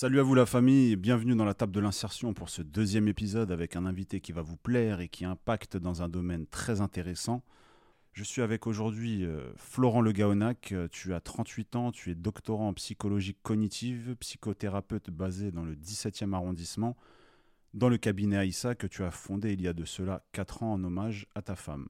Salut 0.00 0.20
à 0.20 0.22
vous 0.22 0.36
la 0.36 0.46
famille 0.46 0.94
bienvenue 0.94 1.34
dans 1.34 1.44
la 1.44 1.54
table 1.54 1.72
de 1.72 1.80
l'insertion 1.80 2.32
pour 2.32 2.50
ce 2.50 2.62
deuxième 2.62 3.08
épisode 3.08 3.50
avec 3.50 3.74
un 3.74 3.84
invité 3.84 4.20
qui 4.20 4.30
va 4.30 4.42
vous 4.42 4.56
plaire 4.56 5.00
et 5.00 5.08
qui 5.08 5.24
impacte 5.24 5.76
dans 5.76 6.02
un 6.02 6.08
domaine 6.08 6.46
très 6.46 6.80
intéressant. 6.80 7.42
Je 8.12 8.22
suis 8.22 8.40
avec 8.40 8.68
aujourd'hui 8.68 9.24
euh, 9.24 9.52
Florent 9.56 10.00
Le 10.00 10.12
Gaonac. 10.12 10.70
Euh, 10.70 10.86
tu 10.90 11.14
as 11.14 11.20
38 11.20 11.74
ans, 11.74 11.90
tu 11.90 12.12
es 12.12 12.14
doctorant 12.14 12.68
en 12.68 12.74
psychologie 12.74 13.34
cognitive, 13.42 14.14
psychothérapeute 14.20 15.10
basé 15.10 15.50
dans 15.50 15.64
le 15.64 15.74
17e 15.74 16.32
arrondissement, 16.32 16.96
dans 17.74 17.88
le 17.88 17.98
cabinet 17.98 18.36
Aïssa 18.36 18.74
que 18.74 18.86
tu 18.86 19.04
as 19.04 19.10
fondé 19.10 19.52
il 19.52 19.60
y 19.60 19.68
a 19.68 19.72
de 19.72 19.84
cela 19.84 20.22
4 20.32 20.62
ans 20.62 20.72
en 20.74 20.84
hommage 20.84 21.26
à 21.34 21.42
ta 21.42 21.56
femme. 21.56 21.88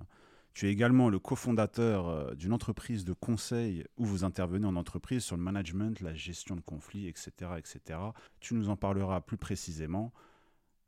Tu 0.55 0.67
es 0.67 0.73
également 0.73 1.09
le 1.09 1.21
cofondateur 1.21 2.09
euh, 2.09 2.35
d'une 2.35 2.53
entreprise 2.53 3.05
de 3.05 3.13
conseil 3.13 3.85
où 3.97 4.05
vous 4.05 4.25
intervenez 4.25 4.67
en 4.67 4.75
entreprise 4.75 5.23
sur 5.23 5.37
le 5.37 5.43
management, 5.43 6.01
la 6.01 6.15
gestion 6.15 6.57
de 6.57 6.61
conflits, 6.61 7.07
etc. 7.07 7.31
etc. 7.59 8.01
Tu 8.41 8.55
nous 8.55 8.69
en 8.69 8.77
parleras 8.77 9.21
plus 9.21 9.37
précisément. 9.37 10.13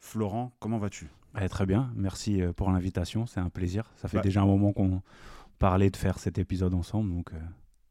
Florent, 0.00 0.56
comment 0.58 0.78
vas-tu? 0.78 1.08
Eh, 1.40 1.48
Très 1.48 1.66
bien, 1.66 1.92
merci 1.94 2.42
euh, 2.42 2.52
pour 2.52 2.72
l'invitation, 2.72 3.26
c'est 3.26 3.38
un 3.38 3.50
plaisir. 3.50 3.92
Ça 3.94 4.08
fait 4.08 4.16
bah 4.16 4.22
déjà 4.24 4.42
un 4.42 4.46
moment 4.46 4.72
qu'on 4.72 5.02
parlait 5.60 5.90
de 5.90 5.96
faire 5.96 6.18
cet 6.18 6.38
épisode 6.38 6.74
ensemble, 6.74 7.10
donc 7.14 7.32
euh, 7.32 7.38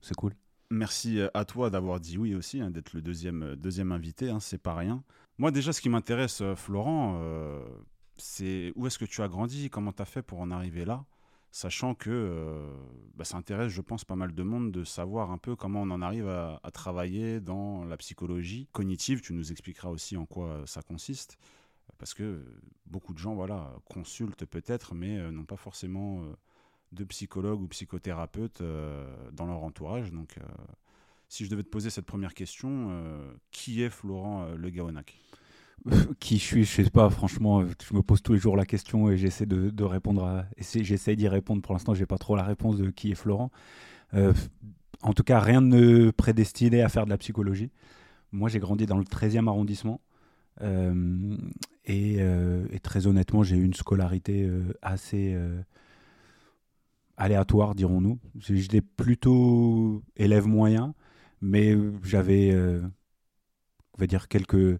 c'est 0.01 0.15
cool. 0.15 0.33
Merci 0.71 1.21
à 1.33 1.45
toi 1.45 1.69
d'avoir 1.69 1.99
dit 1.99 2.17
oui 2.17 2.35
aussi, 2.35 2.59
hein, 2.59 2.71
d'être 2.71 2.93
le 2.93 3.01
deuxième, 3.01 3.55
deuxième 3.55 3.91
invité, 3.91 4.29
hein, 4.29 4.39
c'est 4.39 4.61
pas 4.61 4.75
rien. 4.75 5.01
Moi 5.39 5.49
déjà, 5.49 5.73
ce 5.73 5.81
qui 5.81 5.89
m'intéresse, 5.89 6.43
Florent, 6.55 7.19
c'est 8.17 8.71
où 8.75 8.85
est-ce 8.85 8.99
que 8.99 9.05
tu 9.05 9.23
as 9.23 9.27
grandi, 9.27 9.69
comment 9.71 9.93
tu 9.93 10.01
as 10.01 10.05
fait 10.05 10.21
pour 10.21 10.39
en 10.39 10.51
arriver 10.51 10.85
là 10.85 11.05
sachant 11.51 11.95
que 11.95 12.09
euh, 12.09 12.71
bah, 13.15 13.25
ça 13.25 13.37
intéresse, 13.37 13.71
je 13.71 13.81
pense, 13.81 14.05
pas 14.05 14.15
mal 14.15 14.33
de 14.33 14.43
monde 14.43 14.71
de 14.71 14.83
savoir 14.83 15.31
un 15.31 15.37
peu 15.37 15.55
comment 15.55 15.81
on 15.81 15.91
en 15.91 16.01
arrive 16.01 16.27
à, 16.27 16.59
travailler 16.73 17.39
dans 17.39 17.85
la 17.85 17.97
psychologie 17.97 18.67
cognitive. 18.71 19.21
Tu 19.21 19.33
nous 19.33 19.51
expliqueras 19.51 19.89
aussi 19.89 20.17
en 20.17 20.25
quoi 20.25 20.63
ça 20.65 20.81
consiste, 20.81 21.37
parce 21.97 22.13
que 22.13 22.45
beaucoup 22.85 23.13
de 23.13 23.19
gens 23.19 23.33
voilà, 23.33 23.73
consultent 23.85 24.45
peut-être, 24.45 24.93
mais 24.93 25.17
euh, 25.17 25.31
n'ont 25.31 25.45
pas 25.45 25.57
forcément 25.57 26.23
euh, 26.23 26.35
de 26.91 27.03
psychologue 27.03 27.61
ou 27.61 27.67
psychothérapeute 27.67 28.63
dans 29.31 29.45
leur 29.45 29.63
entourage. 29.63 30.11
Donc, 30.11 30.39
si 31.27 31.45
je 31.45 31.51
devais 31.51 31.61
te 31.61 31.69
poser 31.69 31.91
cette 31.91 32.07
première 32.07 32.33
question, 32.33 32.91
qui 33.51 33.83
est 33.83 33.91
Florent 33.91 34.47
Le 34.55 34.69
Gaonac? 34.71 35.15
qui 36.19 36.37
je 36.37 36.43
suis, 36.43 36.63
je 36.63 36.83
sais 36.83 36.89
pas, 36.89 37.09
franchement, 37.09 37.63
je 37.65 37.93
me 37.93 38.01
pose 38.01 38.21
tous 38.21 38.33
les 38.33 38.39
jours 38.39 38.55
la 38.55 38.65
question 38.65 39.09
et 39.09 39.17
j'essaie 39.17 39.45
de, 39.45 39.83
répondre. 39.83 40.45
J'essaie 40.59 41.15
d'y 41.15 41.27
répondre. 41.27 41.61
Pour 41.61 41.73
l'instant, 41.73 41.93
j'ai 41.93 42.05
pas 42.05 42.17
trop 42.17 42.35
la 42.35 42.43
réponse 42.43 42.77
de 42.77 42.89
qui 42.89 43.11
est 43.11 43.15
Florent. 43.15 43.51
Euh, 44.13 44.33
en 45.01 45.13
tout 45.13 45.23
cas, 45.23 45.39
rien 45.39 45.61
ne 45.61 46.11
prédestiné 46.11 46.81
à 46.81 46.89
faire 46.89 47.05
de 47.05 47.09
la 47.09 47.17
psychologie. 47.17 47.71
Moi, 48.31 48.49
j'ai 48.49 48.59
grandi 48.59 48.85
dans 48.85 48.97
le 48.97 49.05
13e 49.05 49.47
arrondissement. 49.47 50.01
Euh, 50.61 51.37
euh, 51.89 52.67
et, 52.71 52.79
très 52.79 53.07
honnêtement, 53.07 53.43
j'ai 53.43 53.55
eu 53.55 53.63
une 53.63 53.73
scolarité 53.73 54.49
assez 54.81 55.37
aléatoire, 57.17 57.75
dirons-nous. 57.75 58.19
J'étais 58.37 58.81
plutôt 58.81 60.03
élève 60.15 60.47
moyen, 60.47 60.93
mais 61.41 61.75
j'avais, 62.03 62.55
on 62.55 63.97
va 63.97 64.07
dire, 64.07 64.27
quelques 64.27 64.79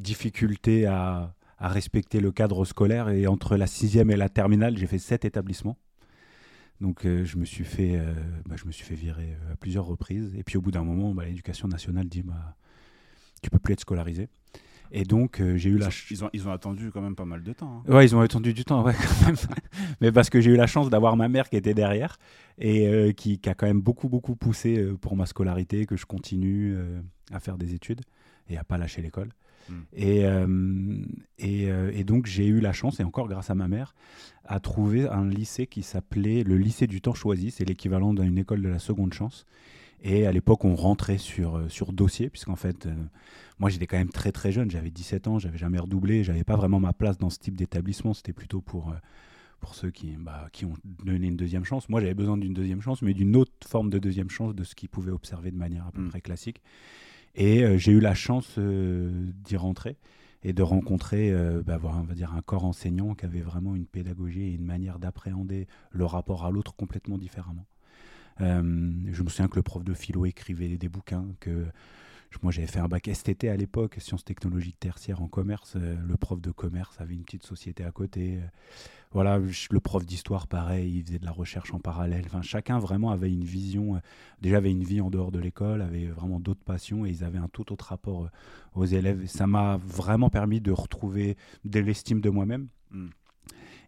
difficulté 0.00 0.86
à, 0.86 1.34
respecter 1.58 2.20
le 2.20 2.32
cadre 2.32 2.64
scolaire. 2.64 3.10
Et 3.10 3.26
entre 3.26 3.56
la 3.56 3.66
sixième 3.66 4.10
et 4.10 4.16
la 4.16 4.28
terminale, 4.30 4.78
j'ai 4.78 4.86
fait 4.86 4.98
sept 4.98 5.24
établissements. 5.24 5.76
Donc 6.80 7.04
euh, 7.04 7.24
je 7.24 7.36
me 7.36 7.44
suis 7.44 7.64
fait, 7.64 7.96
euh, 7.96 8.14
bah, 8.48 8.56
je 8.56 8.64
me 8.64 8.72
suis 8.72 8.84
fait 8.84 8.94
virer 8.94 9.34
euh, 9.34 9.52
à 9.52 9.56
plusieurs 9.56 9.84
reprises. 9.84 10.34
Et 10.36 10.42
puis 10.42 10.56
au 10.56 10.62
bout 10.62 10.70
d'un 10.70 10.84
moment, 10.84 11.14
bah, 11.14 11.26
l'éducation 11.26 11.68
nationale 11.68 12.08
dit 12.08 12.22
bah, 12.22 12.56
tu 13.42 13.50
peux 13.50 13.58
plus 13.58 13.74
être 13.74 13.80
scolarisé. 13.80 14.28
Et 14.92 15.04
donc 15.04 15.40
j'ai 15.54 15.70
eu 15.70 15.76
la 15.76 15.88
ils 16.10 16.24
ont, 16.24 16.30
ils 16.32 16.48
ont 16.48 16.50
attendu 16.50 16.90
quand 16.90 17.02
même 17.02 17.14
pas 17.14 17.26
mal 17.26 17.44
de 17.44 17.52
temps. 17.52 17.84
Hein. 17.86 17.92
Ouais, 17.92 18.06
ils 18.06 18.16
ont 18.16 18.20
attendu 18.20 18.54
du 18.54 18.64
temps, 18.64 18.82
ouais, 18.82 18.94
quand 19.20 19.26
même. 19.26 19.36
Mais 20.00 20.10
parce 20.10 20.30
que 20.30 20.40
j'ai 20.40 20.50
eu 20.50 20.56
la 20.56 20.66
chance 20.66 20.90
d'avoir 20.90 21.16
ma 21.16 21.28
mère 21.28 21.48
qui 21.48 21.56
était 21.56 21.74
derrière 21.74 22.18
et 22.58 23.14
qui, 23.16 23.38
qui, 23.38 23.48
a 23.48 23.54
quand 23.54 23.66
même 23.66 23.80
beaucoup 23.80 24.08
beaucoup 24.08 24.34
poussé 24.34 24.84
pour 25.00 25.14
ma 25.14 25.26
scolarité, 25.26 25.86
que 25.86 25.96
je 25.96 26.06
continue 26.06 26.76
à 27.30 27.38
faire 27.38 27.56
des 27.56 27.72
études 27.72 28.00
et 28.48 28.58
à 28.58 28.64
pas 28.64 28.78
lâcher 28.78 29.00
l'école. 29.00 29.28
Mm. 29.70 29.74
Et, 29.94 30.24
euh, 30.24 30.46
euh, 31.42 31.90
et, 31.94 32.04
donc 32.04 32.26
j'ai 32.26 32.46
eu 32.46 32.60
la 32.60 32.72
chance, 32.72 33.00
et 33.00 33.04
encore 33.04 33.28
grâce 33.28 33.50
à 33.50 33.54
ma 33.54 33.68
mère, 33.68 33.94
à 34.44 34.60
trouver 34.60 35.08
un 35.08 35.28
lycée 35.28 35.66
qui 35.66 35.82
s'appelait 35.82 36.42
le 36.42 36.56
lycée 36.56 36.86
du 36.86 37.00
temps 37.00 37.14
choisi. 37.14 37.50
C'est 37.50 37.64
l'équivalent 37.64 38.14
d'une 38.14 38.38
école 38.38 38.62
de 38.62 38.68
la 38.68 38.78
seconde 38.78 39.12
chance. 39.12 39.46
Et 40.02 40.26
à 40.26 40.32
l'époque, 40.32 40.64
on 40.64 40.76
rentrait 40.76 41.18
sur, 41.18 41.56
euh, 41.56 41.68
sur 41.68 41.92
dossier, 41.92 42.30
puisqu'en 42.30 42.56
fait, 42.56 42.88
moi 43.58 43.68
j'étais 43.68 43.86
quand 43.86 43.98
même 43.98 44.10
très 44.10 44.32
très 44.32 44.50
jeune, 44.50 44.70
j'avais 44.70 44.90
17 44.90 45.28
ans, 45.28 45.38
j'avais 45.38 45.58
jamais 45.58 45.78
redoublé, 45.78 46.24
j'avais 46.24 46.44
pas 46.44 46.56
vraiment 46.56 46.80
ma 46.80 46.92
place 46.92 47.18
dans 47.18 47.30
ce 47.30 47.38
type 47.38 47.54
d'établissement, 47.54 48.14
c'était 48.14 48.32
plutôt 48.32 48.62
pour, 48.62 48.94
pour 49.60 49.74
ceux 49.74 49.90
qui, 49.90 50.16
bah, 50.18 50.48
qui 50.52 50.64
ont 50.64 50.72
donné 51.04 51.26
une 51.26 51.36
deuxième 51.36 51.64
chance. 51.64 51.90
Moi 51.90 52.00
j'avais 52.00 52.14
besoin 52.14 52.38
d'une 52.38 52.54
deuxième 52.54 52.80
chance, 52.80 53.02
mais 53.02 53.12
d'une 53.12 53.36
autre 53.36 53.52
forme 53.66 53.90
de 53.90 53.98
deuxième 53.98 54.30
chance 54.30 54.54
de 54.54 54.64
ce 54.64 54.74
qu'ils 54.74 54.88
pouvaient 54.88 55.12
observer 55.12 55.50
de 55.50 55.56
manière 55.58 55.86
à 55.86 55.92
peu 55.92 56.00
mm. 56.00 56.08
près 56.08 56.20
classique. 56.22 56.62
Et 57.34 57.62
euh, 57.62 57.78
j'ai 57.78 57.92
eu 57.92 58.00
la 58.00 58.14
chance 58.14 58.56
euh, 58.58 59.30
d'y 59.44 59.56
rentrer 59.56 59.96
et 60.42 60.52
de 60.52 60.62
rencontrer, 60.62 61.30
euh, 61.32 61.62
bah, 61.64 61.78
on 61.82 62.02
va 62.02 62.14
dire, 62.14 62.34
un 62.34 62.42
corps 62.42 62.64
enseignant 62.64 63.14
qui 63.14 63.26
avait 63.26 63.40
vraiment 63.40 63.76
une 63.76 63.86
pédagogie 63.86 64.42
et 64.42 64.54
une 64.54 64.64
manière 64.64 64.98
d'appréhender 64.98 65.68
le 65.90 66.04
rapport 66.04 66.46
à 66.46 66.50
l'autre 66.50 66.74
complètement 66.74 67.18
différemment. 67.18 67.66
je 68.38 69.22
me 69.22 69.28
souviens 69.28 69.48
que 69.48 69.56
le 69.56 69.62
prof 69.62 69.84
de 69.84 69.92
philo 69.92 70.24
écrivait 70.24 70.78
des 70.78 70.88
bouquins, 70.88 71.26
que 71.40 71.66
moi 72.42 72.52
j'avais 72.52 72.66
fait 72.66 72.78
un 72.78 72.88
bac 72.88 73.08
STT 73.12 73.44
à 73.48 73.56
l'époque, 73.56 73.96
sciences 73.98 74.24
technologiques 74.24 74.78
tertiaires 74.78 75.22
en 75.22 75.28
commerce. 75.28 75.76
le 75.76 76.16
prof 76.16 76.40
de 76.40 76.50
commerce 76.50 77.00
avait 77.00 77.14
une 77.14 77.24
petite 77.24 77.44
société 77.44 77.84
à 77.84 77.90
côté 77.90 78.40
voilà, 79.12 79.38
le 79.38 79.80
prof 79.80 80.06
d'histoire, 80.06 80.46
pareil, 80.46 80.98
il 80.98 81.04
faisait 81.04 81.18
de 81.18 81.24
la 81.24 81.32
recherche 81.32 81.74
en 81.74 81.80
parallèle. 81.80 82.22
Enfin, 82.26 82.42
chacun 82.42 82.78
vraiment 82.78 83.10
avait 83.10 83.30
une 83.30 83.42
vision, 83.42 83.96
euh, 83.96 83.98
déjà 84.40 84.58
avait 84.58 84.70
une 84.70 84.84
vie 84.84 85.00
en 85.00 85.10
dehors 85.10 85.32
de 85.32 85.40
l'école, 85.40 85.82
avait 85.82 86.06
vraiment 86.06 86.38
d'autres 86.38 86.62
passions 86.62 87.04
et 87.04 87.10
ils 87.10 87.24
avaient 87.24 87.38
un 87.38 87.48
tout 87.48 87.72
autre 87.72 87.86
rapport 87.86 88.24
euh, 88.24 88.30
aux 88.76 88.84
élèves. 88.84 89.26
ça 89.26 89.48
m'a 89.48 89.78
vraiment 89.78 90.30
permis 90.30 90.60
de 90.60 90.70
retrouver 90.70 91.36
de 91.64 91.80
l'estime 91.80 92.20
de 92.20 92.30
moi-même. 92.30 92.68
Hmm. 92.92 93.08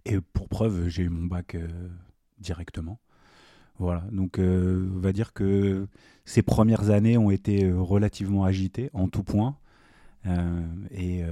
Et 0.05 0.21
pour 0.21 0.49
preuve, 0.49 0.89
j'ai 0.89 1.05
eu 1.05 1.09
mon 1.09 1.27
bac 1.27 1.55
euh, 1.55 1.69
directement. 2.39 2.99
Voilà, 3.83 4.05
donc 4.13 4.39
on 4.39 5.01
va 5.01 5.13
dire 5.13 5.33
que 5.33 5.87
ces 6.25 6.43
premières 6.43 6.91
années 6.91 7.19
ont 7.19 7.31
été 7.31 7.71
relativement 7.71 8.45
agitées 8.45 8.91
en 8.93 9.09
tout 9.09 9.25
point, 9.25 9.57
et 10.91 11.25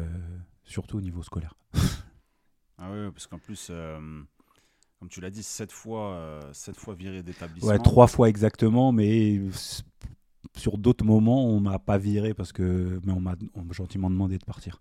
surtout 0.64 0.98
au 0.98 1.00
niveau 1.00 1.22
scolaire. 1.22 1.54
Ah 2.82 2.88
oui, 2.90 3.10
parce 3.10 3.26
qu'en 3.26 3.38
plus, 3.38 3.68
euh, 3.70 3.98
comme 4.98 5.08
tu 5.10 5.20
l'as 5.20 5.28
dit, 5.28 5.42
sept 5.42 5.70
fois, 5.70 6.14
euh, 6.14 6.52
sept 6.54 6.76
fois 6.76 6.94
viré 6.94 7.22
d'établissement. 7.22 7.70
Ouais, 7.70 7.78
trois 7.78 8.06
fois 8.06 8.30
exactement, 8.30 8.90
mais 8.90 9.38
sur 10.56 10.78
d'autres 10.78 11.04
moments, 11.04 11.44
on 11.44 11.60
m'a 11.60 11.78
pas 11.78 11.98
viré 11.98 12.32
parce 12.32 12.52
que, 12.52 12.98
mais 13.04 13.12
on 13.12 13.20
m'a 13.20 13.36
gentiment 13.72 14.08
demandé 14.08 14.38
de 14.38 14.44
partir. 14.46 14.80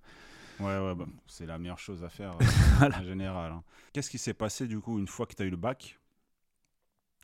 Ouais, 0.62 0.80
ouais, 0.80 0.96
bah, 0.96 1.06
c'est 1.28 1.46
la 1.46 1.57
meilleure 1.57 1.80
chose 1.80 2.01
à 2.06 2.09
faire 2.09 2.38
euh, 2.81 2.90
en 2.90 3.03
général. 3.03 3.51
Hein. 3.51 3.63
Qu'est-ce 3.91 4.09
qui 4.09 4.18
s'est 4.18 4.34
passé 4.34 4.68
du 4.68 4.80
coup 4.80 4.97
une 4.97 5.07
fois 5.07 5.25
que 5.25 5.36
tu 5.36 5.44
as 5.44 5.46
eu 5.46 5.50
le 5.50 5.57
bac? 5.57 5.99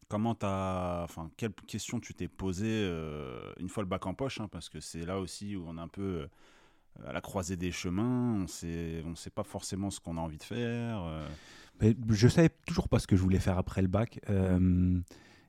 Comment 0.08 0.36
t'as, 0.36 1.04
enfin, 1.04 1.32
quelles 1.36 1.54
questions 1.68 2.00
tu 2.00 2.14
t'es 2.14 2.28
posé 2.28 2.86
une 3.60 3.70
fois 3.70 3.82
le 3.82 3.90
bac 3.90 4.06
en 4.06 4.14
poche, 4.14 4.40
hein, 4.40 4.48
parce 4.52 4.70
que 4.70 4.80
c'est 4.80 5.06
là 5.06 5.20
aussi 5.20 5.56
où 5.56 5.66
on 5.68 5.78
a 5.78 5.82
un 5.82 5.88
peu 5.88 6.28
à 7.04 7.14
la 7.14 7.22
croisée 7.22 7.58
des 7.58 7.72
chemins, 7.72 8.42
on 8.44 8.48
sait, 8.48 9.04
ne 9.04 9.16
sait 9.16 9.30
pas 9.30 9.44
forcément 9.44 9.90
ce 9.90 10.00
qu'on 10.00 10.18
a 10.18 10.22
envie 10.22 10.38
de 10.38 10.44
faire. 10.44 11.04
Euh. 11.04 11.28
Mais 11.82 11.96
je 12.10 12.28
savais 12.28 12.50
toujours 12.66 12.88
pas 12.88 13.00
ce 13.00 13.08
que 13.08 13.16
je 13.16 13.22
voulais 13.22 13.40
faire 13.40 13.58
après 13.58 13.82
le 13.82 13.88
bac. 13.88 14.20
Euh, 14.30 15.00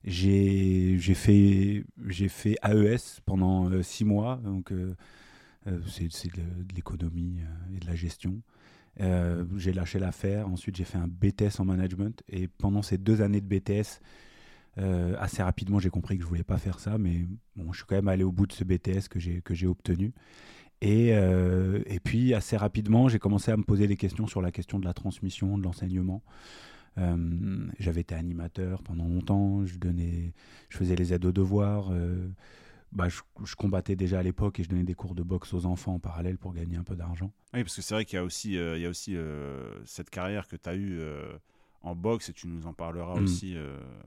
j'ai 0.05 0.99
fait, 1.15 1.85
fait 2.29 2.57
AES 2.63 3.21
pendant 3.25 3.71
euh, 3.71 3.83
six 3.83 4.05
mois, 4.05 4.41
donc 4.45 4.73
c'est 5.87 6.05
de, 6.05 6.43
l'économie 6.75 7.39
et 7.75 7.79
de 7.79 7.87
la 7.87 7.95
gestion. 7.95 8.41
j'ai 8.99 9.73
lâché 9.73 9.99
l'affaire. 9.99 10.49
Ensuite, 10.49 10.77
j'ai 10.77 10.85
fait 10.85 10.99
un 10.99 11.09
BTS 11.09 11.61
en 11.61 11.65
management. 11.65 12.23
Et 12.29 12.49
pendant 12.49 12.83
ces 12.83 12.99
deux 12.99 13.23
années 13.23 13.41
de 13.41 13.47
BTS, 13.47 14.01
assez 14.77 15.43
rapidement, 15.43 15.79
j'ai 15.79 15.91
compris 15.91 16.17
que 16.17 16.23
je 16.23 16.29
voulais 16.29 16.45
pas 16.45 16.59
faire 16.59 16.81
ça. 16.81 16.99
Mais 16.99 17.27
bon, 17.57 17.73
je 17.73 17.79
suis 17.79 17.87
quand 17.87 17.97
même 17.97 18.09
allé 18.09 18.25
au 18.25 18.33
bout 18.33 18.47
de 18.47 18.53
ce 18.53 18.65
BTS 18.65 19.09
que 19.09 19.55
j'ai 19.55 19.67
obtenu. 19.67 20.13
Et, 20.81 21.15
euh, 21.15 21.81
et, 21.87 22.01
puis 22.01 22.35
assez 22.35 22.57
rapidement, 22.57 23.09
j'ai 23.09 23.19
commencé 23.19 23.51
à 23.51 23.57
me 23.57 23.63
poser 23.63 23.87
des 23.87 23.97
questions 23.97 24.27
sur 24.27 24.43
la 24.43 24.51
question 24.51 24.79
de 24.79 24.85
la 24.85 24.93
transmission, 24.93 25.57
de 25.57 25.63
l'enseignement. 25.63 26.23
Euh, 26.99 27.67
j'avais 27.79 28.03
été 28.03 28.15
animateur 28.15 28.83
pendant 28.83 29.07
longtemps, 29.07 29.65
je, 29.65 29.79
donnais, 29.79 30.33
je 30.69 30.77
faisais 30.77 30.97
les 30.97 31.15
aides 31.15 31.25
aux 31.25 31.33
devoirs. 31.33 31.89
Euh, 31.93 32.29
bah, 32.93 33.09
je, 33.09 33.55
combattais 33.57 33.97
déjà 33.97 34.19
à 34.19 34.23
l'époque 34.23 34.61
et 34.61 34.65
je 34.65 34.69
donnais 34.69 34.85
des 34.85 34.95
cours 34.95 35.15
de 35.15 35.23
boxe 35.23 35.55
aux 35.55 35.67
enfants 35.67 35.95
en 35.95 35.99
parallèle 35.99 36.39
pour 36.39 36.53
gagner 36.53 36.77
un 36.77 36.85
peu 36.85 36.95
d'argent. 36.95 37.33
Oui, 37.55 37.63
parce 37.63 37.77
que 37.77 37.83
c'est 37.83 37.95
vrai 37.95 38.05
qu'il 38.05 38.17
y 38.17 38.21
a 38.21 38.25
aussi, 38.25 38.53
il 38.53 38.81
y 38.81 38.87
a 38.87 38.89
aussi 38.89 39.17
cette 39.87 40.11
carrière 40.11 40.47
que 40.47 40.57
tu 40.57 40.69
as 40.69 40.77
eue 40.77 41.01
en 41.87 41.95
boxe 41.95 42.29
et 42.29 42.33
tu 42.33 42.49
nous 42.49 42.67
en 42.67 42.73
parleras 42.73 43.19
mm. 43.19 43.25
aussi 43.25 43.57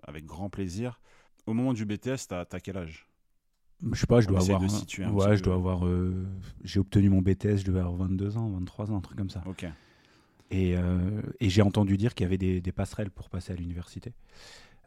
avec 0.03 0.25
grand 0.25 0.49
plaisir. 0.49 0.99
Au 1.47 1.53
moment 1.53 1.73
du 1.73 1.85
BTS, 1.85 2.27
tu 2.27 2.35
as, 2.35 2.59
quel 2.61 2.77
âge? 2.77 3.07
Je 3.91 3.99
sais 3.99 4.07
pas, 4.07 4.19
je 4.21 4.27
dois 4.27 4.41
avoir. 4.41 4.61
ouais, 4.61 5.37
je 5.37 5.43
dois 5.43 5.55
avoir. 5.55 5.83
j'ai 6.63 6.79
obtenu 6.79 7.09
mon 7.09 7.21
BTS, 7.21 7.57
je 7.57 7.65
devais 7.65 7.79
avoir 7.79 7.95
22 7.95 8.37
ans, 8.37 8.49
23 8.49 8.91
ans, 8.91 8.97
un 8.97 9.01
truc 9.01 9.17
comme 9.17 9.29
ça. 9.29 9.43
Ok. 9.45 9.65
Et, 10.51 10.75
et 11.39 11.49
j'ai 11.49 11.61
entendu 11.61 11.97
dire 11.97 12.13
qu'il 12.13 12.25
y 12.25 12.27
avait 12.27 12.37
des, 12.37 12.61
des, 12.61 12.71
passerelles 12.71 13.11
pour 13.11 13.29
passer 13.29 13.53
à 13.53 13.55
l'université. 13.55 14.13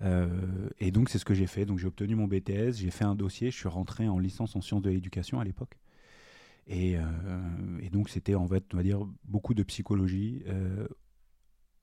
Euh, 0.04 0.68
et 0.80 0.90
donc, 0.90 1.08
c'est 1.08 1.18
ce 1.18 1.24
que 1.24 1.34
j'ai 1.34 1.46
fait. 1.46 1.64
Donc, 1.64 1.78
j'ai 1.78 1.86
obtenu 1.86 2.14
mon 2.14 2.26
BTS, 2.26 2.72
j'ai 2.74 2.90
fait 2.90 3.04
un 3.04 3.14
dossier, 3.14 3.50
je 3.50 3.56
suis 3.56 3.68
rentré 3.68 4.08
en 4.08 4.18
licence 4.18 4.56
en 4.56 4.60
sciences 4.60 4.82
de 4.82 4.90
l'éducation 4.90 5.40
à 5.40 5.44
l'époque. 5.44 5.78
Et, 6.66 6.96
euh, 6.96 7.02
et, 7.80 7.90
donc, 7.90 8.08
c'était 8.08 8.34
en 8.34 8.46
fait, 8.46 8.64
on 8.72 8.76
va 8.76 8.82
dire, 8.82 9.00
beaucoup 9.24 9.54
de 9.54 9.62
psychologie 9.62 10.42
euh, 10.48 10.86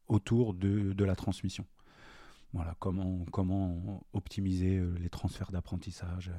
autour 0.10 0.54
de, 0.54 0.92
de, 0.92 1.06
la 1.06 1.16
transmission. 1.16 1.66
Voilà, 2.54 2.76
comment, 2.80 3.24
comment 3.32 4.04
optimiser 4.12 4.82
les 5.00 5.10
transferts 5.10 5.52
d'apprentissage. 5.52 6.32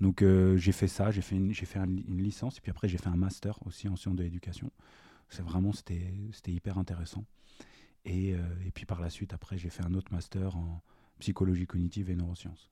Donc, 0.00 0.24
j'ai 0.56 0.72
fait 0.72 0.88
ça, 0.88 1.10
j'ai 1.10 1.20
fait, 1.20 1.36
une, 1.36 1.54
fait 1.54 1.78
une 1.78 2.22
licence, 2.22 2.58
et 2.58 2.60
puis 2.60 2.70
après, 2.70 2.88
j'ai 2.88 2.98
fait 2.98 3.10
un 3.10 3.16
master 3.16 3.58
aussi 3.66 3.88
en 3.88 3.96
sciences 3.96 4.16
de 4.16 4.22
l'éducation. 4.22 4.70
C'est 5.28 5.42
vraiment, 5.42 5.72
c'était 5.72 6.12
hyper 6.46 6.78
intéressant. 6.78 7.24
Et, 8.04 8.34
euh, 8.34 8.38
et, 8.64 8.70
puis 8.70 8.86
par 8.86 9.00
la 9.00 9.10
suite, 9.10 9.32
après, 9.32 9.58
j'ai 9.58 9.70
fait 9.70 9.84
un 9.84 9.94
autre 9.94 10.12
master 10.12 10.56
en 10.56 10.82
psychologie 11.18 11.66
cognitive 11.66 12.10
et 12.10 12.16
neurosciences. 12.16 12.70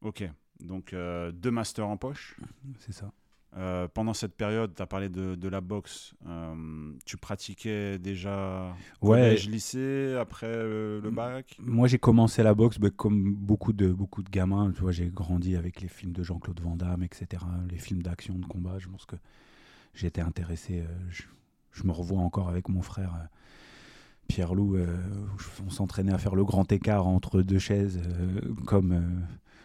Ok, 0.00 0.28
donc 0.60 0.92
euh, 0.92 1.32
deux 1.32 1.50
masters 1.50 1.88
en 1.88 1.96
poche. 1.96 2.36
C'est 2.80 2.92
ça. 2.92 3.12
Euh, 3.56 3.86
pendant 3.86 4.14
cette 4.14 4.34
période, 4.34 4.74
tu 4.74 4.82
as 4.82 4.86
parlé 4.86 5.08
de, 5.08 5.34
de 5.36 5.48
la 5.48 5.60
boxe. 5.60 6.14
tu 7.04 7.16
pratiquais 7.16 7.98
déjà 7.98 8.74
collège, 9.00 9.48
lycée, 9.48 10.16
après 10.20 10.52
le 10.52 11.10
bac? 11.12 11.56
Moi, 11.60 11.86
j'ai 11.86 11.98
commencé 11.98 12.42
la 12.42 12.54
boxe 12.54 12.78
mais 12.80 12.90
comme 12.90 13.34
beaucoup 13.34 13.72
de, 13.72 13.92
beaucoup 13.92 14.22
de 14.22 14.30
gamins. 14.30 14.72
Tu 14.72 14.80
vois, 14.80 14.92
j'ai 14.92 15.06
grandi 15.06 15.56
avec 15.56 15.80
les 15.80 15.88
films 15.88 16.12
de 16.12 16.22
Jean-Claude 16.22 16.60
Van 16.60 16.76
Damme, 16.76 17.02
etc. 17.02 17.42
Les 17.70 17.78
films 17.78 18.02
d'action, 18.02 18.34
de 18.34 18.46
combat. 18.46 18.78
Je 18.78 18.88
pense 18.88 19.06
que 19.06 19.16
j'étais 19.94 20.20
intéressé. 20.20 20.84
Je, 21.10 21.22
je, 21.72 21.84
me 21.84 21.92
revois 21.92 22.20
encore 22.20 22.48
avec 22.48 22.68
mon 22.68 22.82
frère 22.82 23.12
Pierre-Loup, 24.28 24.76
euh, 24.76 24.86
on 25.66 25.70
s'entraînait 25.70 26.12
à 26.12 26.18
faire 26.18 26.34
le 26.34 26.44
grand 26.44 26.70
écart 26.72 27.06
entre 27.06 27.42
deux 27.42 27.58
chaises, 27.58 28.00
euh, 28.04 28.40
comme, 28.64 28.92
euh, 28.92 29.00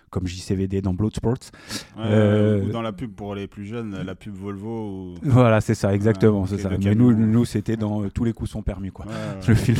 comme 0.09 0.27
JCVD 0.27 0.81
dans 0.81 0.93
Bloodsports. 0.93 1.51
ou 1.97 2.71
dans 2.71 2.81
la 2.81 2.91
pub 2.91 3.13
pour 3.13 3.35
les 3.35 3.47
plus 3.47 3.65
jeunes, 3.65 4.01
la 4.01 4.15
pub 4.15 4.33
Volvo. 4.33 5.15
Voilà, 5.23 5.61
c'est 5.61 5.75
ça, 5.75 5.93
exactement. 5.93 6.45
c'est 6.45 6.57
ça. 6.57 6.69
Mais 6.77 6.95
nous, 6.95 7.13
nous 7.13 7.45
c'était 7.45 7.77
dans 7.77 8.09
Tous 8.09 8.23
les 8.23 8.33
coups 8.33 8.49
sont 8.49 8.63
permis, 8.63 8.91
quoi. 8.91 9.05
le 9.47 9.55
film. 9.55 9.77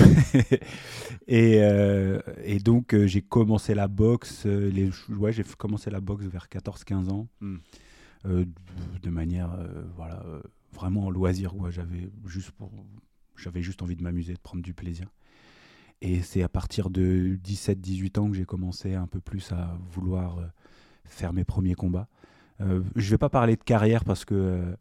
et, 1.28 1.62
et 2.44 2.60
donc, 2.60 2.96
j'ai 3.06 3.22
commencé 3.22 3.76
la 3.76 3.88
boxe. 3.88 4.46
les, 4.46 4.90
ouais, 5.10 5.34
j'ai 5.34 5.44
commencé 5.58 5.90
la 5.90 6.00
boxe 6.00 6.26
vers 6.26 6.48
14-15 6.48 7.10
ans. 7.10 7.28
Hmm. 7.42 7.58
de 8.26 9.10
manière, 9.10 9.50
voilà, 9.96 10.24
vraiment 10.74 11.06
en 11.06 11.10
loisir. 11.10 11.54
J'avais 11.70 12.10
juste 12.26 12.52
pour 12.52 12.72
j'avais 13.40 13.62
juste 13.62 13.82
envie 13.82 13.96
de 13.96 14.04
m'amuser, 14.04 14.34
de 14.34 14.40
prendre 14.40 14.64
du 14.64 14.74
plaisir. 14.74 15.08
Et 16.02 16.22
c'est 16.22 16.44
à 16.44 16.50
partir 16.50 16.90
de 16.90 17.38
17-18 17.44 18.20
ans 18.20 18.30
que 18.30 18.38
j'ai 18.38 18.46
commencé 18.46 18.96
un 18.96 19.08
peu 19.08 19.20
plus 19.20 19.52
à 19.52 19.78
vouloir 19.92 20.40
euh, 20.40 20.46
faire 21.04 21.34
mes 21.34 21.44
premiers 21.44 21.76
combats. 21.76 22.08
Euh, 22.62 22.84
je 22.96 23.06
ne 23.06 23.12
vais 23.12 23.18
pas 23.18 23.30
parler 23.30 23.56
de 23.56 23.64
carrière 23.64 24.06
parce 24.06 24.24
que 24.24 24.36
euh, 24.36 24.76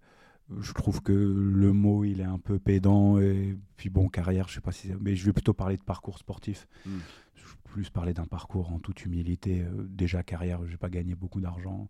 je 0.60 0.72
trouve 0.72 1.02
que 1.02 1.12
le 1.12 1.72
mot 1.72 2.05
il 2.05 2.20
est 2.20 2.25
un 2.25 2.38
peu 2.38 2.58
pédant. 2.58 3.19
Et 3.19 3.56
puis 3.76 3.90
bon, 3.90 4.08
carrière, 4.08 4.49
je 4.49 4.55
sais 4.55 4.60
pas 4.60 4.72
si. 4.72 4.93
Mais 5.00 5.16
je 5.16 5.25
vais 5.25 5.32
plutôt 5.32 5.55
parler 5.55 5.76
de 5.76 5.82
parcours 5.82 6.19
sportif. 6.19 6.69
Hmm. 6.87 6.99
Je 7.34 7.43
vais 7.43 7.56
plus 7.64 7.90
parler 7.90 8.14
d'un 8.14 8.26
parcours 8.26 8.72
en 8.72 8.78
toute 8.78 9.05
humilité. 9.05 9.64
déjà, 9.88 10.22
carrière, 10.22 10.64
je 10.66 10.70
n'ai 10.70 10.76
pas 10.76 10.90
gagné 10.90 11.14
beaucoup 11.14 11.40
d'argent. 11.40 11.88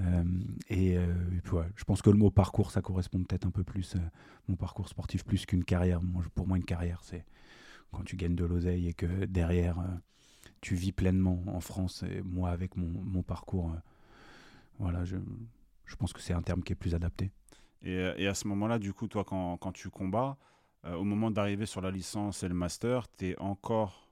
Euh, 0.00 0.24
et, 0.68 0.96
euh, 0.96 1.14
je 1.74 1.84
pense 1.84 2.02
que 2.02 2.10
le 2.10 2.18
mot 2.18 2.30
parcours, 2.30 2.70
ça 2.70 2.82
correspond 2.82 3.22
peut-être 3.22 3.46
un 3.46 3.50
peu 3.50 3.64
plus, 3.64 3.96
euh, 3.96 4.00
mon 4.48 4.56
parcours 4.56 4.88
sportif, 4.88 5.24
plus 5.24 5.46
qu'une 5.46 5.64
carrière. 5.64 6.00
pour 6.34 6.46
moi, 6.46 6.56
une 6.56 6.64
carrière, 6.64 7.00
c'est 7.02 7.24
quand 7.92 8.04
tu 8.04 8.16
gagnes 8.16 8.34
de 8.34 8.44
l'oseille 8.44 8.88
et 8.88 8.94
que 8.94 9.24
derrière, 9.24 9.78
tu 10.60 10.74
vis 10.74 10.92
pleinement 10.92 11.42
en 11.46 11.60
France. 11.60 12.02
Et 12.02 12.20
moi, 12.22 12.50
avec 12.50 12.76
mon, 12.76 13.22
parcours, 13.22 13.74
voilà, 14.78 15.04
je, 15.04 15.16
pense 15.98 16.12
que 16.12 16.20
c'est 16.20 16.34
un 16.34 16.42
terme 16.42 16.62
qui 16.62 16.72
est 16.72 16.76
plus 16.76 16.94
adapté. 16.94 17.30
Et, 17.82 18.26
à 18.26 18.34
ce 18.34 18.48
moment-là, 18.48 18.78
du 18.78 18.92
coup, 18.92 19.06
toi, 19.06 19.24
quand 19.24 19.72
tu 19.72 19.88
combats, 19.88 20.36
au 20.84 21.04
moment 21.04 21.30
d'arriver 21.30 21.64
sur 21.64 21.80
la 21.80 21.90
licence 21.90 22.42
et 22.42 22.48
le 22.48 22.54
master, 22.54 23.06
tu 23.16 23.28
es 23.28 23.38
encore 23.38 24.05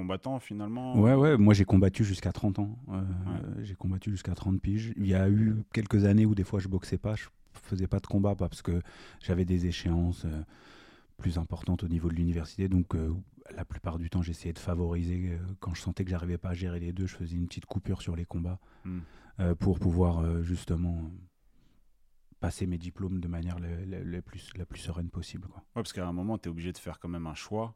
combattant 0.00 0.38
finalement 0.38 0.98
Ouais, 0.98 1.14
ouais, 1.14 1.36
moi 1.36 1.52
j'ai 1.52 1.66
combattu 1.66 2.04
jusqu'à 2.04 2.32
30 2.32 2.58
ans. 2.58 2.78
Euh, 2.88 3.02
j'ai 3.62 3.74
combattu 3.74 4.10
jusqu'à 4.10 4.34
30 4.34 4.60
piges. 4.60 4.94
Il 4.96 5.06
y 5.06 5.14
a 5.14 5.28
eu 5.28 5.62
quelques 5.74 6.06
années 6.06 6.24
où 6.24 6.34
des 6.34 6.44
fois 6.44 6.58
je 6.58 6.68
boxais 6.68 6.96
pas, 6.96 7.14
je 7.16 7.26
faisais 7.52 7.86
pas 7.86 8.00
de 8.00 8.06
combat 8.06 8.34
parce 8.34 8.62
que 8.62 8.80
j'avais 9.20 9.44
des 9.44 9.66
échéances 9.66 10.24
euh, 10.24 10.42
plus 11.18 11.36
importantes 11.36 11.84
au 11.84 11.88
niveau 11.88 12.08
de 12.08 12.14
l'université. 12.14 12.68
Donc 12.68 12.94
euh, 12.94 13.12
la 13.54 13.66
plupart 13.66 13.98
du 13.98 14.08
temps 14.08 14.22
j'essayais 14.22 14.54
de 14.54 14.58
favoriser. 14.58 15.38
quand 15.58 15.74
je 15.74 15.82
sentais 15.82 16.04
que 16.04 16.10
j'arrivais 16.10 16.38
pas 16.38 16.50
à 16.50 16.54
gérer 16.54 16.80
les 16.80 16.92
deux, 16.92 17.06
je 17.06 17.16
faisais 17.16 17.36
une 17.36 17.46
petite 17.46 17.66
coupure 17.66 18.00
sur 18.00 18.16
les 18.16 18.24
combats 18.24 18.58
hmm. 18.84 19.00
pour 19.58 19.78
pouvoir 19.80 20.42
justement 20.42 21.10
passer 22.38 22.66
mes 22.66 22.78
diplômes 22.78 23.20
de 23.20 23.28
manière 23.28 23.58
la, 23.58 24.22
plus, 24.22 24.50
la 24.56 24.64
plus 24.64 24.78
sereine 24.78 25.10
possible. 25.10 25.48
Quoi. 25.48 25.58
Ouais, 25.58 25.82
parce 25.82 25.92
qu'à 25.92 26.06
un 26.06 26.12
moment, 26.12 26.38
tu 26.38 26.48
es 26.48 26.50
obligé 26.50 26.72
de 26.72 26.78
faire 26.78 26.98
quand 26.98 27.08
même 27.08 27.26
un 27.26 27.34
choix 27.34 27.74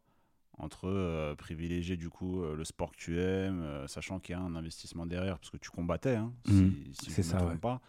entre 0.59 0.89
euh, 0.89 1.35
privilégier 1.35 1.97
du 1.97 2.09
coup 2.09 2.43
euh, 2.43 2.55
le 2.55 2.65
sport 2.65 2.93
que 2.93 2.97
tu 2.97 3.21
aimes, 3.21 3.63
euh, 3.63 3.87
sachant 3.87 4.21
qu'il 4.21 4.35
y 4.35 4.39
a 4.39 4.41
un 4.41 4.55
investissement 4.55 5.07
derrière, 5.07 5.39
parce 5.39 5.51
que 5.51 5.57
tu 5.57 5.71
combattais, 5.71 6.17
hein, 6.17 6.33
si, 6.47 6.53
mmh. 6.53 6.75
c'est 6.95 7.23
ça, 7.23 7.39
pas. 7.61 7.81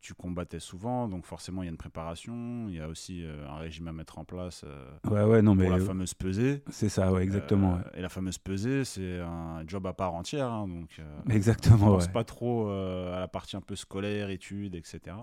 tu 0.00 0.14
combattais 0.14 0.60
souvent, 0.60 1.08
donc 1.08 1.26
forcément 1.26 1.62
il 1.62 1.66
y 1.66 1.68
a 1.68 1.70
une 1.70 1.76
préparation, 1.76 2.66
il 2.68 2.74
y 2.74 2.80
a 2.80 2.88
aussi 2.88 3.24
un 3.48 3.56
régime 3.56 3.88
à 3.88 3.92
mettre 3.92 4.18
en 4.18 4.24
place 4.24 4.64
ouais, 5.10 5.24
ouais, 5.24 5.42
non, 5.42 5.56
pour 5.56 5.70
la 5.70 5.80
fameuse 5.80 6.14
pesée. 6.14 6.62
C'est 6.70 6.88
ça, 6.88 7.12
ouais, 7.12 7.22
exactement. 7.22 7.78
Et 7.94 8.00
la 8.00 8.08
fameuse 8.08 8.38
pesée, 8.38 8.84
c'est 8.84 9.20
un 9.20 9.66
job 9.66 9.86
à 9.86 9.92
part 9.92 10.14
entière, 10.14 10.50
hein, 10.50 10.68
donc 10.68 11.00
exactement. 11.30 11.88
On 11.88 11.94
pense 11.94 12.08
pas 12.08 12.24
trop 12.24 12.70
à 12.70 13.20
la 13.20 13.28
partie 13.28 13.56
un 13.56 13.60
peu 13.60 13.76
scolaire, 13.76 14.30
études, 14.30 14.74
etc 14.74 15.16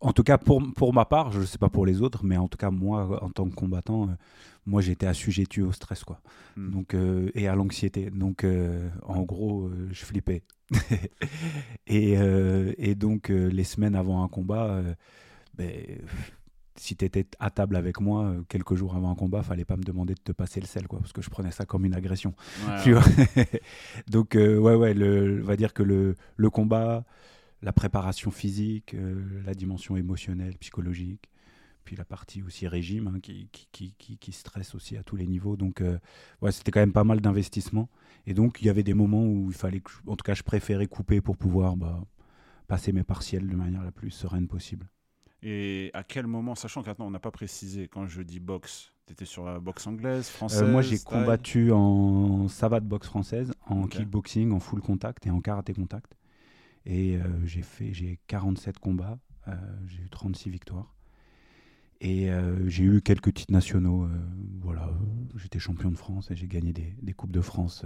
en 0.00 0.12
tout 0.12 0.22
cas, 0.22 0.38
pour, 0.38 0.62
pour 0.74 0.94
ma 0.94 1.04
part, 1.04 1.32
je 1.32 1.40
ne 1.40 1.44
sais 1.44 1.58
pas 1.58 1.68
pour 1.68 1.84
les 1.84 2.02
autres, 2.02 2.24
mais 2.24 2.36
en 2.36 2.48
tout 2.48 2.58
cas, 2.58 2.70
moi, 2.70 3.22
en 3.22 3.30
tant 3.30 3.48
que 3.48 3.54
combattant, 3.54 4.04
euh, 4.04 4.12
moi, 4.66 4.80
j'étais 4.80 5.06
assujetti 5.06 5.60
au 5.60 5.72
stress, 5.72 6.04
quoi. 6.04 6.20
Hmm. 6.56 6.70
Donc, 6.70 6.94
euh, 6.94 7.30
et 7.34 7.48
à 7.48 7.54
l'anxiété. 7.54 8.10
Donc, 8.10 8.44
euh, 8.44 8.88
en 9.02 9.22
gros, 9.22 9.70
je 9.90 10.04
flippais. 10.04 10.42
et, 11.86 12.12
et, 12.76 12.94
donc, 12.94 13.30
les 13.30 13.64
semaines 13.64 13.94
avant 13.94 14.22
un 14.22 14.28
combat, 14.28 14.82
ben, 15.56 15.72
si 16.76 16.94
tu 16.94 17.04
étais 17.04 17.26
à 17.40 17.50
table 17.50 17.74
avec 17.74 18.00
moi, 18.00 18.34
quelques 18.48 18.74
jours 18.74 18.94
avant 18.94 19.10
un 19.10 19.14
combat, 19.14 19.42
fallait 19.42 19.64
pas 19.64 19.76
me 19.76 19.82
demander 19.82 20.14
de 20.14 20.20
te 20.20 20.32
passer 20.32 20.60
le 20.60 20.66
sel, 20.66 20.86
quoi, 20.86 21.00
parce 21.00 21.12
que 21.12 21.22
je 21.22 21.30
prenais 21.30 21.50
ça 21.50 21.64
comme 21.64 21.86
une 21.86 21.94
agression. 21.94 22.34
donc, 24.08 24.34
ouais, 24.34 24.74
ouais, 24.74 24.94
le, 24.94 25.40
on 25.42 25.46
va 25.46 25.56
dire 25.56 25.72
que 25.72 25.82
le, 25.82 26.14
le 26.36 26.50
combat 26.50 27.04
la 27.62 27.72
préparation 27.72 28.30
physique, 28.30 28.94
euh, 28.94 29.42
la 29.44 29.54
dimension 29.54 29.96
émotionnelle, 29.96 30.56
psychologique, 30.58 31.28
puis 31.84 31.96
la 31.96 32.04
partie 32.04 32.42
aussi 32.42 32.68
régime 32.68 33.08
hein, 33.08 33.20
qui, 33.20 33.48
qui, 33.50 33.94
qui, 33.94 34.32
stresse 34.32 34.74
aussi 34.74 34.96
à 34.96 35.02
tous 35.02 35.16
les 35.16 35.26
niveaux. 35.26 35.56
Donc, 35.56 35.80
euh, 35.80 35.98
ouais, 36.42 36.52
c'était 36.52 36.70
quand 36.70 36.80
même 36.80 36.92
pas 36.92 37.04
mal 37.04 37.20
d'investissement. 37.20 37.88
Et 38.26 38.34
donc, 38.34 38.60
il 38.60 38.66
y 38.66 38.70
avait 38.70 38.82
des 38.82 38.94
moments 38.94 39.24
où 39.24 39.46
il 39.48 39.56
fallait, 39.56 39.80
que, 39.80 39.90
en 40.06 40.14
tout 40.14 40.22
cas, 40.22 40.34
je 40.34 40.42
préférais 40.42 40.86
couper 40.86 41.20
pour 41.20 41.36
pouvoir 41.36 41.76
bah, 41.76 42.04
passer 42.66 42.92
mes 42.92 43.04
partiels 43.04 43.48
de 43.48 43.56
manière 43.56 43.82
la 43.82 43.92
plus 43.92 44.10
sereine 44.10 44.48
possible. 44.48 44.86
Et 45.42 45.90
à 45.94 46.02
quel 46.02 46.26
moment, 46.26 46.54
sachant 46.54 46.82
qu'attends, 46.82 47.06
on 47.06 47.10
n'a 47.10 47.20
pas 47.20 47.30
précisé, 47.30 47.88
quand 47.88 48.06
je 48.06 48.22
dis 48.22 48.40
boxe, 48.40 48.92
tu 49.06 49.12
étais 49.12 49.24
sur 49.24 49.44
la 49.44 49.58
boxe 49.58 49.86
anglaise, 49.86 50.28
française 50.28 50.62
euh, 50.62 50.70
Moi, 50.70 50.82
j'ai 50.82 50.98
combattu 50.98 51.72
en 51.72 52.48
savate 52.48 52.84
boxe 52.84 53.06
française, 53.06 53.52
en 53.66 53.86
kickboxing, 53.86 54.52
en 54.52 54.60
full 54.60 54.80
contact 54.80 55.26
et 55.26 55.30
en 55.30 55.40
karaté 55.40 55.72
contact. 55.72 56.14
Et 56.88 57.16
euh, 57.16 57.44
j'ai 57.44 57.60
fait 57.60 57.92
j'ai 57.92 58.18
47 58.28 58.78
combats, 58.78 59.18
euh, 59.46 59.54
j'ai 59.86 60.02
eu 60.02 60.08
36 60.08 60.48
victoires. 60.48 60.94
Et 62.00 62.30
euh, 62.30 62.66
j'ai 62.66 62.84
eu 62.84 63.02
quelques 63.02 63.34
titres 63.34 63.52
nationaux. 63.52 64.08
voilà, 64.62 64.90
j'étais 65.36 65.58
champion 65.58 65.90
de 65.90 65.98
France 65.98 66.30
et 66.30 66.36
j'ai 66.36 66.48
gagné 66.48 66.72
des, 66.72 66.94
des, 67.02 67.12
Coupes 67.12 67.32
de 67.32 67.40
France 67.42 67.84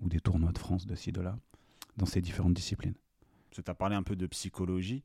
ou 0.00 0.08
des 0.08 0.20
tournois 0.20 0.52
de 0.52 0.58
France 0.58 0.86
de 0.86 0.94
ci, 0.94 1.10
de 1.10 1.20
là, 1.20 1.38
dans 1.96 2.06
ces 2.06 2.20
différentes 2.20 2.54
disciplines. 2.54 2.94
Tu 3.50 3.62
as 3.66 3.74
parlé 3.74 3.96
un 3.96 4.04
peu 4.04 4.14
de 4.14 4.26
psychologie, 4.26 5.02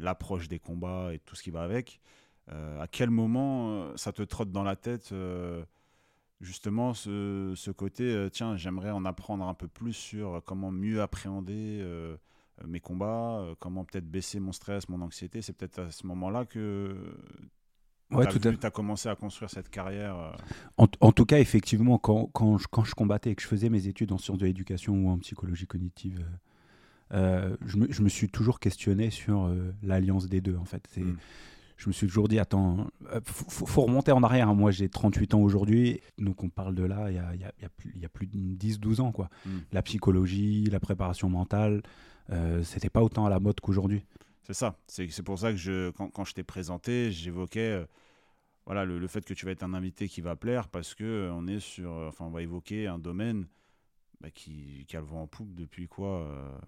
l'approche 0.00 0.46
des 0.46 0.60
combats 0.60 1.12
et 1.12 1.18
tout 1.18 1.34
ce 1.34 1.42
qui 1.42 1.50
va 1.50 1.62
avec. 1.62 2.00
à 2.48 2.86
quel 2.86 3.10
moment 3.10 3.96
ça 3.96 4.12
te 4.12 4.22
trotte 4.22 4.52
dans 4.52 4.62
la 4.62 4.76
tête 4.76 5.12
justement 6.42 6.92
ce, 6.92 7.54
ce 7.56 7.70
côté, 7.70 8.28
tiens, 8.30 8.56
j'aimerais 8.56 8.90
en 8.90 9.06
apprendre 9.06 9.48
un 9.48 9.54
peu 9.54 9.68
plus 9.68 9.94
sur 9.94 10.42
comment 10.44 10.70
mieux 10.70 11.00
appréhender 11.00 11.82
mes 12.66 12.80
combats, 12.80 13.44
comment 13.58 13.84
peut-être 13.84 14.08
baisser 14.08 14.40
mon 14.40 14.52
stress, 14.52 14.88
mon 14.88 15.00
anxiété. 15.00 15.42
C'est 15.42 15.52
peut-être 15.52 15.78
à 15.80 15.90
ce 15.90 16.06
moment-là 16.06 16.44
que 16.44 16.96
Ouais, 18.10 18.26
tu 18.28 18.46
à 18.46 18.66
as, 18.66 18.70
commencé 18.70 19.08
à 19.08 19.16
construire 19.16 19.50
cette 19.50 19.70
carrière. 19.70 20.36
En, 20.76 20.86
en, 21.00 21.10
tout 21.10 21.24
cas, 21.24 21.40
effectivement, 21.40 21.98
quand, 21.98 22.26
quand, 22.32 22.58
je, 22.58 22.66
quand, 22.70 22.84
je, 22.84 22.94
combattais 22.94 23.30
et 23.30 23.34
que 23.34 23.42
je 23.42 23.48
faisais 23.48 23.70
mes 23.70 23.88
études 23.88 24.12
en 24.12 24.18
sciences 24.18 24.38
de 24.38 24.46
l'éducation 24.46 24.94
ou 24.94 25.08
en 25.08 25.18
psychologie 25.18 25.66
cognitive, 25.66 26.24
euh, 27.12 27.56
je, 27.64 27.76
me, 27.78 27.90
je, 27.90 28.02
me, 28.02 28.08
suis 28.08 28.28
toujours 28.28 28.60
questionné 28.60 29.10
sur 29.10 29.46
euh, 29.46 29.72
l'alliance 29.82 30.28
des 30.28 30.40
deux. 30.40 30.56
En 30.56 30.64
fait, 30.64 30.86
c'est. 30.90 31.02
Mm 31.02 31.16
je 31.76 31.88
me 31.88 31.92
suis 31.92 32.06
toujours 32.06 32.28
dit, 32.28 32.38
attends, 32.38 32.86
il 33.12 33.20
faut, 33.24 33.66
faut, 33.66 33.82
remonter 33.82 34.12
en 34.12 34.22
arrière. 34.22 34.48
Hein. 34.48 34.54
Moi, 34.54 34.70
j'ai 34.70 34.88
38 34.88 35.34
ans 35.34 35.40
aujourd'hui, 35.40 36.00
donc 36.18 36.42
on 36.42 36.48
parle 36.48 36.74
de 36.74 36.84
là, 36.84 37.10
il 37.10 37.16
y 37.16 37.18
a, 37.18 37.34
y 37.34 37.44
a, 37.44 37.52
y 37.60 37.64
a 37.64 37.68
plus, 37.68 37.92
y 37.96 38.04
a 38.04 38.08
plus 38.08 38.26
de 38.26 38.36
10-12 38.36 39.00
ans. 39.00 39.12
Quoi. 39.12 39.28
Mm. 39.44 39.50
La 39.72 39.82
psychologie, 39.82 40.64
la 40.66 40.80
préparation 40.80 41.28
mentale, 41.28 41.82
euh, 41.82 41.82
c'était 42.62 42.90
pas 42.90 43.02
autant 43.02 43.26
à 43.26 43.30
la 43.30 43.40
mode 43.40 43.60
qu'aujourd'hui. 43.60 44.04
C'est 44.44 44.54
ça. 44.54 44.78
C'est 44.86 45.22
pour 45.22 45.38
ça 45.38 45.50
que 45.52 45.56
je, 45.56 45.90
quand, 45.90 46.10
quand 46.10 46.24
je 46.24 46.34
t'ai 46.34 46.42
présenté, 46.42 47.10
j'évoquais 47.10 47.60
euh, 47.60 47.86
voilà, 48.66 48.84
le, 48.84 48.98
le, 48.98 49.06
fait 49.08 49.24
que 49.24 49.32
tu 49.32 49.46
vas 49.46 49.52
être 49.52 49.62
un 49.62 49.72
invité 49.72 50.06
qui 50.06 50.20
va 50.20 50.36
plaire 50.36 50.68
parce 50.68 50.94
que 50.94 51.04
euh, 51.04 51.32
on 51.32 51.46
est 51.46 51.60
sur, 51.60 51.90
enfin, 51.90 52.26
on 52.26 52.30
va 52.30 52.42
évoquer 52.42 52.86
un 52.86 52.98
domaine 52.98 53.46
bah, 54.20 54.30
qui, 54.30 54.84
qui, 54.86 54.96
a 54.96 55.00
le 55.00 55.06
vent 55.06 55.22
en 55.22 55.26
poupe 55.26 55.54
depuis 55.54 55.88
quoi 55.88 56.20
euh, 56.20 56.58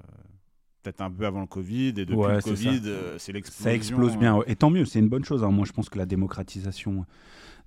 peut-être 0.86 1.00
un 1.00 1.10
peu 1.10 1.26
avant 1.26 1.40
le 1.40 1.46
Covid, 1.46 1.88
et 1.88 1.92
depuis 1.92 2.14
le 2.14 2.40
Covid, 2.40 2.80
euh, 2.84 3.18
c'est 3.18 3.32
l'explosion. 3.32 3.64
Ça 3.64 3.74
explose 3.74 4.16
bien, 4.16 4.40
et 4.46 4.56
tant 4.56 4.70
mieux, 4.70 4.84
c'est 4.84 5.00
une 5.00 5.08
bonne 5.08 5.24
chose. 5.24 5.42
Hein. 5.42 5.50
Moi, 5.50 5.66
je 5.66 5.72
pense 5.72 5.88
que 5.88 5.98
la 5.98 6.06
démocratisation 6.06 7.04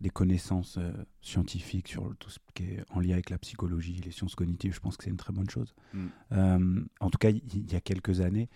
des 0.01 0.09
connaissances 0.09 0.77
euh, 0.77 0.91
scientifiques 1.21 1.89
sur 1.89 2.13
tout 2.19 2.29
ce 2.29 2.39
qui 2.53 2.63
est 2.63 2.83
en 2.91 2.99
lien 2.99 3.13
avec 3.13 3.29
la 3.29 3.37
psychologie, 3.37 3.99
les 4.05 4.11
sciences 4.11 4.35
cognitives, 4.35 4.73
je 4.73 4.79
pense 4.79 4.95
que 4.95 5.03
c'est 5.03 5.09
une 5.09 5.17
très 5.17 5.33
bonne 5.33 5.49
chose. 5.49 5.73
Mm. 5.93 6.05
Euh, 6.31 6.81
en 7.01 7.09
tout 7.09 7.17
cas, 7.17 7.29
il 7.29 7.71
y, 7.71 7.75
a 7.75 7.81
quelques 7.81 8.21
années, 8.21 8.47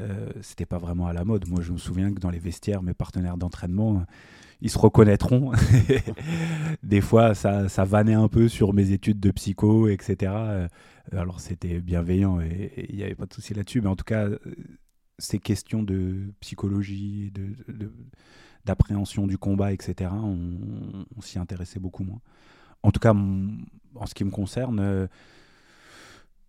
euh, 0.00 0.30
c'était 0.40 0.66
pas 0.66 0.78
vraiment 0.78 1.06
à 1.06 1.12
la 1.12 1.24
mode. 1.24 1.48
Moi, 1.48 1.62
je 1.62 1.72
me 1.72 1.78
souviens 1.78 2.12
que 2.12 2.20
dans 2.20 2.30
les 2.30 2.38
vestiaires, 2.38 2.82
mes 2.82 2.94
partenaires 2.94 3.36
d'entraînement, 3.36 4.04
ils 4.60 4.70
se 4.70 4.78
reconnaîtront. 4.78 5.52
Des 6.84 7.00
fois, 7.00 7.34
ça, 7.34 7.68
ça 7.68 7.84
vannait 7.84 8.14
un 8.14 8.28
peu 8.28 8.48
sur 8.48 8.72
mes 8.72 8.92
études 8.92 9.18
de 9.18 9.32
psycho, 9.32 9.88
etc. 9.88 10.68
Euh, 11.12 11.18
alors, 11.18 11.40
c'était 11.40 11.80
bienveillant 11.80 12.40
et 12.40 12.86
il 12.88 12.96
n'y 12.96 13.02
avait 13.02 13.14
pas 13.14 13.26
de 13.26 13.34
souci 13.34 13.54
là-dessus. 13.54 13.80
Mais 13.80 13.88
en 13.88 13.96
tout 13.96 14.04
cas, 14.04 14.26
euh, 14.26 14.38
ces 15.18 15.38
questions 15.38 15.82
de 15.82 16.32
psychologie, 16.40 17.30
de, 17.32 17.92
d'appréhension 18.64 19.26
du 19.26 19.38
combat, 19.38 19.72
etc., 19.72 20.10
on, 20.12 21.20
s'y 21.20 21.38
intéressait 21.38 21.80
beaucoup 21.80 22.04
moins. 22.04 22.20
En 22.82 22.90
tout 22.90 23.00
cas, 23.00 23.14
en 23.14 24.06
ce 24.06 24.14
qui 24.14 24.24
me 24.24 24.30
concerne, 24.30 24.80
euh, 24.80 25.06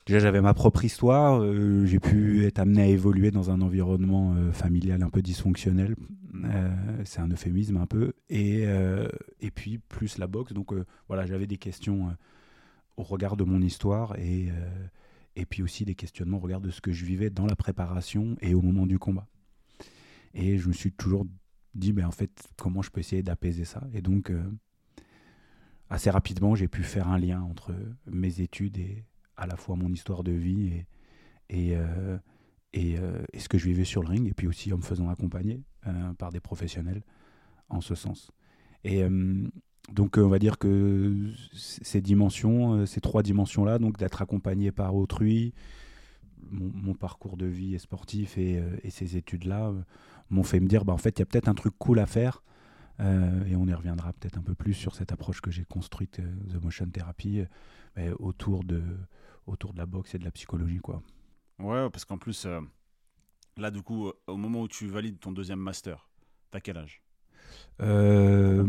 Déjà, 0.07 0.19
j'avais 0.19 0.39
ma 0.41 0.53
propre 0.53 0.85
histoire. 0.85 1.41
J'ai 1.85 1.99
pu 1.99 2.45
être 2.45 2.59
amené 2.59 2.83
à 2.83 2.85
évoluer 2.85 3.31
dans 3.31 3.49
un 3.49 3.59
environnement 3.61 4.35
familial 4.51 5.01
un 5.01 5.09
peu 5.09 5.23
dysfonctionnel. 5.23 5.95
C'est 7.05 7.21
un 7.21 7.27
euphémisme 7.29 7.77
un 7.77 7.87
peu. 7.87 8.13
Et, 8.29 8.65
et 9.41 9.49
puis, 9.49 9.79
plus 9.79 10.19
la 10.19 10.27
boxe. 10.27 10.53
Donc, 10.53 10.75
voilà, 11.07 11.25
j'avais 11.25 11.47
des 11.47 11.57
questions 11.57 12.15
au 12.97 13.03
regard 13.03 13.37
de 13.37 13.43
mon 13.43 13.61
histoire 13.61 14.17
et, 14.17 14.49
et 15.35 15.45
puis 15.45 15.63
aussi 15.63 15.85
des 15.85 15.95
questionnements 15.95 16.37
au 16.37 16.41
regard 16.41 16.61
de 16.61 16.71
ce 16.71 16.81
que 16.81 16.91
je 16.91 17.05
vivais 17.05 17.29
dans 17.29 17.45
la 17.45 17.55
préparation 17.55 18.35
et 18.41 18.53
au 18.53 18.61
moment 18.61 18.85
du 18.85 18.99
combat. 18.99 19.27
Et 20.33 20.57
je 20.57 20.67
me 20.67 20.73
suis 20.73 20.91
toujours 20.91 21.25
dit, 21.73 21.93
mais 21.93 22.03
en 22.03 22.11
fait, 22.11 22.31
comment 22.57 22.81
je 22.81 22.89
peux 22.89 22.99
essayer 22.99 23.23
d'apaiser 23.23 23.65
ça 23.65 23.81
Et 23.93 24.01
donc, 24.01 24.31
assez 25.89 26.09
rapidement, 26.09 26.55
j'ai 26.55 26.67
pu 26.67 26.83
faire 26.83 27.07
un 27.07 27.19
lien 27.19 27.41
entre 27.41 27.73
mes 28.07 28.41
études 28.41 28.77
et 28.77 29.05
à 29.37 29.47
la 29.47 29.55
fois 29.55 29.75
mon 29.75 29.91
histoire 29.91 30.23
de 30.23 30.31
vie 30.31 30.67
et, 30.67 30.85
et, 31.49 31.75
euh, 31.75 32.17
euh, 32.77 33.23
et, 33.33 33.39
ce 33.39 33.49
que 33.49 33.57
je 33.57 33.65
vivais 33.65 33.85
sur 33.85 34.01
le 34.01 34.09
ring, 34.09 34.27
et 34.27 34.33
puis 34.33 34.47
aussi 34.47 34.71
en 34.73 34.77
me 34.77 34.81
faisant 34.81 35.09
accompagner 35.09 35.61
euh, 35.87 36.13
par 36.13 36.31
des 36.31 36.39
professionnels 36.39 37.03
en 37.69 37.81
ce 37.81 37.95
sens. 37.95 38.31
Et 38.83 39.01
donc, 39.91 40.17
on 40.17 40.27
va 40.27 40.39
dire 40.39 40.57
que 40.57 41.29
ces 41.53 42.01
dimensions, 42.01 42.85
ces 42.85 43.01
trois 43.01 43.23
dimensions-là, 43.23 43.77
donc 43.79 43.97
d'être 43.97 44.21
accompagné 44.21 44.71
par 44.71 44.95
autrui, 44.95 45.53
mon, 46.51 46.93
parcours 46.93 47.37
de 47.37 47.45
vie 47.45 47.77
sportif 47.79 48.37
et, 48.37 48.63
et 48.83 48.89
ces 48.89 49.17
études-là 49.17 49.73
m'ont 50.29 50.43
fait 50.43 50.59
me 50.59 50.67
dire, 50.67 50.85
bah, 50.85 50.93
en 50.93 50.97
fait, 50.97 51.17
il 51.17 51.21
y 51.21 51.23
a 51.23 51.25
peut-être 51.25 51.47
un 51.47 51.53
truc 51.53 51.73
cool 51.77 51.99
à 51.99 52.05
faire. 52.05 52.43
et 52.99 53.55
on 53.55 53.67
y 53.67 53.73
reviendra 53.73 54.13
peut-être 54.13 54.37
un 54.37 54.41
peu 54.41 54.55
plus 54.55 54.73
sur 54.73 54.95
cette 54.95 55.11
approche 55.11 55.41
que 55.41 55.51
j'ai 55.51 55.65
construite, 55.65 56.19
The 56.51 56.63
Motion 56.63 56.87
Therapy, 56.87 57.43
autour 58.19 58.63
de, 58.63 58.81
la 59.75 59.85
boxe 59.85 60.15
et 60.15 60.19
de 60.19 60.23
la 60.23 60.31
psychologie. 60.31 60.79
Quoi. 60.79 61.01
Ouais, 61.59 61.89
parce 61.89 62.05
qu'en 62.05 62.17
plus, 62.17 62.45
euh, 62.45 62.61
là, 63.57 63.71
du 63.71 63.81
coup, 63.81 64.11
au 64.27 64.37
moment 64.37 64.61
où 64.61 64.67
tu 64.67 64.87
valides 64.87 65.19
ton 65.19 65.31
deuxième 65.31 65.59
master, 65.59 66.09
t'as 66.51 66.59
quel 66.59 66.77
âge? 66.77 67.01
Euh, 67.81 68.65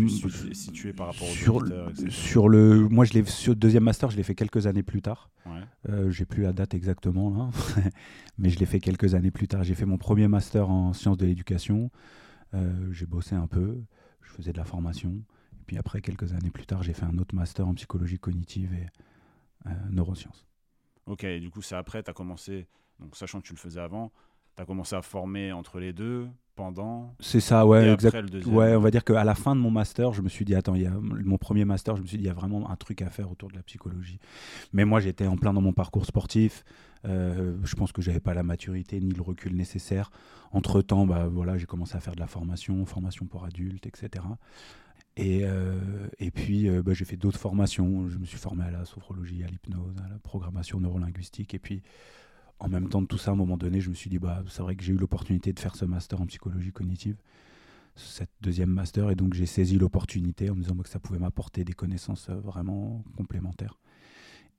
situé 0.52 0.92
par 0.92 1.06
rapport 1.06 1.28
sur, 1.28 1.62
sur 2.08 2.48
le 2.48 2.88
moi 2.88 3.04
je 3.04 3.12
l'ai 3.12 3.24
sur 3.24 3.52
le 3.52 3.56
deuxième 3.56 3.84
master 3.84 4.10
je 4.10 4.16
l'ai 4.16 4.24
fait 4.24 4.34
quelques 4.34 4.66
années 4.66 4.82
plus 4.82 5.00
tard. 5.02 5.30
Ouais. 5.46 5.60
euh, 5.88 6.10
j'ai 6.10 6.24
plus 6.24 6.42
la 6.42 6.52
date 6.52 6.74
exactement 6.74 7.30
là 7.30 7.50
mais 8.38 8.50
je 8.50 8.58
l'ai 8.58 8.66
fait 8.66 8.80
quelques 8.80 9.14
années 9.14 9.30
plus 9.30 9.46
tard. 9.48 9.62
J'ai 9.62 9.74
fait 9.74 9.86
mon 9.86 9.98
premier 9.98 10.26
master 10.28 10.70
en 10.70 10.92
sciences 10.92 11.16
de 11.18 11.26
l'éducation. 11.26 11.90
Euh, 12.54 12.92
j'ai 12.92 13.06
bossé 13.06 13.34
un 13.34 13.46
peu 13.46 13.80
je 14.22 14.30
faisais 14.30 14.52
de 14.52 14.58
la 14.58 14.64
formation. 14.64 15.22
Et 15.60 15.64
puis 15.66 15.78
après 15.78 16.00
quelques 16.00 16.32
années 16.32 16.50
plus 16.50 16.66
tard 16.66 16.82
j'ai 16.82 16.92
fait 16.92 17.06
un 17.06 17.18
autre 17.18 17.34
master 17.34 17.68
en 17.68 17.74
psychologie 17.74 18.18
cognitive 18.18 18.74
et 18.74 18.86
euh, 19.66 19.70
neurosciences. 19.90 20.46
Ok, 21.06 21.24
du 21.24 21.50
coup, 21.50 21.62
c'est 21.62 21.76
après, 21.76 22.02
tu 22.02 22.10
as 22.10 22.14
commencé, 22.14 22.66
donc 22.98 23.16
sachant 23.16 23.40
que 23.40 23.46
tu 23.46 23.52
le 23.52 23.58
faisais 23.58 23.80
avant, 23.80 24.12
tu 24.56 24.62
as 24.62 24.66
commencé 24.66 24.94
à 24.94 25.02
former 25.02 25.52
entre 25.52 25.78
les 25.78 25.92
deux, 25.92 26.28
pendant. 26.56 27.14
C'est 27.20 27.40
ça, 27.40 27.66
ouais, 27.66 27.92
exact. 27.92 28.16
Ouais, 28.46 28.74
on 28.74 28.80
va 28.80 28.90
dire 28.90 29.04
qu'à 29.04 29.22
la 29.22 29.34
fin 29.34 29.54
de 29.54 29.60
mon 29.60 29.70
master, 29.70 30.12
je 30.12 30.22
me 30.22 30.28
suis 30.28 30.44
dit, 30.44 30.54
attends, 30.54 30.74
il 30.74 30.82
y 30.82 30.86
a 30.86 30.90
mon 30.90 31.38
premier 31.38 31.64
master, 31.64 31.96
je 31.96 32.02
me 32.02 32.06
suis 32.06 32.16
dit, 32.16 32.24
il 32.24 32.26
y 32.26 32.30
a 32.30 32.34
vraiment 32.34 32.68
un 32.68 32.76
truc 32.76 33.02
à 33.02 33.10
faire 33.10 33.30
autour 33.30 33.50
de 33.50 33.54
la 33.54 33.62
psychologie. 33.62 34.18
Mais 34.72 34.84
moi, 34.84 34.98
j'étais 34.98 35.26
en 35.26 35.36
plein 35.36 35.52
dans 35.52 35.60
mon 35.60 35.72
parcours 35.72 36.06
sportif. 36.06 36.64
Euh, 37.04 37.56
je 37.62 37.76
pense 37.76 37.92
que 37.92 38.02
j'avais 38.02 38.20
pas 38.20 38.34
la 38.34 38.42
maturité 38.42 38.98
ni 39.00 39.12
le 39.12 39.22
recul 39.22 39.54
nécessaire. 39.54 40.10
Entre 40.50 40.82
temps, 40.82 41.06
bah 41.06 41.28
voilà, 41.30 41.58
j'ai 41.58 41.66
commencé 41.66 41.94
à 41.96 42.00
faire 42.00 42.14
de 42.14 42.20
la 42.20 42.26
formation, 42.26 42.84
formation 42.86 43.26
pour 43.26 43.44
adultes, 43.44 43.86
etc. 43.86 44.24
Et, 45.16 45.40
euh, 45.44 46.08
et 46.18 46.30
puis, 46.30 46.68
euh, 46.68 46.82
bah, 46.82 46.92
j'ai 46.94 47.04
fait 47.04 47.16
d'autres 47.16 47.38
formations. 47.38 48.08
Je 48.08 48.18
me 48.18 48.24
suis 48.24 48.38
formé 48.38 48.64
à 48.64 48.70
la 48.70 48.84
sophrologie, 48.84 49.44
à 49.44 49.46
l'hypnose, 49.46 49.96
à 50.04 50.08
la 50.08 50.18
programmation 50.18 50.80
neurolinguistique. 50.80 51.54
Et 51.54 51.58
puis, 51.58 51.82
en 52.58 52.68
même 52.68 52.88
temps 52.88 53.02
de 53.02 53.06
tout 53.06 53.18
ça, 53.18 53.30
à 53.30 53.34
un 53.34 53.36
moment 53.36 53.56
donné, 53.56 53.80
je 53.80 53.90
me 53.90 53.94
suis 53.94 54.10
dit, 54.10 54.18
bah, 54.18 54.42
c'est 54.48 54.62
vrai 54.62 54.76
que 54.76 54.82
j'ai 54.82 54.92
eu 54.92 54.96
l'opportunité 54.96 55.52
de 55.52 55.60
faire 55.60 55.76
ce 55.76 55.84
master 55.84 56.20
en 56.20 56.26
psychologie 56.26 56.72
cognitive, 56.72 57.16
cette 57.94 58.30
deuxième 58.40 58.70
master. 58.70 59.10
Et 59.10 59.14
donc, 59.14 59.34
j'ai 59.34 59.46
saisi 59.46 59.78
l'opportunité 59.78 60.50
en 60.50 60.54
me 60.54 60.62
disant 60.62 60.76
que 60.76 60.88
ça 60.88 60.98
pouvait 60.98 61.18
m'apporter 61.18 61.64
des 61.64 61.74
connaissances 61.74 62.28
euh, 62.30 62.34
vraiment 62.34 63.04
complémentaires. 63.16 63.78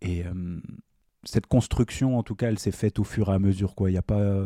Et 0.02 0.24
cette 1.24 1.48
construction, 1.48 2.18
en 2.18 2.24
tout 2.24 2.36
cas, 2.36 2.48
elle 2.48 2.60
s'est 2.60 2.72
faite 2.72 3.00
au 3.00 3.04
fur 3.04 3.30
et 3.30 3.34
à 3.34 3.40
mesure. 3.40 3.74
Il 3.80 3.88
n'y 3.88 3.98
a, 3.98 4.02
pas, 4.02 4.46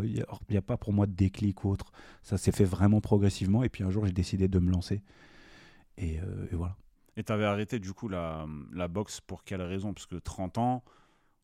y 0.50 0.58
a 0.58 0.62
pas 0.62 0.78
pour 0.78 0.94
moi 0.94 1.06
de 1.06 1.12
déclic 1.12 1.64
ou 1.64 1.70
autre. 1.70 1.92
Ça 2.24 2.38
s'est 2.38 2.52
fait 2.52 2.66
vraiment 2.66 3.02
progressivement. 3.02 3.64
Et 3.64 3.70
puis, 3.70 3.84
un 3.84 3.90
jour, 3.90 4.06
j'ai 4.06 4.14
décidé 4.14 4.48
de 4.48 4.60
me 4.60 4.72
lancer. 4.72 5.04
Euh, 6.00 6.48
et, 6.52 6.56
voilà. 6.56 6.76
Et 7.18 7.24
tu 7.24 7.32
avais 7.32 7.46
arrêté 7.46 7.80
du 7.80 7.94
coup 7.94 8.08
la, 8.08 8.48
la, 8.72 8.88
boxe 8.88 9.22
pour 9.22 9.44
quelle 9.44 9.62
raison? 9.62 9.94
Parce 9.94 10.08
que 10.08 10.16
30 10.16 10.58
ans, 10.58 10.84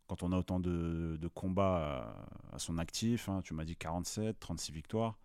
quand 0.08 0.24
on 0.24 0.32
a 0.32 0.38
autant 0.38 0.60
de, 0.60 1.18
de 1.20 1.28
combats 1.28 2.16
à, 2.52 2.60
son 2.60 2.78
actif, 2.78 3.30
hein, 3.30 3.42
tu 3.44 3.54
m'as 3.54 3.66
dit 3.66 3.76
47, 3.76 4.40
36 4.40 4.72
victoires, 4.72 5.18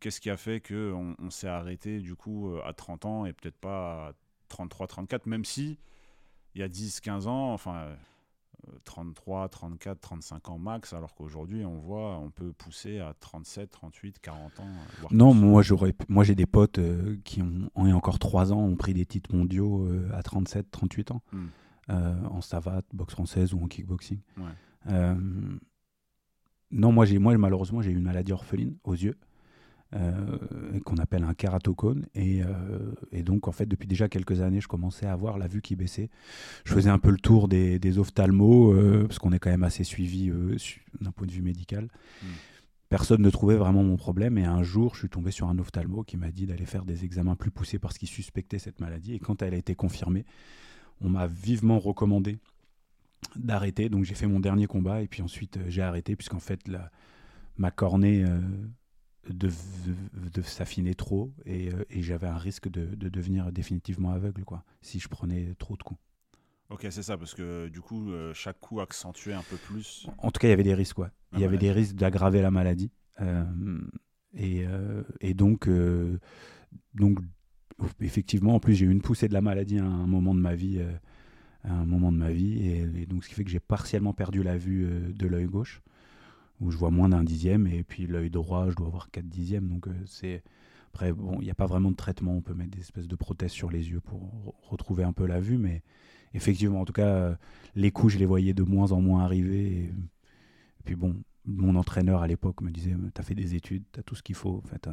qu'est-ce 0.00 0.20
qui 0.20 0.30
a 0.30 0.36
fait 0.36 0.60
qu'on 0.60 1.14
on, 1.18 1.30
s'est 1.30 1.48
arrêté 1.48 2.00
du 2.00 2.14
coup 2.14 2.50
euh, 2.50 2.62
à 2.64 2.72
30 2.72 3.04
ans 3.06 3.26
et 3.26 3.32
peut-être 3.32 3.58
pas 3.58 4.08
à 4.08 4.12
33, 4.48 4.86
34, 4.86 5.26
même 5.26 5.44
si 5.44 5.78
il 6.54 6.60
y 6.60 6.64
a 6.64 6.68
10, 6.68 7.00
15 7.00 7.26
ans, 7.26 7.52
enfin 7.52 7.96
33, 8.84 9.48
34, 9.48 10.00
35 10.00 10.48
ans 10.50 10.58
max, 10.58 10.92
alors 10.92 11.14
qu'aujourd'hui, 11.14 11.64
on 11.64 11.78
voit, 11.78 12.18
on 12.18 12.30
peut 12.30 12.52
pousser 12.52 12.98
à 13.00 13.14
37, 13.18 13.70
38, 13.70 14.18
40 14.20 14.60
ans. 14.60 14.64
non, 15.10 15.34
moi, 15.34 15.62
j'aurais, 15.62 15.94
moi 16.08 16.24
j'ai 16.24 16.34
des 16.34 16.46
potes 16.46 16.78
euh, 16.78 17.16
qui 17.24 17.42
ont, 17.42 17.70
en 17.74 17.90
encore 17.92 18.18
3 18.18 18.52
ans, 18.52 18.60
ont 18.60 18.76
pris 18.76 18.94
des 18.94 19.06
titres 19.06 19.34
mondiaux 19.34 19.86
euh, 19.86 20.10
à 20.14 20.22
37, 20.22 20.70
38 20.70 21.10
ans, 21.10 21.22
hmm. 21.32 21.46
Euh, 21.90 22.14
en 22.30 22.40
savate, 22.40 22.86
boxe 22.92 23.14
française 23.14 23.54
ou 23.54 23.62
en 23.62 23.66
kickboxing. 23.66 24.20
non, 26.70 26.92
moi, 26.92 27.04
j'ai, 27.04 27.18
moi, 27.18 27.36
malheureusement, 27.36 27.82
j'ai 27.82 27.90
eu 27.90 27.96
une 27.96 28.02
maladie 28.02 28.32
orpheline 28.32 28.76
aux 28.84 28.94
yeux. 28.94 29.16
Euh, 29.94 30.80
qu'on 30.86 30.96
appelle 30.96 31.22
un 31.22 31.34
kératocone. 31.34 32.06
Et, 32.14 32.42
euh, 32.42 32.94
et, 33.10 33.22
donc, 33.22 33.46
en 33.46 33.52
fait, 33.52 33.66
depuis 33.66 33.86
déjà 33.86 34.08
quelques 34.08 34.40
années, 34.40 34.62
je 34.62 34.68
commençais 34.68 35.04
à 35.04 35.12
avoir 35.12 35.36
la 35.36 35.48
vue 35.48 35.60
qui 35.60 35.76
baissait. 35.76 36.08
Je 36.64 36.72
faisais 36.72 36.88
un 36.88 36.98
peu 36.98 37.10
le 37.10 37.18
tour 37.18 37.46
des, 37.46 37.78
des 37.78 37.98
ophtalmos, 37.98 38.74
euh, 38.74 39.06
parce 39.06 39.18
qu'on 39.18 39.32
est 39.32 39.38
quand 39.38 39.50
même 39.50 39.64
assez 39.64 39.84
suivi 39.84 40.32
d'un 41.02 41.10
point 41.10 41.26
de 41.26 41.32
vue 41.32 41.42
médical. 41.42 41.88
Hmm. 42.22 42.26
Personne 42.88 43.20
ne 43.20 43.28
trouvait 43.28 43.56
vraiment 43.56 43.82
mon 43.82 43.96
problème. 43.98 44.38
Et 44.38 44.46
un 44.46 44.62
jour, 44.62 44.94
je 44.94 45.00
suis 45.00 45.10
tombé 45.10 45.30
sur 45.30 45.48
un 45.48 45.58
ophtalmo 45.58 46.04
qui 46.04 46.16
m'a 46.16 46.30
dit 46.30 46.46
d'aller 46.46 46.64
faire 46.64 46.86
des 46.86 47.04
examens 47.04 47.36
plus 47.36 47.50
poussés 47.50 47.78
parce 47.78 47.98
qu'il 47.98 48.08
suspectait 48.08 48.58
cette 48.58 48.80
maladie. 48.80 49.12
Et 49.12 49.18
quand 49.18 49.42
elle 49.42 49.52
a 49.52 49.58
été 49.58 49.74
confirmée, 49.74 50.24
on 51.02 51.08
m'a 51.08 51.26
vivement 51.26 51.78
recommandé 51.78 52.38
d'arrêter. 53.36 53.88
Donc 53.88 54.04
j'ai 54.04 54.14
fait 54.14 54.26
mon 54.26 54.40
dernier 54.40 54.66
combat 54.66 55.02
et 55.02 55.08
puis 55.08 55.22
ensuite 55.22 55.58
j'ai 55.68 55.82
arrêté 55.82 56.16
puisqu'en 56.16 56.40
fait 56.40 56.66
la, 56.68 56.90
ma 57.56 57.70
cornée 57.70 58.24
de, 59.28 59.50
de, 60.32 60.42
s'affiner 60.42 60.94
trop 60.94 61.32
et, 61.44 61.70
et 61.90 62.02
j'avais 62.02 62.26
un 62.26 62.38
risque 62.38 62.68
de, 62.68 62.94
de, 62.94 63.08
devenir 63.08 63.52
définitivement 63.52 64.10
aveugle 64.10 64.44
quoi, 64.44 64.64
si 64.80 64.98
je 64.98 65.08
prenais 65.08 65.54
trop 65.58 65.76
de 65.76 65.82
coups. 65.82 66.00
Ok, 66.70 66.86
c'est 66.90 67.02
ça, 67.02 67.18
parce 67.18 67.34
que 67.34 67.68
du 67.68 67.82
coup, 67.82 68.10
chaque 68.32 68.58
coup 68.58 68.80
accentuait 68.80 69.34
un 69.34 69.42
peu 69.42 69.56
plus. 69.56 70.06
En 70.16 70.30
tout 70.30 70.38
cas, 70.38 70.48
il 70.48 70.52
y 70.52 70.54
avait 70.54 70.62
des 70.62 70.72
risques, 70.72 70.98
ouais. 70.98 71.10
Il 71.34 71.40
y 71.40 71.44
avait 71.44 71.58
des 71.58 71.70
risques 71.70 71.96
d'aggraver 71.96 72.40
la 72.40 72.50
maladie. 72.50 72.90
et, 74.34 74.64
et, 75.20 75.34
donc, 75.34 75.68
donc, 76.94 77.18
effectivement, 78.00 78.54
en 78.54 78.60
plus, 78.60 78.74
j'ai 78.74 78.86
eu 78.86 78.90
une 78.90 79.02
poussée 79.02 79.28
de 79.28 79.34
la 79.34 79.40
maladie 79.40 79.78
à 79.78 79.84
un 79.84 80.06
moment 80.06 80.34
de 80.34 80.40
ma 80.40 80.54
vie 80.54 80.80
à 81.64 81.72
un 81.72 81.84
moment 81.84 82.12
de 82.12 82.16
ma 82.16 82.30
vie. 82.30 82.66
Et, 82.66 83.06
donc, 83.06 83.24
ce 83.24 83.28
qui 83.28 83.34
fait 83.34 83.44
que 83.44 83.50
j'ai 83.50 83.60
partiellement 83.60 84.12
perdu 84.12 84.42
la 84.42 84.56
vue 84.56 84.84
euh, 84.84 85.12
de 85.12 85.26
l'œil 85.26 85.46
gauche, 85.46 85.82
où 86.60 86.70
je 86.70 86.76
vois 86.76 86.90
moins 86.90 87.08
d'un 87.08 87.24
dixième, 87.24 87.66
et 87.66 87.82
puis 87.82 88.06
l'œil 88.06 88.30
droit, 88.30 88.70
je 88.70 88.76
dois 88.76 88.86
avoir 88.86 89.10
4 89.10 89.26
dixièmes. 89.28 89.68
Donc, 89.68 89.88
euh, 89.88 89.92
c'est. 90.06 90.42
Après, 90.94 91.12
bon, 91.12 91.38
il 91.40 91.44
n'y 91.44 91.50
a 91.50 91.54
pas 91.54 91.66
vraiment 91.66 91.90
de 91.90 91.96
traitement. 91.96 92.36
On 92.36 92.42
peut 92.42 92.52
mettre 92.52 92.70
des 92.70 92.80
espèces 92.80 93.08
de 93.08 93.16
prothèses 93.16 93.52
sur 93.52 93.70
les 93.70 93.90
yeux 93.90 94.00
pour 94.00 94.54
retrouver 94.68 95.04
un 95.04 95.14
peu 95.14 95.26
la 95.26 95.40
vue, 95.40 95.56
mais 95.56 95.82
effectivement, 96.34 96.82
en 96.82 96.84
tout 96.84 96.92
cas, 96.92 97.06
euh, 97.06 97.34
les 97.74 97.90
coups, 97.90 98.14
je 98.14 98.18
les 98.18 98.26
voyais 98.26 98.52
de 98.52 98.62
moins 98.62 98.92
en 98.92 99.00
moins 99.00 99.24
arriver. 99.24 99.84
Et, 99.84 99.90
puis 100.84 100.94
bon, 100.94 101.16
mon 101.46 101.76
entraîneur 101.76 102.20
à 102.20 102.26
l'époque 102.26 102.60
me 102.60 102.70
disait 102.70 102.94
T'as 103.14 103.22
fait 103.22 103.34
des 103.34 103.54
études, 103.54 103.84
t'as 103.90 104.02
tout 104.02 104.14
ce 104.16 104.22
qu'il 104.22 104.34
faut. 104.34 104.60
En 104.62 104.68
fait, 104.68 104.86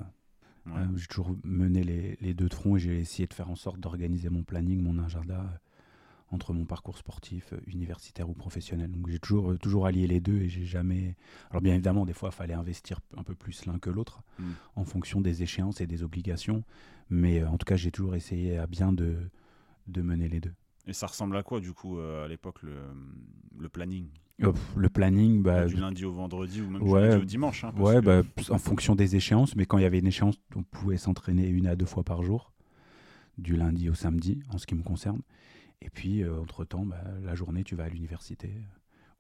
j'ai 0.96 1.08
toujours 1.08 1.36
mené 1.44 1.84
les, 1.84 2.18
les, 2.22 2.34
deux 2.34 2.48
de 2.48 2.54
front 2.54 2.76
et 2.76 2.80
j'ai 2.80 3.00
essayé 3.00 3.28
de 3.28 3.34
faire 3.34 3.50
en 3.50 3.56
sorte 3.56 3.80
d'organiser 3.80 4.30
mon 4.30 4.44
planning, 4.44 4.82
mon 4.82 4.98
agenda 5.04 5.60
entre 6.32 6.54
mon 6.54 6.66
parcours 6.66 6.98
sportif, 6.98 7.54
euh, 7.54 7.60
universitaire 7.68 8.30
ou 8.30 8.34
professionnel. 8.34 8.92
Donc 8.92 9.08
j'ai 9.10 9.20
toujours, 9.20 9.52
euh, 9.52 9.58
toujours 9.58 9.86
allié 9.86 10.08
les 10.08 10.20
deux 10.20 10.38
et 10.38 10.50
j'ai 10.50 10.66
jamais. 10.66 11.16
Alors 11.50 11.62
bien 11.62 11.74
évidemment, 11.74 12.06
des 12.06 12.14
fois, 12.14 12.30
il 12.32 12.36
fallait 12.36 12.54
investir 12.54 13.00
un 13.18 13.24
peu 13.24 13.36
plus 13.36 13.66
l'un 13.66 13.80
que 13.80 13.90
l'autre 13.90 14.22
mm. 14.38 14.52
en 14.76 14.86
fonction 14.86 15.22
des 15.22 15.44
échéances 15.44 15.82
et 15.82 15.88
des 15.88 16.04
obligations. 16.04 16.64
Mais 17.10 17.42
euh, 17.42 17.50
en 17.50 17.58
tout 17.58 17.66
cas, 17.66 17.76
j'ai 17.76 17.92
toujours 17.92 18.16
essayé 18.16 18.58
à 18.58 18.68
bien 18.68 18.94
de, 18.94 19.18
de 19.88 20.02
mener 20.02 20.28
les 20.28 20.40
deux. 20.40 20.54
Et 20.86 20.94
ça 20.94 21.08
ressemble 21.08 21.36
à 21.38 21.44
quoi, 21.44 21.60
du 21.60 21.74
coup, 21.74 22.00
à 22.00 22.28
l'époque, 22.28 22.64
le, 22.64 22.82
le, 23.60 23.70
planning? 23.70 24.08
Le 24.76 24.90
planning. 24.90 25.42
Bah, 25.42 25.66
du 25.66 25.76
lundi 25.76 26.06
au 26.06 26.12
vendredi 26.12 26.62
ou 26.62 26.70
même 26.70 26.82
du 26.82 26.94
lundi 26.94 27.18
au 27.18 27.26
dimanche. 27.26 27.64
Hein, 27.64 27.74
ouais, 27.78 28.02
bah, 28.02 28.22
en 28.50 28.58
fonction 28.58 28.96
des 28.96 29.16
échéances. 29.16 29.56
Mais 29.56 29.66
quand 29.66 29.78
il 29.78 29.82
y 29.82 29.86
avait 29.86 30.00
une 30.00 30.08
échéance, 30.08 30.36
on 30.56 30.64
pouvait 30.64 30.98
s'entraîner 30.98 31.48
une 31.48 31.68
à 31.68 31.76
deux 31.76 31.86
fois 31.86 32.04
par 32.04 32.24
jour, 32.24 32.54
du 33.38 33.56
lundi 33.56 33.90
au 33.90 33.94
samedi, 33.94 34.42
en 34.50 34.58
ce 34.58 34.66
qui 34.66 34.76
me 34.76 34.84
concerne. 34.84 35.22
Et 35.82 35.90
puis, 35.90 36.24
euh, 36.24 36.40
entre-temps, 36.40 36.86
bah, 36.86 37.04
la 37.24 37.36
journée, 37.36 37.64
tu 37.64 37.76
vas 37.76 37.86
à 37.86 37.90
l'université 37.90 38.54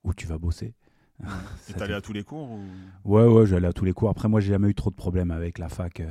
ou 0.03 0.13
tu 0.13 0.27
vas 0.27 0.37
bosser. 0.37 0.73
Tu 1.67 1.83
allé 1.83 1.93
à 1.93 1.99
tous 1.99 2.13
les 2.13 2.23
cours 2.23 2.49
ou... 2.51 2.63
Ouais, 3.03 3.25
ouais, 3.25 3.45
j'allais 3.45 3.67
à 3.67 3.73
tous 3.73 3.83
les 3.83 3.91
cours. 3.91 4.09
Après, 4.09 4.29
moi, 4.29 4.39
j'ai 4.39 4.51
jamais 4.51 4.69
eu 4.69 4.73
trop 4.73 4.89
de 4.89 4.95
problèmes 4.95 5.31
avec 5.31 5.57
la 5.57 5.67
fac. 5.67 6.01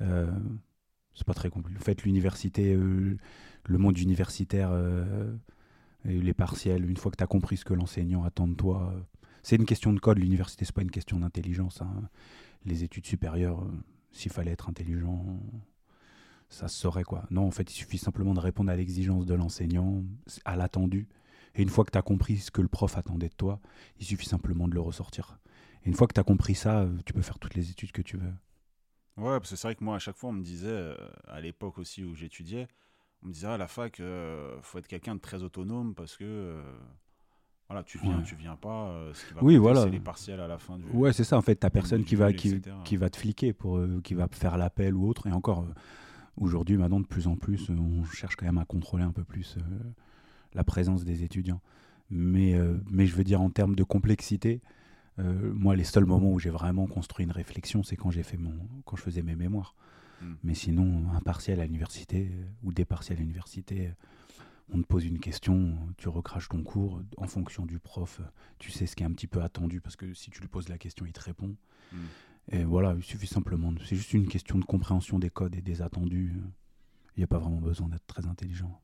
Euh, 0.00 0.30
c'est 1.14 1.26
pas 1.26 1.34
très 1.34 1.50
compliqué. 1.50 1.76
En 1.76 1.82
fait, 1.82 2.04
l'université, 2.04 2.74
euh, 2.74 3.16
le 3.66 3.78
monde 3.78 3.98
universitaire, 3.98 4.70
les 6.04 6.34
partiels, 6.34 6.88
une 6.88 6.96
fois 6.96 7.10
que 7.10 7.16
tu 7.16 7.24
as 7.24 7.28
compris 7.28 7.56
ce 7.56 7.64
que 7.64 7.74
l'enseignant 7.74 8.24
attend 8.24 8.48
de 8.48 8.54
toi, 8.54 8.94
c'est 9.42 9.56
une 9.56 9.66
question 9.66 9.92
de 9.92 10.00
code. 10.00 10.18
L'université, 10.18 10.64
c'est 10.64 10.74
pas 10.74 10.82
une 10.82 10.90
question 10.90 11.20
d'intelligence. 11.20 11.82
Hein. 11.82 12.08
Les 12.64 12.84
études 12.84 13.06
supérieures, 13.06 13.66
s'il 14.12 14.32
fallait 14.32 14.52
être 14.52 14.68
intelligent, 14.68 15.40
ça 16.48 16.68
se 16.68 16.78
saurait 16.78 17.04
quoi. 17.04 17.24
Non, 17.30 17.46
en 17.46 17.50
fait, 17.50 17.70
il 17.70 17.74
suffit 17.74 17.98
simplement 17.98 18.34
de 18.34 18.40
répondre 18.40 18.70
à 18.70 18.76
l'exigence 18.76 19.26
de 19.26 19.34
l'enseignant, 19.34 20.02
à 20.44 20.56
l'attendu. 20.56 21.08
Et 21.54 21.62
une 21.62 21.68
fois 21.68 21.84
que 21.84 21.90
tu 21.90 21.98
as 21.98 22.02
compris 22.02 22.38
ce 22.38 22.50
que 22.50 22.62
le 22.62 22.68
prof 22.68 22.96
attendait 22.96 23.28
de 23.28 23.34
toi, 23.34 23.60
il 23.98 24.06
suffit 24.06 24.26
simplement 24.26 24.66
de 24.66 24.74
le 24.74 24.80
ressortir. 24.80 25.38
Et 25.84 25.88
une 25.88 25.94
fois 25.94 26.06
que 26.06 26.14
tu 26.14 26.20
as 26.20 26.24
compris 26.24 26.54
ça, 26.54 26.88
tu 27.04 27.12
peux 27.12 27.22
faire 27.22 27.38
toutes 27.38 27.54
les 27.54 27.70
études 27.70 27.92
que 27.92 28.02
tu 28.02 28.16
veux. 28.16 28.32
Ouais, 29.16 29.38
parce 29.38 29.50
que 29.50 29.56
c'est 29.56 29.68
vrai 29.68 29.74
que 29.76 29.84
moi, 29.84 29.96
à 29.96 29.98
chaque 30.00 30.16
fois, 30.16 30.30
on 30.30 30.32
me 30.32 30.42
disait, 30.42 30.66
euh, 30.68 30.96
à 31.28 31.40
l'époque 31.40 31.78
aussi 31.78 32.02
où 32.02 32.14
j'étudiais, 32.14 32.66
on 33.24 33.28
me 33.28 33.32
disait 33.32 33.46
à 33.46 33.56
la 33.56 33.68
fac, 33.68 34.00
euh, 34.00 34.56
faut 34.62 34.78
être 34.78 34.86
quelqu'un 34.86 35.14
de 35.14 35.20
très 35.20 35.42
autonome 35.42 35.94
parce 35.94 36.16
que 36.16 36.24
euh, 36.24 36.62
voilà, 37.68 37.82
tu 37.82 37.98
viens, 37.98 38.20
tu 38.22 38.34
viens 38.34 38.56
pas. 38.56 38.94
ce 39.14 39.26
qui 39.26 39.34
va 39.34 39.42
oui, 39.42 39.56
voilà. 39.56 39.84
C'est 39.84 39.90
les 39.90 40.00
partiels 40.00 40.40
à 40.40 40.46
la 40.46 40.58
fin 40.58 40.78
du. 40.78 40.84
Ouais, 40.92 41.12
c'est 41.12 41.24
ça. 41.24 41.36
En 41.36 41.42
fait, 41.42 41.56
t'as 41.56 41.70
personne 41.70 42.04
qui 42.04 42.14
va 42.14 42.32
qui, 42.32 42.60
qui, 42.84 42.96
va 42.96 43.08
te 43.08 43.16
fliquer 43.16 43.52
pour 43.52 43.80
qui 44.02 44.14
va 44.14 44.28
faire 44.30 44.58
l'appel 44.58 44.94
ou 44.94 45.08
autre. 45.08 45.26
Et 45.26 45.32
encore, 45.32 45.66
Aujourd'hui, 46.36 46.76
maintenant, 46.76 47.00
de 47.00 47.06
plus 47.06 47.28
en 47.28 47.36
plus, 47.36 47.70
on 47.70 48.04
cherche 48.04 48.34
quand 48.34 48.46
même 48.46 48.58
à 48.58 48.64
contrôler 48.64 49.04
un 49.04 49.12
peu 49.12 49.22
plus 49.22 49.56
euh, 49.56 49.60
la 50.52 50.64
présence 50.64 51.04
des 51.04 51.22
étudiants. 51.22 51.60
Mais, 52.10 52.54
euh, 52.54 52.76
mais 52.90 53.06
je 53.06 53.14
veux 53.14 53.22
dire, 53.22 53.40
en 53.40 53.50
termes 53.50 53.76
de 53.76 53.84
complexité, 53.84 54.60
euh, 55.20 55.52
moi, 55.54 55.76
les 55.76 55.84
seuls 55.84 56.06
moments 56.06 56.32
où 56.32 56.40
j'ai 56.40 56.50
vraiment 56.50 56.86
construit 56.86 57.24
une 57.24 57.30
réflexion, 57.30 57.84
c'est 57.84 57.96
quand, 57.96 58.10
j'ai 58.10 58.24
fait 58.24 58.36
mon, 58.36 58.52
quand 58.84 58.96
je 58.96 59.02
faisais 59.02 59.22
mes 59.22 59.36
mémoires. 59.36 59.76
Hmm. 60.24 60.34
Mais 60.42 60.54
sinon, 60.54 61.04
un 61.14 61.20
partiel 61.20 61.60
à 61.60 61.66
l'université 61.66 62.30
ou 62.62 62.72
des 62.72 62.84
partiels 62.84 63.18
à 63.18 63.20
l'université, 63.20 63.92
on 64.72 64.80
te 64.80 64.86
pose 64.86 65.04
une 65.04 65.18
question, 65.18 65.76
tu 65.98 66.08
recraches 66.08 66.48
ton 66.48 66.62
cours 66.62 67.02
en 67.18 67.26
fonction 67.26 67.66
du 67.66 67.78
prof, 67.78 68.20
tu 68.58 68.70
sais 68.70 68.86
ce 68.86 68.96
qui 68.96 69.02
est 69.02 69.06
un 69.06 69.12
petit 69.12 69.26
peu 69.26 69.42
attendu 69.42 69.80
parce 69.80 69.96
que 69.96 70.14
si 70.14 70.30
tu 70.30 70.40
lui 70.40 70.48
poses 70.48 70.68
la 70.68 70.78
question, 70.78 71.04
il 71.06 71.12
te 71.12 71.20
répond. 71.20 71.54
Hmm. 71.92 71.98
Et 72.50 72.64
voilà, 72.64 72.94
il 72.96 73.02
suffit 73.02 73.26
simplement. 73.26 73.72
C'est 73.86 73.96
juste 73.96 74.12
une 74.12 74.28
question 74.28 74.58
de 74.58 74.64
compréhension 74.64 75.18
des 75.18 75.30
codes 75.30 75.54
et 75.56 75.62
des 75.62 75.82
attendus. 75.82 76.32
Il 77.16 77.20
n'y 77.20 77.24
a 77.24 77.26
pas 77.26 77.38
vraiment 77.38 77.60
besoin 77.60 77.88
d'être 77.88 78.06
très 78.06 78.26
intelligent. 78.26 78.80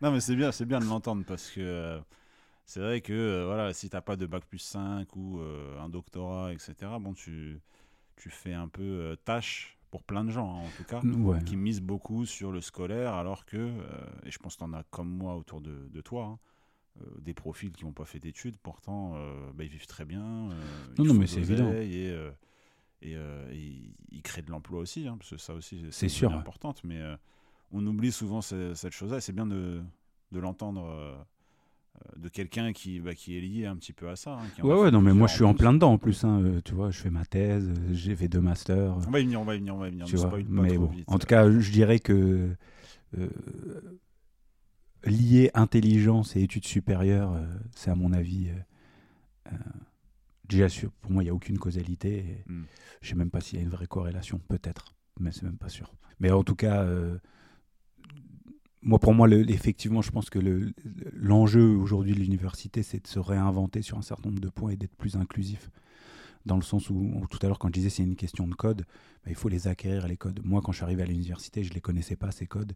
non, 0.00 0.10
mais 0.10 0.20
c'est 0.20 0.36
bien, 0.36 0.52
c'est 0.52 0.64
bien 0.64 0.80
de 0.80 0.86
l'entendre 0.86 1.24
parce 1.26 1.50
que 1.50 1.60
euh, 1.60 2.00
c'est 2.66 2.80
vrai 2.80 3.00
que 3.00 3.12
euh, 3.12 3.46
voilà, 3.46 3.72
si 3.72 3.88
tu 3.88 3.96
n'as 3.96 4.02
pas 4.02 4.16
de 4.16 4.26
bac 4.26 4.44
plus 4.44 4.58
5 4.58 5.14
ou 5.16 5.40
euh, 5.40 5.78
un 5.80 5.88
doctorat, 5.88 6.52
etc., 6.52 6.74
bon, 7.00 7.14
tu, 7.14 7.60
tu 8.16 8.30
fais 8.30 8.52
un 8.52 8.68
peu 8.68 9.16
tâche 9.24 9.78
pour 9.90 10.02
plein 10.02 10.24
de 10.24 10.30
gens, 10.30 10.56
hein, 10.56 10.66
en 10.66 10.70
tout 10.76 10.84
cas, 10.84 11.00
qui 11.44 11.56
misent 11.56 11.82
beaucoup 11.82 12.24
sur 12.24 12.50
le 12.50 12.60
scolaire, 12.60 13.14
alors 13.14 13.44
que, 13.44 13.70
et 14.24 14.30
je 14.30 14.38
pense 14.38 14.54
que 14.54 14.60
tu 14.60 14.64
en 14.64 14.72
as 14.72 14.84
comme 14.84 15.10
moi 15.10 15.36
autour 15.36 15.60
de, 15.60 15.88
de 15.90 16.00
toi, 16.00 16.24
hein, 16.24 16.38
euh, 17.00 17.04
des 17.20 17.32
profils 17.32 17.72
qui 17.72 17.86
n'ont 17.86 17.92
pas 17.92 18.04
fait 18.04 18.18
d'études, 18.18 18.58
pourtant 18.58 19.14
euh, 19.14 19.50
bah, 19.54 19.64
ils 19.64 19.70
vivent 19.70 19.86
très 19.86 20.04
bien. 20.04 20.50
Euh, 20.50 20.54
non, 20.98 21.06
non, 21.06 21.14
mais 21.14 21.26
c'est 21.26 21.40
évident. 21.40 21.72
Et, 21.72 22.14
et, 23.00 23.16
ils 24.10 24.22
créent 24.22 24.42
de 24.42 24.50
l'emploi 24.50 24.80
aussi, 24.80 25.08
hein, 25.08 25.16
parce 25.18 25.30
que 25.30 25.36
ça 25.38 25.54
aussi 25.54 25.86
c'est 25.90 26.10
sûr 26.10 26.32
importante, 26.34 26.84
mais 26.84 27.00
on 27.70 27.86
oublie 27.86 28.12
souvent 28.12 28.42
cette, 28.42 28.90
chose-là, 28.90 29.18
et 29.18 29.20
c'est 29.22 29.32
bien 29.32 29.46
de, 29.46 29.82
de 30.32 30.38
l'entendre 30.38 31.26
de 32.16 32.28
quelqu'un 32.28 32.72
qui, 32.72 33.00
bah, 33.00 33.14
qui 33.14 33.36
est 33.36 33.40
lié 33.40 33.66
un 33.66 33.76
petit 33.76 33.92
peu 33.92 34.08
à 34.08 34.16
ça. 34.16 34.32
Hein, 34.32 34.62
ouais, 34.62 34.74
ouais, 34.74 34.90
non, 34.90 35.00
mais 35.00 35.12
moi 35.12 35.28
je 35.28 35.34
suis 35.34 35.44
en 35.44 35.54
plein 35.54 35.72
dedans 35.72 35.92
en 35.92 35.98
plus. 35.98 36.24
Hein, 36.24 36.60
tu 36.64 36.74
vois, 36.74 36.90
je 36.90 36.98
fais 36.98 37.10
ma 37.10 37.24
thèse, 37.24 37.70
j'ai 37.92 38.16
fait 38.16 38.28
deux 38.28 38.40
masters. 38.40 38.96
On 39.06 39.10
va 39.10 39.20
y 39.20 39.24
venir, 39.24 39.40
on 39.40 39.44
va 39.44 39.54
y 39.54 39.58
venir, 39.58 39.74
on 39.74 39.78
va 39.78 39.88
y 39.88 39.90
venir. 39.90 40.06
mais 40.48 40.76
bon, 40.78 40.90
en 41.06 41.18
tout 41.18 41.26
cas, 41.26 41.50
je 41.50 41.70
dirais 41.70 41.98
que 41.98 42.56
lier 45.04 45.50
intelligence 45.54 46.36
et 46.36 46.42
études 46.42 46.66
supérieures, 46.66 47.32
euh, 47.32 47.46
c'est 47.74 47.90
à 47.90 47.94
mon 47.94 48.12
avis. 48.12 48.48
Euh, 48.48 49.52
euh, 49.52 49.56
déjà, 50.48 50.68
sûr, 50.68 50.92
pour 51.00 51.10
moi, 51.10 51.22
il 51.22 51.26
n'y 51.26 51.30
a 51.30 51.34
aucune 51.34 51.58
causalité. 51.58 52.44
Hmm. 52.46 52.64
Je 53.00 53.06
ne 53.06 53.10
sais 53.10 53.16
même 53.16 53.30
pas 53.30 53.40
s'il 53.40 53.58
y 53.58 53.62
a 53.62 53.64
une 53.64 53.70
vraie 53.70 53.86
corrélation, 53.86 54.40
peut-être, 54.48 54.94
mais 55.18 55.32
c'est 55.32 55.42
même 55.42 55.58
pas 55.58 55.68
sûr. 55.68 55.92
Mais 56.20 56.30
en 56.30 56.44
tout 56.44 56.54
cas, 56.54 56.86
moi, 58.82 58.98
pour 58.98 59.14
moi, 59.14 59.28
le, 59.28 59.48
effectivement, 59.50 60.02
je 60.02 60.10
pense 60.10 60.30
que 60.30 60.38
l'enjeu 61.12 61.76
aujourd'hui 61.76 62.14
de 62.14 62.20
l'université, 62.20 62.82
c'est 62.82 63.02
de 63.02 63.08
se 63.08 63.18
réinventer 63.18 63.82
sur 63.82 63.98
un 63.98 64.02
certain 64.02 64.28
nombre 64.30 64.40
de 64.40 64.48
points 64.48 64.70
et 64.70 64.76
d'être 64.76 64.96
plus 64.96 65.16
inclusif 65.16 65.70
dans 66.46 66.56
le 66.56 66.62
sens 66.62 66.90
où, 66.90 67.24
tout 67.30 67.38
à 67.42 67.46
l'heure, 67.46 67.58
quand 67.58 67.68
je 67.68 67.72
disais 67.72 67.90
c'est 67.90 68.02
une 68.02 68.16
question 68.16 68.46
de 68.46 68.54
code, 68.54 68.84
bah, 69.24 69.30
il 69.30 69.34
faut 69.34 69.48
les 69.48 69.68
acquérir, 69.68 70.08
les 70.08 70.16
codes. 70.16 70.40
Moi, 70.44 70.60
quand 70.62 70.72
je 70.72 70.78
suis 70.78 70.84
arrivé 70.84 71.02
à 71.02 71.06
l'université, 71.06 71.62
je 71.62 71.70
ne 71.70 71.74
les 71.74 71.80
connaissais 71.80 72.16
pas, 72.16 72.30
ces 72.30 72.46
codes. 72.46 72.72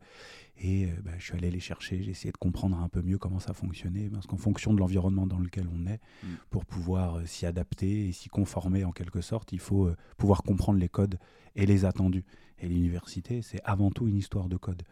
Et 0.59 0.87
euh, 0.87 0.89
bah, 1.05 1.13
je 1.19 1.25
suis 1.25 1.35
allé 1.37 1.51
les 1.51 1.61
chercher, 1.61 2.03
j'ai 2.03 2.11
essayé 2.11 2.33
de 2.33 2.37
comprendre 2.37 2.79
un 2.79 2.89
peu 2.89 3.03
mieux 3.03 3.19
comment 3.19 3.41
ça 3.41 3.53
fonctionnait. 3.53 4.09
Parce 4.09 4.27
qu'en 4.27 4.37
fonction 4.37 4.73
de 4.73 4.79
l'environnement 4.79 5.27
dans 5.27 5.39
lequel 5.39 5.67
on 5.75 5.87
est, 5.87 6.01
mm. 6.23 6.27
pour 6.51 6.65
pouvoir 6.65 7.17
euh, 7.17 7.27
s'y 7.27 7.47
adapter 7.47 8.09
et 8.09 8.13
s'y 8.13 8.29
conformer 8.29 8.85
en 8.85 8.93
quelque 8.93 9.21
sorte, 9.21 9.53
il 9.53 9.61
faut 9.61 9.87
euh, 9.87 9.97
pouvoir 10.17 10.43
comprendre 10.43 10.79
les 10.79 10.89
codes 10.89 11.19
et 11.57 11.67
les 11.67 11.85
attendus. 11.85 12.25
Et 12.59 12.69
l'université, 12.69 13.43
c'est 13.43 13.61
avant 13.65 13.91
tout 13.91 14.07
une 14.07 14.17
histoire 14.17 14.49
de 14.49 14.57
code. 14.57 14.83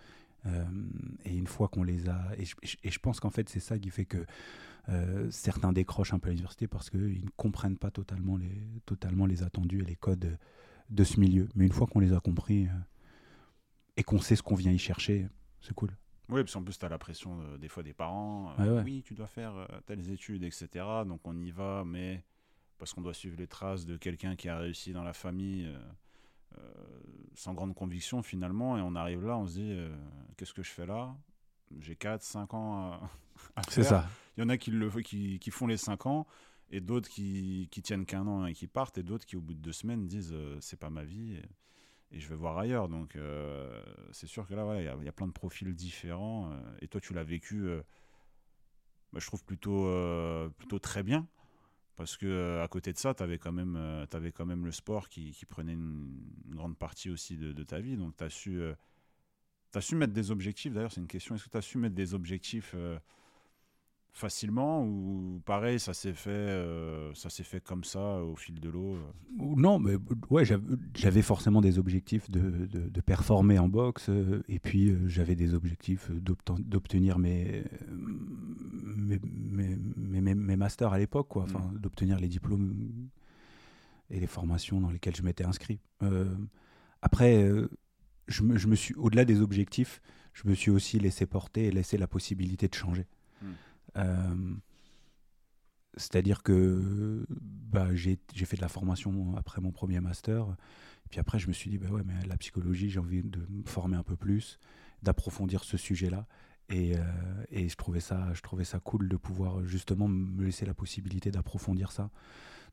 Et 1.24 1.36
une 1.36 1.46
fois 1.46 1.68
qu'on 1.68 1.82
les 1.82 2.08
a. 2.08 2.20
Et 2.36 2.44
je, 2.44 2.54
et 2.82 2.90
je 2.90 2.98
pense 2.98 3.20
qu'en 3.20 3.30
fait, 3.30 3.48
c'est 3.48 3.60
ça 3.60 3.78
qui 3.78 3.90
fait 3.90 4.04
que 4.04 4.24
euh, 4.88 5.30
certains 5.30 5.72
décrochent 5.72 6.12
un 6.12 6.18
peu 6.18 6.28
à 6.28 6.30
l'université 6.30 6.68
parce 6.68 6.90
qu'ils 6.90 7.24
ne 7.24 7.30
comprennent 7.36 7.78
pas 7.78 7.90
totalement 7.90 8.36
les, 8.36 8.80
totalement 8.84 9.26
les 9.26 9.42
attendus 9.42 9.80
et 9.80 9.84
les 9.84 9.96
codes 9.96 10.38
de 10.90 11.04
ce 11.04 11.18
milieu. 11.18 11.48
Mais 11.54 11.64
une 11.66 11.72
fois 11.72 11.86
qu'on 11.86 12.00
les 12.00 12.12
a 12.12 12.20
compris 12.20 12.66
euh, 12.66 12.70
et 13.96 14.02
qu'on 14.02 14.20
sait 14.20 14.36
ce 14.36 14.42
qu'on 14.42 14.54
vient 14.54 14.72
y 14.72 14.78
chercher, 14.78 15.28
c'est 15.60 15.74
cool. 15.74 15.90
Oui, 16.28 16.42
parce 16.42 16.54
qu'en 16.54 16.62
plus, 16.62 16.78
tu 16.78 16.84
as 16.84 16.88
la 16.88 16.98
pression 16.98 17.40
euh, 17.40 17.58
des 17.58 17.68
fois 17.68 17.82
des 17.82 17.94
parents. 17.94 18.54
Oui, 18.84 19.02
tu 19.02 19.14
dois 19.14 19.26
faire 19.26 19.68
telles 19.86 20.10
études, 20.10 20.42
etc. 20.42 20.68
Donc 21.06 21.20
on 21.24 21.36
y 21.38 21.50
va, 21.50 21.84
mais 21.86 22.24
parce 22.78 22.92
qu'on 22.92 23.02
doit 23.02 23.14
suivre 23.14 23.36
les 23.38 23.46
traces 23.46 23.86
de 23.86 23.96
quelqu'un 23.96 24.36
qui 24.36 24.48
a 24.48 24.58
réussi 24.58 24.92
dans 24.92 25.04
la 25.04 25.12
famille 25.12 25.70
sans 27.34 27.54
grande 27.54 27.74
conviction 27.74 28.22
finalement. 28.22 28.78
Et 28.78 28.80
on 28.80 28.94
arrive 28.94 29.24
là, 29.26 29.36
on 29.36 29.46
se 29.46 29.54
dit, 29.54 29.76
qu'est-ce 30.36 30.54
que 30.54 30.62
je 30.62 30.70
fais 30.70 30.86
là? 30.86 31.16
J'ai 31.80 31.96
4, 31.96 32.22
5 32.22 32.54
ans 32.54 32.92
à, 33.56 33.62
c'est 33.68 33.82
ça. 33.82 34.06
Il 34.36 34.42
y 34.42 34.44
en 34.44 34.48
a 34.48 34.56
qui, 34.56 34.70
le, 34.70 34.90
qui, 35.02 35.38
qui 35.38 35.50
font 35.50 35.66
les 35.66 35.76
5 35.76 36.06
ans 36.06 36.26
et 36.70 36.80
d'autres 36.80 37.08
qui, 37.08 37.68
qui 37.70 37.82
tiennent 37.82 38.06
qu'un 38.06 38.26
an 38.26 38.46
et 38.46 38.54
qui 38.54 38.66
partent, 38.66 38.98
et 38.98 39.02
d'autres 39.02 39.26
qui, 39.26 39.36
au 39.36 39.40
bout 39.40 39.54
de 39.54 39.60
deux 39.60 39.72
semaines, 39.72 40.06
disent 40.06 40.32
euh, 40.32 40.58
c'est 40.60 40.78
pas 40.78 40.90
ma 40.90 41.04
vie 41.04 41.34
et, 41.34 41.42
je 42.20 42.28
vais 42.28 42.36
voir 42.36 42.58
ailleurs. 42.58 42.88
Donc, 42.88 43.16
euh, 43.16 43.82
c'est 44.12 44.28
sûr 44.28 44.46
que 44.46 44.54
là, 44.54 44.80
il 44.80 45.04
y, 45.04 45.08
a 45.08 45.12
plein 45.12 45.26
de 45.26 45.32
profils 45.32 45.74
différents. 45.74 46.52
Euh, 46.52 46.76
et 46.80 46.86
toi, 46.86 47.00
tu 47.00 47.12
l'as 47.12 47.24
vécu, 47.24 47.66
bah, 49.12 49.18
je 49.18 49.26
trouve 49.26 49.44
plutôt, 49.44 49.90
plutôt 50.56 50.78
très 50.78 51.02
bien. 51.02 51.26
Parce 51.96 52.16
que 52.16 52.60
à 52.60 52.68
côté 52.68 52.92
de 52.92 52.98
ça, 52.98 53.14
tu 53.14 53.22
avais, 53.22 53.38
quand 53.38 53.52
même, 53.52 54.06
avais 54.12 54.32
quand 54.32 54.46
même 54.46 54.64
le 54.64 54.72
sport 54.72 55.08
qui, 55.08 55.32
prenait 55.48 55.74
une, 55.74 56.20
grande 56.48 56.76
partie 56.76 57.10
aussi 57.10 57.36
de, 57.36 57.62
ta 57.62 57.80
vie. 57.80 57.96
Donc, 57.96 58.16
tu 58.16 58.24
as 58.24 58.30
su. 58.30 58.60
As 59.74 59.80
su 59.80 59.96
mettre 59.96 60.12
des 60.12 60.30
objectifs, 60.30 60.72
d'ailleurs 60.72 60.92
c'est 60.92 61.00
une 61.00 61.08
question, 61.08 61.34
est-ce 61.34 61.46
que 61.46 61.50
tu 61.50 61.56
as 61.56 61.60
su 61.60 61.78
mettre 61.78 61.96
des 61.96 62.14
objectifs 62.14 62.76
facilement 64.14 64.86
ou 64.86 65.42
pareil 65.44 65.80
ça 65.80 65.92
s'est 65.92 66.12
fait 66.12 66.30
euh, 66.30 67.12
fait 67.14 67.60
comme 67.60 67.82
ça 67.82 68.22
au 68.22 68.36
fil 68.36 68.60
de 68.60 68.68
l'eau 68.68 68.94
euh? 68.94 69.54
Non 69.56 69.80
mais 69.80 69.96
ouais 70.30 70.44
j'avais 70.94 71.22
forcément 71.22 71.60
des 71.60 71.80
objectifs 71.80 72.30
de, 72.30 72.66
de, 72.66 73.00
performer 73.00 73.58
en 73.58 73.68
boxe 73.68 74.08
euh, 74.08 74.44
et 74.48 74.60
puis 74.60 74.96
j'avais 75.06 75.34
des 75.34 75.52
objectifs 75.52 76.12
d'obtenir 76.12 77.18
mes 77.18 77.64
mes, 77.90 79.18
mes, 79.24 79.76
mes, 80.20 80.56
masters 80.56 80.92
à 80.92 80.98
l'époque 80.98 81.28
quoi 81.28 81.44
enfin 81.44 81.60
mmh. 81.60 81.78
d'obtenir 81.78 82.18
les 82.18 82.28
diplômes 82.28 83.08
et 84.10 84.20
les 84.20 84.26
formations 84.26 84.80
dans 84.80 84.90
lesquelles 84.90 85.16
je 85.16 85.22
m'étais 85.22 85.44
inscrit 85.44 85.80
après 87.02 87.50
je 88.28 88.42
me, 88.42 88.56
je 88.56 88.66
me 88.66 88.74
suis 88.74 88.94
au-delà 88.94 89.24
des 89.24 89.40
objectifs 89.40 90.00
je 90.32 90.48
me 90.48 90.54
suis 90.54 90.70
aussi 90.70 90.98
laissé 90.98 91.26
porter 91.26 91.66
et 91.66 91.70
laissé 91.70 91.96
la 91.96 92.06
possibilité 92.06 92.68
de 92.68 92.74
changer 92.74 93.06
mmh. 93.42 93.46
Euh, 93.96 94.54
c'est-à-dire 95.96 96.42
que 96.42 97.26
bah, 97.30 97.94
j'ai 97.94 98.18
fait 98.32 98.56
de 98.56 98.62
la 98.62 98.68
formation 98.68 99.36
après 99.36 99.60
mon 99.60 99.70
premier 99.70 100.00
master. 100.00 100.48
Et 101.06 101.08
puis 101.08 101.20
après, 101.20 101.38
je 101.38 101.48
me 101.48 101.52
suis 101.52 101.70
dit, 101.70 101.78
bah 101.78 101.88
ouais, 101.90 102.02
mais 102.04 102.14
la 102.26 102.36
psychologie, 102.36 102.90
j'ai 102.90 102.98
envie 102.98 103.22
de 103.22 103.46
me 103.48 103.64
former 103.64 103.96
un 103.96 104.02
peu 104.02 104.16
plus, 104.16 104.58
d'approfondir 105.02 105.62
ce 105.64 105.76
sujet-là. 105.76 106.26
Et, 106.70 106.96
euh, 106.96 107.00
et, 107.50 107.68
je, 107.68 107.76
trouvais 107.76 108.00
ça, 108.00 108.32
je 108.32 108.40
trouvais 108.40 108.64
ça 108.64 108.80
cool 108.80 109.08
de 109.08 109.16
pouvoir 109.16 109.64
justement 109.64 110.08
me 110.08 110.44
laisser 110.44 110.64
la 110.64 110.74
possibilité 110.74 111.30
d'approfondir 111.30 111.92
ça. 111.92 112.10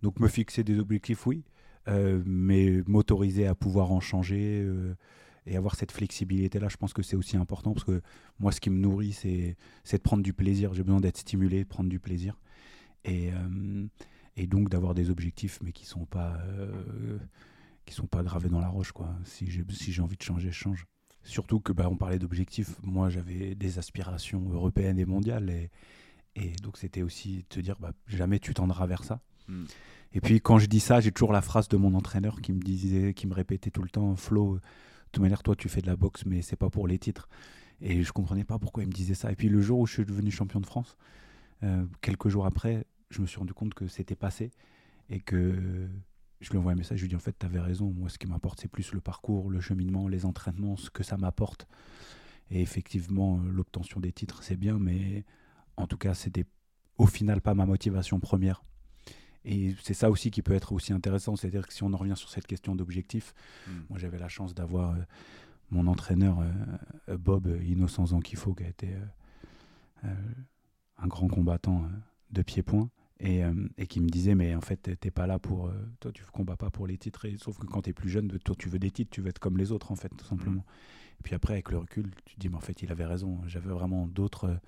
Donc 0.02 0.20
me 0.20 0.28
fixer 0.28 0.64
des 0.64 0.80
objectifs, 0.80 1.28
oui, 1.28 1.44
euh, 1.88 2.22
mais 2.26 2.82
m'autoriser 2.88 3.48
à 3.48 3.56
pouvoir 3.56 3.92
en 3.92 4.00
changer, 4.00 4.68
et 5.46 5.58
avoir 5.58 5.76
cette 5.76 5.92
flexibilité-là, 5.92 6.68
je 6.70 6.78
pense 6.78 6.94
que 6.94 7.02
c'est 7.02 7.16
aussi 7.16 7.36
important 7.36 7.74
parce 7.74 7.84
que 7.84 8.02
moi, 8.40 8.52
ce 8.52 8.62
qui 8.62 8.70
me 8.70 8.78
nourrit, 8.78 9.14
c'est 9.14 9.56
de 9.92 9.98
prendre 9.98 10.24
du 10.24 10.34
plaisir. 10.34 10.74
J'ai 10.74 10.84
besoin 10.84 11.02
d'être 11.02 11.18
stimulé, 11.18 11.64
de 11.64 11.70
prendre 11.70 11.90
du 11.90 12.00
plaisir. 12.00 12.40
Et, 13.04 13.32
euh, 13.34 13.88
donc 14.48 14.70
d'avoir 14.70 14.96
des 14.96 15.10
objectifs, 15.10 15.60
mais 15.62 15.72
qui 15.72 15.84
ne 15.84 15.90
sont, 15.90 16.06
pas, 16.06 16.38
euh, 16.48 17.20
sont 17.90 18.08
pas 18.08 18.24
gravés 18.24 18.50
dans 18.50 18.60
la 18.60 18.68
roche. 18.68 18.92
Quoi. 18.92 19.14
Si 19.24 19.50
j'ai 19.50 19.64
si 19.70 20.00
envie 20.00 20.18
de 20.18 20.24
changer, 20.24 20.50
je 20.52 20.56
change. 20.56 20.86
Surtout 21.24 21.60
que 21.60 21.72
bah, 21.72 21.88
on 21.90 21.96
parlait 21.96 22.20
d'objectifs. 22.20 22.76
Moi, 22.84 23.10
j'avais 23.10 23.56
des 23.56 23.80
aspirations 23.80 24.50
européennes 24.52 25.00
et 25.00 25.06
mondiales. 25.06 25.50
Et, 25.50 25.70
et 26.36 26.52
donc, 26.64 26.78
c'était 26.78 27.02
aussi 27.02 27.46
te 27.50 27.60
dire 27.60 27.78
bah, 27.80 27.92
jamais 28.08 28.40
tu 28.40 28.54
tendras 28.54 28.86
vers 28.88 29.04
ça. 29.04 29.22
Hmm. 29.48 29.66
Et 30.14 30.22
puis, 30.22 30.42
quand 30.42 30.60
je 30.60 30.66
dis 30.66 30.80
ça, 30.80 31.00
j'ai 31.00 31.12
toujours 31.12 31.32
la 31.32 31.42
phrase 31.42 31.68
de 31.68 31.78
mon 31.78 31.94
entraîneur 31.94 32.42
qui 32.42 32.52
me 32.52 32.60
disait, 32.60 33.14
qui 33.14 33.28
me 33.28 33.34
répétait 33.34 33.70
tout 33.70 33.82
le 33.82 33.90
temps 33.90 34.16
Flo, 34.16 34.56
de 34.56 34.62
toute 35.12 35.22
manière, 35.22 35.44
toi, 35.44 35.56
tu 35.56 35.70
fais 35.70 35.82
de 35.82 35.88
la 35.88 35.96
boxe, 35.96 36.26
mais 36.26 36.42
c'est 36.42 36.56
pas 36.56 36.70
pour 36.70 36.88
les 36.88 36.98
titres. 36.98 37.30
Et 37.82 38.04
je 38.04 38.12
comprenais 38.12 38.44
pas 38.44 38.60
pourquoi 38.60 38.84
il 38.84 38.88
me 38.88 38.94
disait 38.94 39.14
ça. 39.14 39.32
Et 39.32 39.36
puis 39.36 39.50
le 39.50 39.62
jour 39.62 39.80
où 39.80 39.88
je 39.88 39.94
suis 39.94 40.06
devenu 40.06 40.32
champion 40.32 40.60
de 40.60 40.66
France, 40.66 40.98
euh, 41.64 41.86
quelques 42.02 42.30
jours 42.30 42.46
après, 42.46 42.86
je 43.10 43.22
me 43.22 43.28
suis 43.28 43.40
rendu 43.40 43.54
compte 43.54 43.74
que 43.74 43.88
c'était 43.88 44.16
passé 44.16 44.52
et 45.10 45.20
que 45.20 45.88
je 46.42 46.50
lui 46.50 46.58
envoie 46.58 46.74
un 46.74 46.76
message. 46.76 46.98
Je 46.98 47.04
lui 47.04 47.10
dis 47.10 47.16
en 47.16 47.20
fait, 47.20 47.36
tu 47.38 47.46
avais 47.46 47.60
raison. 47.60 47.94
Moi, 47.96 48.10
ce 48.10 48.18
qui 48.18 48.28
m'apporte, 48.28 48.60
c'est 48.60 48.68
plus 48.68 48.94
le 48.94 49.00
parcours, 49.00 49.50
le 49.50 49.62
cheminement, 49.62 50.08
les 50.08 50.26
entraînements, 50.26 50.76
ce 50.76 50.90
que 50.90 51.04
ça 51.04 51.18
m'apporte. 51.18 51.68
Et 52.50 52.62
effectivement, 52.62 53.38
l'obtention 53.38 54.00
des 54.00 54.12
titres, 54.12 54.44
c'est 54.44 54.58
bien, 54.58 54.78
mais 54.78 55.24
en 55.78 55.88
tout 55.88 55.98
cas, 55.98 56.14
c'était 56.14 56.46
au 56.98 57.06
final 57.06 57.42
pas 57.42 57.54
ma 57.54 57.66
motivation 57.66 58.20
première. 58.20 58.64
Et 59.46 59.76
c'est 59.82 59.94
ça 59.94 60.12
aussi 60.12 60.30
qui 60.30 60.42
peut 60.42 60.54
être 60.54 60.72
aussi 60.72 60.94
intéressant, 60.94 61.36
c'est-à-dire 61.36 61.68
que 61.68 61.74
si 61.74 61.84
on 61.84 61.94
en 61.94 61.98
revient 61.98 62.16
sur 62.16 62.30
cette 62.30 62.46
question 62.46 62.76
d'objectif, 62.76 63.34
hmm. 63.68 63.72
moi 63.90 63.98
j'avais 63.98 64.20
la 64.20 64.28
chance 64.28 64.54
d'avoir 64.54 64.92
euh, 64.92 64.98
mon 65.72 65.88
entraîneur 65.88 66.40
euh, 67.10 67.18
Bob 67.18 67.48
Innocent 67.64 68.08
Zankifo, 68.08 68.54
qui 68.54 68.64
a 68.64 68.68
été 68.68 68.94
euh, 70.04 70.14
un 70.98 71.08
grand 71.08 71.28
combattant 71.28 71.88
de 72.32 72.42
pied-point. 72.44 72.90
Et, 73.24 73.44
et, 73.78 73.86
qui 73.86 74.00
me 74.00 74.10
disait 74.10 74.34
mais 74.34 74.56
en 74.56 74.62
fait 74.62 74.98
t'es 75.00 75.12
pas 75.12 75.28
là 75.28 75.38
pour 75.38 75.72
toi 76.00 76.12
tu 76.12 76.24
combats 76.34 76.56
pas 76.56 76.72
pour 76.72 76.88
les 76.88 76.98
titres 76.98 77.26
et, 77.26 77.38
sauf 77.38 77.56
que 77.60 77.68
quand 77.68 77.84
tu 77.84 77.92
es 77.92 77.94
plus 77.94 78.10
jeune 78.10 78.28
toi 78.44 78.56
tu 78.58 78.68
veux 78.68 78.80
des 78.80 78.90
titres 78.90 79.12
tu 79.12 79.22
veux 79.22 79.30
être 79.30 79.38
comme 79.38 79.60
les 79.60 79.72
autres 79.72 79.92
en 79.92 79.96
fait 79.96 80.10
tout 80.10 80.26
simplement 80.26 80.62
hmm. 80.62 81.20
et 81.20 81.24
puis 81.24 81.36
après 81.36 81.54
avec 81.54 81.70
le 81.70 81.78
recul 81.78 82.10
tu 82.26 82.34
te 82.34 82.40
dis 82.40 82.50
mais 82.50 82.56
en 82.56 82.62
fait 82.62 82.82
il 82.82 82.92
avait 82.92 83.06
raison 83.06 83.40
j'avais 83.46 83.70
vraiment 83.70 84.08
d'autres 84.08 84.60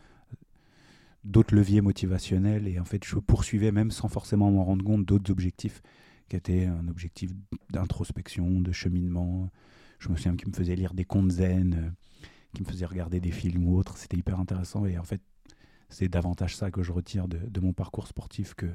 d'autres 1.23 1.55
leviers 1.55 1.81
motivationnels 1.81 2.67
et 2.67 2.79
en 2.79 2.85
fait 2.85 3.03
je 3.03 3.15
poursuivais 3.15 3.71
même 3.71 3.89
sans 3.89 4.07
forcément 4.07 4.51
m'en 4.51 4.63
rendre 4.63 4.85
compte 4.85 5.03
d'autres 5.03 5.31
objectifs 5.31 5.81
qui 6.29 6.35
étaient 6.35 6.65
un 6.65 6.87
objectif 6.87 7.31
d'introspection, 7.69 8.61
de 8.61 8.71
cheminement. 8.71 9.49
Je 9.99 10.09
me 10.09 10.15
souviens 10.15 10.35
qu'il 10.35 10.49
me 10.49 10.53
faisait 10.53 10.75
lire 10.75 10.93
des 10.93 11.05
contes 11.05 11.31
zen, 11.31 11.73
euh, 11.73 12.27
qui 12.53 12.61
me 12.61 12.67
faisait 12.67 12.85
regarder 12.85 13.19
des 13.19 13.31
films 13.31 13.67
ou 13.67 13.77
autres. 13.77 13.97
C'était 13.97 14.17
hyper 14.17 14.39
intéressant 14.39 14.85
et 14.85 14.97
en 14.97 15.03
fait 15.03 15.21
c'est 15.89 16.07
davantage 16.07 16.55
ça 16.55 16.71
que 16.71 16.83
je 16.83 16.91
retire 16.91 17.27
de, 17.27 17.37
de 17.37 17.59
mon 17.59 17.73
parcours 17.73 18.07
sportif 18.07 18.53
que 18.53 18.67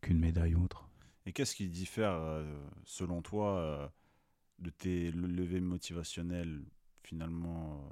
qu'une 0.00 0.18
médaille 0.18 0.54
ou 0.54 0.64
autre. 0.64 0.88
Et 1.26 1.32
qu'est-ce 1.32 1.54
qui 1.54 1.68
diffère 1.68 2.12
euh, 2.12 2.44
selon 2.84 3.22
toi 3.22 3.58
euh, 3.58 3.88
de 4.58 4.70
tes 4.70 5.12
levées 5.12 5.60
motivationnelles 5.60 6.64
finalement 7.04 7.88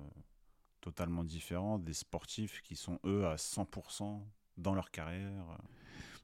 totalement 0.81 1.24
différent 1.24 1.79
des 1.79 1.92
sportifs 1.92 2.62
qui 2.62 2.74
sont 2.74 2.98
eux 3.05 3.26
à 3.26 3.37
100% 3.37 4.20
dans 4.57 4.74
leur 4.74 4.90
carrière? 4.90 5.59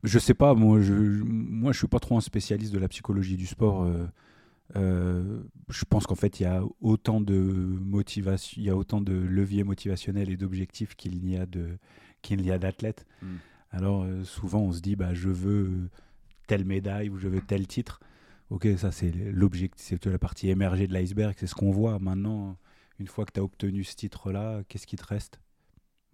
Je 0.03 0.19
sais 0.19 0.35
pas, 0.35 0.55
moi 0.55 0.81
je, 0.81 0.95
moi 0.95 1.73
je 1.73 1.79
suis 1.79 1.89
pas 1.89 1.99
trop 1.99 2.17
un 2.17 2.21
spécialiste 2.21 2.73
de 2.73 2.79
la 2.79 2.89
psychologie 2.89 3.37
du 3.37 3.47
sport. 3.47 3.83
Euh, 3.83 4.07
euh, 4.75 5.43
je 5.69 5.85
pense 5.85 6.07
qu'en 6.07 6.17
fait 6.17 6.41
il 6.41 6.43
y 6.43 6.47
a 6.47 6.63
autant 6.81 7.21
de 7.21 7.35
motivation, 7.35 8.61
il 8.61 8.65
y 8.65 8.71
a 8.71 8.77
autant 8.77 9.01
de 9.01 9.13
leviers 9.13 9.63
motivationnels 9.63 10.31
et 10.31 10.37
d'objectifs 10.37 10.97
qu'il 10.97 11.23
n'y 11.23 11.37
a 11.37 11.47
de 11.47 11.79
qu'il 12.23 12.45
y 12.45 12.51
a 12.51 12.59
d'athlètes. 12.59 13.07
Hmm. 13.23 13.37
Alors 13.71 14.03
euh, 14.03 14.25
souvent 14.25 14.61
on 14.61 14.73
se 14.73 14.81
dit 14.81 14.97
bah 14.97 15.15
je 15.15 15.29
veux 15.29 15.89
telle 16.49 16.65
médaille 16.65 17.09
ou 17.09 17.19
je 17.19 17.29
veux 17.29 17.41
tel 17.41 17.67
titre. 17.67 18.01
Ok, 18.51 18.67
ça 18.77 18.93
c'est 18.93 19.11
l'objectif, 19.11 19.99
c'est 20.03 20.07
la 20.07 20.19
partie 20.19 20.49
émergée 20.49 20.87
de 20.87 20.93
l'iceberg, 20.93 21.35
c'est 21.37 21.47
ce 21.47 21.55
qu'on 21.55 21.73
voit 21.73 21.99
maintenant 21.99 22.57
une 22.99 23.09
fois 23.09 23.25
que 23.27 23.33
tu 23.33 23.41
as 23.41 23.45
obtenu 23.45 23.85
ce 23.85 23.95
titre-là, 23.95 24.63
qu'est-ce 24.69 24.87
qui 24.87 24.97
te 24.97 25.05
reste? 25.05 25.41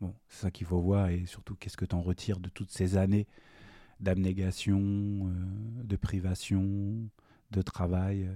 Bon, 0.01 0.15
c'est 0.29 0.43
ça 0.43 0.51
qu'il 0.51 0.67
faut 0.67 0.81
voir 0.81 1.09
et 1.09 1.27
surtout 1.27 1.55
qu'est-ce 1.55 1.77
que 1.77 1.85
tu 1.85 1.95
en 1.95 2.03
retires 2.03 2.41
de 2.41 2.49
toutes 2.49 2.71
ces 2.71 2.97
années 2.97 3.27
d'abnégation, 4.01 4.81
euh, 4.81 5.83
de 5.85 5.97
privation, 5.97 7.09
de 7.53 7.63
travail. 7.63 8.29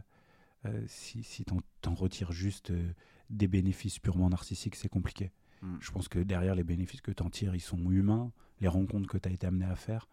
Euh, 0.64 0.84
si 0.88 1.22
si 1.22 1.44
tu 1.44 1.52
en, 1.88 1.94
retires 1.94 2.32
juste 2.32 2.70
euh, 2.70 2.92
des 3.30 3.48
bénéfices 3.48 3.98
purement 3.98 4.30
narcissiques, 4.30 4.76
c'est 4.76 4.88
compliqué. 4.88 5.32
Hmm. 5.62 5.76
Je 5.80 5.90
pense 5.90 6.08
que 6.08 6.18
derrière 6.18 6.54
les 6.54 6.64
bénéfices 6.64 7.00
que 7.00 7.12
tu 7.12 7.22
en 7.22 7.30
tires, 7.30 7.54
ils 7.54 7.60
sont 7.60 7.78
humains, 7.90 8.30
les 8.60 8.68
rencontres 8.68 9.08
que 9.08 9.18
tu 9.18 9.28
as 9.28 9.32
été 9.32 9.46
amené 9.46 9.64
à 9.64 9.76
faire. 9.76 10.08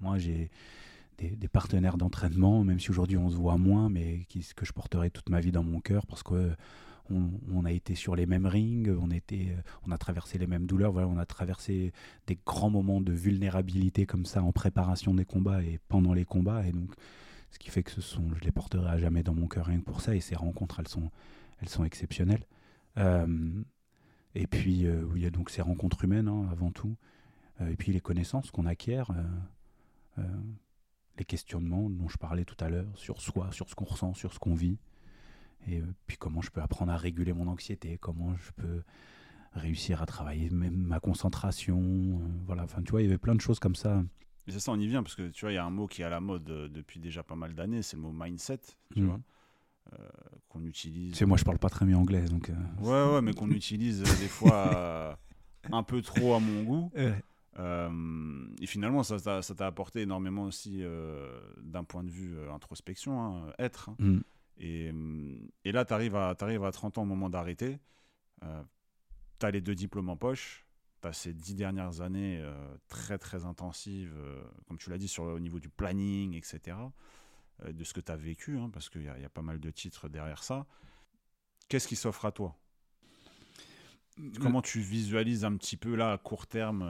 Moi, 0.00 0.18
j'ai 0.18 0.50
des, 1.18 1.30
des, 1.30 1.48
partenaires 1.48 1.98
d'entraînement, 1.98 2.64
même 2.64 2.80
si 2.80 2.90
aujourd'hui 2.90 3.18
on 3.18 3.28
se 3.28 3.36
voit 3.36 3.58
moins, 3.58 3.90
mais 3.90 4.24
qui, 4.28 4.46
que 4.56 4.64
je 4.64 4.72
porterai 4.72 5.10
toute 5.10 5.28
ma 5.28 5.40
vie 5.40 5.52
dans 5.52 5.62
mon 5.62 5.80
cœur 5.80 6.06
parce 6.06 6.22
que 6.22 6.54
on, 7.52 7.64
a 7.64 7.72
été 7.72 7.94
sur 7.94 8.16
les 8.16 8.26
mêmes 8.26 8.46
rings, 8.46 8.96
on, 9.00 9.10
était, 9.10 9.48
euh, 9.50 9.60
on 9.86 9.90
a 9.90 9.98
traversé 9.98 10.38
les 10.38 10.46
mêmes 10.46 10.66
douleurs, 10.66 10.92
voilà, 10.92 11.08
on 11.08 11.18
a 11.18 11.26
traversé 11.26 11.92
des 12.26 12.38
grands 12.46 12.70
moments 12.70 13.00
de 13.00 13.12
vulnérabilité 13.12 14.06
comme 14.06 14.24
ça 14.24 14.42
en 14.42 14.52
préparation 14.52 15.14
des 15.14 15.24
combats 15.24 15.62
et 15.62 15.78
pendant 15.88 16.14
les 16.14 16.24
combats. 16.24 16.66
Et 16.66 16.72
donc, 16.72 16.90
ce 17.50 17.58
qui 17.58 17.70
fait 17.70 17.82
que 17.82 17.90
ce 17.90 18.00
sont, 18.00 18.32
je 18.34 18.40
les 18.40 18.52
porterai 18.52 18.88
à 18.88 18.98
jamais 18.98 19.22
dans 19.22 19.34
mon 19.34 19.48
cœur 19.48 19.66
rien 19.66 19.80
que 19.80 19.84
pour 19.84 20.00
ça. 20.00 20.14
Et 20.14 20.20
ces 20.20 20.36
rencontres, 20.36 20.80
elles 20.80 20.88
sont, 20.88 21.10
elles 21.60 21.68
sont 21.68 21.84
exceptionnelles. 21.84 22.46
Euh, 22.98 23.62
et 24.34 24.46
puis, 24.46 24.86
euh, 24.86 25.06
il 25.16 25.22
y 25.22 25.26
a 25.26 25.30
donc 25.30 25.50
ces 25.50 25.62
rencontres 25.62 26.04
humaines 26.04 26.28
hein, 26.28 26.48
avant 26.50 26.70
tout. 26.70 26.96
et 27.68 27.76
puis 27.76 27.92
les 27.92 28.00
connaissances 28.00 28.50
qu'on 28.50 28.66
acquiert, 28.66 29.10
les 31.18 31.24
questionnements 31.24 31.90
dont 31.90 32.08
je 32.08 32.16
parlais 32.16 32.44
tout 32.44 32.56
à 32.60 32.68
l'heure 32.68 32.90
sur 32.96 33.20
soi, 33.20 33.52
sur 33.52 33.68
ce 33.68 33.74
qu'on 33.74 33.84
ressent, 33.84 34.14
sur 34.14 34.32
ce 34.32 34.38
qu'on 34.38 34.54
vit. 34.54 34.78
Et 35.66 35.78
euh, 35.80 35.94
puis 36.06 36.16
comment 36.16 36.40
je 36.40 36.50
peux 36.50 36.62
apprendre 36.62 36.92
à 36.92 36.96
réguler 36.96 37.32
mon 37.32 37.46
anxiété, 37.46 37.98
comment 37.98 38.34
je 38.36 38.50
peux 38.52 38.82
réussir 39.52 40.00
à 40.00 40.06
travailler 40.06 40.48
même 40.50 40.76
ma 40.76 41.00
concentration. 41.00 41.78
Euh, 41.80 42.26
voilà, 42.46 42.64
enfin 42.64 42.82
tu 42.82 42.90
vois, 42.90 43.02
il 43.02 43.04
y 43.04 43.08
avait 43.08 43.18
plein 43.18 43.34
de 43.34 43.40
choses 43.40 43.58
comme 43.58 43.74
ça. 43.74 44.02
Mais 44.50 44.54
c'est 44.54 44.60
ça, 44.60 44.72
on 44.72 44.78
y 44.80 44.88
vient, 44.88 45.02
parce 45.02 45.14
que 45.14 45.28
tu 45.28 45.44
vois, 45.44 45.52
il 45.52 45.54
y 45.54 45.58
a 45.58 45.64
un 45.64 45.70
mot 45.70 45.86
qui 45.86 46.02
est 46.02 46.04
à 46.04 46.10
la 46.10 46.20
mode 46.20 46.50
euh, 46.50 46.68
depuis 46.68 46.98
déjà 46.98 47.22
pas 47.22 47.36
mal 47.36 47.54
d'années, 47.54 47.82
c'est 47.82 47.96
le 47.96 48.02
mot 48.02 48.12
mindset, 48.12 48.60
tu 48.92 49.02
mhm. 49.02 49.06
vois. 49.06 49.20
qu'on 50.48 50.64
utilise. 50.64 51.14
C'est 51.14 51.26
moi, 51.26 51.36
je 51.36 51.44
parle 51.44 51.58
pas 51.58 51.70
très 51.70 51.86
bien 51.86 51.98
anglais, 51.98 52.24
donc. 52.24 52.50
Ouais, 52.80 53.12
ouais, 53.12 53.20
mais 53.22 53.32
qu'on 53.32 53.50
utilise 53.50 54.02
des 54.02 54.28
fois 54.28 55.16
un 55.70 55.82
peu 55.82 56.02
trop 56.02 56.34
à 56.34 56.40
mon 56.40 56.62
goût. 56.62 56.92
Euh, 57.58 58.46
et 58.60 58.66
finalement, 58.66 59.02
ça 59.02 59.18
t'a 59.18 59.42
ça 59.42 59.54
t'a 59.54 59.66
apporté 59.66 60.02
énormément 60.02 60.44
aussi 60.44 60.78
euh, 60.82 61.40
d'un 61.60 61.84
point 61.84 62.04
de 62.04 62.10
vue 62.10 62.36
euh, 62.38 62.52
introspection, 62.52 63.20
hein, 63.20 63.52
être. 63.58 63.90
hein. 63.90 63.96
Mm. 63.98 64.20
Et, 64.62 64.92
et 65.64 65.72
là, 65.72 65.84
tu 65.86 65.94
arrives 65.94 66.16
à, 66.16 66.34
t'arrives 66.34 66.64
à 66.64 66.70
30 66.70 66.98
ans 66.98 67.02
au 67.02 67.06
moment 67.06 67.30
d'arrêter. 67.30 67.78
tu 68.40 69.46
as 69.46 69.50
les 69.50 69.62
deux 69.62 69.74
diplômes 69.74 70.10
en 70.10 70.16
poche. 70.16 70.66
As 71.02 71.12
ces 71.14 71.32
dix 71.32 71.54
dernières 71.54 72.00
années 72.00 72.40
euh, 72.40 72.52
très, 72.88 73.18
très 73.18 73.44
intensives, 73.44 74.14
euh, 74.16 74.42
comme 74.68 74.78
tu 74.78 74.90
l'as 74.90 74.98
dit, 74.98 75.08
sur, 75.08 75.24
au 75.24 75.40
niveau 75.40 75.58
du 75.58 75.68
planning, 75.68 76.34
etc. 76.34 76.76
euh, 77.64 77.72
de 77.72 77.84
ce 77.84 77.94
que 77.94 78.00
tu 78.00 78.12
as 78.12 78.16
vécu, 78.16 78.58
hein, 78.58 78.70
parce 78.72 78.88
qu'il 78.88 79.02
y, 79.02 79.04
y 79.04 79.24
a 79.24 79.30
pas 79.30 79.42
mal 79.42 79.60
de 79.60 79.70
titres 79.70 80.08
derrière 80.08 80.42
ça. 80.42 80.66
Qu'est-ce 81.68 81.88
qui 81.88 81.96
s'offre 81.96 82.24
à 82.24 82.32
toi? 82.32 82.56
Comment 84.40 84.60
tu 84.60 84.80
visualises 84.80 85.44
un 85.44 85.56
petit 85.56 85.78
peu 85.78 85.94
là, 85.94 86.12
à 86.12 86.18
court 86.18 86.46
terme 86.46 86.82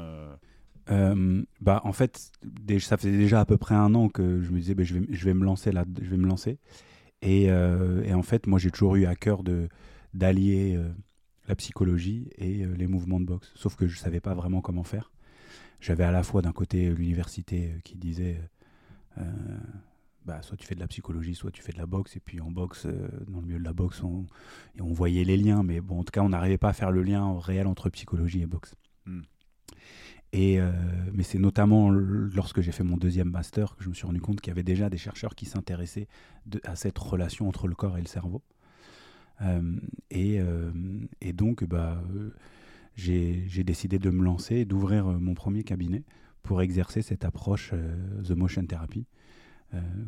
euh, 0.90 1.42
bah, 1.60 1.80
en 1.84 1.92
fait, 1.92 2.32
ça 2.80 2.96
faisait 2.96 3.16
déjà 3.16 3.40
à 3.40 3.44
peu 3.44 3.56
près 3.56 3.74
un 3.74 3.94
an 3.94 4.08
que 4.08 4.42
je 4.42 4.50
me 4.50 4.58
disais, 4.58 4.74
bah, 4.74 4.82
je, 4.82 4.94
vais, 4.98 5.06
je 5.10 5.24
vais 5.24 5.34
me 5.34 5.44
lancer 5.44 5.72
là, 5.72 5.84
je 6.00 6.08
vais 6.08 6.16
me 6.16 6.26
lancer. 6.26 6.58
Et, 7.22 7.50
euh, 7.50 8.02
et 8.04 8.14
en 8.14 8.22
fait, 8.22 8.46
moi, 8.46 8.58
j'ai 8.58 8.70
toujours 8.70 8.96
eu 8.96 9.06
à 9.06 9.14
cœur 9.14 9.42
de 9.42 9.68
d'allier 10.12 10.74
euh, 10.76 10.92
la 11.50 11.56
psychologie 11.56 12.30
et 12.38 12.64
euh, 12.64 12.74
les 12.74 12.86
mouvements 12.86 13.20
de 13.20 13.26
boxe. 13.26 13.52
Sauf 13.54 13.76
que 13.76 13.86
je 13.86 13.98
savais 13.98 14.20
pas 14.20 14.34
vraiment 14.34 14.60
comment 14.60 14.84
faire. 14.84 15.12
J'avais 15.80 16.04
à 16.04 16.10
la 16.10 16.22
fois 16.22 16.42
d'un 16.42 16.52
côté 16.52 16.90
l'université 16.90 17.72
euh, 17.72 17.80
qui 17.84 17.96
disait, 17.96 18.40
euh, 19.18 19.22
bah, 20.24 20.42
soit 20.42 20.56
tu 20.56 20.66
fais 20.66 20.74
de 20.74 20.80
la 20.80 20.86
psychologie, 20.86 21.34
soit 21.34 21.50
tu 21.50 21.62
fais 21.62 21.72
de 21.72 21.78
la 21.78 21.86
boxe. 21.86 22.16
Et 22.16 22.20
puis 22.20 22.40
en 22.40 22.50
boxe, 22.50 22.86
dans 23.28 23.40
le 23.40 23.46
milieu 23.46 23.58
de 23.58 23.64
la 23.64 23.72
boxe, 23.72 24.02
on, 24.02 24.26
et 24.76 24.82
on 24.82 24.92
voyait 24.92 25.24
les 25.24 25.36
liens, 25.36 25.62
mais 25.62 25.80
bon, 25.80 26.00
en 26.00 26.04
tout 26.04 26.12
cas, 26.12 26.22
on 26.22 26.30
n'arrivait 26.30 26.58
pas 26.58 26.70
à 26.70 26.72
faire 26.72 26.90
le 26.90 27.02
lien 27.02 27.38
réel 27.38 27.66
entre 27.66 27.90
psychologie 27.90 28.42
et 28.42 28.46
boxe. 28.46 28.74
Hmm. 29.06 29.22
Et 30.32 30.60
euh, 30.60 30.70
mais 31.12 31.24
c'est 31.24 31.38
notamment 31.38 31.90
lorsque 31.90 32.60
j'ai 32.60 32.70
fait 32.70 32.84
mon 32.84 32.96
deuxième 32.96 33.30
master 33.30 33.74
que 33.74 33.82
je 33.82 33.88
me 33.88 33.94
suis 33.94 34.06
rendu 34.06 34.20
compte 34.20 34.40
qu'il 34.40 34.50
y 34.50 34.52
avait 34.52 34.62
déjà 34.62 34.88
des 34.88 34.98
chercheurs 34.98 35.34
qui 35.34 35.46
s'intéressaient 35.46 36.06
à 36.64 36.76
cette 36.76 36.98
relation 36.98 37.48
entre 37.48 37.66
le 37.66 37.74
corps 37.74 37.98
et 37.98 38.00
le 38.00 38.06
cerveau. 38.06 38.42
Euh, 39.42 39.76
et, 40.10 40.40
euh, 40.40 40.70
et 41.20 41.32
donc, 41.32 41.64
bah, 41.64 42.02
euh, 42.14 42.30
j'ai 42.96 43.64
décidé 43.64 43.98
de 43.98 44.10
me 44.10 44.22
lancer 44.22 44.56
et 44.56 44.64
d'ouvrir 44.64 45.06
mon 45.06 45.34
premier 45.34 45.64
cabinet 45.64 46.02
pour 46.42 46.62
exercer 46.62 47.02
cette 47.02 47.24
approche 47.24 47.72
The 48.24 48.30
Motion 48.30 48.64
Therapy 48.64 49.06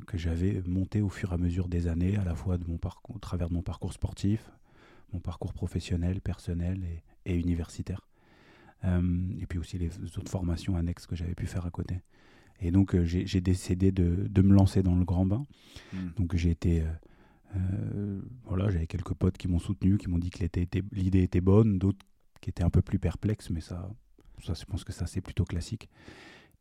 que 0.06 0.18
j'avais 0.18 0.60
montée 0.66 1.00
au 1.00 1.08
fur 1.08 1.30
et 1.30 1.34
à 1.34 1.38
mesure 1.38 1.68
des 1.68 1.86
années, 1.86 2.16
à 2.16 2.24
la 2.24 2.34
fois 2.34 2.58
de 2.58 2.66
mon 2.66 2.78
parcours, 2.78 3.14
au 3.14 3.18
travers 3.20 3.48
de 3.48 3.54
mon 3.54 3.62
parcours 3.62 3.92
sportif, 3.92 4.50
mon 5.12 5.20
parcours 5.20 5.52
professionnel, 5.52 6.20
personnel 6.20 6.80
et, 7.24 7.32
et 7.32 7.38
universitaire. 7.38 8.00
Euh, 8.84 9.00
et 9.40 9.46
puis 9.46 9.58
aussi 9.58 9.78
les 9.78 9.90
autres 10.18 10.30
formations 10.30 10.76
annexes 10.76 11.06
que 11.06 11.14
j'avais 11.14 11.34
pu 11.34 11.46
faire 11.46 11.66
à 11.66 11.70
côté. 11.70 12.00
Et 12.60 12.70
donc 12.70 12.94
euh, 12.94 13.04
j'ai 13.04 13.40
décidé 13.40 13.92
de, 13.92 14.26
de 14.28 14.42
me 14.42 14.54
lancer 14.54 14.82
dans 14.82 14.94
le 14.94 15.04
grand 15.04 15.26
bain. 15.26 15.46
hmm. 15.92 16.08
Donc 16.16 16.34
j'ai 16.36 16.50
été, 16.50 16.82
euh, 16.82 16.86
voilà, 18.44 18.70
j'avais 18.70 18.86
quelques 18.86 19.14
potes 19.14 19.36
qui 19.38 19.48
m'ont 19.48 19.58
soutenu, 19.58 19.98
qui 19.98 20.08
m'ont 20.08 20.18
dit 20.18 20.30
que 20.30 20.38
l'idée 20.92 21.22
était, 21.22 21.40
bonne, 21.40 21.78
d'autres 21.78 22.04
qui 22.40 22.50
étaient 22.50 22.64
un 22.64 22.70
peu 22.70 22.82
plus 22.82 22.98
perplexes, 22.98 23.50
mais 23.50 23.60
ça, 23.60 23.90
je 24.40 24.64
pense 24.64 24.84
que 24.84 24.92
ça 24.92 25.06
c'est 25.06 25.20
plutôt 25.20 25.44
classique. 25.44 25.88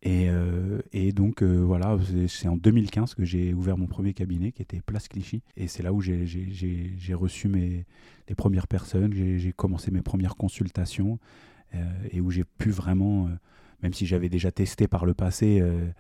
Et, 0.03 0.29
euh, 0.29 0.81
donc 1.13 1.43
euh, 1.43 1.57
voilà, 1.63 1.97
c'est- 2.27 2.47
en 2.47 2.57
2015 2.57 3.13
que 3.13 3.23
j'ai 3.23 3.53
ouvert 3.53 3.77
mon 3.77 3.85
premier 3.87 4.13
cabinet 4.13 4.51
qui 4.51 4.61
était 4.63 4.81
Place 4.81 5.07
Clichy. 5.07 5.43
Et 5.57 5.67
c'est 5.67 5.83
là 5.83 5.93
où 5.93 6.01
j'ai- 6.01 6.25
reçu 7.13 7.47
mes, 7.47 7.85
les 8.27 8.35
premières 8.35 8.67
personnes, 8.67 9.13
j'ai 9.13 9.53
commencé 9.53 9.91
mes 9.91 10.01
premières 10.01 10.35
consultations 10.35 11.19
euh, 11.75 11.83
et 12.11 12.19
où 12.19 12.31
j'ai 12.31 12.43
pu 12.43 12.69
vraiment, 12.71 13.27
euh, 13.27 13.31
même 13.83 13.93
si 13.93 14.05
j'avais 14.05 14.29
déjà 14.29 14.51
testé 14.51 14.87
par 14.87 15.05
le 15.05 15.13
passé, 15.13 15.59
euh, 15.61 15.65
euh, 15.67 15.91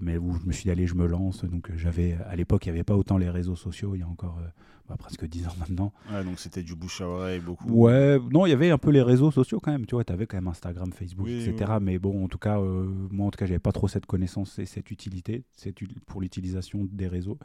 mais 0.00 0.18
où 0.18 0.34
je 0.34 0.46
me 0.46 0.52
suis 0.52 0.64
dit 0.64 0.70
allez 0.70 0.86
je 0.86 0.94
me 0.94 1.06
lance. 1.06 1.44
Donc 1.44 1.70
euh, 1.70 1.74
j'avais 1.76 2.16
à 2.28 2.36
l'époque 2.36 2.66
il 2.66 2.70
n'y 2.72 2.76
avait 2.76 2.84
pas 2.84 2.96
autant 2.96 3.18
les 3.18 3.30
réseaux 3.30 3.56
sociaux 3.56 3.94
il 3.94 4.00
y 4.00 4.02
a 4.02 4.08
encore 4.08 4.38
euh, 4.38 4.48
bah, 4.88 4.96
presque 4.98 5.26
10 5.26 5.46
ans 5.48 5.54
maintenant. 5.58 5.92
Ouais, 6.10 6.24
donc 6.24 6.38
c'était 6.38 6.62
du 6.62 6.74
bouche 6.74 7.00
à 7.00 7.08
oreille 7.08 7.40
beaucoup. 7.40 7.68
ouais 7.70 8.18
non 8.30 8.46
il 8.46 8.50
y 8.50 8.52
avait 8.52 8.70
un 8.70 8.78
peu 8.78 8.90
les 8.90 9.02
réseaux 9.02 9.30
sociaux 9.30 9.60
quand 9.60 9.70
même. 9.72 9.86
Tu 9.86 9.94
vois 9.94 10.04
tu 10.04 10.12
avais 10.12 10.26
quand 10.26 10.36
même 10.36 10.48
Instagram 10.48 10.92
Facebook 10.92 11.26
Oui, 11.26 11.42
etc 11.44 11.72
oui. 11.74 11.76
mais 11.82 11.98
bon 11.98 12.24
en 12.24 12.28
tout 12.28 12.38
cas 12.38 12.58
euh, 12.58 12.86
moi 13.10 13.26
en 13.26 13.30
tout 13.30 13.38
cas 13.38 13.46
j'avais 13.46 13.58
pas 13.58 13.72
trop 13.72 13.88
cette 13.88 14.06
connaissance 14.06 14.58
et 14.58 14.66
cette 14.66 14.90
utilité 14.90 15.44
cette, 15.52 15.78
pour 16.06 16.20
l'utilisation 16.20 16.86
des 16.90 17.08
réseaux. 17.08 17.38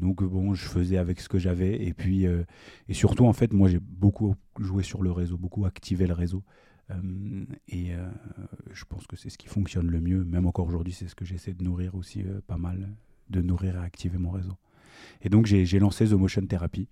Donc 0.00 0.22
euh, 0.22 0.26
bon 0.26 0.54
je 0.54 0.66
faisais 0.66 0.98
avec 0.98 1.20
ce 1.20 1.28
que 1.28 1.38
j'avais. 1.38 1.84
Et 1.84 1.92
puis 1.92 2.26
euh, 2.26 2.44
et 2.88 2.94
surtout 2.94 3.26
en 3.26 3.32
fait 3.32 3.52
moi 3.52 3.68
j'ai 3.68 3.80
beaucoup 3.80 4.34
joué 4.58 4.82
sur 4.82 5.02
le 5.02 5.10
réseau 5.10 5.36
beaucoup 5.36 5.66
activé 5.66 6.06
le 6.06 6.14
réseau. 6.14 6.42
Euh, 6.46 6.73
et 7.68 7.94
euh, 7.94 8.08
je 8.72 8.84
pense 8.84 9.06
que 9.06 9.16
c'est 9.16 9.30
ce 9.30 9.38
qui 9.38 9.48
fonctionne 9.48 9.90
le 9.90 10.00
mieux. 10.00 10.24
Même 10.24 10.46
encore 10.46 10.66
aujourd'hui, 10.66 10.92
c'est 10.92 11.08
ce 11.08 11.14
que 11.14 11.24
j'essaie 11.24 11.54
de 11.54 11.64
nourrir 11.64 11.94
aussi 11.94 12.22
euh, 12.22 12.40
pas 12.46 12.58
mal, 12.58 12.88
de 13.30 13.40
nourrir 13.40 13.76
et 13.76 13.84
activer 13.84 14.18
mon 14.18 14.30
réseau. 14.30 14.56
Et 15.22 15.28
donc 15.28 15.46
j'ai 15.46 15.78
lancé 15.78 16.06
The 16.06 16.12
Motion 16.12 16.46
Therapy. 16.46 16.88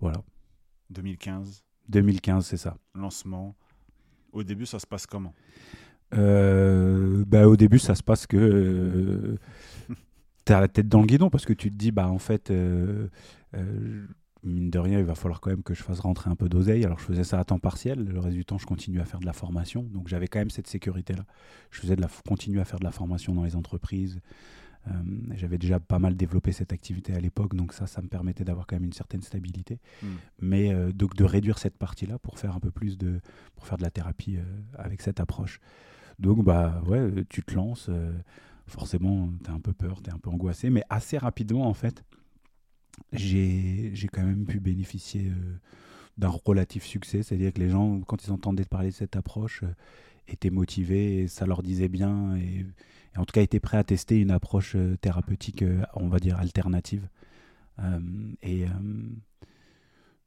Voilà. 0.00 0.22
2015, 0.90 1.64
2015, 1.88 2.46
c'est 2.46 2.56
ça. 2.56 2.76
lancement. 2.94 3.56
Au 4.32 4.42
début, 4.42 4.66
ça 4.66 4.78
se 4.78 4.86
passe 4.86 5.06
comment? 5.06 5.34
Euh, 6.14 7.24
bah, 7.26 7.46
au 7.48 7.56
début, 7.56 7.78
ça 7.78 7.94
se 7.94 8.02
passe 8.02 8.26
que 8.26 8.36
euh, 8.36 9.38
t'as 10.44 10.60
la 10.60 10.68
tête 10.68 10.88
dans 10.88 11.00
le 11.00 11.06
guidon 11.06 11.30
parce 11.30 11.44
que 11.44 11.52
tu 11.52 11.70
te 11.70 11.76
dis, 11.76 11.92
bah 11.92 12.08
en 12.08 12.18
fait, 12.18 12.50
euh, 12.50 13.08
euh, 13.54 14.06
mine 14.44 14.70
de 14.70 14.78
rien, 14.78 14.98
il 14.98 15.04
va 15.04 15.14
falloir 15.14 15.40
quand 15.40 15.50
même 15.50 15.62
que 15.62 15.74
je 15.74 15.82
fasse 15.82 16.00
rentrer 16.00 16.30
un 16.30 16.36
peu 16.36 16.48
d'oseille. 16.48 16.84
Alors 16.84 16.98
je 16.98 17.04
faisais 17.04 17.24
ça 17.24 17.38
à 17.40 17.44
temps 17.44 17.58
partiel. 17.58 18.04
Le 18.04 18.20
reste 18.20 18.36
du 18.36 18.44
temps, 18.44 18.58
je 18.58 18.66
continue 18.66 19.00
à 19.00 19.04
faire 19.04 19.20
de 19.20 19.26
la 19.26 19.32
formation. 19.32 19.82
Donc 19.82 20.08
j'avais 20.08 20.28
quand 20.28 20.38
même 20.38 20.50
cette 20.50 20.66
sécurité-là. 20.66 21.24
Je 21.70 21.80
faisais 21.80 21.96
de 21.96 22.00
la, 22.00 22.08
continuer 22.26 22.60
à 22.60 22.64
faire 22.64 22.78
de 22.78 22.84
la 22.84 22.92
formation 22.92 23.34
dans 23.34 23.44
les 23.44 23.56
entreprises. 23.56 24.20
Euh, 24.88 24.92
j'avais 25.34 25.58
déjà 25.58 25.80
pas 25.80 25.98
mal 25.98 26.16
développé 26.16 26.52
cette 26.52 26.72
activité 26.72 27.14
à 27.14 27.20
l'époque, 27.20 27.54
donc 27.54 27.72
ça, 27.72 27.86
ça 27.86 28.02
me 28.02 28.08
permettait 28.08 28.44
d'avoir 28.44 28.66
quand 28.66 28.76
même 28.76 28.84
une 28.84 28.92
certaine 28.92 29.22
stabilité. 29.22 29.78
Hmm. 30.02 30.06
Mais 30.40 30.74
euh, 30.74 30.92
donc 30.92 31.14
de 31.14 31.24
réduire 31.24 31.58
cette 31.58 31.78
partie-là 31.78 32.18
pour 32.18 32.38
faire 32.38 32.54
un 32.54 32.60
peu 32.60 32.70
plus 32.70 32.98
de, 32.98 33.20
pour 33.56 33.66
faire 33.66 33.78
de 33.78 33.82
la 33.82 33.90
thérapie 33.90 34.36
euh, 34.36 34.42
avec 34.76 35.00
cette 35.00 35.20
approche. 35.20 35.60
Donc 36.18 36.44
bah 36.44 36.82
ouais, 36.86 37.24
tu 37.28 37.42
te 37.42 37.54
lances. 37.54 37.90
forcément, 38.66 39.30
tu 39.42 39.50
as 39.50 39.54
un 39.54 39.60
peu 39.60 39.72
peur, 39.72 40.00
tu 40.02 40.10
es 40.10 40.12
un 40.12 40.18
peu 40.18 40.30
angoissé, 40.30 40.70
mais 40.70 40.84
assez 40.90 41.18
rapidement 41.18 41.66
en 41.66 41.74
fait, 41.74 42.04
j'ai 43.12 44.08
quand 44.12 44.24
même 44.24 44.44
pu 44.44 44.60
bénéficier 44.60 45.28
euh, 45.28 45.58
d'un 46.18 46.28
relatif 46.28 46.84
succès. 46.84 47.22
C'est-à-dire 47.22 47.52
que 47.52 47.60
les 47.60 47.68
gens, 47.68 48.00
quand 48.00 48.24
ils 48.24 48.32
entendaient 48.32 48.64
parler 48.64 48.90
de 48.90 48.94
cette 48.94 49.16
approche, 49.16 49.62
euh, 49.62 49.74
étaient 50.28 50.50
motivés, 50.50 51.22
et 51.22 51.28
ça 51.28 51.46
leur 51.46 51.62
disait 51.62 51.88
bien, 51.88 52.36
et, 52.36 52.66
en 53.16 53.24
tout 53.24 53.32
cas 53.32 53.42
étaient 53.42 53.60
prêts 53.60 53.76
à 53.76 53.84
tester 53.84 54.18
une 54.20 54.30
approche 54.30 54.74
euh, 54.74 54.96
thérapeutique, 54.96 55.64
on 55.94 56.08
va 56.08 56.18
dire, 56.18 56.38
alternative. 56.38 57.08
Et 58.42 58.66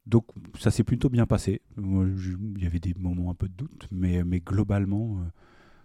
donc 0.04 0.26
ça 0.58 0.70
s'est 0.70 0.84
plutôt 0.84 1.08
bien 1.08 1.24
passé. 1.24 1.62
Il 1.78 2.62
y 2.62 2.66
avait 2.66 2.78
des 2.78 2.92
moments 2.98 3.30
un 3.30 3.34
peu 3.34 3.48
de 3.48 3.54
doute, 3.54 3.88
mais, 3.90 4.22
mais 4.22 4.40
globalement, 4.40 5.18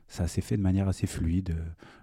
ça 0.10 0.28
s'est 0.28 0.42
fait 0.42 0.58
de 0.58 0.62
manière 0.62 0.90
assez 0.90 1.08
fluide. 1.08 1.56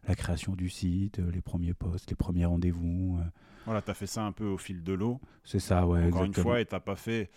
La 0.08 0.14
création 0.14 0.54
du 0.56 0.70
site, 0.70 1.18
les 1.18 1.42
premiers 1.42 1.74
posts, 1.74 2.08
les 2.08 2.16
premiers 2.16 2.46
rendez-vous. 2.46 3.20
Voilà, 3.64 3.82
tu 3.82 3.90
as 3.90 3.94
fait 3.94 4.06
ça 4.06 4.24
un 4.24 4.32
peu 4.32 4.46
au 4.46 4.58
fil 4.58 4.82
de 4.82 4.92
l'eau. 4.92 5.20
C'est 5.44 5.58
ça, 5.60 5.86
ouais. 5.86 6.04
Encore 6.06 6.24
une 6.24 6.34
fois, 6.34 6.60
et 6.60 6.66
tu 6.66 6.78
pas 6.80 6.96
fait 6.96 7.30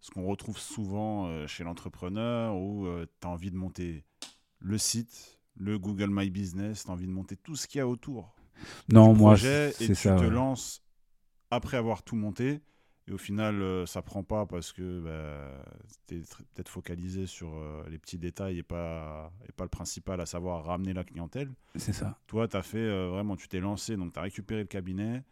ce 0.00 0.10
qu'on 0.10 0.24
retrouve 0.26 0.58
souvent 0.58 1.26
euh, 1.26 1.46
chez 1.46 1.64
l'entrepreneur 1.64 2.56
où 2.56 2.86
tu 3.20 3.26
as 3.26 3.30
envie 3.30 3.50
de 3.50 3.56
monter 3.56 4.04
le 4.58 4.78
site, 4.78 5.38
le 5.56 5.78
Google 5.78 6.10
My 6.10 6.30
Business, 6.30 6.84
tu 6.84 6.90
as 6.90 6.92
envie 6.92 7.06
de 7.06 7.12
monter 7.12 7.36
tout 7.36 7.56
ce 7.56 7.66
qu'il 7.66 7.78
y 7.78 7.82
a 7.82 7.88
autour 7.88 8.34
non, 8.88 9.12
du 9.12 9.18
moi, 9.18 9.32
projet 9.32 9.70
et 9.70 9.72
c'est 9.72 9.86
tu 9.88 9.94
ça. 9.94 10.16
te 10.16 10.20
ouais. 10.22 10.30
lances 10.30 10.82
après 11.50 11.76
avoir 11.76 12.02
tout 12.02 12.16
monté. 12.16 12.60
Et 13.08 13.12
au 13.12 13.18
final, 13.18 13.60
euh, 13.60 13.86
ça 13.86 14.02
prend 14.02 14.22
pas 14.22 14.46
parce 14.46 14.72
que 14.72 15.00
bah, 15.00 15.64
tu 16.06 16.18
es 16.18 16.20
peut-être 16.20 16.68
focalisé 16.68 17.26
sur 17.26 17.56
euh, 17.56 17.82
les 17.88 17.98
petits 17.98 18.18
détails 18.18 18.58
et 18.58 18.62
pas, 18.62 19.32
et 19.48 19.52
pas 19.52 19.64
le 19.64 19.70
principal, 19.70 20.20
à 20.20 20.26
savoir 20.26 20.64
ramener 20.64 20.92
la 20.92 21.02
clientèle. 21.02 21.50
C'est 21.74 21.92
ça. 21.92 22.18
Toi, 22.28 22.46
tu 22.46 22.56
as 22.56 22.62
fait 22.62 22.78
euh, 22.78 23.08
vraiment, 23.08 23.36
tu 23.36 23.48
t'es 23.48 23.58
lancé, 23.58 23.96
donc 23.96 24.12
tu 24.12 24.18
as 24.18 24.22
récupéré 24.22 24.60
le 24.60 24.66
cabinet, 24.68 25.24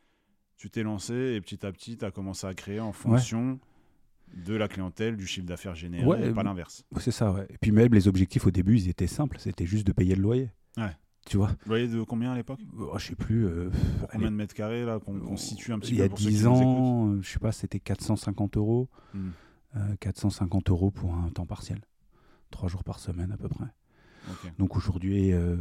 tu 0.59 0.69
t'es 0.71 0.83
lancé 0.83 1.15
et 1.15 1.41
petit 1.41 1.65
à 1.65 1.73
petit, 1.73 1.97
tu 1.97 2.05
as 2.05 2.11
commencé 2.11 2.47
à 2.47 2.53
créer 2.55 2.81
en 2.81 2.93
fonction 2.93 3.59
de 4.37 4.55
la 4.55 4.69
clientèle, 4.69 5.17
du 5.17 5.27
chiffre 5.27 5.47
d'affaires 5.47 5.75
généré, 5.75 6.05
Ouais, 6.05 6.29
et 6.29 6.33
pas 6.33 6.43
euh, 6.43 6.45
l'inverse. 6.45 6.85
C'est 6.99 7.11
ça, 7.13 7.33
ouais. 7.33 7.47
Et 7.49 7.57
puis 7.59 7.73
même 7.73 7.95
les 7.95 8.09
objectifs 8.09 8.47
au 8.47 8.51
début, 8.51 8.77
ils 8.77 8.89
étaient 8.91 9.07
simples. 9.07 9.39
C'était 9.41 9.65
juste 9.65 9.87
de 9.87 9.93
payer 9.93 10.15
le 10.15 10.21
loyer. 10.23 10.51
Ouais. 10.77 10.95
Tu 11.27 11.37
vois? 11.39 11.51
Voyez 11.67 11.89
de 11.89 12.03
combien 12.03 12.33
à 12.33 12.37
l'époque? 12.37 12.61
Oh, 12.79 12.99
Je 12.99 13.07
sais 13.07 13.15
plus. 13.15 13.47
euh, 13.47 13.71
combien 14.13 14.31
de 14.31 14.37
mètres 14.37 14.55
carrés 14.55 14.85
là 14.85 14.99
qu'on 14.99 15.19
qu'on 15.19 15.37
situe 15.37 15.73
un 15.73 15.79
petit 15.79 15.93
il 15.93 15.97
y 15.97 15.99
peu 15.99 16.05
a 16.05 16.09
pour 16.09 16.19
ceux 16.19 16.25
qui 16.29 16.35
10 16.37 16.45
nous 16.45 16.51
écoutent? 16.57 16.65
ans, 16.67 17.09
euh, 17.13 17.23
je 17.23 17.29
sais 17.31 17.39
pas, 17.39 17.53
c'était 17.53 17.81
450 17.81 18.57
euros. 18.57 18.89
Hmm, 19.15 19.31
Euh, 19.77 19.97
450 20.01 20.71
euros 20.71 20.91
pour 20.91 21.15
un 21.15 21.29
temps 21.31 21.45
partiel. 21.47 21.81
Trois 22.51 22.69
jours 22.69 22.83
par 22.85 22.99
semaine 22.99 23.31
à 23.33 23.37
peu 23.37 23.49
près. 23.49 23.67
Donc 24.59 24.77
aujourd'hui, 24.77 25.33
euh, 25.33 25.57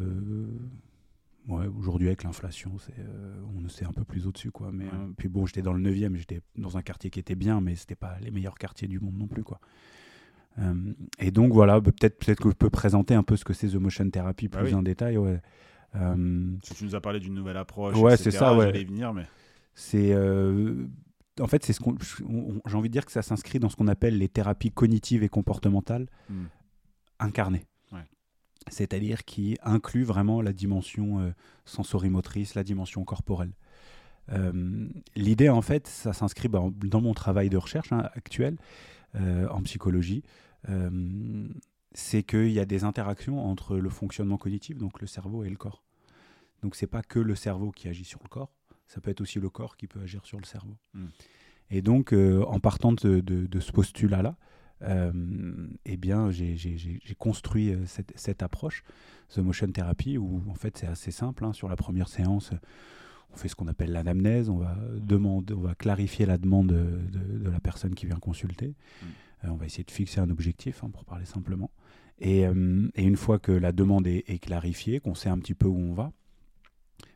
ouais, 1.47 1.67
aujourd'hui 1.67 2.07
avec 2.07 2.23
l'inflation, 2.23 2.77
c'est, 2.79 2.93
euh, 2.99 3.41
on 3.55 3.67
c'est 3.69 3.85
un 3.85 3.91
peu 3.93 4.03
plus 4.03 4.27
au-dessus. 4.27 4.51
Quoi. 4.51 4.71
Mais, 4.71 4.85
Ouais. 4.85 4.91
euh, 4.93 5.07
puis 5.17 5.27
bon, 5.29 5.45
j'étais 5.45 5.61
dans 5.61 5.73
le 5.73 5.81
9e, 5.81 6.15
j'étais 6.15 6.41
dans 6.57 6.77
un 6.77 6.81
quartier 6.81 7.09
qui 7.09 7.19
était 7.19 7.35
bien, 7.35 7.61
mais 7.61 7.75
c'était 7.75 7.95
pas 7.95 8.17
les 8.21 8.31
meilleurs 8.31 8.57
quartiers 8.57 8.87
du 8.87 8.99
monde 8.99 9.17
non 9.17 9.27
plus. 9.27 9.43
Quoi. 9.43 9.59
Euh, 10.59 10.73
et 11.19 11.31
donc 11.31 11.53
voilà, 11.53 11.79
bah, 11.79 11.91
peut-être 11.91 12.17
peut-être 12.17 12.39
que 12.41 12.49
je 12.49 12.55
peux 12.55 12.69
présenter 12.69 13.13
un 13.13 13.23
peu 13.23 13.35
ce 13.35 13.45
que 13.45 13.53
c'est 13.53 13.67
The 13.69 13.75
Motion 13.75 14.09
Therapy 14.09 14.47
Bah 14.47 14.59
plus 14.59 14.69
oui. 14.69 14.73
en 14.73 14.81
détail. 14.83 15.17
Ouais. 15.17 15.39
Euh, 15.95 16.55
Si 16.63 16.73
tu 16.75 16.83
nous 16.85 16.95
as 16.95 17.01
parlé 17.01 17.19
d'une 17.19 17.33
nouvelle 17.33 17.57
approche, 17.57 17.95
Ouais, 17.97 18.13
etc., 18.13 18.31
c'est 18.31 18.37
ça, 18.37 18.55
ouais. 18.57 18.71
venir, 18.83 19.13
mais 19.13 19.25
c'est 19.75 20.11
euh, 20.13 20.85
en 21.39 21.45
fait 21.47 21.63
c'est 21.63 21.73
ce 21.73 21.79
qu'on 21.79 21.95
on- 22.27 22.59
j'ai 22.65 22.75
envie 22.75 22.89
de 22.89 22.93
dire 22.93 23.05
que 23.05 23.11
ça 23.11 23.21
s'inscrit 23.21 23.59
dans 23.59 23.69
ce 23.69 23.75
qu'on 23.75 23.87
appelle 23.87 24.17
les 24.17 24.27
thérapies 24.27 24.71
cognitives 24.71 25.21
et 25.23 25.29
comportementales 25.29 26.07
Hmm. 26.29 26.45
incarnées. 27.19 27.65
C'est-à-dire 28.69 29.23
qui 29.25 29.57
inclut 29.63 30.03
vraiment 30.03 30.41
la 30.41 30.53
dimension 30.53 31.19
euh, 31.19 31.31
sensorimotrice, 31.65 32.55
la 32.55 32.63
dimension 32.63 33.03
corporelle. 33.03 33.53
Euh, 34.31 34.87
L'idée, 35.15 35.49
en 35.49 35.61
fait, 35.61 35.87
ça 35.87 36.11
s'inscrit 36.13 36.47
bah, 36.49 36.59
en- 36.61 36.71
dans 36.71 37.01
mon 37.01 37.13
travail 37.13 37.49
de 37.49 37.57
recherche 37.57 37.91
hein, 37.93 38.09
actuel 38.13 38.57
euh, 39.15 39.47
en 39.49 39.61
psychologie. 39.63 40.23
Euh, 40.69 41.47
c'est 41.93 42.23
qu'il 42.23 42.51
y 42.51 42.59
a 42.59 42.65
des 42.65 42.83
interactions 42.83 43.43
entre 43.45 43.77
le 43.77 43.89
fonctionnement 43.89 44.37
cognitif, 44.37 44.77
donc 44.77 44.99
le 45.01 45.07
cerveau 45.07 45.43
et 45.43 45.49
le 45.49 45.55
corps. 45.55 45.83
Donc 46.61 46.75
c'est 46.75 46.87
pas 46.87 47.01
que 47.03 47.19
le 47.19 47.35
cerveau 47.35 47.71
qui 47.71 47.87
agit 47.87 48.03
sur 48.03 48.19
le 48.23 48.27
corps, 48.29 48.51
ça 48.87 48.99
peut 48.99 49.11
être 49.11 49.21
aussi 49.21 49.39
le 49.39 49.49
corps 49.49 49.77
qui 49.77 49.87
peut 49.87 50.01
agir 50.01 50.25
sur 50.25 50.37
le 50.39 50.45
cerveau. 50.45 50.75
Mm. 50.93 51.05
Et 51.71 51.81
donc 51.81 52.13
en 52.13 52.59
partant 52.59 52.91
de, 52.93 53.19
de- 53.21 53.45
de 53.47 53.59
ce 53.59 53.71
postulat-là, 53.71 54.35
eh 54.81 55.97
bien 55.97 56.29
j'ai 56.31 56.97
construit 57.17 57.73
euh, 57.73 57.85
cette, 57.85 58.13
cette 58.15 58.43
approche, 58.43 58.83
The 59.33 59.39
Motion 59.39 59.67
Therapy, 59.71 60.17
où 60.17 60.43
en 60.49 60.53
fait 60.53 60.77
c'est 60.77 60.87
assez 60.87 61.11
simple. 61.11 61.43
hein. 61.45 61.53
Sur 61.53 61.67
la 61.69 61.75
première 61.75 62.07
séance, 62.09 62.51
on 63.33 63.37
fait 63.37 63.47
ce 63.49 63.55
qu'on 63.55 63.67
appelle 63.67 63.91
l'anamnèse, 63.91 64.49
on 64.49 64.57
va 64.57 64.77
demander, 64.99 65.53
on 65.53 65.61
va 65.61 65.75
clarifier 65.75 66.25
la 66.25 66.37
demande 66.37 66.67
de, 66.67 66.99
de- 67.11 67.37
de 67.39 67.49
la 67.49 67.59
personne 67.59 67.93
qui 67.95 68.05
vient 68.05 68.17
consulter. 68.19 68.69
Mm. 68.69 69.05
Euh, 69.45 69.49
on 69.51 69.55
va 69.55 69.65
essayer 69.65 69.83
de 69.83 69.91
fixer 69.91 70.19
un 70.19 70.29
objectif, 70.29 70.83
hein, 70.83 70.89
pour 70.91 71.05
parler 71.05 71.25
simplement. 71.25 71.69
Et, 72.19 72.47
euh, 72.47 72.87
et 72.95 73.03
une 73.03 73.17
fois 73.17 73.37
que 73.37 73.51
la 73.51 73.71
demande 73.71 74.07
est, 74.07 74.23
est 74.27 74.39
clarifiée, 74.39 74.99
qu'on 74.99 75.13
sait 75.13 75.29
un 75.29 75.37
petit 75.37 75.53
peu 75.53 75.67
où 75.67 75.77
on 75.77 75.93
va, 75.93 76.11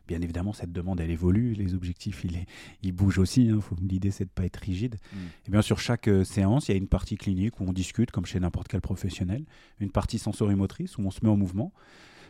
bien 0.08 0.20
évidemment, 0.20 0.52
cette 0.52 0.72
demande, 0.72 1.00
elle 1.00 1.10
évolue, 1.10 1.54
les 1.54 1.74
objectifs, 1.74 2.24
ils, 2.24 2.44
ils 2.82 2.92
bougent 2.92 3.18
aussi. 3.18 3.50
hein. 3.50 3.60
L'idée, 3.80 4.10
c'est 4.10 4.24
de 4.24 4.30
ne 4.30 4.34
pas 4.34 4.44
être 4.44 4.56
rigide. 4.56 4.96
Mm. 5.12 5.16
Et 5.46 5.50
bien, 5.50 5.62
sur 5.62 5.78
chaque 5.78 6.08
euh, 6.08 6.24
séance, 6.24 6.68
il 6.68 6.72
y 6.72 6.74
a 6.74 6.78
une 6.78 6.88
partie 6.88 7.16
clinique 7.16 7.60
où 7.60 7.64
on 7.64 7.72
discute, 7.72 8.10
comme 8.10 8.26
chez 8.26 8.40
n'importe 8.40 8.68
quel 8.68 8.80
professionnel, 8.80 9.44
une 9.80 9.90
partie 9.90 10.18
sensorimotrice 10.18 10.98
où 10.98 11.02
on 11.02 11.10
se 11.10 11.20
met 11.22 11.30
en 11.30 11.36
mouvement. 11.36 11.72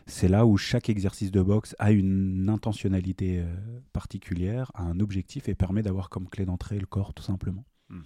C'est 0.05 0.27
là 0.27 0.45
où 0.45 0.57
chaque 0.57 0.89
exercice 0.89 1.31
de 1.31 1.41
boxe 1.41 1.75
a 1.79 1.91
une 1.91 2.49
intentionnalité 2.49 3.39
euh, 3.39 3.45
particulière, 3.93 4.71
a 4.73 4.83
un 4.83 4.99
objectif 4.99 5.47
et 5.47 5.55
permet 5.55 5.81
d'avoir 5.81 6.09
comme 6.09 6.27
clé 6.27 6.45
d'entrée 6.45 6.77
le 6.77 6.85
corps, 6.85 7.13
tout 7.13 7.23
simplement. 7.23 7.63
Mm. 7.89 7.99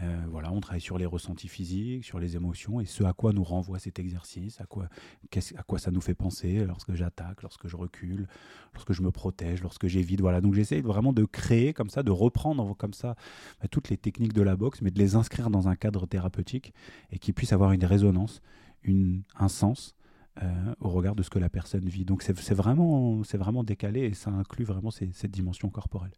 Euh, 0.00 0.24
voilà, 0.30 0.52
on 0.52 0.60
travaille 0.60 0.80
sur 0.80 0.96
les 0.96 1.06
ressentis 1.06 1.48
physiques, 1.48 2.04
sur 2.04 2.20
les 2.20 2.36
émotions 2.36 2.80
et 2.80 2.84
ce 2.86 3.02
à 3.02 3.12
quoi 3.12 3.32
nous 3.32 3.42
renvoie 3.42 3.80
cet 3.80 3.98
exercice, 3.98 4.60
à 4.60 4.64
quoi, 4.64 4.88
qu'est-ce- 5.30 5.56
à 5.56 5.62
quoi 5.64 5.80
ça 5.80 5.90
nous 5.90 6.00
fait 6.00 6.14
penser 6.14 6.64
lorsque 6.64 6.94
j'attaque, 6.94 7.42
lorsque 7.42 7.66
je 7.66 7.76
recule, 7.76 8.28
lorsque 8.74 8.92
je 8.92 9.02
me 9.02 9.10
protège, 9.10 9.60
lorsque 9.60 9.88
j'évite. 9.88 10.20
Voilà, 10.20 10.40
donc 10.40 10.54
j'essaie 10.54 10.80
vraiment 10.82 11.12
de 11.12 11.24
créer 11.24 11.72
comme 11.72 11.90
ça, 11.90 12.04
de 12.04 12.12
reprendre 12.12 12.76
comme 12.76 12.92
ça 12.92 13.16
bah, 13.60 13.66
toutes 13.68 13.88
les 13.90 13.96
techniques 13.96 14.34
de 14.34 14.42
la 14.42 14.54
boxe, 14.56 14.82
mais 14.82 14.92
de 14.92 14.98
les 15.00 15.16
inscrire 15.16 15.50
dans 15.50 15.66
un 15.66 15.74
cadre 15.74 16.06
thérapeutique 16.06 16.72
et 17.10 17.18
qui 17.18 17.32
puisse 17.32 17.52
avoir 17.52 17.72
une 17.72 17.84
résonance, 17.84 18.40
une, 18.84 19.22
un 19.36 19.48
sens 19.48 19.96
euh, 20.42 20.74
au 20.80 20.90
regard 20.90 21.16
de 21.16 21.22
ce 21.22 21.30
que 21.30 21.38
la 21.38 21.48
personne 21.48 21.88
vit. 21.88 22.04
Donc 22.04 22.22
c'est 22.22 22.52
vraiment, 22.52 23.22
vraiment 23.34 23.64
décalé 23.64 24.02
et 24.02 24.14
ça 24.14 24.30
inclut 24.30 24.64
vraiment 24.64 24.90
cette 24.90 25.30
dimension 25.30 25.68
corporelle. 25.68 26.12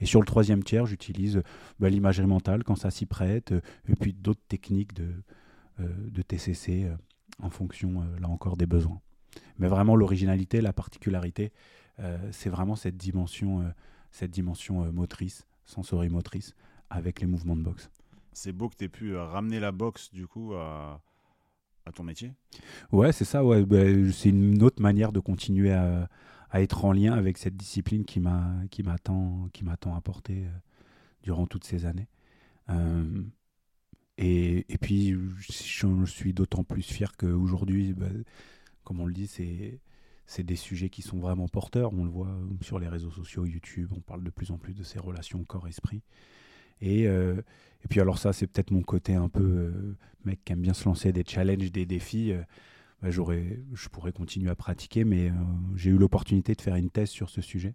Et 0.00 0.06
sur 0.06 0.18
le 0.18 0.26
troisième 0.26 0.64
tiers, 0.64 0.86
j'utilise 0.86 1.42
bah, 1.78 1.88
l'imagerie 1.88 2.26
mentale 2.26 2.64
quand 2.64 2.74
ça 2.74 2.90
s'y 2.90 3.06
prête, 3.06 3.52
euh, 3.52 3.60
et 3.88 3.94
puis 3.94 4.12
d'autres 4.12 4.42
techniques 4.48 4.94
de, 4.94 5.08
euh, 5.78 5.88
de 6.10 6.22
TCC 6.22 6.90
en 7.40 7.50
fonction, 7.50 8.02
là 8.20 8.28
encore, 8.28 8.56
des 8.56 8.66
besoins. 8.66 9.00
Mais 9.58 9.68
vraiment, 9.68 9.94
l'originalité, 9.94 10.60
la 10.60 10.72
particularité, 10.72 11.52
c'est 12.32 12.50
vraiment 12.50 12.76
cette 12.76 12.96
dimension, 12.96 13.64
cette 14.10 14.30
dimension 14.30 14.92
motrice, 14.92 15.46
sensorimotrice, 15.64 16.54
avec 16.90 17.20
les 17.20 17.26
mouvements 17.26 17.56
de 17.56 17.62
boxe. 17.62 17.88
c'est 18.32 18.52
beau 18.52 18.68
que 18.68 18.76
tu 18.76 18.84
aies 18.84 18.88
pu 18.88 19.16
ramener 19.16 19.60
la 19.60 19.72
boxe, 19.72 20.12
du 20.12 20.26
coup, 20.26 20.54
à, 20.54 21.00
ton 21.92 22.04
métier? 22.04 22.32
Ouais, 22.92 23.12
c'est 23.12 23.24
ça. 23.24 23.42
Bah, 23.42 23.78
c'est 24.12 24.28
une 24.28 24.62
autre 24.62 24.82
manière 24.82 25.12
de 25.12 25.20
continuer 25.20 25.72
à, 25.72 26.08
être 26.54 26.84
en 26.84 26.92
lien 26.92 27.12
avec 27.12 27.38
cette 27.38 27.56
discipline 27.56 28.04
qui 28.04 28.20
m'a 28.20 28.98
tant 29.02 29.50
apporté 29.96 30.44
euh, 30.44 30.50
durant 31.22 31.46
toutes 31.46 31.64
ces 31.64 31.86
années. 31.86 32.08
Euh, 32.70 33.22
et, 34.18 34.64
puis, 34.80 35.16
je 35.38 36.04
suis 36.04 36.34
d'autant 36.34 36.62
plus 36.62 36.82
fier 36.82 37.16
qu'aujourd'hui, 37.16 37.94
bah, 37.94 38.06
comme 38.84 39.00
on 39.00 39.06
le 39.06 39.14
dit, 39.14 39.26
c'est 39.26 40.42
des 40.42 40.56
sujets 40.56 40.90
qui 40.90 41.00
sont 41.00 41.18
vraiment 41.18 41.48
porteurs. 41.48 41.92
On 41.94 42.04
le 42.04 42.10
voit 42.10 42.36
sur 42.60 42.78
les 42.78 42.88
réseaux 42.88 43.10
sociaux, 43.10 43.46
YouTube. 43.46 43.90
On 43.96 44.00
parle 44.00 44.22
de 44.22 44.30
plus 44.30 44.50
en 44.50 44.58
plus 44.58 44.74
de 44.74 44.82
ces 44.82 44.98
relations 44.98 45.42
corps-esprit. 45.44 46.02
Et, 46.80 47.06
euh, 47.06 47.40
et 47.84 47.88
puis 47.88 48.00
alors 48.00 48.18
ça, 48.18 48.32
c'est 48.32 48.46
peut-être 48.46 48.70
mon 48.70 48.82
côté 48.82 49.14
un 49.14 49.28
peu 49.28 49.42
euh, 49.42 49.96
mec 50.24 50.40
qui 50.44 50.52
aime 50.52 50.62
bien 50.62 50.74
se 50.74 50.84
lancer 50.84 51.12
des 51.12 51.24
challenges, 51.26 51.72
des 51.72 51.86
défis. 51.86 52.32
euh, 52.32 52.42
bah, 53.02 53.10
j'aurais, 53.10 53.60
je 53.72 53.88
pourrais 53.88 54.12
continuer 54.12 54.50
à 54.50 54.54
pratiquer, 54.54 55.04
mais 55.04 55.32
j'ai 55.74 55.88
eu 55.88 55.96
l'opportunité 55.96 56.54
de 56.54 56.60
faire 56.60 56.76
une 56.76 56.90
thèse 56.90 57.08
sur 57.08 57.30
ce 57.30 57.40
sujet. 57.40 57.74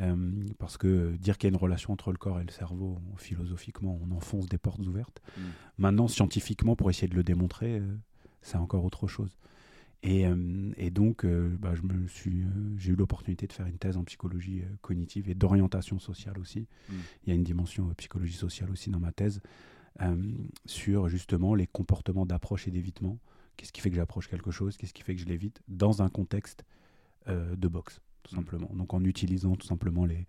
Euh, 0.00 0.16
parce 0.58 0.76
que 0.76 1.16
dire 1.16 1.38
qu'il 1.38 1.48
y 1.48 1.52
a 1.52 1.54
une 1.54 1.60
relation 1.60 1.92
entre 1.92 2.10
le 2.10 2.18
corps 2.18 2.40
et 2.40 2.44
le 2.44 2.50
cerveau, 2.50 2.98
philosophiquement, 3.16 3.98
on 4.02 4.14
enfonce 4.14 4.46
des 4.46 4.58
portes 4.58 4.80
ouvertes. 4.80 5.22
Mm. 5.36 5.42
Maintenant, 5.78 6.08
scientifiquement, 6.08 6.74
pour 6.74 6.90
essayer 6.90 7.08
de 7.08 7.14
le 7.14 7.22
démontrer, 7.22 7.78
euh, 7.78 7.96
c'est 8.42 8.56
encore 8.56 8.84
autre 8.84 9.06
chose. 9.06 9.36
Et, 10.06 10.26
euh, 10.26 10.70
et 10.76 10.90
donc, 10.90 11.24
euh, 11.24 11.48
bah, 11.58 11.74
je 11.74 11.82
me 11.82 12.06
suis, 12.06 12.42
euh, 12.42 12.46
j'ai 12.76 12.92
eu 12.92 12.94
l'opportunité 12.96 13.46
de 13.46 13.52
faire 13.54 13.66
une 13.66 13.78
thèse 13.78 13.96
en 13.96 14.04
psychologie 14.04 14.62
cognitive 14.82 15.30
et 15.30 15.34
d'orientation 15.34 15.98
sociale 15.98 16.38
aussi. 16.38 16.66
Mm. 16.88 16.92
Il 17.24 17.28
y 17.30 17.32
a 17.32 17.34
une 17.34 17.42
dimension 17.42 17.88
psychologie 17.96 18.34
sociale 18.34 18.70
aussi 18.70 18.90
dans 18.90 19.00
ma 19.00 19.12
thèse 19.12 19.40
sur 20.66 21.08
justement 21.08 21.54
les 21.54 21.66
comportements 21.68 22.26
d'approche 22.26 22.66
et 22.68 22.70
d'évitement. 22.72 23.18
Qu'est-ce 23.56 23.72
qui 23.72 23.80
fait 23.80 23.90
que 23.90 23.96
j'approche 23.96 24.28
quelque 24.28 24.50
chose? 24.50 24.76
Qu'est-ce 24.76 24.92
qui 24.92 25.02
fait 25.02 25.14
que 25.14 25.20
je 25.20 25.26
l'évite? 25.26 25.62
Dans 25.68 26.02
un 26.02 26.08
contexte 26.08 26.64
de 27.28 27.68
boxe, 27.68 28.00
tout 28.24 28.34
Mm. 28.34 28.38
simplement. 28.38 28.70
Donc 28.74 28.92
en 28.92 29.04
utilisant 29.04 29.54
tout 29.54 29.66
simplement 29.66 30.04
les, 30.04 30.26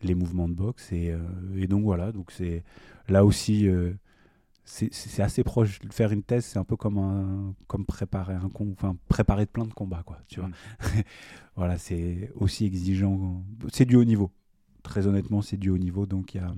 les 0.00 0.14
mouvements 0.14 0.48
de 0.48 0.54
boxe. 0.54 0.90
Et, 0.92 1.12
euh, 1.12 1.18
et 1.56 1.66
donc 1.66 1.82
voilà, 1.84 2.12
donc 2.12 2.30
c'est 2.30 2.64
là 3.08 3.24
aussi, 3.26 3.68
euh, 3.68 3.92
c'est 4.70 5.22
assez 5.22 5.42
proche. 5.44 5.78
Faire 5.90 6.12
une 6.12 6.22
thèse, 6.22 6.44
c'est 6.44 6.58
un 6.58 6.64
peu 6.64 6.76
comme, 6.76 6.98
un, 6.98 7.54
comme 7.66 7.86
préparer 7.86 8.34
un 8.34 8.50
com- 8.50 8.72
enfin, 8.72 8.96
préparer 9.08 9.46
plein 9.46 9.64
de 9.64 9.72
combats, 9.72 10.02
quoi. 10.04 10.18
Tu 10.28 10.40
vois. 10.40 10.48
Mm. 10.48 10.54
voilà, 11.56 11.78
c'est 11.78 12.30
aussi 12.34 12.66
exigeant. 12.66 13.44
C'est 13.72 13.86
du 13.86 13.96
haut 13.96 14.04
niveau. 14.04 14.30
Très 14.82 15.06
honnêtement, 15.06 15.42
c'est 15.42 15.56
du 15.56 15.70
haut 15.70 15.78
niveau. 15.78 16.06
Donc 16.06 16.34
il 16.34 16.38
y 16.38 16.40
a. 16.40 16.54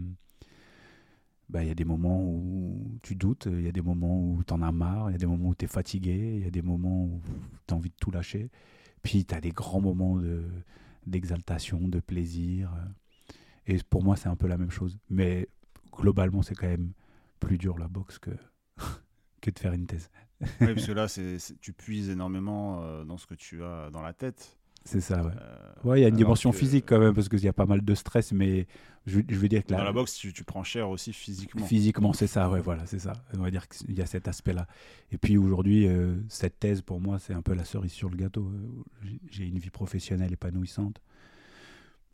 bah, 1.49 1.63
il 1.65 1.69
y 1.69 1.71
a 1.71 1.75
des 1.75 1.85
moments 1.85 2.23
où 2.23 2.99
tu 3.03 3.15
doutes, 3.17 3.47
il 3.51 3.63
y 3.63 3.69
a 3.69 3.73
des 3.73 3.81
moments 3.83 4.21
où 4.23 4.43
tu 4.45 4.53
en 4.55 4.63
as 4.63 4.73
marre, 4.73 5.11
il 5.11 5.13
y 5.13 5.17
a 5.17 5.19
des 5.19 5.27
moments 5.27 5.49
où 5.51 5.55
tu 5.55 5.65
es 5.65 5.69
fatigué, 5.69 6.37
il 6.39 6.45
y 6.45 6.47
a 6.47 6.51
des 6.51 6.63
moments 6.63 7.05
où 7.05 7.21
tu 7.67 7.75
as 7.75 7.77
envie 7.77 7.91
de 7.91 7.95
tout 8.01 8.11
lâcher. 8.11 8.51
Puis 9.03 9.25
tu 9.25 9.35
as 9.35 9.41
des 9.41 9.51
grands 9.51 9.81
moments 9.81 10.17
de, 10.17 10.45
d'exaltation, 11.07 11.89
de 11.89 12.01
plaisir. 12.01 12.71
Et 13.67 13.79
pour 13.89 14.03
moi, 14.05 14.17
c'est 14.17 14.29
un 14.29 14.37
peu 14.37 14.47
la 14.47 14.59
même 14.59 14.71
chose. 14.71 14.99
Mais 15.11 15.49
globalement, 15.93 16.43
c'est 16.43 16.55
quand 16.55 16.69
même 16.69 16.93
plus 17.41 17.59
dur 17.59 17.79
la 17.79 17.89
boxe 17.89 18.19
que, 18.19 18.31
que 19.41 19.51
de 19.51 19.59
faire 19.59 19.73
une 19.73 19.87
thèse. 19.87 20.11
Oui, 20.61 20.75
parce 20.75 20.87
que 20.87 20.93
là, 20.93 21.07
tu 21.61 21.73
puises 21.73 22.11
énormément 22.11 22.83
euh, 22.83 23.05
dans 23.05 23.17
ce 23.19 23.27
que 23.27 23.35
tu 23.35 23.63
as 23.65 23.91
dans 23.91 24.03
la 24.03 24.13
tête. 24.13 24.57
C'est 24.85 25.01
ça, 25.01 25.23
ouais. 25.23 25.33
Euh, 25.39 25.57
Ouais, 25.85 26.01
il 26.01 26.03
y 26.03 26.05
a 26.07 26.09
une 26.09 26.17
dimension 26.17 26.51
que 26.53 26.57
physique 26.57 26.87
quand 26.87 26.99
même, 26.99 27.15
parce 27.15 27.29
qu'il 27.29 27.43
y 27.43 27.49
a 27.49 27.53
pas 27.53 27.67
mal 27.67 27.83
de 27.85 27.95
stress, 27.95 28.33
mais 28.33 28.67
je, 29.07 29.21
je 29.29 29.35
veux 29.37 29.49
dire 29.49 29.63
que 29.63 29.71
Dans 29.71 29.79
là, 29.79 29.85
la 29.85 29.93
boxe, 29.93 30.15
tu, 30.15 30.33
tu 30.33 30.43
prends 30.45 30.65
cher 30.65 30.89
aussi 30.89 31.13
physiquement. 31.13 31.67
Physiquement, 31.67 32.13
c'est 32.15 32.27
ça, 32.27 32.49
ouais, 32.51 32.61
voilà, 32.61 32.87
c'est 32.87 32.99
ça. 32.99 33.13
On 33.35 33.43
va 33.43 33.51
dire 33.51 33.69
qu'il 33.69 33.97
y 33.99 34.01
a 34.03 34.07
cet 34.07 34.27
aspect-là. 34.29 34.67
Et 35.13 35.19
puis 35.19 35.37
aujourd'hui, 35.37 35.87
euh, 35.87 36.17
cette 36.29 36.59
thèse, 36.59 36.81
pour 36.81 37.01
moi, 37.01 37.19
c'est 37.19 37.35
un 37.35 37.43
peu 37.43 37.55
la 37.55 37.65
cerise 37.65 37.93
sur 37.93 38.09
le 38.09 38.17
gâteau. 38.17 38.51
Euh, 38.55 39.09
J'ai 39.31 39.47
une 39.47 39.59
vie 39.59 39.71
professionnelle 39.71 40.33
épanouissante. 40.33 41.03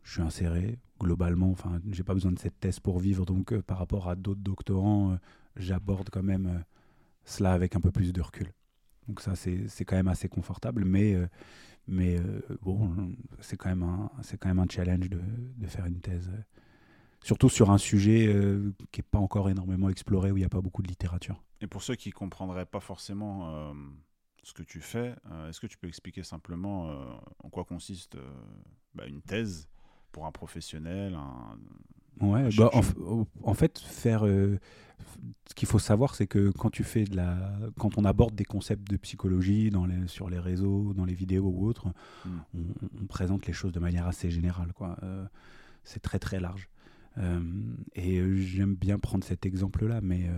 Je 0.06 0.12
suis 0.12 0.22
inséré, 0.22 0.78
globalement. 1.00 1.50
Enfin, 1.50 1.80
j'ai 1.90 2.04
pas 2.04 2.14
besoin 2.14 2.30
de 2.30 2.38
cette 2.38 2.60
thèse 2.60 2.78
pour 2.78 3.00
vivre. 3.00 3.26
Donc, 3.26 3.52
euh, 3.52 3.60
par 3.60 3.76
rapport 3.78 4.08
à 4.08 4.14
d'autres 4.14 4.40
doctorants, 4.40 5.10
euh, 5.10 5.16
j'aborde 5.56 6.10
quand 6.10 6.22
même 6.22 6.46
euh, 6.46 6.58
cela 7.24 7.52
avec 7.52 7.74
un 7.74 7.80
peu 7.80 7.90
plus 7.90 8.12
de 8.12 8.20
recul. 8.20 8.52
Donc, 9.08 9.20
ça, 9.20 9.34
c'est 9.34 9.84
quand 9.84 9.96
même 9.96 10.06
assez 10.06 10.28
confortable. 10.28 10.84
Mais, 10.84 11.16
mais 11.88 12.20
bon, 12.62 13.14
c'est 13.40 13.56
quand, 13.56 13.68
même 13.68 13.84
un- 13.84 14.10
quand 14.40 14.48
même 14.48 14.58
un 14.58 14.66
challenge 14.68 15.08
de, 15.10 15.20
de 15.56 15.66
faire 15.66 15.86
une 15.86 16.00
thèse. 16.00 16.28
Surtout 17.22 17.48
sur 17.48 17.70
un 17.70 17.78
sujet 17.78 18.26
qui 18.90 19.00
n'est 19.00 19.06
pas 19.08 19.20
encore 19.20 19.48
énormément 19.48 19.88
exploré, 19.88 20.32
où 20.32 20.36
il 20.36 20.40
n'y 20.40 20.46
a 20.46 20.48
pas 20.48 20.60
beaucoup 20.60 20.82
de 20.82 20.88
littérature. 20.88 21.40
Et 21.60 21.68
pour 21.68 21.84
ceux 21.84 21.94
qui 21.94 22.10
comprendraient 22.10 22.66
pas 22.66 22.80
forcément 22.80 23.72
ce 24.42 24.52
que 24.52 24.64
tu 24.64 24.80
fais, 24.80 25.14
est-ce 25.48 25.60
que 25.60 25.68
tu 25.68 25.78
peux 25.78 25.86
expliquer 25.86 26.24
simplement 26.24 27.20
en 27.44 27.48
quoi 27.48 27.64
consiste 27.64 28.16
bah, 28.92 29.06
une 29.06 29.22
thèse 29.22 29.68
pour 30.16 30.24
un 30.24 30.32
professionnel, 30.32 31.14
un, 31.14 31.58
Ouais, 32.22 32.48
bah, 32.56 32.70
en, 32.72 33.26
en, 33.42 33.52
fait, 33.52 33.78
faire. 33.78 34.24
Euh, 34.24 34.58
ce 35.46 35.54
qu'il 35.54 35.68
faut 35.68 35.78
savoir, 35.78 36.14
c'est 36.14 36.26
que 36.26 36.48
quand 36.48 36.70
tu 36.70 36.84
fais 36.84 37.04
de 37.04 37.14
la, 37.14 37.36
quand 37.78 37.98
on 37.98 38.06
aborde 38.06 38.34
des 38.34 38.46
concepts 38.46 38.90
de 38.90 38.96
psychologie 38.96 39.68
dans 39.68 39.84
les, 39.84 40.08
sur 40.08 40.30
les 40.30 40.38
réseaux, 40.38 40.94
dans 40.94 41.04
les 41.04 41.12
vidéos 41.12 41.44
ou 41.44 41.66
autres, 41.66 41.88
hmm. 42.24 42.62
on, 43.02 43.06
présente 43.06 43.46
les 43.46 43.52
choses 43.52 43.72
de 43.72 43.78
manière 43.78 44.06
assez 44.06 44.30
générale. 44.30 44.72
Quoi. 44.72 44.96
Euh, 45.02 45.26
c'est 45.84 46.00
très 46.00 46.18
très 46.18 46.40
large. 46.40 46.70
Euh, 47.18 47.42
et 47.94 48.22
j'aime 48.38 48.74
bien 48.74 48.98
prendre 48.98 49.22
cet 49.22 49.44
exemple-là, 49.44 50.00
mais 50.02 50.30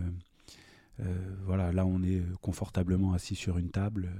voilà, 1.44 1.70
là 1.70 1.86
on 1.86 2.02
est 2.02 2.20
confortablement 2.42 3.12
assis 3.12 3.36
sur 3.36 3.58
une 3.58 3.70
table. 3.70 4.10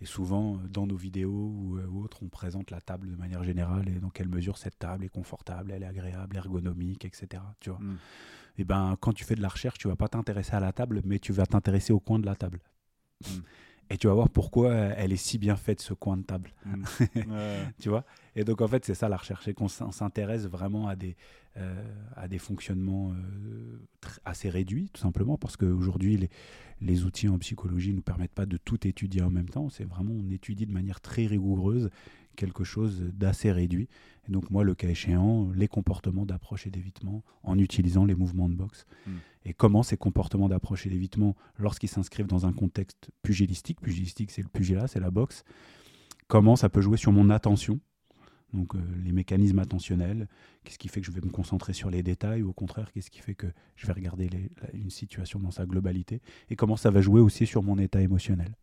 Et 0.00 0.06
souvent, 0.06 0.56
euh, 0.56 0.68
dans 0.68 0.86
nos 0.86 0.96
vidéos 0.96 1.76
euh, 1.78 1.86
ou, 1.86 2.02
autres, 2.02 2.22
on 2.22 2.28
présente 2.28 2.70
la 2.70 2.80
table 2.80 3.10
de 3.10 3.16
manière 3.16 3.42
générale 3.42 3.88
et 3.88 3.98
dans 3.98 4.10
quelle 4.10 4.28
mesure 4.28 4.58
cette 4.58 4.78
table 4.78 5.04
est 5.04 5.08
confortable, 5.08 5.72
elle 5.72 5.82
est 5.82 5.86
agréable, 5.86 6.36
ergonomique, 6.36 7.04
etc. 7.04 7.42
Tu 7.60 7.70
vois. 7.70 7.78
Mm. 7.80 7.98
Et 8.58 8.64
ben, 8.64 8.96
quand 9.00 9.12
tu 9.12 9.24
fais 9.24 9.34
de 9.34 9.42
la 9.42 9.48
recherche, 9.48 9.78
tu 9.78 9.88
vas 9.88 9.96
pas 9.96 10.08
t'intéresser 10.08 10.54
à 10.54 10.60
la 10.60 10.72
table, 10.72 11.02
mais 11.04 11.18
tu 11.18 11.32
vas 11.32 11.46
t'intéresser 11.46 11.92
au 11.92 12.00
coin 12.00 12.18
de 12.18 12.26
la 12.26 12.36
table. 12.36 12.60
Mm. 13.22 13.40
Et 13.90 13.96
tu 13.96 14.06
vas 14.06 14.14
voir 14.14 14.28
pourquoi 14.28 14.74
elle 14.74 15.12
est 15.12 15.16
si 15.16 15.38
bien 15.38 15.56
faite, 15.56 15.80
ce 15.80 15.94
coin 15.94 16.16
de 16.16 16.22
table. 16.22 16.50
Mm. 16.66 16.84
tu 17.80 17.88
vois? 17.88 18.04
Et 18.36 18.44
donc, 18.44 18.60
en 18.60 18.68
fait, 18.68 18.84
c'est 18.84 18.94
ça 18.94 19.08
la 19.08 19.16
recherche, 19.16 19.52
qu'on 19.54 19.68
s'intéresse 19.68 20.46
vraiment 20.46 20.88
à 20.88 20.96
des, 20.96 21.16
euh, 21.56 21.82
à 22.14 22.28
des 22.28 22.38
fonctionnements 22.38 23.12
euh, 23.12 23.78
assez 24.24 24.50
réduits, 24.50 24.90
tout 24.92 25.00
simplement, 25.00 25.38
parce 25.38 25.56
qu'aujourd'hui, 25.56 26.16
les, 26.16 26.30
les 26.80 27.04
outils 27.04 27.28
en 27.28 27.38
psychologie 27.38 27.90
ne 27.90 27.96
nous 27.96 28.02
permettent 28.02 28.34
pas 28.34 28.46
de 28.46 28.58
tout 28.58 28.86
étudier 28.86 29.22
en 29.22 29.30
même 29.30 29.48
temps. 29.48 29.70
C'est 29.70 29.84
vraiment, 29.84 30.12
on 30.12 30.30
étudie 30.30 30.66
de 30.66 30.72
manière 30.72 31.00
très 31.00 31.26
rigoureuse 31.26 31.90
quelque 32.38 32.64
chose 32.64 33.02
d'assez 33.12 33.50
réduit. 33.50 33.88
Et 34.28 34.32
donc 34.32 34.50
moi, 34.50 34.62
le 34.62 34.74
cas 34.74 34.88
échéant, 34.88 35.50
les 35.54 35.68
comportements 35.68 36.24
d'approche 36.24 36.66
et 36.66 36.70
d'évitement 36.70 37.24
en 37.42 37.58
utilisant 37.58 38.04
les 38.04 38.14
mouvements 38.14 38.48
de 38.48 38.54
boxe. 38.54 38.86
Hmm. 39.06 39.16
Et 39.44 39.52
comment 39.52 39.82
ces 39.82 39.96
comportements 39.96 40.48
d'approche 40.48 40.86
et 40.86 40.90
d'évitement, 40.90 41.34
lorsqu'ils 41.58 41.88
s'inscrivent 41.88 42.26
dans 42.26 42.46
un 42.46 42.52
contexte 42.52 43.10
pugilistique, 43.22 43.80
pugilistique 43.80 44.30
c'est 44.30 44.42
le 44.42 44.48
pugilat, 44.48 44.86
c'est 44.86 45.00
la 45.00 45.10
boxe, 45.10 45.42
comment 46.28 46.54
ça 46.54 46.68
peut 46.68 46.80
jouer 46.80 46.96
sur 46.96 47.12
mon 47.12 47.28
attention, 47.28 47.80
donc 48.52 48.74
euh, 48.74 48.78
les 49.04 49.12
mécanismes 49.12 49.58
attentionnels, 49.58 50.28
qu'est-ce 50.64 50.78
qui 50.78 50.88
fait 50.88 51.00
que 51.00 51.06
je 51.06 51.12
vais 51.12 51.20
me 51.20 51.30
concentrer 51.30 51.72
sur 51.72 51.90
les 51.90 52.02
détails 52.02 52.42
ou 52.42 52.50
au 52.50 52.52
contraire, 52.52 52.92
qu'est-ce 52.92 53.10
qui 53.10 53.20
fait 53.20 53.34
que 53.34 53.46
je 53.76 53.86
vais 53.86 53.92
regarder 53.92 54.28
une 54.74 54.90
situation 54.90 55.40
dans 55.40 55.50
sa 55.50 55.66
globalité, 55.66 56.20
et 56.50 56.56
comment 56.56 56.76
ça 56.76 56.90
va 56.90 57.00
jouer 57.00 57.20
aussi 57.20 57.46
sur 57.46 57.62
mon 57.62 57.78
état 57.78 58.00
émotionnel. 58.00 58.54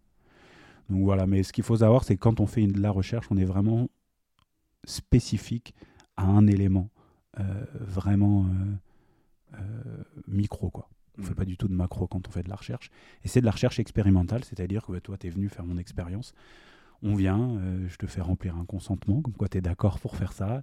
Donc 0.90 1.04
voilà, 1.04 1.26
mais 1.26 1.44
ce 1.44 1.52
qu'il 1.52 1.64
faut 1.64 1.78
savoir, 1.78 2.04
c'est 2.04 2.16
que 2.16 2.22
quand 2.22 2.40
on 2.40 2.48
fait 2.48 2.66
de 2.68 2.80
la 2.80 2.92
recherche, 2.92 3.28
on 3.32 3.38
est 3.38 3.46
vraiment 3.46 3.90
spécifique 4.84 5.74
à 6.16 6.26
un 6.26 6.48
élément 6.48 6.90
euh, 7.40 7.66
vraiment 7.74 8.46
euh, 8.46 9.60
euh, 9.60 10.04
micro. 10.28 10.70
Quoi. 10.70 10.88
On 11.18 11.22
ne 11.22 11.26
fait 11.26 11.34
mm. 11.34 11.36
pas 11.36 11.46
du 11.46 11.58
tout 11.58 11.68
de 11.68 11.74
macro 11.74 12.08
quand 12.08 12.28
on 12.28 12.32
fait 12.32 12.44
de 12.44 12.50
la 12.50 12.56
recherche. 12.56 12.92
Et 13.24 13.28
c'est 13.28 13.42
de 13.42 13.46
la 13.46 13.52
recherche 13.52 13.80
expérimentale, 13.80 14.44
c'est-à-dire 14.44 14.86
que 14.86 14.92
bah, 14.92 15.02
toi, 15.02 15.18
tu 15.18 15.28
es 15.28 15.30
venu 15.30 15.50
faire 15.50 15.66
mon 15.66 15.78
expérience. 15.78 16.34
On 17.02 17.16
vient, 17.16 17.60
je 17.88 17.98
te 17.98 18.08
fais 18.08 18.22
remplir 18.22 18.56
un 18.56 18.66
consentement, 18.66 19.22
comme 19.22 19.34
quoi 19.34 19.50
tu 19.50 19.58
es 19.58 19.62
d'accord 19.62 20.00
pour 20.00 20.16
faire 20.16 20.32
ça. 20.32 20.62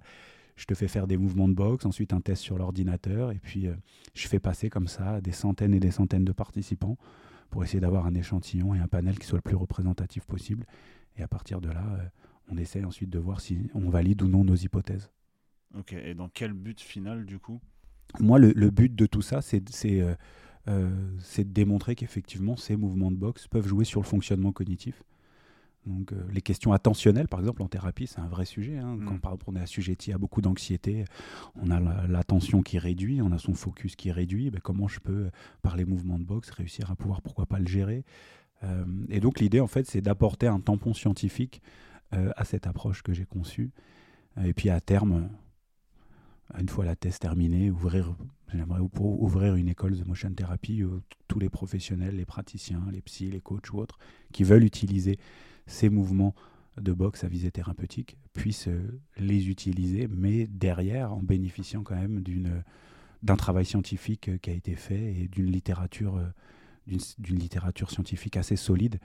Je 0.55 0.65
te 0.65 0.73
fais 0.73 0.87
faire 0.87 1.05
des 1.07 1.15
mouvements 1.15 1.47
de 1.47 1.53
boxe, 1.53 1.85
ensuite 1.85 2.11
un 2.11 2.21
test 2.21 2.41
sur 2.41 2.57
l'ordinateur, 2.57 3.31
et 3.31 3.37
puis 3.37 3.67
je 4.13 4.27
fais 4.27 4.39
passer 4.39 4.69
comme 4.69 4.87
ça 4.87 5.21
des 5.21 5.31
centaines 5.31 5.75
et 5.75 5.79
des 5.79 5.91
centaines 5.91 6.25
de 6.25 6.31
participants 6.31 6.97
pour 7.53 7.63
essayer 7.63 7.79
d'avoir 7.79 8.07
un 8.07 8.15
échantillon 8.15 8.73
et 8.73 8.79
un 8.79 8.87
panel 8.87 9.19
qui 9.19 9.27
soit 9.27 9.37
le 9.37 9.43
plus 9.43 9.55
représentatif 9.55 10.25
possible. 10.25 10.65
Et 11.17 11.21
à 11.21 11.27
partir 11.27 11.61
de 11.61 11.69
là, 11.69 11.85
euh, 11.99 12.03
on 12.49 12.57
essaie 12.57 12.83
ensuite 12.83 13.11
de 13.11 13.19
voir 13.19 13.41
si 13.41 13.69
on 13.75 13.89
valide 13.91 14.23
ou 14.23 14.27
non 14.27 14.43
nos 14.43 14.55
hypothèses. 14.55 15.11
Ok, 15.77 15.93
et 15.93 16.15
dans 16.15 16.29
quel 16.29 16.53
but 16.53 16.81
final 16.81 17.27
du 17.27 17.37
coup? 17.37 17.61
Moi, 18.19 18.39
le, 18.39 18.71
but 18.71 18.95
de 18.95 19.05
tout 19.05 19.21
ça, 19.21 19.43
c'est 19.43 19.61
euh, 19.85 20.15
euh, 20.67 20.89
de 21.37 21.43
démontrer 21.43 21.93
qu'effectivement, 21.93 22.57
ces 22.57 22.75
mouvements 22.75 23.11
de 23.11 23.17
boxe 23.17 23.47
peuvent 23.47 23.67
jouer 23.67 23.85
sur 23.85 24.01
le 24.01 24.07
fonctionnement 24.07 24.51
cognitif. 24.51 25.03
Donc, 25.85 26.13
euh, 26.13 26.23
les 26.31 26.41
questions 26.41 26.71
attentionnelles, 26.71 27.27
par 27.27 27.39
exemple, 27.39 27.61
en 27.61 27.67
thérapie, 27.67 28.07
c'est 28.07 28.19
un 28.19 28.27
vrai 28.27 28.45
sujet. 28.45 28.77
Hein. 28.77 28.97
Quand 29.05 29.31
mm. 29.31 29.37
on 29.47 29.55
est 29.55 29.61
assujetti 29.61 30.13
à 30.13 30.17
beaucoup 30.17 30.41
d'anxiété, 30.41 31.05
on 31.55 31.71
a 31.71 32.07
l'attention 32.07 32.61
qui 32.61 32.79
réduit, 32.79 33.21
on 33.21 33.31
a 33.31 33.37
son 33.37 33.53
focus 33.53 33.95
qui 33.95 34.11
réduit. 34.11 34.49
Ben, 34.49 34.61
comment 34.61 34.87
je 34.87 34.99
peux, 34.99 35.29
par 35.61 35.75
les 35.75 35.85
mouvements 35.85 36.19
de 36.19 36.23
boxe, 36.23 36.49
réussir 36.51 36.89
à 36.89 36.95
pouvoir, 36.95 37.21
pourquoi 37.21 37.45
pas, 37.45 37.59
le 37.59 37.67
gérer? 37.67 38.05
Euh, 38.63 38.85
Et 39.09 39.19
donc, 39.19 39.39
l'idée, 39.39 39.59
en 39.59 39.67
fait, 39.67 39.85
c'est 39.85 40.01
d'apporter 40.01 40.47
un 40.47 40.59
tampon 40.59 40.93
scientifique 40.93 41.61
euh, 42.13 42.31
à 42.37 42.45
cette 42.45 42.65
approche 42.65 43.01
que 43.01 43.13
j'ai 43.13 43.25
conçue. 43.25 43.71
Et 44.43 44.53
puis, 44.53 44.69
à 44.69 44.79
terme, 44.79 45.29
une 46.57 46.69
fois 46.69 46.85
la 46.85 46.95
thèse 46.95 47.19
terminée, 47.19 47.69
ouvrir, 47.71 48.15
j'aimerais 48.53 48.79
ouvrir 48.99 49.55
une 49.55 49.67
école 49.67 49.97
de 49.97 50.03
motion 50.03 50.31
therapy 50.33 50.83
où 50.83 51.01
tous 51.27 51.39
les 51.39 51.49
professionnels, 51.49 52.15
les 52.15 52.25
praticiens, 52.25 52.83
les 52.91 53.01
psys, 53.01 53.29
les 53.29 53.41
coachs 53.41 53.71
ou 53.71 53.79
autres, 53.79 53.99
qui 54.31 54.43
veulent 54.43 54.63
utiliser 54.63 55.19
ces 55.65 55.89
mouvements 55.89 56.35
de 56.77 56.91
boxe 56.91 57.23
à 57.23 57.27
visée 57.27 57.51
thérapeutique 57.51 58.17
puissent 58.33 58.67
euh, 58.67 58.99
les 59.17 59.49
utiliser, 59.49 60.07
mais 60.07 60.47
derrière 60.47 61.13
en 61.13 61.21
bénéficiant 61.21 61.83
quand 61.83 61.95
même 61.95 62.21
d'une 62.21 62.63
d'un 63.21 63.37
travail 63.37 63.65
scientifique 63.65 64.27
euh, 64.27 64.37
qui 64.37 64.49
a 64.49 64.53
été 64.53 64.75
fait 64.75 65.13
et 65.13 65.27
d'une 65.27 65.51
littérature 65.51 66.17
euh, 66.17 66.27
littérature 67.29 67.91
scientifique 67.91 68.37
assez 68.37 68.55
solide 68.55 68.99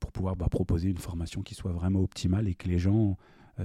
pour 0.00 0.10
pouvoir 0.10 0.36
bah, 0.36 0.48
proposer 0.50 0.88
une 0.88 0.98
formation 0.98 1.42
qui 1.42 1.54
soit 1.54 1.72
vraiment 1.72 2.00
optimale 2.00 2.48
et 2.48 2.54
que 2.54 2.66
les 2.66 2.78
gens 2.78 3.18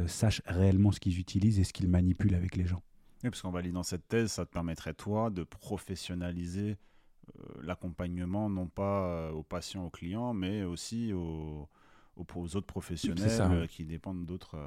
sachent 0.08 0.42
réellement 0.46 0.92
ce 0.92 1.00
qu'ils 1.00 1.20
utilisent 1.20 1.60
et 1.60 1.64
ce 1.64 1.72
qu'ils 1.72 1.88
manipulent 1.88 2.36
avec 2.36 2.58
les 2.58 2.66
gens. 2.66 2.82
Oui, 3.24 3.30
parce 3.30 3.42
qu'en 3.42 3.52
validant 3.52 3.84
cette 3.84 4.08
thèse, 4.08 4.32
ça 4.32 4.46
te 4.46 4.52
permettrait 4.52 4.94
toi 4.94 5.30
de 5.30 5.44
professionnaliser 5.44 6.72
euh, 6.72 6.76
l'accompagnement, 7.64 8.50
non 8.50 8.68
pas 8.68 9.06
euh, 9.06 9.32
aux 9.32 9.44
patients, 9.44 9.86
aux 9.86 9.90
clients, 9.90 10.34
mais 10.34 10.64
aussi 10.64 11.14
aux, 11.14 11.68
aux, 12.16 12.56
autres 12.56 12.68
professionnels 12.68 13.42
euh, 13.42 13.68
qui 13.68 13.86
dépendent 13.86 14.26
d'autres. 14.26 14.58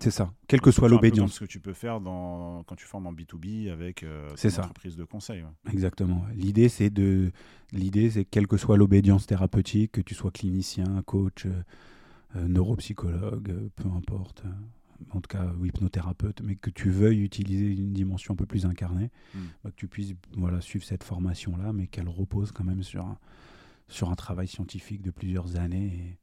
C'est 0.00 0.10
ça, 0.10 0.32
quelle 0.46 0.60
que 0.60 0.70
soit 0.70 0.88
l'obédience. 0.88 1.34
Ce 1.34 1.40
que 1.40 1.44
tu 1.46 1.60
peux 1.60 1.72
faire 1.72 2.00
dans, 2.00 2.62
quand 2.64 2.76
tu 2.76 2.84
formes 2.84 3.06
en 3.06 3.12
B2B 3.12 3.70
avec 3.70 4.02
euh, 4.02 4.28
une 4.42 4.50
entreprise 4.50 4.96
de 4.96 5.04
conseil. 5.04 5.44
Exactement. 5.72 6.24
L'idée, 6.34 6.68
c'est 6.68 6.90
de, 6.90 7.32
l'idée, 7.72 8.10
c'est 8.10 8.24
quelle 8.24 8.46
que 8.46 8.58
soit 8.58 8.76
l'obédience 8.76 9.26
thérapeutique, 9.26 9.92
que 9.92 10.00
tu 10.02 10.14
sois 10.14 10.30
clinicien, 10.30 11.02
coach, 11.06 11.46
neuropsychologue, 12.34 13.70
peu 13.74 13.88
importe, 13.96 14.42
en 15.10 15.20
tout 15.20 15.28
cas 15.28 15.52
hypnothérapeute, 15.62 16.40
mais 16.42 16.56
que 16.56 16.70
tu 16.70 16.90
veuilles 16.90 17.22
utiliser 17.22 17.66
une 17.66 17.92
dimension 17.92 18.34
un 18.34 18.36
peu 18.36 18.46
plus 18.46 18.66
incarnée, 18.66 19.10
hmm. 19.34 19.38
bah, 19.64 19.70
que 19.70 19.76
tu 19.76 19.88
puisses 19.88 20.14
voilà, 20.36 20.60
suivre 20.60 20.84
cette 20.84 21.04
formation-là, 21.04 21.72
mais 21.72 21.86
qu'elle 21.86 22.08
repose 22.08 22.52
quand 22.52 22.64
même 22.64 22.82
sur 22.82 23.04
un, 23.04 23.18
sur 23.88 24.10
un 24.10 24.14
travail 24.14 24.48
scientifique 24.48 25.02
de 25.02 25.10
plusieurs 25.10 25.56
années. 25.56 26.18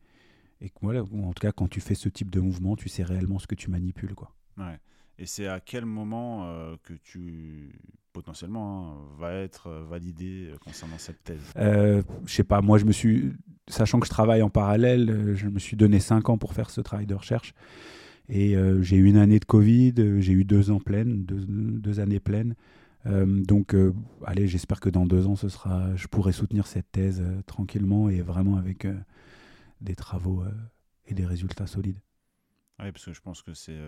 Et, 0.61 0.65
et 0.67 0.71
voilà, 0.81 1.03
en 1.03 1.33
tout 1.33 1.41
cas, 1.41 1.51
quand 1.51 1.67
tu 1.67 1.81
fais 1.81 1.95
ce 1.95 2.09
type 2.09 2.29
de 2.29 2.39
mouvement, 2.39 2.75
tu 2.75 2.89
sais 2.89 3.03
réellement 3.03 3.39
ce 3.39 3.47
que 3.47 3.55
tu 3.55 3.69
manipules. 3.69 4.15
Quoi. 4.15 4.33
Ouais. 4.57 4.79
Et 5.17 5.25
c'est 5.25 5.47
à 5.47 5.59
quel 5.59 5.85
moment 5.85 6.47
euh, 6.47 6.75
que 6.83 6.93
tu 6.93 7.71
potentiellement 8.13 8.91
hein, 8.91 8.97
va 9.17 9.33
être 9.33 9.69
validé 9.89 10.47
euh, 10.47 10.57
concernant 10.63 10.97
cette 10.97 11.23
thèse? 11.23 11.41
Euh, 11.57 12.01
Je 12.25 12.33
sais 12.33 12.43
pas, 12.43 12.61
moi 12.61 12.77
je 12.77 12.85
me 12.85 12.91
suis, 12.91 13.33
sachant 13.67 13.99
que 13.99 14.05
je 14.05 14.11
travaille 14.11 14.41
en 14.41 14.49
parallèle, 14.49 15.09
euh, 15.09 15.35
je 15.35 15.47
me 15.47 15.59
suis 15.59 15.75
donné 15.75 15.99
5 15.99 16.29
ans 16.29 16.37
pour 16.37 16.53
faire 16.53 16.69
ce 16.69 16.79
travail 16.79 17.07
de 17.07 17.15
recherche. 17.15 17.53
Et 18.29 18.55
euh, 18.55 18.81
j'ai 18.81 18.95
eu 18.95 19.05
une 19.05 19.17
année 19.17 19.39
de 19.39 19.45
Covid, 19.45 19.93
euh, 19.97 20.21
j'ai 20.21 20.33
eu 20.33 20.45
deux 20.45 20.71
ans 20.71 20.79
pleines, 20.79 21.25
deux, 21.25 21.99
années 21.99 22.19
pleines. 22.19 22.55
Euh, 23.05 23.25
donc, 23.43 23.75
allez, 24.25 24.47
j'espère 24.47 24.79
que 24.79 24.89
dans 24.89 25.05
deux 25.05 25.27
ans, 25.27 25.35
ce 25.35 25.49
sera, 25.49 25.93
je 25.95 26.07
pourrai 26.07 26.31
soutenir 26.31 26.67
cette 26.67 26.91
thèse 26.91 27.23
tranquillement 27.45 28.09
et 28.09 28.21
vraiment 28.21 28.55
avec 28.55 28.87
des 29.81 29.95
travaux 29.95 30.43
et 31.05 31.13
des 31.13 31.25
résultats 31.25 31.67
solides. 31.67 31.99
Oui, 32.79 32.91
parce 32.91 33.05
que 33.05 33.13
je 33.13 33.21
pense 33.21 33.41
que 33.41 33.53
c'est 33.53 33.79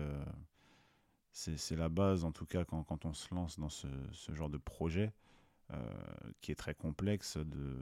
c'est 1.32 1.76
la 1.76 1.90
base, 1.90 2.24
en 2.24 2.32
tout 2.32 2.46
cas, 2.46 2.64
quand, 2.64 3.04
on 3.04 3.12
se 3.12 3.34
lance 3.34 3.58
dans 3.58 3.68
ce, 3.68 3.86
ce 4.12 4.34
genre 4.34 4.50
de 4.50 4.58
projet. 4.58 5.12
Qui 6.40 6.52
est 6.52 6.56
très 6.56 6.74
complexe 6.74 7.38
de, 7.38 7.74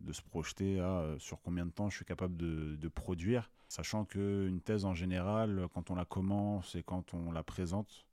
de 0.00 0.12
se 0.12 0.22
projeter 0.22 0.80
à 0.80 1.00
euh, 1.00 1.18
sur 1.18 1.40
combien 1.40 1.66
de 1.66 1.70
temps 1.70 1.90
je 1.90 1.96
suis 1.96 2.04
capable 2.04 2.36
de, 2.36 2.76
de 2.76 2.88
produire, 2.88 3.50
sachant 3.68 4.04
qu'une 4.04 4.60
thèse 4.60 4.84
en 4.84 4.94
général, 4.94 5.66
quand 5.74 5.90
on 5.90 5.94
la 5.94 6.04
commence 6.04 6.74
et 6.74 6.82
quand 6.82 7.14
on 7.14 7.32
la 7.32 7.42
présente, 7.42 8.04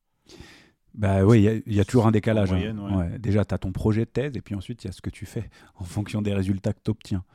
bah 0.94 1.26
oui, 1.26 1.62
il 1.66 1.74
y, 1.74 1.82
a 1.82 1.86
toujours 1.86 2.08
un 2.08 2.12
décalage. 2.12 2.54
Hein. 2.54 3.18
Déjà, 3.20 3.44
tu 3.44 3.54
as 3.54 3.58
ton 3.58 3.74
projet 3.74 4.06
de 4.06 4.10
thèse 4.10 4.38
et 4.38 4.42
puis 4.42 4.56
ensuite, 4.56 4.86
il 4.86 4.88
y 4.88 4.90
a 4.90 4.94
ce 4.94 5.02
que 5.02 5.10
tu 5.10 5.26
fais 5.26 5.50
en 5.76 5.84
fonction 5.84 6.22
des 6.22 6.34
résultats 6.34 6.72
que 6.72 6.80
tu 6.82 6.90
obtiens. 6.90 7.26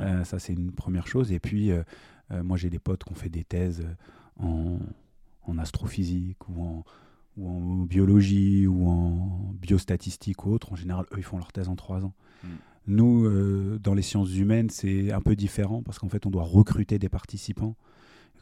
Euh, 0.00 0.24
ça, 0.24 0.38
c'est 0.38 0.54
une 0.54 0.72
première 0.72 1.06
chose. 1.06 1.30
Et 1.30 1.38
puis, 1.38 1.70
moi, 2.30 2.56
j'ai 2.56 2.70
des 2.70 2.78
potes 2.78 3.04
qui 3.04 3.12
ont 3.12 3.14
fait 3.14 3.28
des 3.28 3.44
thèses 3.44 3.86
en, 4.40 4.78
en 5.46 5.58
astrophysique 5.58 6.48
ou 6.48 6.62
en, 6.62 6.84
ou 7.36 7.48
en 7.48 7.84
biologie 7.84 8.66
ou 8.66 8.88
en 8.88 9.52
biostatistique 9.54 10.44
ou 10.46 10.52
autre, 10.52 10.72
en 10.72 10.76
général, 10.76 11.06
eux, 11.12 11.18
ils 11.18 11.24
font 11.24 11.38
leur 11.38 11.52
thèse 11.52 11.68
en 11.68 11.76
trois 11.76 12.04
ans. 12.04 12.14
Nous, 12.86 13.26
euh, 13.26 13.78
dans 13.80 13.94
les 13.94 14.02
sciences 14.02 14.34
humaines, 14.34 14.70
c'est 14.70 15.12
un 15.12 15.20
peu 15.20 15.36
différent 15.36 15.82
parce 15.82 15.98
qu'en 15.98 16.08
fait, 16.08 16.26
on 16.26 16.30
doit 16.30 16.42
recruter 16.42 16.98
des 16.98 17.08
participants. 17.08 17.76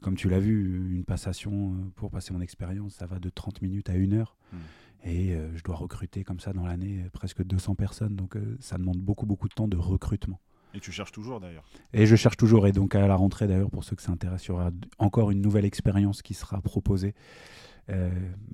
Comme 0.00 0.16
tu 0.16 0.30
l'as 0.30 0.38
vu, 0.38 0.94
une 0.94 1.04
passation 1.04 1.74
euh, 1.74 1.90
pour 1.94 2.10
passer 2.10 2.32
mon 2.32 2.40
expérience, 2.40 2.94
ça 2.94 3.06
va 3.06 3.18
de 3.18 3.28
30 3.28 3.60
minutes 3.60 3.90
à 3.90 3.94
une 3.94 4.14
heure. 4.14 4.36
Hmm. 4.52 4.56
Et 5.04 5.34
euh, 5.34 5.54
je 5.56 5.62
dois 5.62 5.76
recruter 5.76 6.24
comme 6.24 6.40
ça 6.40 6.52
dans 6.52 6.64
l'année 6.64 7.04
presque 7.12 7.42
200 7.42 7.74
personnes. 7.74 8.16
Donc 8.16 8.36
ça 8.60 8.78
demande 8.78 8.98
beaucoup, 8.98 9.26
beaucoup 9.26 9.48
de 9.48 9.54
temps 9.54 9.68
de 9.68 9.76
recrutement. 9.76 10.40
Et 10.72 10.80
tu 10.80 10.92
cherches 10.92 11.12
toujours 11.12 11.40
d'ailleurs. 11.40 11.64
Et 11.92 12.06
je 12.06 12.16
cherche 12.16 12.36
toujours. 12.36 12.66
Et 12.66 12.72
donc 12.72 12.94
à 12.94 13.06
la 13.06 13.16
rentrée 13.16 13.46
d'ailleurs, 13.46 13.70
pour 13.70 13.84
ceux 13.84 13.96
que 13.96 14.02
ça 14.02 14.12
intéresse, 14.12 14.46
il 14.46 14.48
y 14.48 14.52
aura 14.52 14.70
encore 14.98 15.30
une 15.30 15.42
nouvelle 15.42 15.64
expérience 15.64 16.22
qui 16.22 16.32
sera 16.32 16.60
proposée. 16.62 17.14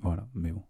voilà, 0.01 0.27
mais 0.33 0.51
bon, 0.51 0.63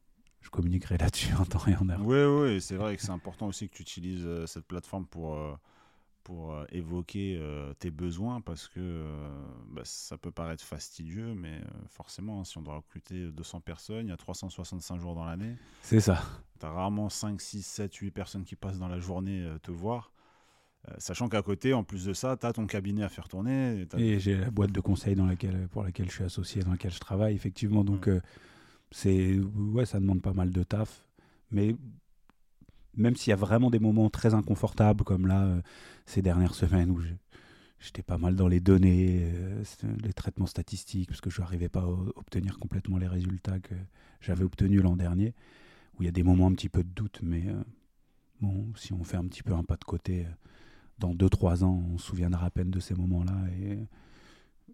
je 0.47 0.51
communiquerai 0.51 0.97
là-dessus 0.97 1.33
en 1.35 1.45
temps 1.45 1.65
et 1.67 1.75
en 1.75 1.89
heure. 1.89 2.01
Oui, 2.01 2.23
oui, 2.23 2.61
c'est 2.61 2.77
vrai 2.77 2.95
que 2.95 3.01
c'est 3.01 3.11
important 3.11 3.47
aussi 3.47 3.67
que 3.67 3.75
tu 3.75 3.81
utilises 3.81 4.27
cette 4.45 4.65
plateforme 4.65 5.05
pour 5.05 5.37
pour 6.27 6.51
euh, 6.51 6.65
évoquer 6.73 7.39
euh, 7.39 7.73
tes 7.79 7.89
besoins 7.89 8.41
parce 8.41 8.67
que 8.67 8.81
euh, 8.81 9.29
bah, 9.69 9.83
ça 9.85 10.17
peut 10.17 10.29
paraître 10.29 10.61
fastidieux, 10.61 11.33
mais 11.33 11.61
forcément, 11.87 12.41
hein, 12.41 12.43
si 12.43 12.57
on 12.57 12.61
doit 12.61 12.75
recruter 12.75 13.31
200 13.31 13.61
personnes, 13.61 14.07
il 14.07 14.09
y 14.09 14.13
a 14.13 14.17
365 14.17 14.99
jours 14.99 15.15
dans 15.15 15.23
l'année. 15.23 15.55
C'est 15.83 16.01
ça. 16.01 16.21
Tu 16.59 16.65
as 16.65 16.69
rarement 16.69 17.07
5, 17.07 17.39
6, 17.39 17.65
7, 17.65 17.95
8 17.95 18.11
personnes 18.11 18.43
qui 18.43 18.57
passent 18.57 18.77
dans 18.77 18.89
la 18.89 18.99
journée 18.99 19.49
te 19.63 19.71
voir. 19.71 20.11
sachant 20.97 21.29
qu'à 21.29 21.41
côté, 21.41 21.73
en 21.73 21.85
plus 21.85 22.03
de 22.03 22.11
ça, 22.11 22.35
tu 22.35 22.45
as 22.45 22.51
ton 22.51 22.67
cabinet 22.67 23.03
à 23.03 23.09
faire 23.09 23.29
tourner. 23.29 23.87
Et 23.97 24.19
j'ai 24.19 24.35
la 24.35 24.51
boîte 24.51 24.73
de 24.73 24.81
conseil 24.81 25.15
dans 25.15 25.27
laquelle, 25.27 25.69
pour 25.69 25.83
laquelle 25.83 26.09
je 26.09 26.15
suis 26.15 26.23
associé, 26.25 26.61
dans 26.61 26.71
laquelle 26.71 26.93
je 26.93 26.99
travaille, 26.99 27.35
effectivement. 27.35 27.85
Donc, 27.85 28.09
c'est 28.91 29.37
ouais, 29.37 29.85
ça 29.85 29.99
demande 29.99 30.21
pas 30.21 30.33
mal 30.33 30.51
de 30.51 30.63
taf. 30.63 31.05
Mais 31.51 31.75
même 32.95 33.15
s'il 33.15 33.31
y 33.31 33.33
a 33.33 33.37
vraiment 33.37 33.69
des 33.69 33.79
moments 33.79 34.09
très 34.09 34.33
inconfortables, 34.33 35.03
comme 35.03 35.27
là, 35.27 35.43
euh, 35.45 35.61
ces 36.05 36.21
dernières 36.21 36.55
semaines 36.55 36.89
où 36.89 36.99
j'étais 37.79 38.01
pas 38.01 38.17
mal 38.17 38.35
dans 38.35 38.47
les 38.47 38.59
données, 38.59 39.21
euh, 39.23 39.63
les 40.03 40.13
traitements 40.13 40.47
statistiques, 40.47 41.07
parce 41.09 41.21
que 41.21 41.29
je 41.29 41.41
n'arrivais 41.41 41.69
pas 41.69 41.81
à 41.81 41.87
obtenir 41.87 42.57
complètement 42.59 42.97
les 42.97 43.07
résultats 43.07 43.59
que 43.59 43.75
j'avais 44.19 44.43
obtenus 44.43 44.81
l'an 44.81 44.97
dernier, 44.97 45.33
où 45.97 46.03
il 46.03 46.05
y 46.05 46.09
a 46.09 46.11
des 46.11 46.23
moments 46.23 46.47
un 46.47 46.53
petit 46.53 46.69
peu 46.69 46.83
de 46.83 46.89
doute, 46.89 47.19
mais 47.21 47.43
euh, 47.47 47.63
bon, 48.41 48.67
si 48.75 48.93
on 48.93 49.03
fait 49.03 49.17
un 49.17 49.25
petit 49.25 49.43
peu 49.43 49.53
un 49.53 49.63
pas 49.63 49.77
de 49.77 49.85
côté, 49.85 50.25
dans 50.99 51.13
2-3 51.13 51.63
ans, 51.63 51.83
on 51.93 51.97
se 51.99 52.07
souviendra 52.07 52.47
à 52.47 52.49
peine 52.49 52.71
de 52.71 52.79
ces 52.79 52.95
moments-là 52.95 53.35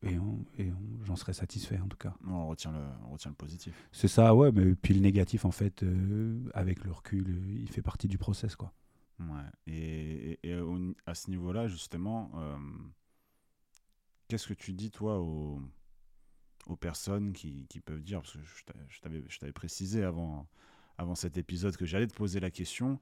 et, 0.04 0.72
j'en 1.04 1.16
serais 1.16 1.34
satisfait 1.34 1.80
en 1.80 1.88
tout 1.88 1.98
cas. 1.98 2.14
On 2.28 2.48
retient 2.48 2.72
le, 2.72 2.84
on 3.06 3.14
retient 3.14 3.32
le 3.32 3.36
positif. 3.36 3.74
C'est 3.92 4.08
ça, 4.08 4.36
ouais, 4.36 4.52
mais 4.52 4.76
puis 4.76 4.94
le 4.94 5.00
négatif 5.00 5.46
en 5.46 5.52
fait, 5.52 5.84
euh, 5.84 6.50
avec 6.54 6.84
le 6.84 6.92
recul, 6.92 7.26
euh, 7.30 7.60
il 7.60 7.70
fait 7.70 7.82
partie 7.82 8.08
du 8.08 8.18
process 8.18 8.56
quoi. 8.56 8.74
Ouais. 9.20 9.44
Et, 9.68 10.40
et, 10.44 10.56
à 11.06 11.16
ce 11.16 11.30
niveau-là, 11.30 11.68
justement, 11.68 12.32
euh, 12.36 12.58
qu'est-ce 14.28 14.48
que 14.48 14.54
tu 14.54 14.74
dis 14.74 14.92
toi 14.92 15.20
aux, 15.20 15.62
aux 16.68 16.76
personnes 16.76 17.32
qui, 17.32 17.68
qui, 17.68 17.80
peuvent 17.80 18.02
dire, 18.02 18.22
parce 18.22 18.34
que 18.34 18.40
je 18.90 19.40
t'avais 19.40 19.54
précisé 19.54 20.04
avant, 20.04 20.48
avant 20.98 21.16
cet 21.16 21.38
épisode 21.38 21.78
que 21.78 21.86
j'allais 21.86 22.08
te 22.08 22.16
poser 22.16 22.40
la 22.40 22.52
question, 22.52 23.00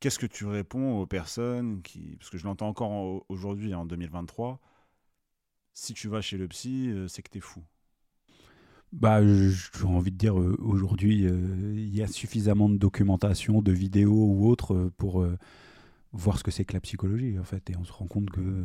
qu'est-ce 0.00 0.18
que 0.18 0.26
tu 0.26 0.46
réponds 0.46 1.00
aux 1.00 1.06
personnes 1.06 1.82
qui, 1.82 2.16
parce 2.16 2.30
que 2.30 2.38
je 2.38 2.44
l'entends 2.44 2.68
encore 2.68 3.24
aujourd'hui 3.28 3.74
en 3.74 3.86
2023, 3.86 4.60
si 5.76 5.92
tu 5.92 6.08
vas 6.08 6.22
chez 6.22 6.38
le 6.38 6.48
psy, 6.48 6.88
euh, 6.88 7.06
c'est 7.06 7.22
que 7.22 7.30
tu 7.30 7.38
es 7.38 7.40
fou. 7.42 7.62
Bah, 8.92 9.20
j'ai 9.22 9.84
envie 9.84 10.10
de 10.10 10.16
dire, 10.16 10.40
euh, 10.40 10.56
aujourd'hui, 10.58 11.26
euh, 11.26 11.74
il 11.76 11.94
y 11.94 12.02
a 12.02 12.06
suffisamment 12.06 12.70
de 12.70 12.78
documentation, 12.78 13.60
de 13.60 13.72
vidéos 13.72 14.26
ou 14.26 14.48
autres 14.48 14.90
pour 14.96 15.26
voir 16.12 16.38
ce 16.38 16.44
que 16.44 16.50
c'est 16.50 16.64
que 16.64 16.72
la 16.72 16.80
psychologie, 16.80 17.38
en 17.38 17.44
fait. 17.44 17.68
Et 17.68 17.76
on 17.76 17.84
se 17.84 17.92
rend 17.92 18.06
compte 18.06 18.30
que 18.30 18.64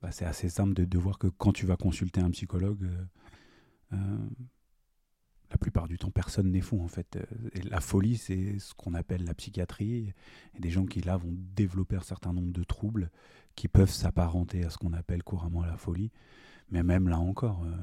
bah, 0.00 0.10
c'est 0.12 0.24
assez 0.24 0.48
simple 0.48 0.72
de, 0.72 0.98
voir 0.98 1.18
que 1.18 1.26
quand 1.26 1.52
tu 1.52 1.66
vas 1.66 1.76
consulter 1.76 2.22
un 2.22 2.30
psychologue, 2.30 2.88
la 5.50 5.58
plupart 5.58 5.88
du 5.88 5.98
temps, 5.98 6.10
personne 6.10 6.50
n'est 6.50 6.60
fou, 6.60 6.80
en 6.82 6.88
fait. 6.88 7.18
Et 7.54 7.62
la 7.62 7.80
folie, 7.80 8.16
c'est 8.16 8.58
ce 8.58 8.74
qu'on 8.74 8.94
appelle 8.94 9.24
la 9.24 9.34
psychiatrie. 9.34 10.12
Et 10.54 10.60
des 10.60 10.70
gens 10.70 10.86
qui, 10.86 11.00
là, 11.00 11.16
vont 11.16 11.34
développer 11.54 11.96
un 11.96 12.00
certain 12.00 12.32
nombre 12.32 12.52
de 12.52 12.64
troubles 12.64 13.10
qui 13.54 13.68
peuvent 13.68 13.90
s'apparenter 13.90 14.64
à 14.64 14.70
ce 14.70 14.78
qu'on 14.78 14.92
appelle 14.92 15.22
couramment 15.22 15.64
la 15.64 15.76
folie. 15.76 16.10
Mais 16.70 16.82
même 16.82 17.08
là 17.08 17.18
encore, 17.18 17.62
euh, 17.64 17.76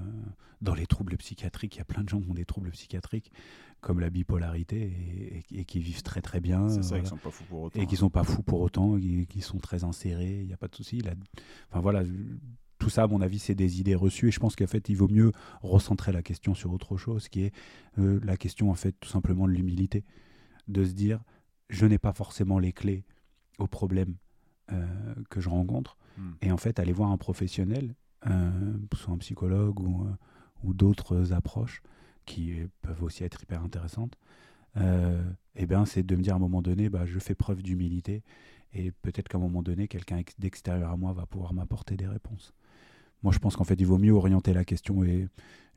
dans 0.61 0.73
les 0.73 0.85
troubles 0.85 1.15
psychiatriques, 1.17 1.75
il 1.75 1.79
y 1.79 1.81
a 1.81 1.85
plein 1.85 2.03
de 2.03 2.09
gens 2.09 2.19
qui 2.19 2.29
ont 2.29 2.33
des 2.33 2.45
troubles 2.45 2.71
psychiatriques, 2.71 3.31
comme 3.79 3.99
la 3.99 4.09
bipolarité, 4.09 5.43
et, 5.51 5.65
qui 5.65 5.79
vivent 5.79 6.03
très 6.03 6.21
très 6.21 6.41
bien. 6.41 6.67
C'est 6.67 6.83
ça, 6.83 6.99
qui 6.99 7.07
sont 7.07 7.17
pas 7.17 7.31
fous 7.31 7.45
pour 7.45 7.61
autant. 7.61 7.79
Et 7.79 7.87
qui 7.87 7.95
sont 7.95 8.09
pas 8.09 8.23
fous 8.23 8.43
pour 8.43 8.59
autant, 8.59 8.99
qui, 8.99 9.25
qui 9.27 9.41
sont 9.41 9.57
très 9.57 9.85
insérés, 9.85 10.41
il 10.41 10.47
n'y 10.47 10.53
a 10.53 10.57
pas 10.57 10.67
de 10.67 10.75
souci. 10.75 11.01
Enfin 11.69 11.79
voilà, 11.79 12.03
tout 12.83 12.89
ça, 12.89 13.03
à 13.03 13.07
mon 13.07 13.21
avis, 13.21 13.39
c'est 13.39 13.55
des 13.55 13.79
idées 13.79 13.95
reçues. 13.95 14.27
Et 14.27 14.31
je 14.31 14.41
pense 14.41 14.57
qu'en 14.57 14.67
fait, 14.67 14.89
il 14.89 14.95
vaut 14.95 15.07
mieux 15.07 15.31
recentrer 15.61 16.11
la 16.11 16.21
question 16.21 16.53
sur 16.53 16.73
autre 16.73 16.97
chose, 16.97 17.29
qui 17.29 17.43
est 17.43 17.53
euh, 17.97 18.19
la 18.23 18.35
question, 18.35 18.69
en 18.69 18.75
fait, 18.75 18.91
tout 18.99 19.07
simplement 19.07 19.47
de 19.47 19.53
l'humilité. 19.53 20.03
De 20.67 20.83
se 20.83 20.91
dire, 20.91 21.21
je 21.69 21.85
n'ai 21.85 21.97
pas 21.97 22.11
forcément 22.11 22.59
les 22.59 22.73
clés 22.73 23.05
au 23.57 23.67
problème 23.67 24.15
euh, 24.73 24.85
que 25.29 25.39
je 25.39 25.47
rencontre. 25.47 25.97
Hmm. 26.17 26.31
Et 26.41 26.51
en 26.51 26.57
fait, 26.57 26.77
aller 26.77 26.91
voir 26.91 27.09
un 27.09 27.17
professionnel 27.17 27.95
euh, 28.27 28.51
soit 28.93 29.13
un 29.13 29.17
psychologue 29.17 29.79
ou, 29.79 30.05
ou 30.63 30.73
d'autres 30.73 31.31
approches 31.31 31.81
qui 32.25 32.53
peuvent 32.81 33.03
aussi 33.03 33.23
être 33.23 33.41
hyper 33.43 33.63
intéressantes, 33.63 34.17
eh 34.75 35.65
ben, 35.67 35.85
c'est 35.85 36.03
de 36.03 36.15
me 36.15 36.21
dire 36.21 36.33
à 36.33 36.37
un 36.37 36.39
moment 36.39 36.61
donné, 36.61 36.89
bah, 36.89 37.05
je 37.05 37.19
fais 37.19 37.35
preuve 37.35 37.61
d'humilité 37.61 38.23
et 38.73 38.91
peut-être 38.91 39.29
qu'à 39.29 39.37
un 39.37 39.41
moment 39.41 39.61
donné, 39.61 39.87
quelqu'un 39.87 40.21
d'extérieur 40.39 40.91
à 40.91 40.97
moi 40.97 41.13
va 41.13 41.25
pouvoir 41.25 41.53
m'apporter 41.53 41.95
des 41.95 42.07
réponses. 42.07 42.53
Moi, 43.23 43.31
je 43.33 43.39
pense 43.39 43.55
qu'en 43.55 43.63
fait, 43.63 43.79
il 43.79 43.87
vaut 43.87 43.97
mieux 43.97 44.11
orienter 44.11 44.53
la 44.53 44.65
question 44.65 45.03
et 45.03 45.27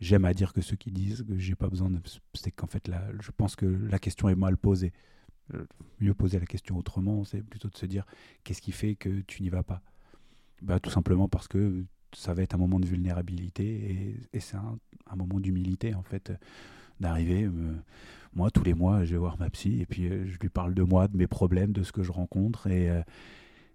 j'aime 0.00 0.24
à 0.24 0.34
dire 0.34 0.52
que 0.52 0.60
ceux 0.60 0.76
qui 0.76 0.90
disent 0.90 1.24
que 1.26 1.38
j'ai 1.38 1.54
pas 1.54 1.68
besoin 1.68 1.90
de. 1.90 2.00
C'est 2.34 2.50
qu'en 2.50 2.66
fait, 2.66 2.88
là, 2.88 3.02
je 3.20 3.30
pense 3.30 3.56
que 3.56 3.66
la 3.66 3.98
question 3.98 4.28
est 4.28 4.34
mal 4.34 4.56
posée. 4.56 4.92
Mieux 6.00 6.12
poser 6.12 6.40
la 6.40 6.46
question 6.46 6.76
autrement, 6.76 7.24
c'est 7.24 7.40
plutôt 7.40 7.68
de 7.68 7.76
se 7.76 7.86
dire 7.86 8.04
qu'est-ce 8.42 8.60
qui 8.60 8.72
fait 8.72 8.96
que 8.96 9.20
tu 9.20 9.42
n'y 9.42 9.48
vas 9.48 9.62
pas? 9.62 9.80
Bah, 10.60 10.80
Tout 10.80 10.90
simplement 10.90 11.28
parce 11.28 11.46
que 11.46 11.84
ça 12.16 12.34
va 12.34 12.42
être 12.42 12.54
un 12.54 12.58
moment 12.58 12.80
de 12.80 12.86
vulnérabilité 12.86 14.16
et, 14.32 14.40
c'est 14.40 14.56
un, 14.56 14.78
moment 15.14 15.38
d'humilité 15.38 15.94
en 15.94 16.02
fait 16.02 16.32
d'arriver 16.98 17.44
euh, 17.44 17.74
moi 18.34 18.50
tous 18.50 18.64
les 18.64 18.74
mois 18.74 19.04
je 19.04 19.12
vais 19.12 19.18
voir 19.18 19.38
ma 19.38 19.50
psy 19.50 19.80
et 19.80 19.86
puis 19.86 20.08
euh, 20.08 20.26
je 20.26 20.38
lui 20.38 20.48
parle 20.48 20.74
de 20.74 20.82
moi 20.82 21.08
de 21.08 21.16
mes 21.16 21.26
problèmes 21.26 21.72
de 21.72 21.82
ce 21.82 21.92
que 21.92 22.02
je 22.02 22.12
rencontre 22.12 22.66
et 22.66 22.90
euh, 22.90 23.02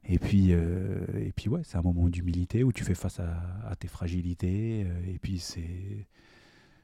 et 0.04 0.18
puis 0.18 0.52
et 0.52 1.32
puis 1.36 1.48
ouais 1.48 1.62
c'est 1.64 1.78
un 1.78 1.82
moment 1.82 2.10
d'humilité 2.10 2.64
où 2.64 2.72
tu 2.72 2.84
fais 2.84 2.96
face 2.96 3.20
à, 3.20 3.76
tes 3.80 3.88
fragilités 3.88 4.82
et 5.08 5.20
puis 5.22 5.40
c'est 5.40 6.08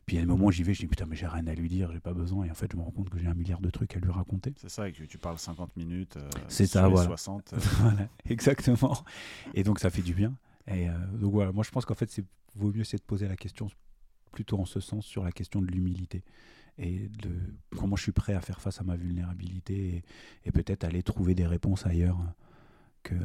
puis 0.06 0.16
il 0.16 0.20
y 0.20 0.22
a 0.22 0.22
des 0.22 0.28
moments 0.32 0.46
où 0.46 0.52
j'y 0.52 0.64
vais, 0.64 0.74
je 0.74 0.80
dis 0.80 0.88
putain, 0.88 1.06
mais 1.06 1.18
j'ai 1.18 1.28
rien 1.28 1.46
à 1.48 1.54
lui 1.54 1.68
dire, 1.68 1.92
j'ai 1.92 2.00
pas 2.00 2.14
besoin. 2.14 2.46
Et 2.46 2.50
en 2.50 2.54
fait, 2.54 2.72
je 2.72 2.78
me 2.78 2.82
rends 2.82 2.92
compte 2.92 3.10
que 3.10 3.20
j'ai 3.20 3.28
un 3.28 3.34
milliard 3.34 3.60
de 3.60 3.70
trucs 3.70 3.94
à 3.98 4.00
lui 4.00 4.10
raconter. 4.10 4.54
C'est 4.56 4.70
ça, 4.70 4.88
et 4.88 4.94
que 4.94 5.04
tu 5.04 5.18
parles 5.18 5.38
50 5.38 5.76
minutes. 5.76 6.18
c'est 6.48 6.66
ça, 6.66 6.88
voilà. 6.88 7.08
60. 7.08 7.54
voilà, 7.82 8.08
exactement. 8.30 9.04
Et 9.54 9.66
donc, 9.66 9.80
ça 9.80 9.90
fait 9.90 10.02
du 10.02 10.14
bien. 10.14 10.34
Et 10.68 10.90
euh, 10.90 10.94
donc 11.14 11.34
voilà, 11.34 11.52
moi 11.52 11.64
je 11.64 11.72
pense 11.72 11.86
qu'en 11.86 11.96
fait, 11.96 12.10
c'est 12.12 12.26
vaut 12.56 12.72
mieux 12.72 12.84
c'est 12.84 12.98
de 12.98 13.04
poser 13.04 13.28
la 13.28 13.36
question 13.36 13.68
plutôt 14.32 14.60
en 14.60 14.66
ce 14.66 14.80
sens 14.80 15.06
sur 15.06 15.24
la 15.24 15.32
question 15.32 15.62
de 15.62 15.68
l'humilité 15.68 16.24
et 16.78 17.10
de 17.10 17.32
comment 17.78 17.96
je 17.96 18.04
suis 18.04 18.12
prêt 18.12 18.34
à 18.34 18.42
faire 18.42 18.62
face 18.62 18.80
à 18.82 18.84
ma 18.84 18.96
vulnérabilité 18.96 20.04
et, 20.46 20.52
peut-être 20.52 20.84
aller 20.84 21.02
trouver 21.02 21.34
des 21.34 21.48
réponses 21.48 21.86
ailleurs 21.86 22.18
que 23.08 23.16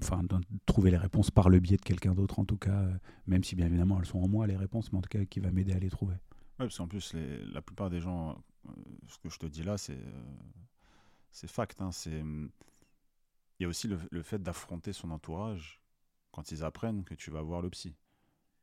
enfin 0.00 0.22
trouver 0.64 0.90
les 0.92 0.96
réponses 0.96 1.30
par 1.30 1.48
le 1.48 1.58
biais 1.58 1.76
de 1.76 1.82
quelqu'un 1.82 2.14
d'autre 2.14 2.38
en 2.38 2.44
tout 2.44 2.56
cas 2.56 2.86
même 3.26 3.42
si 3.42 3.56
bien 3.56 3.66
évidemment 3.66 3.98
elles 3.98 4.06
sont 4.06 4.20
en 4.20 4.28
moi 4.28 4.46
les 4.46 4.56
réponses 4.56 4.92
mais 4.92 4.98
en 4.98 5.02
tout 5.02 5.08
cas 5.08 5.24
qui 5.24 5.40
va 5.40 5.50
m'aider 5.50 5.72
à 5.72 5.78
les 5.78 5.90
trouver 5.90 6.14
ouais, 6.14 6.20
parce 6.58 6.76
qu'en 6.78 6.86
plus 6.86 7.14
la 7.52 7.62
plupart 7.62 7.90
des 7.90 8.00
gens 8.00 8.30
euh, 8.68 8.70
ce 9.08 9.18
que 9.18 9.28
je 9.28 9.38
te 9.38 9.46
dis 9.46 9.64
là 9.64 9.76
c'est 9.76 9.98
euh, 9.98 10.22
c'est 11.32 11.50
fact 11.50 11.80
hein, 11.80 11.90
c'est 11.90 12.22
il 13.58 13.62
y 13.62 13.64
a 13.64 13.68
aussi 13.68 13.88
le, 13.88 14.22
fait 14.22 14.42
d'affronter 14.42 14.92
son 14.92 15.10
entourage 15.10 15.80
quand 16.30 16.50
ils 16.50 16.62
apprennent 16.62 17.04
que 17.04 17.14
tu 17.14 17.30
vas 17.30 17.40
voir 17.40 17.62
le 17.62 17.70
psy. 17.70 17.96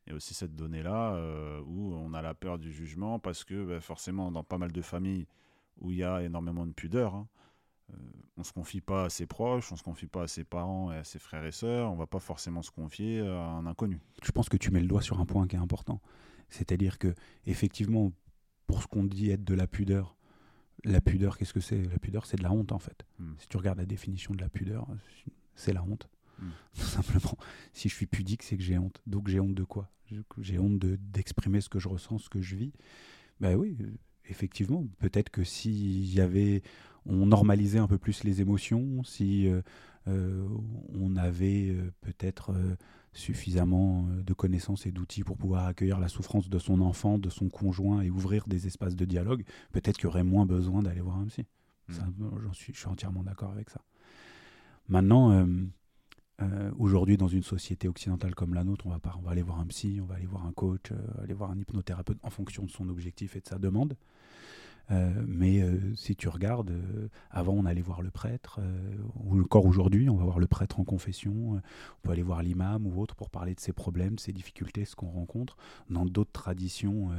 Il 0.05 0.09
y 0.09 0.13
a 0.13 0.15
aussi 0.15 0.33
cette 0.33 0.55
donnée-là 0.55 1.15
euh, 1.15 1.61
où 1.65 1.93
on 1.95 2.13
a 2.13 2.21
la 2.21 2.33
peur 2.33 2.59
du 2.59 2.71
jugement 2.71 3.19
parce 3.19 3.43
que 3.43 3.65
bah, 3.65 3.81
forcément 3.81 4.31
dans 4.31 4.43
pas 4.43 4.57
mal 4.57 4.71
de 4.71 4.81
familles 4.81 5.25
où 5.79 5.91
il 5.91 5.97
y 5.97 6.03
a 6.03 6.21
énormément 6.21 6.67
de 6.67 6.73
pudeur, 6.73 7.15
hein, 7.15 7.27
euh, 7.91 7.95
on 8.37 8.43
se 8.43 8.53
confie 8.53 8.81
pas 8.81 9.05
à 9.05 9.09
ses 9.09 9.25
proches, 9.25 9.71
on 9.71 9.75
se 9.75 9.83
confie 9.83 10.07
pas 10.07 10.23
à 10.23 10.27
ses 10.27 10.43
parents 10.43 10.91
et 10.91 10.97
à 10.97 11.03
ses 11.03 11.19
frères 11.19 11.45
et 11.45 11.51
sœurs, 11.51 11.91
on 11.91 11.95
va 11.95 12.07
pas 12.07 12.19
forcément 12.19 12.61
se 12.61 12.71
confier 12.71 13.19
à 13.19 13.39
un 13.39 13.65
inconnu. 13.65 13.99
Je 14.23 14.31
pense 14.31 14.49
que 14.49 14.57
tu 14.57 14.71
mets 14.71 14.81
le 14.81 14.87
doigt 14.87 15.01
sur 15.01 15.19
un 15.19 15.25
point 15.25 15.47
qui 15.47 15.55
est 15.55 15.59
important, 15.59 16.01
c'est-à-dire 16.49 16.97
que 16.97 17.13
effectivement 17.45 18.11
pour 18.67 18.81
ce 18.81 18.87
qu'on 18.87 19.03
dit 19.03 19.29
être 19.29 19.43
de 19.43 19.53
la 19.53 19.67
pudeur, 19.67 20.15
la 20.83 21.01
pudeur 21.01 21.37
qu'est-ce 21.37 21.53
que 21.53 21.59
c'est? 21.59 21.83
La 21.83 21.99
pudeur 21.99 22.25
c'est 22.25 22.37
de 22.37 22.43
la 22.43 22.51
honte 22.51 22.71
en 22.71 22.79
fait. 22.79 23.05
Hmm. 23.19 23.33
Si 23.37 23.47
tu 23.47 23.57
regardes 23.57 23.79
la 23.79 23.85
définition 23.85 24.33
de 24.33 24.41
la 24.41 24.49
pudeur, 24.49 24.87
c'est 25.55 25.73
la 25.73 25.83
honte. 25.83 26.09
Hmm. 26.39 26.49
Tout 26.75 26.81
simplement. 26.81 27.37
Si 27.73 27.89
je 27.89 27.95
suis 27.95 28.07
pudique, 28.07 28.43
c'est 28.43 28.57
que 28.57 28.63
j'ai 28.63 28.77
honte. 28.77 29.01
Donc 29.05 29.27
j'ai 29.27 29.39
honte 29.39 29.53
de 29.53 29.63
quoi? 29.63 29.89
J'ai 30.37 30.59
honte 30.59 30.77
d'exprimer 30.77 31.61
ce 31.61 31.69
que 31.69 31.79
je 31.79 31.87
ressens, 31.87 32.19
ce 32.19 32.29
que 32.29 32.41
je 32.41 32.55
vis. 32.55 32.73
Ben 33.39 33.55
oui, 33.55 33.77
effectivement. 34.29 34.85
Peut-être 34.99 35.29
que 35.29 35.43
s'il 35.43 36.13
y 36.13 36.21
avait, 36.21 36.61
on 37.05 37.25
normalisait 37.25 37.79
un 37.79 37.87
peu 37.87 37.97
plus 37.97 38.23
les 38.23 38.41
émotions, 38.41 39.03
si 39.03 39.47
euh, 40.07 40.47
on 40.93 41.15
avait 41.15 41.75
peut-être 42.01 42.53
suffisamment 43.13 44.07
de 44.25 44.33
connaissances 44.33 44.85
et 44.85 44.91
d'outils 44.91 45.23
pour 45.23 45.37
pouvoir 45.37 45.67
accueillir 45.67 45.99
la 45.99 46.07
souffrance 46.07 46.49
de 46.49 46.59
son 46.59 46.81
enfant, 46.81 47.17
de 47.17 47.29
son 47.29 47.49
conjoint 47.49 48.01
et 48.01 48.09
ouvrir 48.09 48.47
des 48.47 48.67
espaces 48.67 48.95
de 48.95 49.05
dialogue, 49.05 49.43
peut-être 49.71 49.97
qu'il 49.97 50.05
y 50.05 50.07
aurait 50.07 50.23
moins 50.23 50.45
besoin 50.45 50.83
d'aller 50.83 51.01
voir 51.01 51.17
un 51.17 51.25
psy. 51.25 51.45
Mmh. 51.89 51.93
J'en 52.43 52.53
suis, 52.53 52.73
je 52.73 52.79
suis 52.79 52.87
entièrement 52.87 53.23
d'accord 53.23 53.51
avec 53.51 53.69
ça. 53.69 53.81
Maintenant, 54.89 55.45
euh, 56.41 56.71
aujourd'hui, 56.77 57.17
dans 57.17 57.27
une 57.27 57.43
société 57.43 57.87
occidentale 57.87 58.33
comme 58.33 58.53
la 58.53 58.63
nôtre, 58.63 58.87
on 58.87 58.89
va, 58.89 58.99
pas, 58.99 59.15
on 59.17 59.21
va 59.21 59.31
aller 59.31 59.43
voir 59.43 59.59
un 59.59 59.67
psy, 59.67 59.99
on 60.01 60.05
va 60.05 60.15
aller 60.15 60.25
voir 60.25 60.45
un 60.45 60.51
coach, 60.51 60.91
euh, 60.91 61.23
aller 61.23 61.33
voir 61.33 61.51
un 61.51 61.59
hypnothérapeute 61.59 62.17
en 62.23 62.29
fonction 62.29 62.63
de 62.63 62.71
son 62.71 62.89
objectif 62.89 63.35
et 63.35 63.41
de 63.41 63.47
sa 63.47 63.59
demande. 63.59 63.95
Euh, 64.91 65.11
mais 65.27 65.61
si 65.95 66.15
tu 66.15 66.27
regardes, 66.27 66.73
avant 67.31 67.53
on 67.53 67.65
allait 67.65 67.81
voir 67.81 68.01
le 68.01 68.11
prêtre, 68.11 68.59
ou 69.15 69.39
encore 69.39 69.65
aujourd'hui 69.65 70.09
on 70.09 70.15
va 70.15 70.25
voir 70.25 70.39
le 70.39 70.47
prêtre 70.47 70.79
en 70.79 70.83
confession, 70.83 71.53
on 71.53 71.61
peut 72.01 72.11
aller 72.11 72.23
voir 72.23 72.43
l'imam 72.43 72.85
ou 72.85 72.99
autre 72.99 73.15
pour 73.15 73.29
parler 73.29 73.55
de 73.55 73.59
ses 73.59 73.73
problèmes, 73.73 74.17
ses 74.17 74.33
difficultés, 74.33 74.85
ce 74.85 74.95
qu'on 74.95 75.09
rencontre. 75.09 75.57
Dans 75.89 76.05
d'autres 76.05 76.31
traditions, 76.31 77.09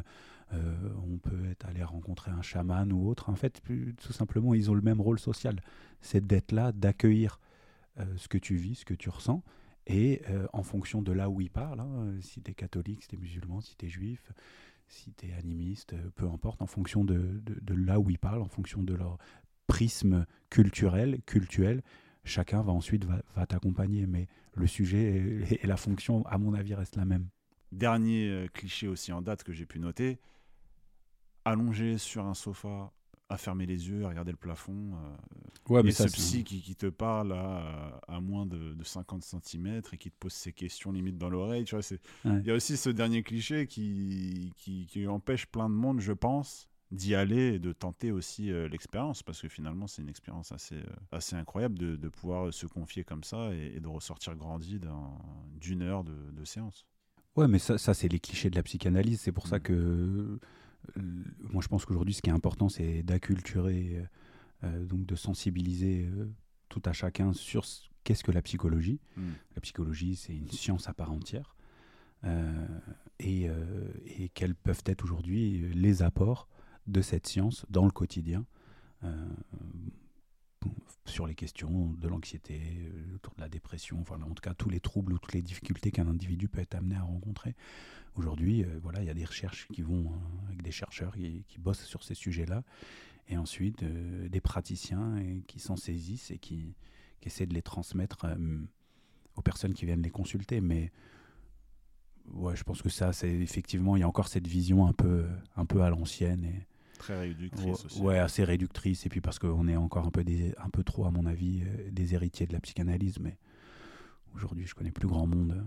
on 0.52 1.16
peut 1.18 1.50
être 1.50 1.66
allé 1.66 1.82
rencontrer 1.82 2.30
un 2.30 2.42
chaman 2.42 2.92
ou 2.92 3.08
autre. 3.08 3.30
En 3.30 3.34
fait, 3.34 3.62
tout 3.98 4.12
simplement, 4.12 4.54
ils 4.54 4.70
ont 4.70 4.74
le 4.74 4.82
même 4.82 5.00
rôle 5.00 5.18
social, 5.18 5.60
c'est 6.00 6.24
d'être 6.24 6.52
là, 6.52 6.72
d'accueillir 6.72 7.40
euh, 8.00 8.04
ce 8.16 8.26
que 8.26 8.38
tu 8.38 8.56
vis, 8.56 8.76
ce 8.76 8.84
que 8.84 8.94
tu 8.94 9.08
ressens. 9.08 9.42
Et 9.86 10.22
euh, 10.28 10.48
en 10.52 10.64
fonction 10.64 11.00
de 11.00 11.12
là 11.12 11.30
où 11.30 11.40
il 11.40 11.50
parle, 11.50 11.80
hein, 11.80 12.16
si 12.20 12.40
tu 12.40 12.50
es 12.50 12.54
catholique, 12.54 13.02
si 13.02 13.08
tu 13.08 13.14
es 13.14 13.18
musulman, 13.18 13.60
si 13.60 13.76
tu 13.76 13.86
es 13.86 13.88
juif, 13.88 14.32
si 14.86 15.12
tu 15.14 15.28
es 15.28 15.34
animiste, 15.34 15.94
euh, 15.94 16.10
peu 16.14 16.28
importe, 16.28 16.62
en 16.62 16.66
fonction 16.66 17.04
de, 17.04 17.40
de, 17.44 17.74
là 17.74 17.98
où 18.00 18.10
ils 18.10 18.18
parlent, 18.18 18.42
en 18.42 18.48
fonction 18.48 18.82
de 18.82 18.94
leur 18.94 19.18
prisme 19.66 20.26
culturel, 20.50 21.20
cultuel, 21.26 21.82
chacun 22.24 22.62
va 22.62 22.72
ensuite 22.72 23.04
va, 23.04 23.22
va 23.34 23.46
t'accompagner. 23.46 24.06
Mais 24.06 24.28
le 24.54 24.66
sujet 24.66 25.48
et, 25.62 25.66
la 25.66 25.76
fonction, 25.76 26.24
à 26.26 26.38
mon 26.38 26.54
avis, 26.54 26.74
reste 26.74 26.96
la 26.96 27.04
même. 27.04 27.28
Dernier 27.72 28.48
cliché 28.52 28.86
aussi 28.86 29.12
en 29.12 29.20
date 29.20 29.42
que 29.42 29.52
j'ai 29.52 29.66
pu 29.66 29.80
noter, 29.80 30.20
allongé 31.44 31.98
sur 31.98 32.24
un 32.24 32.34
sofa 32.34 32.92
à 33.28 33.38
fermer 33.38 33.66
les 33.66 33.88
yeux, 33.88 34.04
à 34.04 34.08
regarder 34.08 34.32
le 34.32 34.36
plafond. 34.36 34.92
Euh, 34.94 35.72
ouais, 35.72 35.82
mais 35.82 35.92
ce 35.92 36.04
psy 36.04 36.44
qui, 36.44 36.60
qui, 36.60 36.76
te 36.76 36.86
parle 36.86 37.32
à, 37.32 38.00
à 38.06 38.20
moins 38.20 38.46
de, 38.46 38.74
de, 38.74 38.84
50 38.84 39.22
cm 39.22 39.80
et 39.92 39.98
qui 39.98 40.10
te 40.10 40.16
pose 40.18 40.32
ses 40.32 40.52
questions 40.52 40.92
limite 40.92 41.16
dans 41.16 41.30
l'oreille. 41.30 41.64
Tu 41.64 41.74
vois, 41.74 41.84
il 42.24 42.46
y 42.46 42.50
a 42.50 42.54
aussi 42.54 42.76
ce 42.76 42.90
dernier 42.90 43.22
cliché 43.22 43.66
qui, 43.66 44.52
qui, 44.56 44.86
qui, 44.86 45.06
empêche 45.06 45.46
plein 45.46 45.70
de 45.70 45.74
monde, 45.74 46.00
je 46.00 46.12
pense, 46.12 46.68
d'y 46.90 47.14
aller 47.14 47.54
et 47.54 47.58
de 47.58 47.72
tenter 47.72 48.12
aussi 48.12 48.52
euh, 48.52 48.68
l'expérience 48.68 49.22
parce 49.22 49.40
que 49.40 49.48
finalement 49.48 49.86
c'est 49.86 50.02
une 50.02 50.08
expérience 50.08 50.52
assez, 50.52 50.76
euh, 50.76 50.86
assez 51.10 51.34
incroyable 51.34 51.78
de, 51.78 51.96
de, 51.96 52.08
pouvoir 52.08 52.52
se 52.52 52.66
confier 52.66 53.04
comme 53.04 53.24
ça 53.24 53.52
et, 53.54 53.80
de 53.80 53.88
ressortir 53.88 54.36
grandi 54.36 54.78
d'une 55.60 55.82
heure 55.82 56.04
de, 56.04 56.30
de, 56.30 56.44
séance. 56.44 56.86
Ouais, 57.36 57.48
mais 57.48 57.58
ça, 57.58 57.78
ça 57.78 57.94
c'est 57.94 58.08
les 58.08 58.20
clichés 58.20 58.50
de 58.50 58.54
la 58.54 58.62
psychanalyse. 58.62 59.20
C'est 59.22 59.32
pour 59.32 59.48
ça 59.48 59.56
mmh. 59.56 59.62
que 59.62 60.38
moi, 60.96 61.62
je 61.62 61.68
pense 61.68 61.84
qu'aujourd'hui, 61.84 62.14
ce 62.14 62.22
qui 62.22 62.30
est 62.30 62.32
important, 62.32 62.68
c'est 62.68 63.02
d'acculturer, 63.02 63.98
euh, 63.98 64.04
euh, 64.64 64.84
donc 64.84 65.06
de 65.06 65.16
sensibiliser 65.16 66.08
tout 66.68 66.82
à 66.84 66.92
chacun 66.92 67.32
sur 67.32 67.64
qu'est-ce 68.02 68.24
que 68.24 68.32
la 68.32 68.42
psychologie. 68.42 69.00
Hmm. 69.16 69.30
La 69.54 69.60
psychologie, 69.60 70.16
c'est 70.16 70.36
une 70.36 70.50
science 70.50 70.88
à 70.88 70.94
part 70.94 71.12
entière. 71.12 71.56
et, 73.18 73.48
et, 74.06 74.30
quels 74.30 74.54
peuvent 74.54 74.82
être 74.86 75.04
aujourd'hui 75.04 75.68
les 75.74 76.02
apports 76.02 76.48
de 76.86 77.02
cette 77.02 77.26
science 77.26 77.66
dans 77.68 77.84
le 77.84 77.90
quotidien 77.90 78.46
sur 81.06 81.26
les 81.26 81.34
questions 81.34 81.92
de 81.98 82.08
l'anxiété, 82.08 82.90
autour 83.14 83.34
de 83.34 83.40
la 83.40 83.48
dépression, 83.48 84.00
enfin 84.00 84.16
en 84.22 84.34
tout 84.34 84.40
cas 84.42 84.54
tous 84.54 84.70
les 84.70 84.80
troubles 84.80 85.12
ou 85.12 85.18
toutes 85.18 85.34
les 85.34 85.42
difficultés 85.42 85.90
qu'un 85.90 86.08
individu 86.08 86.48
peut 86.48 86.60
être 86.60 86.74
amené 86.74 86.96
à 86.96 87.02
rencontrer. 87.02 87.54
Aujourd'hui, 88.16 88.62
euh, 88.62 88.78
voilà, 88.82 89.00
il 89.00 89.06
y 89.06 89.10
a 89.10 89.14
des 89.14 89.24
recherches 89.24 89.66
qui 89.72 89.82
vont 89.82 90.06
euh, 90.06 90.46
avec 90.46 90.62
des 90.62 90.70
chercheurs 90.70 91.14
qui, 91.14 91.58
bossent 91.58 91.84
sur 91.84 92.04
ces 92.04 92.14
sujets-là, 92.14 92.62
et 93.28 93.36
ensuite 93.36 93.82
euh, 93.82 94.28
des 94.28 94.40
praticiens 94.40 95.20
qui 95.48 95.58
s'en 95.58 95.76
saisissent 95.76 96.30
et 96.30 96.38
qui, 96.38 96.74
essaient 97.22 97.46
de 97.46 97.54
les 97.54 97.62
transmettre 97.62 98.26
aux 99.34 99.40
personnes 99.40 99.72
qui 99.72 99.86
viennent 99.86 100.02
les 100.02 100.10
consulter. 100.10 100.60
Mais 100.60 100.92
ouais, 102.34 102.54
je 102.54 102.62
pense 102.62 102.82
que 102.82 102.90
ça, 102.90 103.14
c'est 103.14 103.30
effectivement, 103.30 103.96
il 103.96 104.00
y 104.00 104.02
a 104.02 104.08
encore 104.08 104.28
cette 104.28 104.46
vision 104.46 104.86
un 104.86 104.92
peu, 104.92 105.24
un 105.56 105.64
peu 105.64 105.80
à 105.80 105.88
l'ancienne 105.88 106.44
et 106.44 106.66
très 106.98 107.18
réductrice 107.18 107.86
aussi. 107.86 108.02
Ouais, 108.02 108.18
assez 108.18 108.44
réductrice. 108.44 109.06
Et 109.06 109.08
puis 109.08 109.22
parce 109.22 109.38
qu'on 109.38 109.66
est 109.68 109.76
encore 109.76 110.06
un 110.06 110.10
peu, 110.10 110.22
des, 110.22 110.54
un 110.58 110.68
peu 110.68 110.84
trop, 110.84 111.06
à 111.06 111.10
mon 111.10 111.24
avis, 111.24 111.62
des 111.90 112.12
héritiers 112.12 112.46
de 112.46 112.52
la 112.52 112.60
psychanalyse. 112.60 113.18
Mais 113.20 113.38
aujourd'hui, 114.34 114.66
je 114.66 114.74
connais 114.74 114.92
plus 114.92 115.08
grand 115.08 115.26
monde 115.26 115.64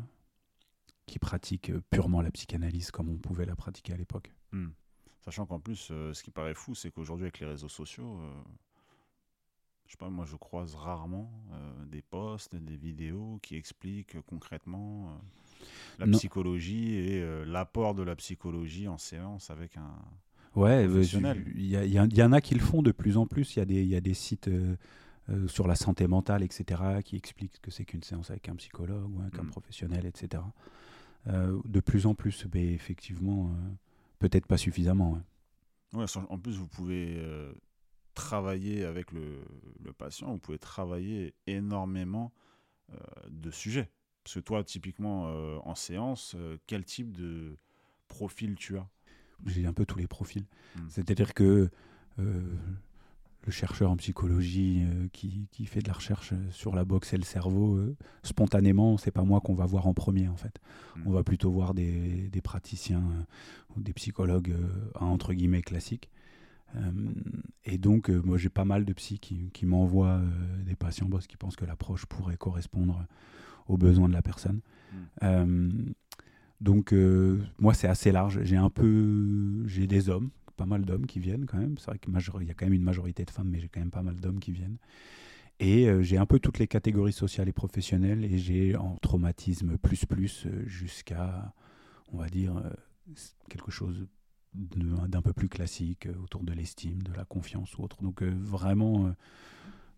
qui 1.07 1.17
pratique 1.17 1.71
euh, 1.71 1.81
purement 1.89 2.21
la 2.21 2.29
psychanalyse 2.29 2.91
comme 2.91 3.09
on 3.09 3.17
pouvait 3.17 3.45
la 3.45 3.55
pratiquer 3.55 3.93
à 3.93 3.97
l'époque. 3.97 4.31
Hmm. 4.51 4.67
Sachant 5.25 5.45
qu'en 5.45 5.59
plus, 5.59 5.89
euh, 5.91 6.13
ce 6.13 6.21
qui 6.21 6.31
paraît 6.31 6.53
fou, 6.53 6.75
c'est 6.75 6.91
qu'aujourd'hui, 6.91 7.25
avec 7.25 7.39
les 7.39 7.47
réseaux 7.47 7.69
sociaux, 7.69 8.19
euh, 8.21 8.31
je 9.87 9.93
sais 9.93 9.97
pas, 9.97 10.09
moi, 10.09 10.25
je 10.25 10.35
croise 10.35 10.75
rarement 10.75 11.31
des 11.85 12.01
posts, 12.01 12.53
des 12.53 12.75
vidéos 12.75 13.39
qui 13.41 13.55
expliquent 13.55 14.19
concrètement 14.25 15.17
la 15.97 16.07
psychologie 16.07 16.95
et 16.95 17.45
l'apport 17.45 17.95
de 17.95 18.03
la 18.03 18.17
psychologie 18.17 18.89
en 18.89 18.97
séance 18.97 19.49
avec 19.49 19.77
un. 19.77 19.95
Ouais, 20.55 20.83
il 20.83 21.61
y, 21.61 21.77
y, 21.77 22.21
en 22.21 22.31
a 22.33 22.41
qui 22.41 22.53
le 22.53 22.59
font 22.59 22.81
de 22.81 22.91
plus 22.91 23.15
en 23.15 23.27
plus. 23.27 23.55
Il 23.55 23.71
y, 23.71 23.85
y, 23.85 23.95
a 23.95 24.01
des 24.01 24.13
sites. 24.13 24.49
sur 25.47 25.67
la 25.67 25.75
santé 25.75 26.05
mentale, 26.05 26.43
etc., 26.43 26.99
qui 27.01 27.15
expliquent 27.15 27.55
ce 27.55 27.61
que 27.61 27.71
c'est 27.71 27.85
qu'une 27.85 28.03
séance 28.03 28.29
avec 28.29 28.49
un 28.49 28.57
psychologue 28.57 29.09
ou 29.15 29.21
avec 29.21 29.39
un 29.39 29.43
hmm. 29.43 29.51
professionnel, 29.51 30.05
etc. 30.05 30.43
Euh, 31.27 31.59
de 31.65 31.79
plus 31.79 32.05
en 32.05 32.15
plus, 32.15 32.45
mais 32.53 32.73
effectivement, 32.73 33.47
euh, 33.47 33.73
peut-être 34.19 34.45
pas 34.45 34.57
suffisamment. 34.57 35.19
en 35.93 36.39
plus, 36.39 36.57
vous 36.57 36.67
pouvez 36.67 37.17
euh, 37.17 37.51
travailler 38.13 38.85
avec 38.85 39.11
le, 39.11 39.43
patient, 39.97 40.31
vous 40.31 40.39
pouvez 40.39 40.59
travailler 40.59 41.33
énormément 41.47 42.31
de 43.29 43.51
sujets. 43.51 43.89
Parce 44.23 44.35
que 44.35 44.39
toi, 44.39 44.63
typiquement, 44.63 45.23
en 45.65 45.75
séance, 45.75 46.35
quel 46.67 46.85
type 46.85 47.11
de 47.11 47.57
profil 48.07 48.55
tu 48.55 48.77
as? 48.77 48.87
J'ai 49.45 49.65
un 49.65 49.73
peu 49.73 49.85
tous 49.85 49.97
les 49.97 50.07
profils. 50.07 50.45
Hmm. 50.75 50.87
C'est-à-dire 50.89 51.33
que 51.33 51.69
le 53.45 53.51
chercheur 53.51 53.91
en 53.91 53.97
psychologie 53.97 54.83
euh, 54.83 55.07
qui, 55.13 55.47
qui, 55.51 55.65
fait 55.65 55.81
de 55.81 55.87
la 55.87 55.93
recherche 55.93 56.33
euh, 56.33 56.51
sur 56.51 56.75
la 56.75 56.85
boxe 56.85 57.13
et 57.13 57.17
le 57.17 57.23
cerveau, 57.23 57.75
euh, 57.75 57.95
spontanément, 58.23 58.97
c'est 58.97 59.11
pas 59.11 59.23
moi 59.23 59.39
qu'on 59.39 59.53
va 59.53 59.65
voir 59.65 59.87
en 59.87 59.93
premier 59.93 60.27
en 60.27 60.35
fait. 60.35 60.59
Hmm. 60.95 61.03
On 61.05 61.11
va 61.11 61.23
plutôt 61.23 61.51
voir 61.51 61.73
des, 61.73 62.29
des 62.29 62.41
praticiens 62.41 63.03
ou 63.75 63.81
des 63.81 63.93
psychologues 63.93 64.53
entre 64.95 65.33
guillemets 65.33 65.61
classiques. 65.61 66.09
et 67.63 67.77
donc, 67.77 68.09
moi 68.09 68.37
j'ai 68.37 68.49
pas 68.49 68.65
mal 68.65 68.83
de 68.83 68.93
psy 68.93 69.19
qui, 69.19 69.49
qui 69.51 69.65
m'envoient 69.65 70.21
des 70.65 70.75
patients 70.75 71.09
parce 71.09 71.25
qu'ils 71.25 71.37
pensent 71.37 71.55
que 71.55 71.65
l'approche 71.65 72.05
pourrait 72.05 72.37
correspondre 72.37 73.05
aux 73.67 73.77
besoins 73.77 74.09
de 74.09 74.13
la 74.13 74.21
personne. 74.21 74.61
Hmm. 75.21 75.93
donc, 76.59 76.93
moi 77.59 77.73
c'est 77.73 77.87
assez 77.87 78.11
large. 78.11 78.43
J'ai 78.43 78.57
un 78.57 78.69
peu, 78.69 79.63
j'ai 79.67 79.87
des 79.87 80.09
hommes 80.09 80.29
pas 80.57 80.65
mal 80.65 80.83
d'hommes 80.83 81.05
qui 81.05 81.19
viennent 81.19 81.45
quand 81.45 81.57
même. 81.57 81.77
C'est 81.77 81.85
vrai 81.85 81.99
qu'il 81.99 82.11
y 82.47 82.51
a 82.51 82.53
quand 82.53 82.65
même 82.65 82.73
une 82.73 82.83
majorité 82.83 83.23
de 83.23 83.31
femmes, 83.31 83.49
mais 83.49 83.59
j'ai 83.59 83.69
quand 83.69 83.79
même 83.79 83.91
pas 83.91 84.01
mal 84.01 84.15
d'hommes 84.17 84.39
qui 84.39 84.51
viennent. 84.51 84.77
Et 85.59 85.87
euh, 85.87 86.03
j'ai 86.03 86.17
un 86.17 86.25
peu 86.25 86.39
toutes 86.39 86.59
les 86.59 86.67
catégories 86.67 87.13
sociales 87.13 87.47
et 87.47 87.53
professionnelles, 87.53 88.25
et 88.25 88.37
j'ai 88.37 88.75
en 88.75 88.97
traumatisme 88.97 89.77
plus 89.77 90.05
plus 90.05 90.45
euh, 90.45 90.63
jusqu'à, 90.67 91.53
on 92.11 92.17
va 92.17 92.27
dire, 92.27 92.57
euh, 92.57 92.69
quelque 93.49 93.71
chose 93.71 94.05
d'un 94.53 95.21
peu 95.21 95.33
plus 95.33 95.49
classique 95.49 96.07
autour 96.23 96.43
de 96.43 96.51
l'estime, 96.51 97.01
de 97.03 97.13
la 97.13 97.25
confiance 97.25 97.77
ou 97.77 97.83
autre. 97.83 98.01
Donc 98.01 98.23
vraiment, 98.23 99.13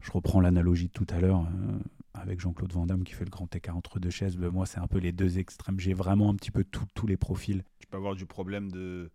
je 0.01 0.11
reprends 0.11 0.41
l'analogie 0.41 0.87
de 0.87 0.91
tout 0.91 1.05
à 1.09 1.21
l'heure 1.21 1.47
avec 2.13 2.41
Jean-Claude 2.41 2.73
Van 2.73 2.85
Damme 2.85 3.05
qui 3.05 3.13
fait 3.13 3.23
le 3.23 3.29
grand 3.29 3.55
écart 3.55 3.77
entre 3.77 3.99
deux 3.99 4.09
chaises. 4.09 4.35
Ben, 4.35 4.49
moi, 4.49 4.65
c'est 4.65 4.79
un 4.79 4.87
peu 4.87 4.97
les 4.97 5.13
deux 5.13 5.39
extrêmes. 5.39 5.79
J'ai 5.79 5.93
vraiment 5.93 6.29
un 6.29 6.35
petit 6.35 6.51
peu 6.51 6.65
tous 6.65 7.07
les 7.07 7.15
profils. 7.15 7.63
Tu 7.79 7.87
peux 7.87 7.95
avoir 7.95 8.15
du 8.15 8.25
problème 8.25 8.69
de 8.69 9.11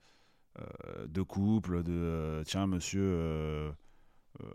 de 1.09 1.23
couple, 1.23 1.83
de 1.83 1.93
euh, 1.93 2.45
tiens, 2.45 2.67
monsieur 2.67 3.03
euh, 3.03 3.71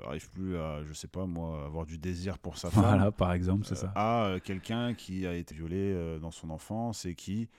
arrive 0.05 0.29
plus 0.31 0.57
à, 0.57 0.83
je 0.83 0.93
sais 0.93 1.07
pas 1.07 1.25
moi, 1.25 1.65
avoir 1.65 1.85
du 1.85 1.97
désir 1.97 2.37
pour 2.37 2.57
sa 2.57 2.69
femme. 2.69 2.83
Voilà, 2.83 3.11
par 3.11 3.33
exemple, 3.33 3.65
c'est 3.65 3.75
ça. 3.75 3.91
À 3.95 4.39
quelqu'un 4.43 4.93
qui 4.93 5.25
a 5.25 5.35
été 5.35 5.55
violé 5.55 6.17
dans 6.19 6.31
son 6.31 6.49
enfance 6.49 7.05
et 7.05 7.15
qui 7.15 7.49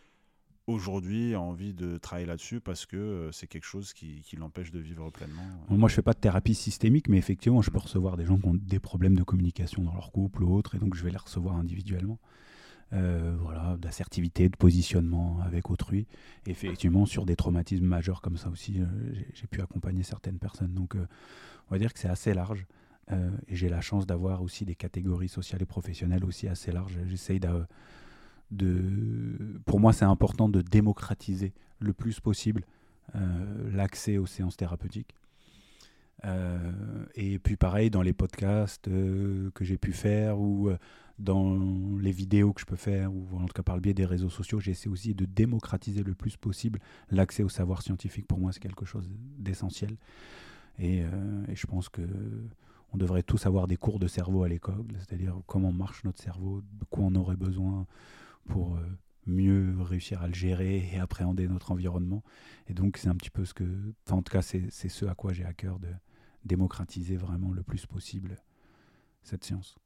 aujourd'hui 0.66 1.34
a 1.34 1.40
envie 1.40 1.74
de 1.74 1.96
travailler 1.96 2.26
là-dessus 2.26 2.60
parce 2.60 2.86
que 2.86 3.30
c'est 3.32 3.46
quelque 3.46 3.64
chose 3.64 3.92
qui, 3.92 4.20
qui 4.20 4.36
l'empêche 4.36 4.70
de 4.70 4.78
vivre 4.78 5.10
pleinement. 5.10 5.42
Moi, 5.68 5.88
je 5.88 5.94
fais 5.94 6.02
pas 6.02 6.12
de 6.12 6.20
thérapie 6.20 6.54
systémique, 6.54 7.08
mais 7.08 7.16
effectivement, 7.16 7.62
je 7.62 7.70
peux 7.70 7.78
recevoir 7.78 8.16
des 8.16 8.24
gens 8.24 8.38
qui 8.38 8.46
ont 8.46 8.54
des 8.54 8.80
problèmes 8.80 9.16
de 9.16 9.22
communication 9.22 9.82
dans 9.82 9.94
leur 9.94 10.12
couple 10.12 10.44
ou 10.44 10.54
autre, 10.54 10.74
et 10.74 10.78
donc 10.78 10.94
je 10.94 11.02
vais 11.02 11.10
les 11.10 11.16
recevoir 11.16 11.56
individuellement. 11.56 12.18
Euh, 12.92 13.36
voilà, 13.38 13.76
d'assertivité, 13.78 14.48
de 14.48 14.56
positionnement 14.56 15.38
avec 15.44 15.70
autrui. 15.70 16.08
Effectivement, 16.46 17.06
sur 17.06 17.24
des 17.24 17.36
traumatismes 17.36 17.84
majeurs 17.84 18.20
comme 18.20 18.36
ça 18.36 18.48
aussi, 18.48 18.80
euh, 18.80 18.84
j'ai 19.32 19.46
pu 19.46 19.60
accompagner 19.60 20.02
certaines 20.02 20.38
personnes. 20.38 20.74
Donc, 20.74 20.96
euh, 20.96 21.06
on 21.68 21.74
va 21.74 21.78
dire 21.78 21.92
que 21.92 22.00
c'est 22.00 22.08
assez 22.08 22.34
large. 22.34 22.66
et 23.48 23.56
j'ai 23.56 23.68
la 23.68 23.80
chance 23.80 24.06
d'avoir 24.06 24.40
aussi 24.40 24.64
des 24.64 24.76
catégories 24.76 25.28
sociales 25.28 25.62
et 25.62 25.66
professionnelles 25.66 26.24
aussi 26.24 26.46
assez 26.46 26.70
larges. 26.70 26.96
J'essaye 27.06 27.40
de, 27.40 27.64
de, 28.52 29.60
Pour 29.66 29.80
moi, 29.80 29.92
c'est 29.92 30.04
important 30.04 30.48
de 30.48 30.62
démocratiser 30.62 31.52
le 31.80 31.92
plus 31.92 32.20
possible 32.20 32.62
l'accès 33.72 34.16
aux 34.16 34.26
séances 34.26 34.56
thérapeutiques. 34.56 35.12
et 37.16 37.38
puis 37.40 37.56
pareil, 37.56 37.90
dans 37.90 38.02
les 38.02 38.12
podcasts 38.12 38.88
que 38.88 39.64
j'ai 39.64 39.76
pu 39.76 39.92
faire 39.92 40.38
ou 40.38 40.70
dans 41.20 41.98
les 41.98 42.12
vidéos 42.12 42.52
que 42.52 42.60
je 42.60 42.66
peux 42.66 42.76
faire, 42.76 43.12
ou 43.12 43.26
en 43.34 43.46
tout 43.46 43.52
cas 43.54 43.62
par 43.62 43.76
le 43.76 43.80
biais 43.80 43.94
des 43.94 44.06
réseaux 44.06 44.30
sociaux, 44.30 44.58
j'essaie 44.58 44.88
aussi 44.88 45.14
de 45.14 45.24
démocratiser 45.24 46.02
le 46.02 46.14
plus 46.14 46.36
possible 46.36 46.80
l'accès 47.10 47.42
au 47.42 47.48
savoir 47.48 47.82
scientifique. 47.82 48.26
Pour 48.26 48.38
moi, 48.38 48.52
c'est 48.52 48.60
quelque 48.60 48.84
chose 48.84 49.08
d'essentiel. 49.38 49.96
Et, 50.78 51.02
euh, 51.02 51.44
je 51.54 51.66
pense 51.66 51.88
que 51.88 52.02
on 52.92 52.96
devrait 52.96 53.22
tous 53.22 53.46
avoir 53.46 53.68
des 53.68 53.76
cours 53.76 54.00
de 54.00 54.08
cerveau 54.08 54.42
à 54.42 54.48
l'école, 54.48 54.86
c'est-à-dire 54.98 55.36
comment 55.46 55.72
marche 55.72 56.02
notre 56.02 56.20
cerveau, 56.20 56.60
de 56.60 56.84
quoi 56.86 57.04
on 57.04 57.14
aurait 57.14 57.36
besoin 57.36 57.86
pour 58.46 58.74
euh, 58.74 58.80
mieux 59.26 59.76
réussir 59.80 60.22
à 60.22 60.26
le 60.26 60.34
gérer 60.34 60.90
et 60.92 60.98
appréhender 60.98 61.46
notre 61.46 61.70
environnement. 61.70 62.24
Et 62.68 62.74
donc, 62.74 62.96
c'est 62.96 63.08
un 63.08 63.14
petit 63.14 63.30
peu 63.30 63.44
ce 63.44 63.54
que, 63.54 63.94
en 64.10 64.22
tout 64.22 64.32
cas, 64.32 64.42
c'est 64.42 64.70
ce 64.70 65.04
à 65.04 65.14
quoi 65.14 65.32
j'ai 65.32 65.44
à 65.44 65.52
cœur 65.52 65.78
de 65.78 65.88
démocratiser 66.44 67.16
vraiment 67.16 67.52
le 67.52 67.62
plus 67.62 67.86
possible 67.86 68.36
cette 69.22 69.44
science. 69.44 69.76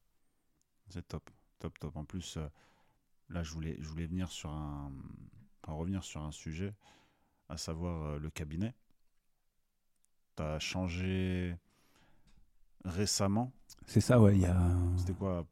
C'est 0.89 1.07
top, 1.07 1.31
top, 1.59 1.79
top. 1.79 1.97
En 1.97 2.05
plus, 2.05 2.37
euh, 2.37 2.47
là, 3.31 3.43
je 3.43 3.53
voulais, 3.53 3.77
je 3.81 3.89
voulais 3.89 4.07
venir 4.07 4.31
sur 4.31 4.51
un, 4.51 4.93
revenir 5.67 6.05
sur 6.05 6.23
un 6.23 6.31
sujet, 6.31 6.75
à 7.49 7.57
savoir 7.57 8.03
euh, 8.03 8.19
le 8.19 8.31
cabinet. 8.31 8.75
Tu 10.37 10.43
as 10.43 10.59
changé 10.59 11.57
récemment. 12.85 13.53
C'est 13.87 14.01
ça, 14.01 14.21
ouais. 14.21 14.37
Y 14.39 14.47
a... 14.47 14.77
C'était 14.97 15.15
quoi? 15.15 15.47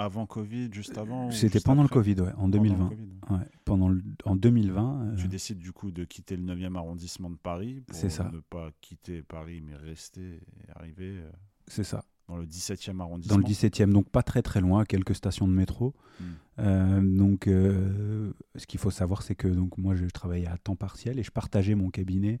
Avant 0.00 0.26
Covid, 0.26 0.72
juste 0.72 0.96
avant 0.96 1.32
C'était 1.32 1.58
pendant 1.58 1.82
le 1.82 1.88
Covid, 1.88 2.20
ouais, 2.20 2.32
en 2.36 2.48
2020. 2.48 2.90
Ouais, 3.30 3.38
pendant 3.64 3.92
en 4.24 4.36
2020. 4.36 5.16
Tu 5.16 5.24
euh, 5.24 5.28
décides 5.28 5.58
du 5.58 5.72
coup 5.72 5.90
de 5.90 6.04
quitter 6.04 6.36
le 6.36 6.44
9e 6.44 6.76
arrondissement 6.76 7.30
de 7.30 7.36
Paris 7.36 7.80
pour 7.80 7.96
ça. 7.96 8.30
ne 8.30 8.38
pas 8.38 8.70
quitter 8.80 9.22
Paris 9.22 9.60
mais 9.60 9.74
rester 9.74 10.36
et 10.36 10.70
arriver. 10.76 11.20
C'est 11.66 11.82
ça. 11.82 12.04
Dans 12.28 12.36
le 12.36 12.44
17e 12.44 13.00
arrondissement. 13.00 13.38
Dans 13.38 13.46
le 13.46 13.52
17e, 13.52 13.90
donc 13.90 14.10
pas 14.10 14.22
très 14.22 14.42
très 14.42 14.60
loin, 14.60 14.84
quelques 14.84 15.14
stations 15.14 15.48
de 15.48 15.52
métro. 15.52 15.94
Hmm. 16.20 16.24
Euh, 16.58 17.00
donc, 17.00 17.46
euh, 17.46 18.32
ce 18.54 18.66
qu'il 18.66 18.78
faut 18.78 18.90
savoir, 18.90 19.22
c'est 19.22 19.34
que 19.34 19.48
donc 19.48 19.78
moi, 19.78 19.94
je 19.94 20.04
travaillais 20.06 20.46
à 20.46 20.58
temps 20.58 20.76
partiel 20.76 21.18
et 21.18 21.22
je 21.22 21.30
partageais 21.30 21.74
mon 21.74 21.88
cabinet 21.88 22.40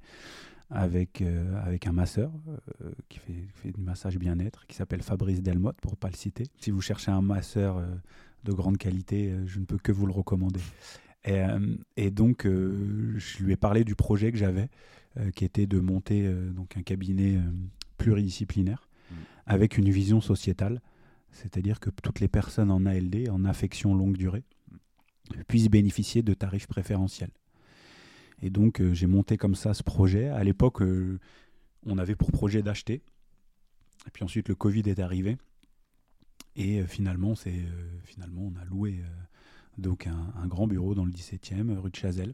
avec, 0.68 1.22
euh, 1.22 1.58
avec 1.64 1.86
un 1.86 1.92
masseur 1.92 2.30
qui 3.08 3.18
fait, 3.18 3.48
fait, 3.54 3.72
du 3.72 3.80
massage 3.80 4.18
bien-être, 4.18 4.66
qui 4.66 4.76
s'appelle 4.76 5.02
Fabrice 5.02 5.42
Delmotte, 5.42 5.80
pour 5.80 5.92
ne 5.92 5.96
pas 5.96 6.10
le 6.10 6.16
citer. 6.16 6.44
Si 6.60 6.70
vous 6.70 6.82
cherchez 6.82 7.10
un 7.10 7.22
masseur 7.22 7.82
de 8.44 8.52
grande 8.52 8.76
qualité, 8.76 9.34
je 9.46 9.58
ne 9.58 9.64
peux 9.64 9.78
que 9.78 9.92
vous 9.92 10.04
le 10.04 10.12
recommander. 10.12 10.60
Et, 11.24 11.42
et 11.96 12.10
donc, 12.10 12.42
je 12.44 13.42
lui 13.42 13.52
ai 13.52 13.56
parlé 13.56 13.84
du 13.84 13.94
projet 13.94 14.32
que 14.32 14.38
j'avais, 14.38 14.68
qui 15.34 15.46
était 15.46 15.66
de 15.66 15.80
monter 15.80 16.30
donc 16.54 16.76
un 16.76 16.82
cabinet 16.82 17.38
pluridisciplinaire 17.96 18.87
avec 19.46 19.78
une 19.78 19.90
vision 19.90 20.20
sociétale, 20.20 20.80
c'est-à-dire 21.30 21.80
que 21.80 21.90
toutes 21.90 22.20
les 22.20 22.28
personnes 22.28 22.70
en 22.70 22.84
ALD, 22.86 23.28
en 23.30 23.44
affection 23.44 23.94
longue 23.94 24.16
durée, 24.16 24.44
puissent 25.46 25.68
bénéficier 25.68 26.22
de 26.22 26.34
tarifs 26.34 26.66
préférentiels. 26.66 27.30
Et 28.42 28.50
donc 28.50 28.80
euh, 28.80 28.94
j'ai 28.94 29.06
monté 29.06 29.36
comme 29.36 29.54
ça 29.54 29.74
ce 29.74 29.82
projet. 29.82 30.28
À 30.28 30.44
l'époque, 30.44 30.82
euh, 30.82 31.18
on 31.86 31.98
avait 31.98 32.14
pour 32.14 32.32
projet 32.32 32.62
d'acheter. 32.62 33.02
Et 34.06 34.10
puis 34.12 34.24
ensuite, 34.24 34.48
le 34.48 34.54
Covid 34.54 34.82
est 34.86 35.00
arrivé. 35.00 35.36
Et 36.56 36.80
euh, 36.80 36.86
finalement, 36.86 37.34
c'est 37.34 37.64
finalement, 38.04 38.52
on 38.54 38.60
a 38.60 38.64
loué 38.64 39.00
donc 39.76 40.06
un, 40.06 40.46
grand 40.46 40.66
bureau 40.66 40.94
dans 40.94 41.04
le 41.04 41.12
17e, 41.12 41.76
rue 41.76 41.90
de 41.90 41.96
Chazelle. 41.96 42.32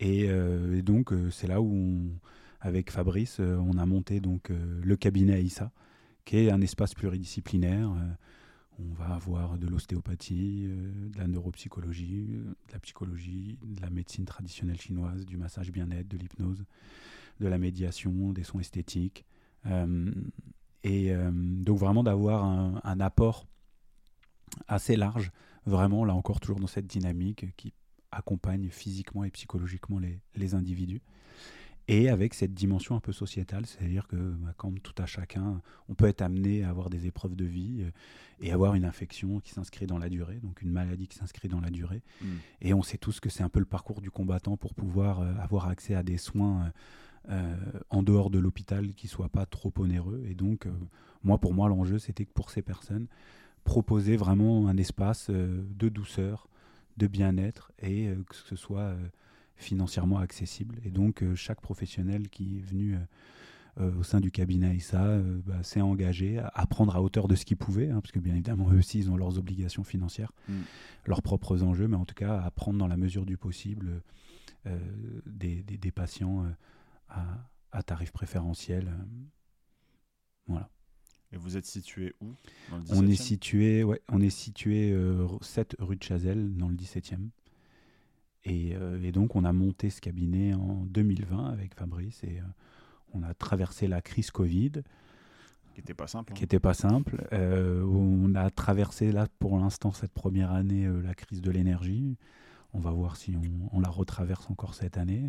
Et, 0.00 0.24
et 0.24 0.82
donc, 0.82 1.12
c'est 1.30 1.46
là 1.46 1.60
où, 1.60 1.72
on, 1.72 2.10
avec 2.64 2.90
Fabrice, 2.90 3.40
on 3.40 3.78
a 3.78 3.86
monté 3.86 4.20
donc 4.20 4.50
le 4.50 4.96
cabinet 4.96 5.34
Aïssa, 5.34 5.70
qui 6.24 6.38
est 6.38 6.50
un 6.50 6.60
espace 6.60 6.94
pluridisciplinaire. 6.94 7.90
Euh, 7.90 8.14
on 8.80 8.92
va 8.94 9.14
avoir 9.14 9.56
de 9.56 9.68
l'ostéopathie, 9.68 10.64
euh, 10.66 11.08
de 11.10 11.18
la 11.18 11.28
neuropsychologie, 11.28 12.28
euh, 12.32 12.54
de 12.68 12.72
la 12.72 12.80
psychologie, 12.80 13.58
de 13.62 13.80
la 13.80 13.90
médecine 13.90 14.24
traditionnelle 14.24 14.80
chinoise, 14.80 15.24
du 15.26 15.36
massage 15.36 15.70
bien-être, 15.70 16.08
de 16.08 16.16
l'hypnose, 16.16 16.64
de 17.40 17.46
la 17.46 17.58
médiation, 17.58 18.32
des 18.32 18.42
soins 18.42 18.60
esthétiques. 18.60 19.24
et 20.84 21.14
donc 21.64 21.78
vraiment 21.78 22.02
d'avoir 22.02 22.44
un, 22.44 23.00
apport 23.00 23.46
assez 24.68 24.96
large, 24.96 25.32
vraiment 25.64 26.04
là 26.04 26.14
encore 26.14 26.40
toujours 26.40 26.60
dans 26.60 26.66
cette 26.66 26.86
dynamique 26.86 27.46
qui 27.56 27.72
accompagne 28.12 28.68
physiquement 28.68 29.24
et 29.24 29.30
psychologiquement 29.30 29.98
les 30.34 30.54
individus 30.54 31.00
et 31.86 32.08
avec 32.08 32.32
cette 32.32 32.54
dimension 32.54 32.96
un 32.96 33.00
peu 33.00 33.12
sociétale, 33.12 33.66
c'est-à-dire 33.66 34.06
que 34.08 34.16
bah, 34.16 34.54
comme 34.56 34.80
tout 34.80 34.94
à 35.02 35.06
chacun, 35.06 35.60
on 35.88 35.94
peut 35.94 36.06
être 36.06 36.22
amené 36.22 36.64
à 36.64 36.70
avoir 36.70 36.88
des 36.88 37.06
épreuves 37.06 37.36
de 37.36 37.44
vie 37.44 37.82
euh, 37.82 37.90
et 38.40 38.52
avoir 38.52 38.74
une 38.74 38.86
infection 38.86 39.40
qui 39.40 39.50
s'inscrit 39.50 39.86
dans 39.86 39.98
la 39.98 40.08
durée, 40.08 40.36
donc 40.42 40.62
une 40.62 40.70
maladie 40.70 41.08
qui 41.08 41.18
s'inscrit 41.18 41.48
dans 41.48 41.60
la 41.60 41.70
durée. 41.70 42.02
Mm. 42.22 42.26
Et 42.62 42.74
on 42.74 42.82
sait 42.82 42.96
tous 42.96 43.20
que 43.20 43.28
c'est 43.28 43.42
un 43.42 43.50
peu 43.50 43.58
le 43.58 43.66
parcours 43.66 44.00
du 44.00 44.10
combattant 44.10 44.56
pour 44.56 44.72
pouvoir 44.74 45.20
euh, 45.20 45.34
avoir 45.40 45.68
accès 45.68 45.94
à 45.94 46.02
des 46.02 46.16
soins 46.16 46.72
euh, 47.28 47.54
en 47.90 48.02
dehors 48.02 48.30
de 48.30 48.38
l'hôpital 48.38 48.94
qui 48.94 49.06
ne 49.06 49.10
soient 49.10 49.28
pas 49.28 49.44
trop 49.44 49.72
onéreux. 49.76 50.24
Et 50.26 50.34
donc, 50.34 50.66
moi, 51.22 51.38
pour 51.38 51.52
moi, 51.52 51.68
l'enjeu, 51.68 51.98
c'était 51.98 52.24
que 52.24 52.32
pour 52.32 52.50
ces 52.50 52.62
personnes, 52.62 53.08
proposer 53.64 54.16
vraiment 54.16 54.68
un 54.68 54.76
espace 54.76 55.30
de 55.30 55.88
douceur, 55.88 56.48
de 56.96 57.06
bien-être 57.06 57.72
et 57.82 58.10
que 58.28 58.36
ce 58.36 58.56
soit 58.56 58.94
financièrement 59.56 60.18
accessible. 60.18 60.78
Et 60.84 60.90
donc, 60.90 61.22
euh, 61.22 61.34
chaque 61.34 61.60
professionnel 61.60 62.28
qui 62.28 62.58
est 62.58 62.62
venu 62.62 62.94
euh, 62.94 62.98
euh, 63.80 63.94
au 63.98 64.02
sein 64.02 64.20
du 64.20 64.30
cabinet 64.30 64.76
ISA 64.76 65.18
bah, 65.44 65.62
s'est 65.62 65.80
engagé 65.80 66.38
à, 66.38 66.66
prendre 66.66 66.94
à 66.94 67.02
hauteur 67.02 67.28
de 67.28 67.34
ce 67.34 67.44
qu'il 67.44 67.56
pouvait, 67.56 67.90
hein, 67.90 68.00
parce 68.00 68.12
que 68.12 68.20
bien 68.20 68.34
évidemment, 68.34 68.70
eux 68.72 68.78
aussi, 68.78 68.98
ils 68.98 69.10
ont 69.10 69.16
leurs 69.16 69.38
obligations 69.38 69.84
financières, 69.84 70.32
mm. 70.48 70.60
leurs 71.06 71.22
propres 71.22 71.62
enjeux, 71.62 71.88
mais 71.88 71.96
en 71.96 72.04
tout 72.04 72.14
cas, 72.14 72.40
à 72.40 72.50
prendre 72.50 72.78
dans 72.78 72.86
la 72.86 72.96
mesure 72.96 73.26
du 73.26 73.36
possible 73.36 74.02
des, 75.26 75.62
des, 75.62 75.90
patients 75.90 76.46
à, 77.10 77.26
à, 77.70 77.82
tarif 77.82 78.12
préférentiel. 78.12 78.90
voilà. 80.46 80.70
Et 81.32 81.36
vous 81.36 81.58
êtes 81.58 81.66
situé 81.66 82.14
où 82.22 82.32
On 82.88 83.06
est 83.06 83.14
situé, 83.14 83.84
ouais, 83.84 84.00
on 84.08 84.22
est 84.22 84.30
situé 84.30 84.96
7 85.42 85.76
rue 85.80 85.96
de 85.96 86.02
Chazelle, 86.02 86.56
dans 86.56 86.68
le 86.68 86.76
17e. 86.76 87.28
Euh, 88.46 89.02
et, 89.02 89.12
donc, 89.12 89.36
on 89.36 89.44
a 89.44 89.52
monté 89.52 89.90
ce 89.90 90.00
cabinet 90.00 90.54
en 90.54 90.84
2020 90.86 91.46
avec 91.50 91.74
Fabrice 91.74 92.22
et 92.24 92.38
euh, 92.38 92.42
on 93.14 93.22
a 93.22 93.32
traversé 93.34 93.86
la 93.86 94.02
crise 94.02 94.30
Covid. 94.30 94.72
Qui 95.72 95.80
n'était 95.80 95.94
pas 95.94 96.06
simple. 96.06 96.34
Qui 96.34 96.42
n'était 96.42 96.56
hein. 96.56 96.60
pas 96.60 96.74
simple. 96.74 97.26
Euh, 97.32 97.82
on 97.84 98.34
a 98.34 98.50
traversé, 98.50 99.12
là, 99.12 99.26
pour 99.38 99.58
l'instant, 99.58 99.92
cette 99.92 100.12
première 100.12 100.52
année, 100.52 100.88
la 101.02 101.14
crise 101.14 101.40
de 101.40 101.50
l'énergie. 101.50 102.16
On 102.76 102.80
va 102.80 102.90
voir 102.90 103.16
si 103.16 103.36
on, 103.72 103.78
la 103.78 103.88
retraverse 103.88 104.50
encore 104.50 104.74
cette 104.74 104.98
année. 104.98 105.28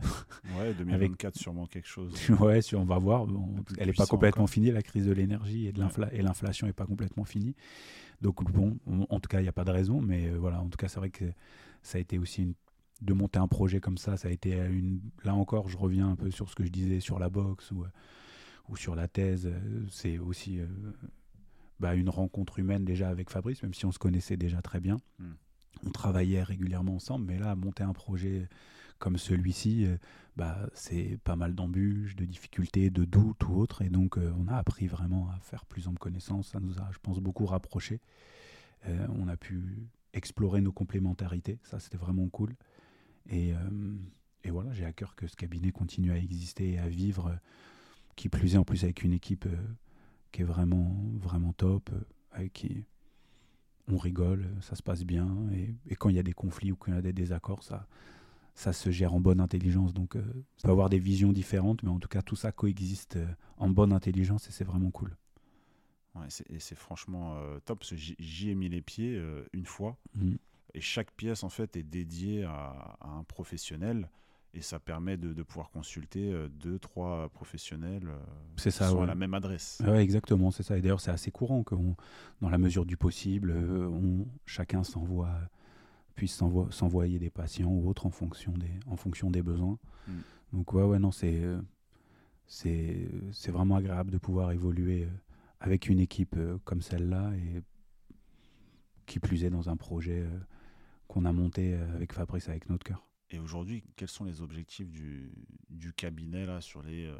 Ouais, 0.57 0.73
2024, 0.79 1.37
sûrement 1.37 1.67
quelque 1.67 1.87
chose. 1.87 2.11
ouais, 2.39 2.63
si 2.63 2.75
on 2.75 2.85
va 2.85 2.97
voir. 2.97 3.27
elle 3.77 3.87
n'est 3.87 3.93
pas 3.93 4.07
complètement 4.07 4.47
finie, 4.47 4.71
la 4.71 4.81
crise 4.81 5.05
de 5.05 5.11
l'énergie 5.11 5.67
et 5.67 6.21
l'inflation 6.21 6.65
n'est 6.65 6.73
pas 6.73 6.87
complètement 6.87 7.23
finie. 7.23 7.55
Donc, 8.21 8.43
bon, 8.51 8.77
en 9.09 9.19
tout 9.19 9.27
cas, 9.27 9.39
il 9.39 9.43
n'y 9.43 9.49
a 9.49 9.53
pas 9.53 9.63
de 9.63 9.71
raison. 9.71 10.01
Mais 10.01 10.29
voilà, 10.29 10.59
en 10.59 10.69
tout 10.69 10.77
cas, 10.77 10.87
c'est 10.87 10.99
vrai 10.99 11.11
que 11.11 11.25
ça 11.83 11.99
a 11.99 12.01
été 12.01 12.17
aussi 12.17 12.41
une 12.41 12.55
de 13.01 13.13
monter 13.13 13.39
un 13.39 13.47
projet 13.47 13.79
comme 13.79 13.97
ça, 13.97 14.17
ça 14.17 14.29
a 14.29 14.31
été 14.31 14.53
une. 14.55 15.01
Là 15.23 15.35
encore, 15.35 15.67
je 15.67 15.77
reviens 15.77 16.09
un 16.09 16.15
peu 16.15 16.31
sur 16.31 16.49
ce 16.49 16.55
que 16.55 16.63
je 16.63 16.71
disais 16.71 16.99
sur 16.99 17.19
la 17.19 17.29
boxe 17.29 17.71
ou, 17.71 17.85
ou 18.69 18.75
sur 18.75 18.95
la 18.95 19.07
thèse. 19.07 19.51
C'est 19.89 20.17
aussi 20.17 20.59
euh, 20.59 20.67
bah, 21.79 21.95
une 21.95 22.09
rencontre 22.09 22.59
humaine 22.59 22.85
déjà 22.85 23.09
avec 23.09 23.29
Fabrice, 23.29 23.61
même 23.63 23.73
si 23.73 23.85
on 23.85 23.91
se 23.91 23.99
connaissait 23.99 24.37
déjà 24.37 24.61
très 24.61 24.79
bien. 24.79 24.97
Hmm. 25.19 25.33
On 25.85 25.91
travaillait 25.91 26.43
régulièrement 26.43 26.95
ensemble, 26.95 27.25
mais 27.25 27.37
là, 27.37 27.55
monter 27.55 27.83
un 27.83 27.93
projet 27.93 28.47
comme 28.97 29.17
celui-ci, 29.17 29.85
euh, 29.85 29.97
bah, 30.37 30.57
c'est 30.73 31.19
pas 31.23 31.35
mal 31.35 31.53
d'embûches, 31.53 32.15
de 32.15 32.23
difficultés, 32.23 32.89
de 32.89 33.03
doutes 33.03 33.43
ou 33.45 33.55
autres. 33.55 33.81
Et 33.81 33.89
donc, 33.89 34.17
euh, 34.17 34.33
on 34.39 34.47
a 34.47 34.55
appris 34.55 34.87
vraiment 34.87 35.29
à 35.29 35.39
faire 35.39 35.65
plus 35.65 35.87
en 35.87 35.93
connaissance. 35.93 36.49
Ça 36.49 36.59
nous 36.61 36.79
a, 36.79 36.89
je 36.91 36.99
pense, 36.99 37.19
beaucoup 37.19 37.45
rapprochés. 37.45 37.99
on 38.87 39.27
a 39.27 39.35
pu 39.35 39.89
explorer 40.13 40.61
nos 40.61 40.71
complémentarités. 40.71 41.59
Ça, 41.63 41.79
c'était 41.79 41.97
vraiment 41.97 42.29
cool. 42.29 42.55
Et, 43.29 43.53
euh, 43.53 43.57
et 44.43 44.51
voilà, 44.51 44.71
j'ai 44.73 44.85
à 44.85 44.93
cœur 44.93 45.15
que 45.15 45.27
ce 45.27 45.35
cabinet 45.35 45.71
continue 45.71 46.11
à 46.11 46.17
exister 46.17 46.73
et 46.73 46.79
à 46.79 46.87
vivre, 46.87 47.27
euh, 47.27 47.35
qui 48.15 48.29
plus 48.29 48.55
est 48.55 48.57
en 48.57 48.63
plus 48.63 48.83
avec 48.83 49.03
une 49.03 49.13
équipe 49.13 49.45
euh, 49.45 49.57
qui 50.31 50.41
est 50.41 50.45
vraiment, 50.45 50.95
vraiment 51.19 51.53
top, 51.53 51.89
avec 52.31 52.53
qui 52.53 52.85
on 53.87 53.97
rigole, 53.97 54.47
ça 54.61 54.75
se 54.75 54.83
passe 54.83 55.03
bien. 55.03 55.29
Et, 55.53 55.75
et 55.87 55.95
quand 55.95 56.09
il 56.09 56.15
y 56.15 56.19
a 56.19 56.23
des 56.23 56.33
conflits 56.33 56.71
ou 56.71 56.75
quand 56.75 56.91
il 56.91 56.95
y 56.95 56.97
a 56.97 57.01
des 57.01 57.13
désaccords, 57.13 57.63
ça, 57.63 57.87
ça 58.55 58.73
se 58.73 58.89
gère 58.89 59.13
en 59.13 59.19
bonne 59.19 59.39
intelligence. 59.39 59.93
Donc, 59.93 60.15
ça 60.57 60.67
peut 60.67 60.71
avoir 60.71 60.89
des 60.89 60.97
visions 60.97 61.31
différentes, 61.31 61.83
mais 61.83 61.89
en 61.89 61.99
tout 61.99 62.07
cas, 62.07 62.23
tout 62.23 62.35
ça 62.35 62.51
coexiste 62.51 63.19
en 63.57 63.69
bonne 63.69 63.93
intelligence 63.93 64.47
et 64.47 64.51
c'est 64.51 64.63
vraiment 64.63 64.89
cool. 64.89 65.15
et 66.49 66.59
c'est 66.59 66.75
franchement 66.75 67.37
top 67.65 67.79
parce 67.79 67.91
que 67.91 67.95
j'y 67.95 68.49
ai 68.49 68.55
mis 68.55 68.69
les 68.69 68.81
pieds 68.81 69.21
une 69.53 69.65
fois. 69.65 69.97
Mm. 70.15 70.35
Et 70.75 70.81
chaque 70.81 71.11
pièce, 71.11 71.45
en 71.45 71.49
fait, 71.49 71.77
est 71.77 71.83
dédiée 71.83 72.43
à, 72.43 72.97
un 73.01 73.23
professionnel. 73.23 74.09
Et 74.53 74.61
ça 74.61 74.77
permet 74.77 75.17
de, 75.17 75.41
pouvoir 75.41 75.69
consulter 75.69 76.31
euh, 76.31 76.49
deux, 76.49 76.79
trois 76.79 77.29
professionnels 77.29 78.07
euh, 78.07 78.17
c'est 78.55 78.71
ça, 78.71 78.89
qui 78.89 78.97
à 78.97 79.05
la 79.05 79.15
même 79.15 79.33
adresse. 79.33 79.81
Ouais, 79.85 80.01
exactement, 80.01 80.51
c'est 80.51 80.63
ça. 80.63 80.77
Et 80.77 80.81
d'ailleurs, 80.81 81.01
c'est 81.01 81.11
assez 81.11 81.31
courant 81.31 81.63
que, 81.63 81.75
dans 82.41 82.49
la 82.49 82.57
mesure 82.57 82.85
du 82.85 82.95
possible, 82.97 83.51
euh, 83.51 83.87
on, 83.87 84.27
chacun 84.45 84.83
s'envoie, 84.83 85.31
puisse 86.15 86.41
s'envoyer 86.71 87.19
des 87.19 87.29
patients 87.29 87.69
ou 87.69 87.89
autres 87.89 88.05
en 88.05 88.11
fonction 88.11 88.51
des, 88.53 88.71
en 88.85 88.97
fonction 88.97 89.31
des 89.31 89.41
besoins. 89.41 89.77
Mm. 90.07 90.11
Donc, 90.53 90.73
ouais, 90.73 90.83
ouais, 90.83 90.99
non, 90.99 91.11
c'est, 91.11 91.41
c'est, 92.47 93.09
c'est 93.31 93.51
vraiment 93.51 93.77
agréable 93.77 94.11
de 94.11 94.17
pouvoir 94.17 94.51
évoluer 94.51 95.07
avec 95.61 95.87
une 95.87 95.99
équipe 95.99 96.37
comme 96.65 96.81
celle-là 96.81 97.31
et 97.35 97.61
qui 99.05 99.19
plus 99.19 99.43
est 99.45 99.49
dans 99.49 99.69
un 99.69 99.75
projet 99.75 100.25
qu'on 101.07 101.25
a 101.25 101.31
monté 101.31 101.73
euh, 101.73 101.95
avec 101.95 102.13
Fabrice, 102.13 102.49
avec 102.49 102.69
notre 102.69 102.83
cœur. 102.83 103.07
Et 103.31 103.39
aujourd'hui, 103.39 103.83
quels 103.95 104.09
sont 104.09 104.23
les 104.23 104.41
objectifs 104.41 104.91
du, 104.91 105.31
du 105.69 105.93
cabinet 105.93 106.45
là, 106.45 106.61
sur 106.61 106.83
les 106.83 107.11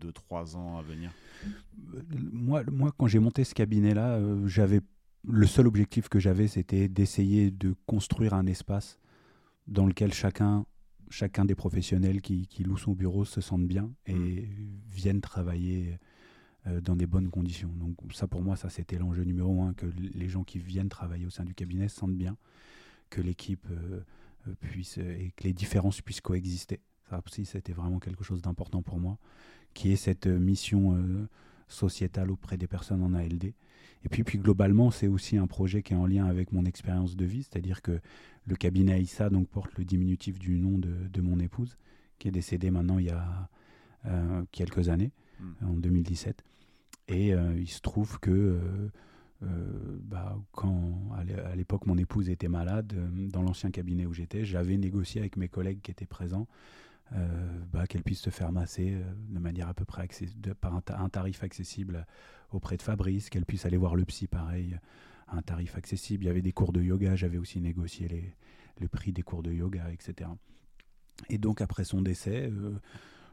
2-3 0.00 0.54
euh, 0.54 0.56
ans 0.56 0.78
à 0.78 0.82
venir? 0.82 1.12
Moi, 2.32 2.62
moi, 2.70 2.92
quand 2.96 3.06
j'ai 3.06 3.18
monté 3.18 3.44
ce 3.44 3.54
cabinet-là, 3.54 4.16
euh, 4.16 4.46
j'avais 4.46 4.80
le 5.26 5.46
seul 5.46 5.66
objectif 5.66 6.08
que 6.08 6.18
j'avais, 6.18 6.48
c'était 6.48 6.88
d'essayer 6.88 7.50
de 7.50 7.74
construire 7.86 8.34
un 8.34 8.46
espace 8.46 8.98
dans 9.66 9.86
lequel 9.86 10.14
chacun, 10.14 10.64
chacun 11.10 11.44
des 11.44 11.54
professionnels 11.54 12.22
qui, 12.22 12.46
qui 12.46 12.62
louent 12.62 12.78
son 12.78 12.92
bureau 12.92 13.24
se 13.24 13.40
sentent 13.40 13.66
bien 13.66 13.92
et 14.06 14.14
mmh. 14.14 14.46
viennent 14.90 15.20
travailler 15.20 15.98
dans 16.82 16.96
des 16.96 17.06
bonnes 17.06 17.30
conditions. 17.30 17.70
Donc 17.76 17.96
ça, 18.12 18.26
pour 18.26 18.42
moi, 18.42 18.56
ça 18.56 18.70
c'était 18.70 18.98
l'enjeu 18.98 19.24
numéro 19.24 19.62
un, 19.62 19.74
que 19.74 19.86
les 19.86 20.28
gens 20.28 20.44
qui 20.44 20.58
viennent 20.58 20.88
travailler 20.88 21.26
au 21.26 21.30
sein 21.30 21.44
du 21.44 21.54
cabinet 21.54 21.88
se 21.88 21.96
sentent 21.96 22.16
bien 22.16 22.36
que 23.10 23.20
l'équipe 23.20 23.66
euh, 23.70 24.00
euh, 24.48 24.54
puisse 24.60 24.98
et 24.98 25.32
que 25.36 25.44
les 25.44 25.52
différences 25.52 26.00
puissent 26.00 26.20
coexister. 26.20 26.80
Ça 27.08 27.20
aussi, 27.24 27.44
c'était 27.44 27.72
vraiment 27.72 27.98
quelque 27.98 28.24
chose 28.24 28.42
d'important 28.42 28.82
pour 28.82 28.98
moi, 28.98 29.18
qui 29.74 29.92
est 29.92 29.96
cette 29.96 30.26
euh, 30.26 30.38
mission 30.38 30.96
sociétale 31.68 32.30
auprès 32.30 32.56
des 32.56 32.66
personnes 32.66 33.02
en 33.02 33.14
ALD. 33.14 33.52
Et 34.04 34.08
puis, 34.10 34.24
puis 34.24 34.38
globalement, 34.38 34.90
c'est 34.90 35.08
aussi 35.08 35.36
un 35.36 35.46
projet 35.46 35.82
qui 35.82 35.92
est 35.92 35.96
en 35.96 36.06
lien 36.06 36.26
avec 36.26 36.52
mon 36.52 36.64
expérience 36.64 37.16
de 37.16 37.24
vie, 37.24 37.42
c'est-à-dire 37.42 37.82
que 37.82 38.00
le 38.46 38.56
cabinet 38.56 38.92
Aïssa 38.92 39.28
donc, 39.28 39.48
porte 39.48 39.76
le 39.76 39.84
diminutif 39.84 40.38
du 40.38 40.58
nom 40.58 40.78
de, 40.78 41.20
mon 41.20 41.40
épouse, 41.40 41.76
qui 42.18 42.28
est 42.28 42.30
décédée 42.30 42.70
maintenant 42.70 42.98
il 42.98 43.06
y 43.06 43.10
a 43.10 43.50
quelques 44.52 44.88
années, 44.88 45.10
hmm. 45.40 45.66
en 45.66 45.72
2017. 45.74 46.42
Et 47.08 47.28
il 47.28 47.68
se 47.68 47.80
trouve 47.80 48.18
que 48.20 48.30
euh, 48.30 48.88
bah, 49.40 50.36
quand 50.52 51.12
à 51.16 51.54
l'époque 51.54 51.86
mon 51.86 51.96
épouse 51.96 52.28
était 52.28 52.48
malade, 52.48 52.92
euh, 52.96 53.28
dans 53.28 53.42
l'ancien 53.42 53.70
cabinet 53.70 54.06
où 54.06 54.12
j'étais, 54.12 54.44
j'avais 54.44 54.76
négocié 54.76 55.20
avec 55.20 55.36
mes 55.36 55.48
collègues 55.48 55.80
qui 55.80 55.90
étaient 55.90 56.06
présents 56.06 56.48
euh, 57.12 57.60
bah, 57.72 57.86
qu'elle 57.86 58.02
puisse 58.02 58.20
se 58.20 58.30
faire 58.30 58.52
masser 58.52 58.96
de 59.28 59.38
manière 59.38 59.68
à 59.68 59.74
peu 59.74 59.84
près 59.84 60.08
de, 60.36 60.52
par 60.52 60.74
un, 60.74 61.08
tarif 61.08 61.42
accessible 61.42 62.06
auprès 62.50 62.76
de 62.76 62.82
Fabrice, 62.82 63.30
qu'elle 63.30 63.46
puisse 63.46 63.64
aller 63.64 63.76
voir 63.76 63.94
le 63.94 64.04
psy 64.04 64.26
pareil, 64.26 64.78
à 65.28 65.36
un 65.36 65.42
tarif 65.42 65.76
accessible. 65.76 66.24
Il 66.24 66.26
y 66.26 66.30
avait 66.30 66.42
des 66.42 66.52
cours 66.52 66.72
de 66.72 66.82
yoga, 66.82 67.14
j'avais 67.14 67.38
aussi 67.38 67.60
négocié 67.60 68.08
les, 68.08 68.34
le 68.80 68.88
prix 68.88 69.12
des 69.12 69.22
cours 69.22 69.42
de 69.42 69.52
yoga, 69.52 69.90
etc. 69.92 70.30
Et 71.30 71.38
donc 71.38 71.60
après 71.60 71.84
son 71.84 72.02
décès, 72.02 72.50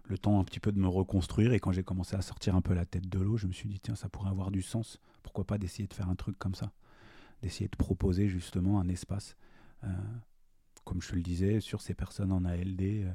le 0.08 0.18
temps 0.18 0.40
un 0.40 0.44
petit 0.44 0.60
peu 0.60 0.72
de 0.72 0.80
me 0.80 0.88
reconstruire. 0.88 1.54
Et 1.54 1.60
quand 1.60 1.72
j'ai 1.72 1.84
commencé 1.84 2.16
à 2.16 2.22
sortir 2.22 2.56
un 2.56 2.62
peu 2.62 2.74
la 2.74 2.86
tête 2.86 3.08
de 3.08 3.20
l'eau, 3.20 3.38
je 3.38 3.48
me 3.48 3.54
suis 3.54 3.70
dit, 3.70 3.80
tiens, 3.80 3.96
ça 3.96 4.10
pourrait 4.10 4.30
avoir 4.30 4.52
du 4.52 4.62
sens. 4.62 5.00
Pourquoi 5.26 5.44
pas 5.44 5.58
d'essayer 5.58 5.88
de 5.88 5.94
faire 5.94 6.08
un 6.08 6.16
truc 6.16 6.38
comme 6.38 6.54
ça 6.54 6.72
D'essayer 7.42 7.68
de 7.68 7.76
proposer 7.76 8.28
justement 8.28 8.80
un 8.80 8.88
espace, 8.90 9.36
euh, 9.84 9.88
comme 10.84 11.02
je 11.02 11.10
te 11.10 11.16
le 11.16 11.24
disais, 11.24 11.62
sur 11.62 11.82
ces 11.82 11.96
personnes 11.96 12.32
en 12.32 12.46
ALD, 12.46 12.82
euh, 12.82 13.12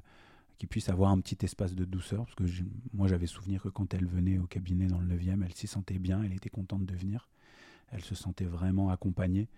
qui 0.58 0.66
puissent 0.66 0.88
avoir 0.88 1.12
un 1.12 1.20
petit 1.20 1.38
espace 1.44 1.76
de 1.76 1.84
douceur. 1.84 2.24
Parce 2.24 2.34
que 2.34 2.64
moi, 2.92 3.06
j'avais 3.06 3.28
souvenir 3.28 3.62
que 3.62 3.68
quand 3.68 3.94
elle 3.94 4.06
venait 4.06 4.38
au 4.38 4.48
cabinet 4.48 4.88
dans 4.88 4.98
le 4.98 5.06
9e, 5.06 5.44
elle 5.44 5.54
s'y 5.54 5.68
sentait 5.68 6.00
bien, 6.00 6.20
elle 6.24 6.32
était 6.32 6.50
contente 6.50 6.84
de 6.84 6.96
venir. 6.96 7.28
Elle 7.92 8.02
se 8.02 8.16
sentait 8.16 8.44
vraiment 8.44 8.90
accompagnée. 8.90 9.48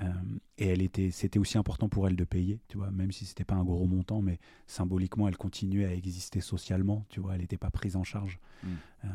Euh, 0.00 0.12
et 0.58 0.66
elle 0.66 0.82
était, 0.82 1.10
c'était 1.10 1.38
aussi 1.38 1.56
important 1.56 1.88
pour 1.88 2.06
elle 2.06 2.16
de 2.16 2.24
payer, 2.24 2.60
tu 2.68 2.76
vois, 2.76 2.90
même 2.90 3.12
si 3.12 3.24
c'était 3.24 3.44
pas 3.44 3.54
un 3.54 3.64
gros 3.64 3.86
montant, 3.86 4.20
mais 4.20 4.38
symboliquement, 4.66 5.26
elle 5.26 5.38
continuait 5.38 5.86
à 5.86 5.94
exister 5.94 6.40
socialement, 6.40 7.06
tu 7.08 7.20
vois, 7.20 7.34
elle 7.34 7.40
n'était 7.40 7.56
pas 7.56 7.70
prise 7.70 7.96
en 7.96 8.04
charge. 8.04 8.38
Mm. 8.62 8.68
Euh, 9.04 9.08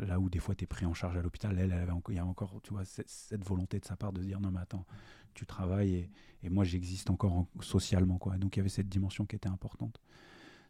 là 0.00 0.20
où 0.20 0.28
des 0.28 0.38
fois 0.38 0.54
tu 0.54 0.64
es 0.64 0.66
pris 0.66 0.84
en 0.84 0.92
charge 0.92 1.16
à 1.16 1.22
l'hôpital, 1.22 1.58
elle, 1.58 1.72
avait 1.72 1.92
il 2.08 2.14
y 2.14 2.18
a 2.18 2.26
encore, 2.26 2.60
tu 2.62 2.72
vois, 2.74 2.84
cette, 2.84 3.44
volonté 3.44 3.78
de 3.78 3.84
sa 3.84 3.96
part 3.96 4.12
de 4.12 4.20
dire 4.22 4.40
non 4.40 4.50
mais 4.50 4.60
attends, 4.60 4.84
tu 5.32 5.46
travailles 5.46 5.94
et, 5.94 6.10
et 6.42 6.50
moi 6.50 6.64
j'existe 6.64 7.08
encore 7.08 7.46
socialement, 7.60 8.18
quoi. 8.18 8.36
donc 8.36 8.56
il 8.56 8.58
y 8.58 8.60
avait 8.60 8.68
cette 8.68 8.88
dimension 8.88 9.24
qui 9.24 9.36
était 9.36 9.48
importante. 9.48 10.00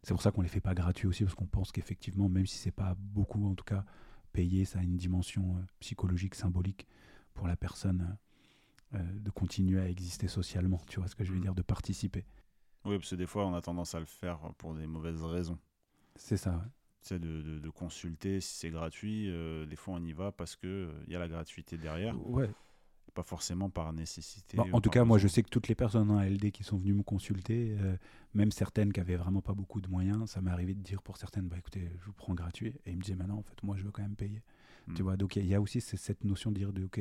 C'est 0.02 0.14
pour 0.14 0.22
ça 0.22 0.30
qu'on 0.30 0.42
les 0.42 0.48
fait 0.48 0.60
pas 0.60 0.74
gratuits 0.74 1.06
aussi, 1.06 1.24
parce 1.24 1.34
qu'on 1.34 1.46
pense 1.46 1.72
qu'effectivement, 1.72 2.28
même 2.28 2.46
si 2.46 2.56
c'est 2.56 2.70
pas 2.70 2.96
beaucoup, 2.98 3.46
en 3.46 3.54
tout 3.54 3.64
cas, 3.64 3.84
payer, 4.32 4.64
ça 4.64 4.78
a 4.78 4.82
une 4.82 4.96
dimension 4.96 5.56
euh, 5.56 5.62
psychologique, 5.80 6.34
symbolique 6.34 6.86
pour 7.34 7.46
la 7.46 7.56
personne. 7.56 8.06
Euh, 8.08 8.14
de 8.92 9.30
continuer 9.30 9.80
à 9.80 9.88
exister 9.88 10.28
socialement, 10.28 10.80
tu 10.88 10.98
vois 10.98 11.08
ce 11.08 11.14
que 11.14 11.24
je 11.24 11.32
veux 11.32 11.38
mm. 11.38 11.42
dire, 11.42 11.54
de 11.54 11.62
participer. 11.62 12.24
Oui, 12.84 12.96
parce 12.98 13.10
que 13.10 13.16
des 13.16 13.26
fois, 13.26 13.46
on 13.46 13.54
a 13.54 13.60
tendance 13.60 13.94
à 13.94 14.00
le 14.00 14.06
faire 14.06 14.38
pour 14.58 14.74
des 14.74 14.86
mauvaises 14.86 15.22
raisons. 15.22 15.58
C'est 16.16 16.36
ça, 16.36 16.52
ouais. 16.52 16.70
C'est 17.02 17.18
de, 17.18 17.58
de, 17.58 17.70
consulter 17.70 18.42
si 18.42 18.58
c'est 18.58 18.70
gratuit. 18.70 19.30
Euh, 19.30 19.64
des 19.64 19.76
fois, 19.76 19.94
on 19.94 20.04
y 20.04 20.12
va 20.12 20.32
parce 20.32 20.54
qu'il 20.54 20.68
euh, 20.68 20.92
il 21.06 21.12
y 21.14 21.16
a 21.16 21.18
la 21.18 21.28
gratuité 21.28 21.78
derrière. 21.78 22.14
Ouais. 22.28 22.50
Pas 23.14 23.22
forcément 23.22 23.70
par 23.70 23.92
nécessité. 23.94 24.58
en 24.58 24.80
tout 24.80 24.90
cas, 24.90 25.04
moi, 25.04 25.16
je 25.16 25.26
sais 25.26 25.42
que 25.42 25.48
toutes 25.48 25.68
les 25.68 25.74
personnes 25.74 26.10
en 26.10 26.22
LD 26.22 26.52
qui 26.52 26.62
sont 26.62 26.76
venues 26.76 26.92
me 26.92 27.02
consulter, 27.02 27.76
même 28.34 28.52
certaines 28.52 28.92
qui 28.92 29.00
avaient 29.00 29.16
vraiment 29.16 29.40
pas 29.40 29.52
beaucoup 29.52 29.80
de 29.80 29.88
moyens, 29.88 30.30
ça 30.30 30.40
m'est 30.40 30.50
arrivé 30.50 30.74
de 30.74 30.80
dire 30.80 31.02
pour 31.02 31.16
certaines, 31.16 31.48
bah 31.48 31.56
écoutez, 31.58 31.90
je 31.98 32.04
vous 32.04 32.12
prends 32.12 32.34
gratuit. 32.34 32.74
Et 32.86 32.92
ils 32.92 32.96
me 32.96 33.02
disaient, 33.02 33.16
maintenant, 33.16 33.38
en 33.38 33.42
fait, 33.42 33.60
moi, 33.64 33.76
je 33.76 33.82
veux 33.82 33.90
quand 33.90 34.02
même 34.02 34.14
payer. 34.14 34.42
Tu 34.94 35.02
mm. 35.02 35.04
vois, 35.04 35.16
donc 35.16 35.34
il 35.34 35.46
y, 35.46 35.54
a 35.54 35.60
aussi 35.60 35.80
cette 35.80 36.22
notion 36.22 36.52
de 36.52 36.58
dire, 36.58 36.72
de, 36.72 36.84
ok, 36.84 37.00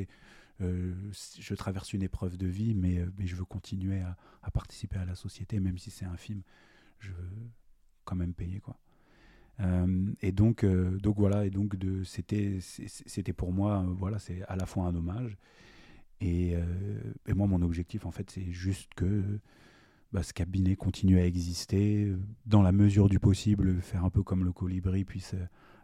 euh, 0.62 0.93
je 1.39 1.55
traverse 1.55 1.93
une 1.93 2.03
épreuve 2.03 2.38
de 2.38 2.47
vie, 2.47 2.74
mais, 2.74 2.99
euh, 2.99 3.10
je 3.20 3.36
veux 3.36 3.45
continuer 3.45 4.01
à, 4.01 4.51
participer 4.51 4.97
à 4.97 5.05
la 5.05 5.16
société, 5.16 5.60
même 5.60 5.78
si 5.78 5.91
c'est 5.91 6.05
un 6.05 6.18
film, 6.18 6.41
je 6.99 7.12
veux 7.12 7.49
quand 8.03 8.16
même 8.16 8.34
payer 8.34 8.60
quoi. 8.60 8.78
Euh, 9.60 10.12
et 10.22 10.32
donc, 10.32 10.66
donc 10.66 11.18
voilà, 11.18 11.45
et 11.45 11.49
donc 11.49 11.76
c'était, 12.03 12.60
pour 13.34 13.53
moi, 13.53 13.86
voilà, 13.97 14.18
c'est 14.18 14.41
à 14.43 14.55
la 14.55 14.66
fois 14.66 14.86
un 14.86 14.95
hommage. 14.95 15.38
Et, 16.22 16.55
et, 17.28 17.34
moi, 17.34 17.47
mon 17.47 17.62
objectif, 17.62 18.05
en 18.05 18.12
fait, 18.12 18.30
c'est 18.30 18.51
juste 18.51 18.93
que 18.95 19.39
bah, 20.12 20.24
ce 20.24 20.34
cabinet 20.34 20.76
continue 20.76 21.20
à 21.20 21.26
exister 21.26 22.14
dans 22.45 22.62
la 22.62 22.72
mesure 22.72 23.07
du 23.07 23.20
possible, 23.20 23.82
faire 23.82 24.03
un 24.03 24.10
peu 24.10 24.24
comme 24.24 24.43
le 24.43 24.51
colibri 24.51 25.05
puisse 25.05 25.36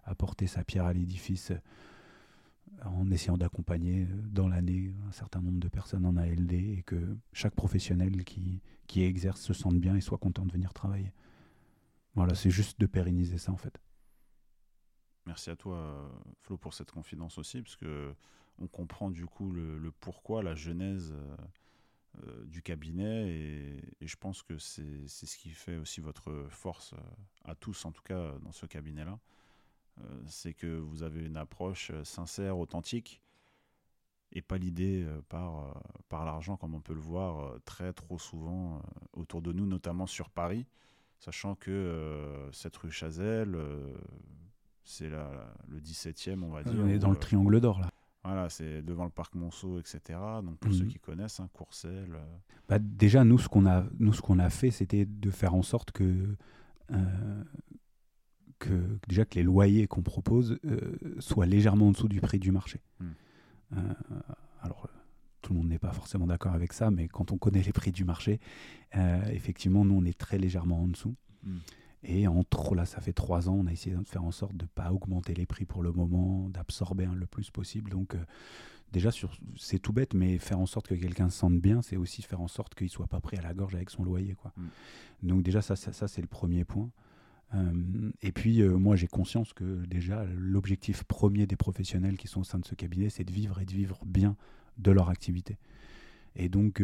apporter 0.04 0.48
sa 0.48 0.64
pierre 0.64 0.86
à 0.86 0.94
l'édifice 0.94 1.54
en 2.84 3.10
essayant 3.12 3.38
d'accompagner 3.38 4.04
euh, 4.04 4.22
dans 4.30 4.48
l'année 4.48 4.94
un 5.08 5.12
certain 5.12 5.42
nombre 5.42 5.60
de 5.60 5.68
personnes 5.68 6.06
en 6.06 6.18
ALD 6.18 6.54
et 6.54 6.84
que 6.86 7.18
chaque 7.34 7.56
professionnel 7.56 8.24
qui, 8.24 8.62
qui 8.88 9.04
exerce 9.04 9.42
se 9.42 9.54
sente 9.54 9.80
bien 9.80 9.96
et 9.96 10.02
soit 10.02 10.18
content 10.18 10.46
de 10.46 10.52
venir 10.52 10.74
travailler. 10.74 11.14
Voilà, 12.16 12.36
c'est 12.36 12.52
juste 12.52 12.80
de 12.80 12.86
pérenniser 12.86 13.38
ça 13.38 13.52
en 13.52 13.58
fait. 13.58 13.80
Merci 15.26 15.50
à 15.50 15.56
toi, 15.56 16.12
Flo, 16.42 16.58
pour 16.58 16.74
cette 16.74 16.92
confidence 16.92 17.38
aussi, 17.38 17.62
parce 17.62 17.76
que 17.76 18.14
on 18.60 18.68
comprend 18.68 19.10
du 19.10 19.26
coup 19.26 19.52
le, 19.52 19.92
pourquoi, 20.00 20.44
la 20.44 20.56
genèse 20.56 21.14
euh, 21.14 21.38
euh, 22.24 22.46
du 22.46 22.62
cabinet, 22.62 23.28
et, 23.28 23.82
et, 24.02 24.08
je 24.08 24.16
pense 24.16 24.44
que 24.44 24.58
c'est 24.58 25.08
ce 25.08 25.38
qui 25.38 25.50
fait 25.50 25.78
aussi 25.78 26.00
votre 26.00 26.46
force 26.50 26.94
à 27.44 27.56
tous, 27.56 27.84
en 27.86 27.92
tout 27.92 28.04
cas 28.04 28.38
dans 28.44 28.52
ce 28.52 28.66
cabinet-là. 28.66 29.20
Euh, 30.02 30.22
c'est 30.28 30.54
que 30.54 30.68
vous 30.68 31.04
avez 31.04 31.26
une 31.26 31.38
approche 31.38 31.92
euh, 31.92 32.04
sincère, 32.04 32.58
authentique, 32.58 33.22
et 34.34 34.42
pas 34.42 34.58
l'idée 34.58 35.04
euh, 35.04 35.22
par, 35.30 35.82
par 36.10 36.26
l'argent 36.26 36.58
comme 36.58 36.76
on 36.76 36.82
peut 36.82 36.94
le 36.94 37.00
voir 37.00 37.56
très 37.64 37.94
trop 37.94 38.20
souvent 38.20 38.82
autour 39.14 39.42
de 39.42 39.54
nous, 39.54 39.66
notamment 39.66 40.08
sur 40.08 40.30
Paris, 40.30 40.66
sachant 41.20 41.56
que 41.56 42.50
cette 42.52 42.76
rue 42.76 42.92
Chazelle, 42.92 43.58
c'est 44.84 45.10
le 45.10 45.80
17e, 45.80 46.44
on 46.44 46.50
va 46.50 46.64
dire. 46.64 46.74
On 46.78 46.88
est 46.88 47.00
dans 47.00 47.12
le 47.12 47.16
triangle 47.16 47.62
d'or 47.62 47.80
là. 47.80 47.90
Voilà, 48.24 48.50
c'est 48.50 48.82
devant 48.82 49.04
le 49.04 49.12
parc 49.12 49.36
Monceau, 49.36 49.78
etc. 49.78 50.20
Donc 50.44 50.58
pour 50.58 50.74
ceux 50.74 50.86
mhm. 50.86 50.90
qui 50.90 51.00
connaissent, 51.00 51.40
hein, 51.40 51.48
Courcelles. 51.54 52.18
Bah, 52.68 52.80
déjà, 52.80 53.24
nous, 53.24 53.38
ce 53.38 53.48
qu'on 53.48 53.68
a, 53.68 53.86
nous, 54.00 54.14
ce 54.14 54.22
qu'on 54.22 54.40
a 54.40 54.50
fait, 54.50 54.72
c'était 54.72 55.06
de 55.06 55.30
faire 55.30 55.54
en 55.54 55.62
sorte 55.62 55.92
que 55.92 56.36
que 58.60 59.00
déjà 59.08 59.26
que 59.26 59.36
les 59.36 59.44
loyers 59.44 59.88
qu'on 59.88 60.02
propose 60.02 60.58
euh, 60.66 60.98
soient 61.20 61.46
légèrement 61.46 61.88
en 61.88 61.92
dessous 61.92 62.08
du 62.08 62.22
prix 62.22 62.40
du 62.40 62.52
marché. 62.52 62.82
Hmm. 63.00 63.08
Euh, 63.74 63.94
alors, 64.62 64.88
tout 65.42 65.54
le 65.54 65.60
monde 65.60 65.70
n'est 65.70 65.80
pas 65.80 65.92
forcément 65.92 66.28
d'accord 66.28 66.54
avec 66.54 66.74
ça, 66.74 66.90
mais 66.92 67.08
quand 67.08 67.32
on 67.32 67.38
connaît 67.38 67.62
les 67.62 67.74
prix 67.74 67.92
du 67.92 68.04
marché, 68.04 68.40
euh, 68.96 69.24
effectivement, 69.28 69.86
nous, 69.86 69.96
on 69.96 70.06
est 70.06 70.18
très 70.18 70.38
légèrement 70.38 70.82
en 70.82 70.88
dessous. 70.88 71.16
Hmm. 71.44 71.58
Et 72.08 72.28
entre 72.28 72.76
là, 72.76 72.86
ça 72.86 73.02
fait 73.02 73.14
trois 73.14 73.50
ans, 73.50 73.56
on 73.56 73.66
a 73.66 73.72
essayé 73.72 73.96
de 73.96 74.08
faire 74.08 74.24
en 74.24 74.32
sorte 74.32 74.56
de 74.56 74.66
ne 74.66 74.70
pas 74.70 74.92
augmenter 74.92 75.34
les 75.34 75.46
prix 75.46 75.66
pour 75.66 75.82
le 75.82 75.92
moment, 75.92 76.50
d'absorber 76.50 77.08
le 77.14 77.26
plus 77.26 77.50
possible. 77.50 77.90
Donc, 77.92 78.14
euh, 78.14 78.24
déjà, 78.92 79.10
c'est 79.58 79.80
tout 79.80 79.92
bête, 79.92 80.14
mais 80.14 80.38
faire 80.38 80.60
en 80.60 80.68
sorte 80.68 80.88
que 80.88 80.96
quelqu'un 80.96 81.30
se 81.30 81.40
sente 81.40 81.60
bien, 81.60 81.82
c'est 81.82 81.98
aussi 81.98 82.22
faire 82.22 82.42
en 82.42 82.48
sorte 82.48 82.76
qu'il 82.76 82.86
ne 82.86 82.92
soit 82.92 83.08
pas 83.08 83.20
pris 83.20 83.38
à 83.38 83.42
la 83.42 83.54
gorge 83.54 83.74
avec 83.74 83.90
son 83.90 84.04
loyer. 84.04 84.36
Quoi. 84.36 84.54
Mm. 84.56 84.68
Donc, 85.24 85.44
déjà, 85.44 85.62
ça, 85.62 85.76
ça, 85.76 86.08
c'est 86.08 86.22
le 86.22 86.28
premier 86.28 86.64
point. 86.64 86.90
Euh, 87.54 88.12
et 88.22 88.32
puis, 88.32 88.62
euh, 88.62 88.78
moi, 88.78 88.96
j'ai 88.96 89.08
conscience 89.08 89.54
que 89.54 89.86
déjà, 89.86 90.26
l'objectif 90.36 91.04
premier 91.04 91.46
des 91.48 91.56
professionnels 91.56 92.18
qui 92.18 92.28
sont 92.28 92.42
au 92.42 92.44
sein 92.44 92.60
de 92.60 92.66
ce 92.66 92.76
cabinet, 92.76 93.10
c'est 93.10 93.24
de 93.24 93.32
vivre 93.32 93.60
et 93.60 93.66
de 93.66 93.72
vivre 93.72 94.00
bien 94.06 94.36
de 94.78 94.92
leur 94.92 95.10
activité. 95.10 95.58
Et 96.36 96.50
donc, 96.50 96.82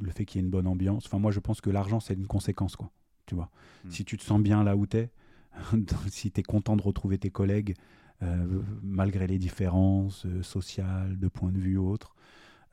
le 0.00 0.10
fait 0.10 0.24
qu'il 0.24 0.40
y 0.40 0.42
ait 0.42 0.44
une 0.44 0.50
bonne 0.50 0.66
ambiance. 0.66 1.06
Enfin, 1.06 1.18
moi, 1.18 1.30
je 1.30 1.40
pense 1.40 1.60
que 1.60 1.70
l'argent, 1.70 2.00
c'est 2.00 2.14
une 2.14 2.26
conséquence, 2.26 2.76
quoi. 2.76 2.90
Tu 3.26 3.34
vois. 3.34 3.50
Hmm. 3.84 3.90
Si 3.90 4.04
tu 4.04 4.16
te 4.16 4.22
sens 4.22 4.40
bien 4.40 4.64
là 4.64 4.76
où 4.76 4.86
tu 4.86 4.96
es, 4.96 5.10
si 6.10 6.30
tu 6.30 6.40
es 6.40 6.42
content 6.42 6.76
de 6.76 6.82
retrouver 6.82 7.18
tes 7.18 7.30
collègues, 7.30 7.74
euh, 8.22 8.62
malgré 8.82 9.26
les 9.26 9.38
différences 9.38 10.26
euh, 10.26 10.42
sociales, 10.42 11.18
de 11.18 11.28
point 11.28 11.52
de 11.52 11.58
vue 11.58 11.76
ou 11.76 11.88
autres, 11.88 12.14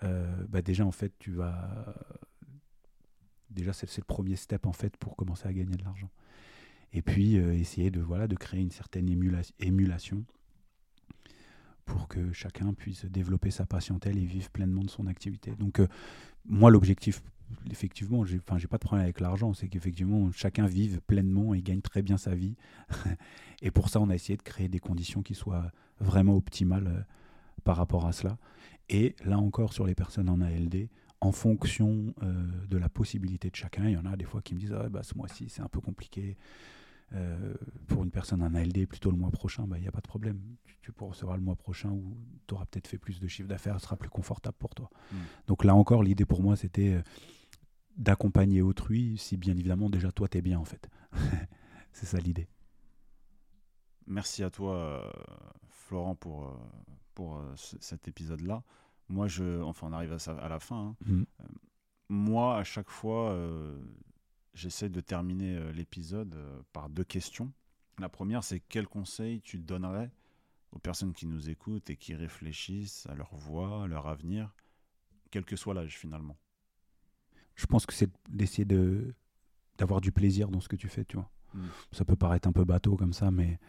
euh, 0.03 0.45
bah 0.49 0.61
déjà, 0.61 0.86
en 0.86 0.91
fait, 0.91 1.13
tu 1.19 1.32
vas. 1.32 1.95
Déjà, 3.49 3.73
c'est 3.73 3.97
le 3.97 4.03
premier 4.03 4.35
step, 4.35 4.65
en 4.65 4.73
fait, 4.73 4.97
pour 4.97 5.15
commencer 5.15 5.47
à 5.47 5.53
gagner 5.53 5.75
de 5.75 5.83
l'argent. 5.83 6.09
Et 6.93 7.01
puis, 7.01 7.35
essayer 7.35 7.91
de, 7.91 8.01
voilà, 8.01 8.27
de 8.27 8.35
créer 8.35 8.61
une 8.61 8.71
certaine 8.71 9.09
émulation 9.59 10.25
pour 11.85 12.07
que 12.07 12.33
chacun 12.33 12.73
puisse 12.73 13.05
développer 13.05 13.51
sa 13.51 13.65
patientèle 13.65 14.17
et 14.17 14.25
vivre 14.25 14.49
pleinement 14.49 14.83
de 14.83 14.89
son 14.89 15.07
activité. 15.07 15.51
Donc, 15.55 15.79
euh, 15.79 15.87
moi, 16.45 16.71
l'objectif, 16.71 17.21
effectivement, 17.71 18.25
j'ai 18.25 18.39
pas 18.39 18.57
de 18.57 18.83
problème 18.83 19.03
avec 19.03 19.19
l'argent, 19.19 19.53
c'est 19.53 19.67
qu'effectivement, 19.67 20.31
chacun 20.31 20.65
vive 20.65 20.99
pleinement 21.01 21.53
et 21.53 21.61
gagne 21.61 21.81
très 21.81 22.01
bien 22.01 22.17
sa 22.17 22.35
vie. 22.35 22.55
et 23.61 23.71
pour 23.71 23.89
ça, 23.89 24.01
on 24.01 24.09
a 24.09 24.15
essayé 24.15 24.35
de 24.35 24.41
créer 24.41 24.67
des 24.67 24.79
conditions 24.79 25.21
qui 25.21 25.35
soient 25.35 25.71
vraiment 25.99 26.35
optimales 26.35 26.87
euh, 26.87 27.01
par 27.63 27.77
rapport 27.77 28.05
à 28.05 28.11
cela. 28.11 28.37
Et 28.89 29.15
là 29.23 29.37
encore, 29.37 29.73
sur 29.73 29.85
les 29.85 29.95
personnes 29.95 30.29
en 30.29 30.41
ALD, 30.41 30.89
en 31.22 31.32
fonction 31.32 32.13
euh, 32.24 32.45
de 32.68 32.78
la 32.78 32.89
possibilité 32.89 33.49
de 33.49 33.55
chacun, 33.55 33.88
il 33.88 33.93
y 33.93 33.97
en 33.97 34.05
a 34.05 34.16
des 34.16 34.26
fois 34.26 34.41
qui 34.41 34.53
me 34.53 34.59
disent 34.59 34.74
ah, 34.74 34.89
bah, 34.89 35.03
ce 35.03 35.18
mois-ci, 35.18 35.49
c'est 35.49 35.61
un 35.61 35.70
peu 35.70 35.82
compliqué. 35.82 36.38
Euh, 37.13 37.53
pour 37.88 38.03
une 38.03 38.09
personne 38.09 38.41
en 38.41 38.53
ALD 38.55 38.88
plutôt 38.88 39.11
le 39.11 39.18
mois 39.18 39.30
prochain, 39.30 39.63
il 39.66 39.70
bah, 39.70 39.80
n'y 39.80 39.88
a 39.88 39.91
pas 39.91 40.01
de 40.01 40.07
problème. 40.07 40.41
Tu, 40.82 40.91
pourras 40.91 41.11
recevoir 41.11 41.38
le 41.38 41.43
mois 41.43 41.55
prochain 41.55 41.89
où 41.89 42.18
tu 42.47 42.53
auras 42.53 42.66
peut-être 42.66 42.88
fait 42.88 42.97
plus 42.97 43.20
de 43.20 43.28
chiffre 43.28 43.47
d'affaires, 43.47 43.80
ce 43.80 43.86
sera 43.86 43.95
plus 43.95 44.09
confortable 44.09 44.57
pour 44.57 44.74
toi. 44.76 44.89
Mm. 45.11 45.16
Donc 45.47 45.63
là 45.63 45.76
encore, 45.76 46.03
l'idée 46.03 46.26
pour 46.26 46.41
moi, 46.41 46.55
c'était 46.55 46.93
euh, 46.93 47.01
d'accompagner 47.97 48.61
autrui, 48.61 49.18
si 49.18 49.38
bien 49.38 49.55
évidemment 49.55 49.89
déjà 49.89 50.11
toi, 50.11 50.28
tu 50.28 50.39
es 50.39 50.41
bien 50.41 50.59
en 50.59 50.66
fait. 50.66 50.89
C'est 51.91 52.05
ça 52.05 52.18
l'idée. 52.18 52.47
Merci 54.07 54.43
à 54.43 54.49
toi, 54.49 55.11
Florent, 55.70 56.16
pour, 56.16 56.59
pour 57.16 57.41
cet 57.55 58.07
épisode-là. 58.07 58.63
Moi, 59.09 59.27
je, 59.27 59.61
enfin, 59.61 59.87
on 59.87 59.93
arrive 59.93 60.13
à, 60.13 60.31
à 60.31 60.49
la 60.49 60.59
fin. 60.59 60.95
Hein. 61.05 61.05
Mm. 61.05 61.23
moi, 62.09 62.57
à 62.57 62.63
chaque 62.63 62.89
fois, 62.89 63.37
j'essaie 64.55 64.89
de 64.89 65.01
terminer 65.01 65.57
euh, 65.57 65.71
l'épisode 65.71 66.33
euh, 66.33 66.61
par 66.73 66.89
deux 66.89 67.03
questions. 67.03 67.51
La 67.99 68.09
première, 68.09 68.43
c'est 68.43 68.61
quel 68.61 68.87
conseil 68.87 69.41
tu 69.41 69.59
donnerais 69.59 70.11
aux 70.71 70.79
personnes 70.79 71.13
qui 71.13 71.27
nous 71.27 71.49
écoutent 71.49 71.89
et 71.89 71.95
qui 71.95 72.15
réfléchissent 72.15 73.05
à 73.07 73.15
leur 73.15 73.33
voix, 73.35 73.83
à 73.83 73.87
leur 73.87 74.07
avenir, 74.07 74.53
quel 75.31 75.45
que 75.45 75.55
soit 75.55 75.73
l'âge 75.73 75.97
finalement? 75.97 76.37
Je 77.55 77.65
pense 77.67 77.85
que 77.85 77.93
c'est 77.93 78.09
d'essayer 78.29 78.65
de 78.65 79.13
d'avoir 79.77 79.99
du 79.99 80.13
plaisir 80.13 80.49
dans 80.49 80.61
ce 80.61 80.69
que 80.69 80.77
tu 80.77 80.87
fais, 80.87 81.03
tu 81.03 81.17
vois. 81.17 81.29
Hmm. 81.53 81.67
Ça 81.91 82.05
peut 82.05 82.15
paraître 82.15 82.47
un 82.47 82.53
peu 82.53 82.63
bateau 82.63 82.95
comme 82.95 83.11
ça, 83.11 83.29
mais 83.29 83.59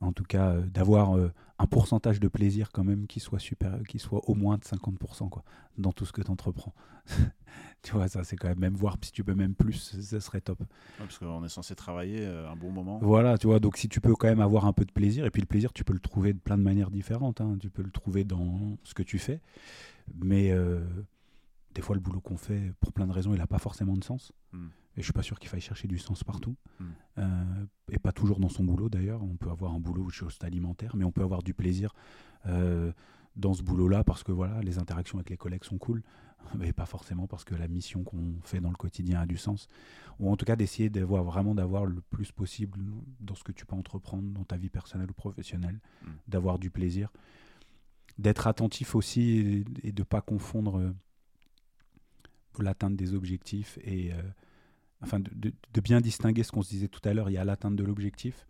en 0.00 0.12
tout 0.12 0.24
cas 0.24 0.50
euh, 0.50 0.60
d'avoir 0.62 1.16
euh, 1.16 1.32
un 1.58 1.66
pourcentage 1.66 2.20
de 2.20 2.28
plaisir 2.28 2.70
quand 2.72 2.84
même 2.84 3.06
qui 3.06 3.20
soit 3.20 3.38
super 3.38 3.78
qui 3.88 3.98
soit 3.98 4.28
au 4.28 4.34
moins 4.34 4.58
de 4.58 4.62
50% 4.62 5.28
quoi 5.28 5.42
dans 5.78 5.92
tout 5.92 6.04
ce 6.04 6.12
que 6.12 6.22
tu 6.22 6.30
entreprends 6.30 6.74
tu 7.82 7.92
vois 7.92 8.08
ça 8.08 8.24
c'est 8.24 8.36
quand 8.36 8.48
même 8.48 8.58
même 8.58 8.74
voir 8.74 8.96
si 9.00 9.12
tu 9.12 9.24
peux 9.24 9.34
même 9.34 9.54
plus 9.54 9.98
ça 10.00 10.20
serait 10.20 10.40
top. 10.40 10.62
Parce 10.98 11.18
qu'on 11.18 11.44
est 11.44 11.48
censé 11.48 11.74
travailler 11.74 12.20
euh, 12.20 12.50
un 12.50 12.56
bon 12.56 12.70
moment. 12.70 12.98
Voilà 13.00 13.38
tu 13.38 13.46
vois 13.46 13.60
donc 13.60 13.76
si 13.76 13.88
tu 13.88 14.00
peux 14.00 14.14
quand 14.14 14.28
même 14.28 14.40
avoir 14.40 14.66
un 14.66 14.72
peu 14.72 14.84
de 14.84 14.92
plaisir 14.92 15.24
et 15.24 15.30
puis 15.30 15.40
le 15.40 15.46
plaisir 15.46 15.72
tu 15.72 15.84
peux 15.84 15.94
le 15.94 16.00
trouver 16.00 16.32
de 16.32 16.38
plein 16.38 16.58
de 16.58 16.62
manières 16.62 16.90
différentes 16.90 17.40
hein. 17.40 17.56
tu 17.60 17.70
peux 17.70 17.82
le 17.82 17.90
trouver 17.90 18.24
dans 18.24 18.76
ce 18.84 18.94
que 18.94 19.02
tu 19.02 19.18
fais. 19.18 19.40
Mais 20.14 20.52
des 21.76 21.82
fois 21.82 21.94
le 21.94 22.00
boulot 22.00 22.20
qu'on 22.20 22.36
fait 22.36 22.72
pour 22.80 22.92
plein 22.92 23.06
de 23.06 23.12
raisons 23.12 23.32
il 23.32 23.38
n'a 23.38 23.46
pas 23.46 23.58
forcément 23.58 23.96
de 23.96 24.04
sens 24.04 24.32
hmm. 24.52 24.66
Et 24.96 25.02
je 25.02 25.04
suis 25.04 25.12
pas 25.12 25.22
sûr 25.22 25.38
qu'il 25.38 25.48
faille 25.48 25.60
chercher 25.60 25.88
du 25.88 25.98
sens 25.98 26.24
partout. 26.24 26.56
Hmm. 26.80 26.84
Euh, 27.18 27.66
et 27.90 27.98
pas 27.98 28.12
toujours 28.12 28.40
dans 28.40 28.48
son 28.48 28.64
boulot 28.64 28.88
d'ailleurs. 28.88 29.22
On 29.22 29.36
peut 29.36 29.50
avoir 29.50 29.74
un 29.74 29.80
boulot 29.80 30.08
juste 30.08 30.42
alimentaire, 30.42 30.96
mais 30.96 31.04
on 31.04 31.12
peut 31.12 31.22
avoir 31.22 31.42
du 31.42 31.52
plaisir 31.52 31.92
euh, 32.46 32.92
dans 33.36 33.52
ce 33.52 33.62
boulot-là 33.62 34.04
parce 34.04 34.22
que 34.22 34.32
voilà, 34.32 34.60
les 34.62 34.78
interactions 34.78 35.18
avec 35.18 35.28
les 35.28 35.36
collègues 35.36 35.64
sont 35.64 35.78
cool. 35.78 36.02
Mais 36.58 36.72
pas 36.72 36.86
forcément 36.86 37.26
parce 37.26 37.44
que 37.44 37.54
la 37.54 37.66
mission 37.66 38.04
qu'on 38.04 38.36
fait 38.42 38.60
dans 38.60 38.70
le 38.70 38.76
quotidien 38.76 39.20
a 39.20 39.26
du 39.26 39.36
sens. 39.36 39.68
Ou 40.20 40.30
en 40.30 40.36
tout 40.36 40.44
cas 40.44 40.56
d'essayer 40.56 40.88
d'avoir 40.88 41.24
vraiment 41.24 41.54
d'avoir 41.54 41.84
le 41.84 42.00
plus 42.00 42.30
possible 42.30 42.78
dans 43.20 43.34
ce 43.34 43.42
que 43.42 43.52
tu 43.52 43.66
peux 43.66 43.74
entreprendre, 43.74 44.28
dans 44.30 44.44
ta 44.44 44.56
vie 44.56 44.70
personnelle 44.70 45.10
ou 45.10 45.14
professionnelle, 45.14 45.80
hmm. 46.02 46.10
d'avoir 46.28 46.58
du 46.58 46.70
plaisir. 46.70 47.12
D'être 48.16 48.46
attentif 48.46 48.94
aussi 48.94 49.64
et, 49.82 49.92
de 49.92 50.00
ne 50.00 50.04
pas 50.04 50.22
confondre 50.22 50.78
euh, 50.78 50.94
l'atteinte 52.62 52.96
des 52.96 53.14
objectifs 53.14 53.78
et 53.82 54.12
enfin 55.02 55.20
de, 55.20 55.80
bien 55.80 56.00
distinguer 56.00 56.42
ce 56.42 56.52
qu'on 56.52 56.62
se 56.62 56.70
disait 56.70 56.88
tout 56.88 57.06
à 57.08 57.14
l'heure, 57.14 57.30
il 57.30 57.34
y 57.34 57.38
a 57.38 57.44
l'atteinte 57.44 57.76
de 57.76 57.84
l'objectif. 57.84 58.46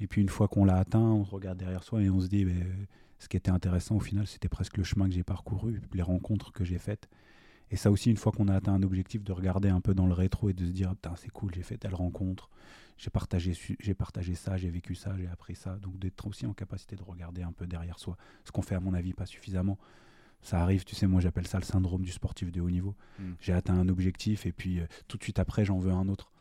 Et 0.00 0.06
puis 0.06 0.20
une 0.20 0.28
fois 0.28 0.48
qu'on 0.48 0.64
l'a 0.64 0.76
atteint, 0.76 1.00
on 1.00 1.24
regarde 1.24 1.58
derrière 1.58 1.82
soi 1.82 2.02
et 2.02 2.10
on 2.10 2.20
se 2.20 2.28
dit, 2.28 2.44
ben, 2.44 2.86
ce 3.18 3.28
qui 3.28 3.36
était 3.36 3.50
intéressant 3.50 3.96
au 3.96 4.00
final, 4.00 4.26
c'était 4.26 4.48
presque 4.48 4.76
le 4.76 4.84
chemin 4.84 5.08
que 5.08 5.14
j'ai 5.14 5.24
parcouru, 5.24 5.80
les 5.92 6.02
rencontres 6.02 6.52
que 6.52 6.64
j'ai 6.64 6.78
faites. 6.78 7.08
Et 7.70 7.76
ça 7.76 7.90
aussi, 7.90 8.10
une 8.10 8.16
fois 8.16 8.32
qu'on 8.32 8.48
a 8.48 8.54
atteint 8.54 8.72
un 8.72 8.82
objectif, 8.82 9.24
de 9.24 9.32
regarder 9.32 9.68
un 9.68 9.80
peu 9.80 9.94
dans 9.94 10.06
le 10.06 10.14
rétro 10.14 10.48
et 10.48 10.54
de 10.54 10.64
se 10.64 10.70
dire, 10.70 10.94
c'est 11.16 11.30
cool, 11.30 11.52
j'ai 11.54 11.62
fait 11.62 11.76
telle 11.76 11.94
rencontre, 11.94 12.48
j'ai 12.96 13.10
partagé, 13.10 13.52
j'ai 13.78 13.94
partagé 13.94 14.34
ça, 14.34 14.56
j'ai 14.56 14.70
vécu 14.70 14.94
ça, 14.94 15.16
j'ai 15.18 15.26
appris 15.26 15.54
ça. 15.54 15.76
Donc 15.76 15.98
d'être 15.98 16.26
aussi 16.26 16.46
en 16.46 16.54
capacité 16.54 16.96
de 16.96 17.02
regarder 17.02 17.42
un 17.42 17.52
peu 17.52 17.66
derrière 17.66 17.98
soi, 17.98 18.16
ce 18.44 18.52
qu'on 18.52 18.62
fait 18.62 18.74
à 18.74 18.80
mon 18.80 18.94
avis 18.94 19.12
pas 19.12 19.26
suffisamment. 19.26 19.78
Ça 20.42 20.62
arrive, 20.62 20.84
tu 20.84 20.94
sais, 20.94 21.06
moi 21.06 21.20
j'appelle 21.20 21.46
ça 21.46 21.58
le 21.58 21.64
syndrome 21.64 22.02
du 22.02 22.12
sportif 22.12 22.52
de 22.52 22.60
haut 22.60 22.70
niveau. 22.70 22.94
Hmm. 23.18 23.32
J'ai 23.40 23.52
atteint 23.52 23.74
un 23.74 23.88
objectif 23.88 24.46
et 24.46 24.52
puis 24.52 24.80
euh, 24.80 24.86
tout 25.08 25.16
de 25.16 25.22
suite 25.22 25.38
après 25.38 25.64
j'en 25.64 25.78
veux 25.78 25.92
un 25.92 26.08
autre. 26.08 26.32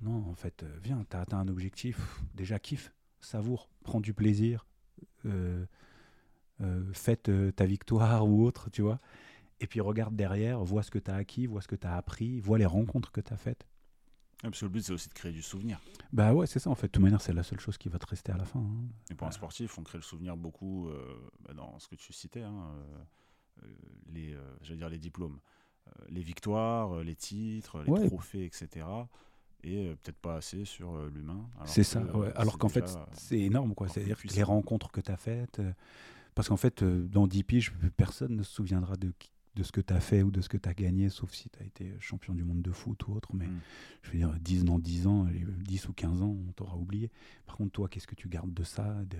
Non, 0.00 0.24
en 0.28 0.34
fait, 0.34 0.62
euh, 0.62 0.78
viens, 0.82 1.04
t'as 1.08 1.20
atteint 1.20 1.38
un 1.38 1.48
objectif, 1.48 2.20
déjà 2.34 2.58
kiffe, 2.58 2.92
savoure, 3.20 3.68
prends 3.82 4.00
du 4.00 4.14
plaisir, 4.14 4.66
euh, 5.26 5.64
fête 6.92 7.30
ta 7.56 7.66
victoire 7.66 8.26
ou 8.26 8.44
autre, 8.44 8.70
tu 8.70 8.82
vois. 8.82 9.00
Et 9.60 9.66
puis 9.66 9.80
regarde 9.80 10.14
derrière, 10.14 10.62
vois 10.62 10.84
ce 10.84 10.90
que 10.90 11.00
tu 11.00 11.10
as 11.10 11.16
acquis, 11.16 11.46
vois 11.46 11.60
ce 11.60 11.68
que 11.68 11.76
tu 11.76 11.86
as 11.86 11.96
appris, 11.96 12.40
vois 12.40 12.58
les 12.58 12.66
rencontres 12.66 13.10
que 13.10 13.20
tu 13.20 13.32
as 13.32 13.36
faites. 13.36 13.66
parce 14.42 14.60
que 14.60 14.64
le 14.66 14.70
but, 14.70 14.82
c'est 14.82 14.92
aussi 14.92 15.08
de 15.08 15.14
créer 15.14 15.32
du 15.32 15.42
souvenir. 15.42 15.80
Bah 16.12 16.32
ouais, 16.32 16.46
c'est 16.46 16.60
ça, 16.60 16.70
en 16.70 16.76
fait. 16.76 16.86
De 16.86 16.92
toute 16.92 17.02
manière, 17.02 17.20
c'est 17.20 17.32
la 17.32 17.42
seule 17.42 17.58
chose 17.58 17.76
qui 17.76 17.88
va 17.88 17.98
te 17.98 18.06
rester 18.06 18.30
à 18.30 18.36
la 18.36 18.44
fin. 18.44 18.60
Hein. 18.60 18.88
Et 19.10 19.14
pour 19.14 19.26
un 19.26 19.32
sportif, 19.32 19.78
on 19.78 19.82
crée 19.82 19.98
le 19.98 20.02
souvenir 20.02 20.36
beaucoup 20.36 20.88
bah, 21.40 21.54
dans 21.54 21.76
ce 21.80 21.88
que 21.88 21.96
tu 21.96 22.12
citais. 22.12 22.42
Hein, 22.42 22.70
euh, 22.76 23.02
les, 24.12 24.34
euh, 24.34 24.76
dire 24.76 24.88
les 24.88 24.98
diplômes, 24.98 25.38
euh, 25.86 26.04
les 26.08 26.22
victoires, 26.22 27.02
les 27.02 27.14
titres, 27.14 27.82
les 27.82 28.08
trophées, 28.08 28.44
etc 28.44 28.86
et 29.64 29.88
peut-être 30.04 30.18
pas 30.18 30.36
assez 30.36 30.64
sur 30.64 30.96
l'humain. 31.08 31.44
C'est 31.64 31.82
ça, 31.82 32.00
alors 32.36 32.58
qu'en 32.58 32.68
fait, 32.68 32.96
c'est 33.14 33.40
énorme, 33.40 33.74
quoi. 33.74 33.88
C'est-à-dire 33.88 34.16
les 34.36 34.44
rencontres 34.44 34.92
que 34.92 35.00
tu 35.00 35.10
as 35.10 35.16
faites. 35.16 35.60
parce 36.36 36.48
qu'en 36.48 36.56
fait, 36.56 36.84
dans 36.84 37.26
10 37.26 37.42
piges, 37.42 37.72
personne 37.96 38.36
ne 38.36 38.44
se 38.44 38.52
souviendra 38.52 38.94
de, 38.94 39.12
de 39.58 39.64
ce 39.64 39.72
que 39.72 39.80
tu 39.80 39.92
as 39.92 40.00
fait 40.00 40.22
ou 40.22 40.30
de 40.30 40.40
ce 40.40 40.48
que 40.48 40.56
tu 40.56 40.68
as 40.68 40.74
gagné, 40.74 41.08
sauf 41.08 41.32
si 41.32 41.50
tu 41.50 41.58
as 41.60 41.64
été 41.64 41.92
champion 41.98 42.32
du 42.32 42.44
monde 42.44 42.62
de 42.62 42.70
foot 42.70 43.08
ou 43.08 43.14
autre. 43.14 43.30
Mais 43.34 43.48
mm. 43.48 43.60
je 44.02 44.10
veux 44.12 44.18
dire, 44.18 44.32
10 44.40 44.64
dans 44.64 44.78
10 44.78 45.06
ans, 45.08 45.26
10 45.26 45.88
ou 45.88 45.92
15 45.92 46.22
ans, 46.22 46.36
on 46.48 46.52
t'aura 46.52 46.76
oublié. 46.76 47.10
Par 47.44 47.56
contre, 47.56 47.72
toi, 47.72 47.88
qu'est-ce 47.88 48.06
que 48.06 48.14
tu 48.14 48.28
gardes 48.28 48.54
de 48.54 48.62
ça, 48.62 48.94
de, 49.10 49.18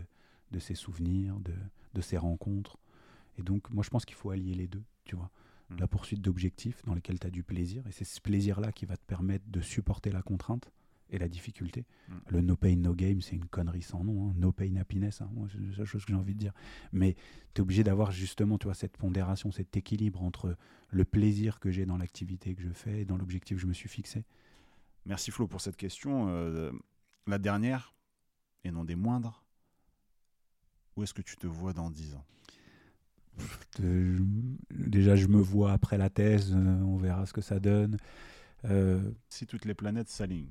de 0.53 0.59
ces 0.61 0.77
souvenirs, 0.77 1.41
de, 1.41 1.55
de 1.95 2.01
ces 2.01 2.17
rencontres? 2.17 2.79
Et 3.39 3.43
donc, 3.43 3.71
moi, 3.71 3.83
je 3.85 3.91
pense 3.91 4.05
qu'il 4.05 4.17
faut 4.17 4.31
allier 4.31 4.55
les 4.55 4.67
deux, 4.67 4.83
tu 5.05 5.17
vois. 5.17 5.31
Mm. 5.71 5.77
La 5.79 5.87
poursuite 5.87 6.21
d'objectifs 6.21 6.85
dans 6.85 6.95
lesquels 6.95 7.19
tu 7.19 7.27
as 7.27 7.31
du 7.31 7.43
plaisir, 7.43 7.87
et 7.87 7.93
c'est 7.93 8.05
ce 8.05 8.21
plaisir-là 8.21 8.73
qui 8.73 8.85
va 8.85 8.97
te 8.97 9.05
permettre 9.07 9.45
de 9.49 9.61
supporter 9.61 10.11
la 10.11 10.23
contrainte 10.23 10.71
et 11.11 11.19
la 11.19 11.29
difficulté. 11.29 11.87
Mm. 12.09 12.15
Le 12.29 12.41
no 12.43 12.57
pain, 12.57 12.77
no 12.77 12.95
game, 12.95 13.21
c'est 13.21 13.37
une 13.37 13.47
connerie 13.47 13.83
sans 13.83 14.05
nom. 14.05 14.29
Hein. 14.29 14.35
No 14.37 14.53
pain, 14.53 14.77
happiness, 14.77 15.21
hein. 15.21 15.31
c'est 15.51 15.79
la 15.79 15.85
chose 15.85 16.05
que 16.05 16.13
j'ai 16.13 16.19
envie 16.19 16.35
de 16.35 16.41
dire. 16.41 16.53
Mais 16.93 17.15
tu 17.55 17.61
es 17.61 17.61
obligé 17.61 17.85
d'avoir 17.85 18.11
justement 18.11 18.59
tu 18.59 18.65
vois, 18.65 18.75
cette 18.75 18.97
pondération, 18.97 19.53
cet 19.53 19.77
équilibre 19.77 20.23
entre 20.23 20.57
le 20.91 21.05
plaisir 21.05 21.61
que 21.61 21.71
j'ai 21.71 21.87
dans 21.87 21.97
l'activité 21.97 22.55
que 22.55 22.63
je 22.63 22.71
fais 22.71 23.03
et 23.03 23.05
dans 23.05 23.17
l'objectif 23.17 23.57
que 23.57 23.63
je 23.63 23.67
me 23.67 23.73
suis 23.73 23.89
fixé. 23.89 24.25
Merci 25.07 25.31
Flo 25.31 25.47
pour 25.47 25.61
cette 25.61 25.77
question. 25.77 26.29
Euh, 26.29 26.73
la 27.27 27.39
dernière, 27.39 27.95
et 28.65 28.71
non 28.71 28.85
des 28.85 28.97
moindres, 28.97 29.45
où 30.97 31.03
est-ce 31.03 31.15
que 31.15 31.23
tu 31.23 31.37
te 31.37 31.47
vois 31.47 31.73
dans 31.73 31.91
10 31.91 32.17
ans? 32.17 32.25
Déjà, 34.71 35.17
je 35.17 35.27
me 35.29 35.39
vois 35.41 35.73
après 35.73 35.99
la 35.99 36.11
thèse, 36.11 36.53
euh, 36.55 36.81
on 36.83 36.97
verra 36.97 37.27
ce 37.27 37.33
que 37.33 37.41
ça 37.41 37.61
donne. 37.61 37.97
Euh, 38.65 39.01
Si 39.29 39.47
toutes 39.47 39.65
les 39.65 39.75
planètes 39.75 40.09
s'alignent. 40.09 40.51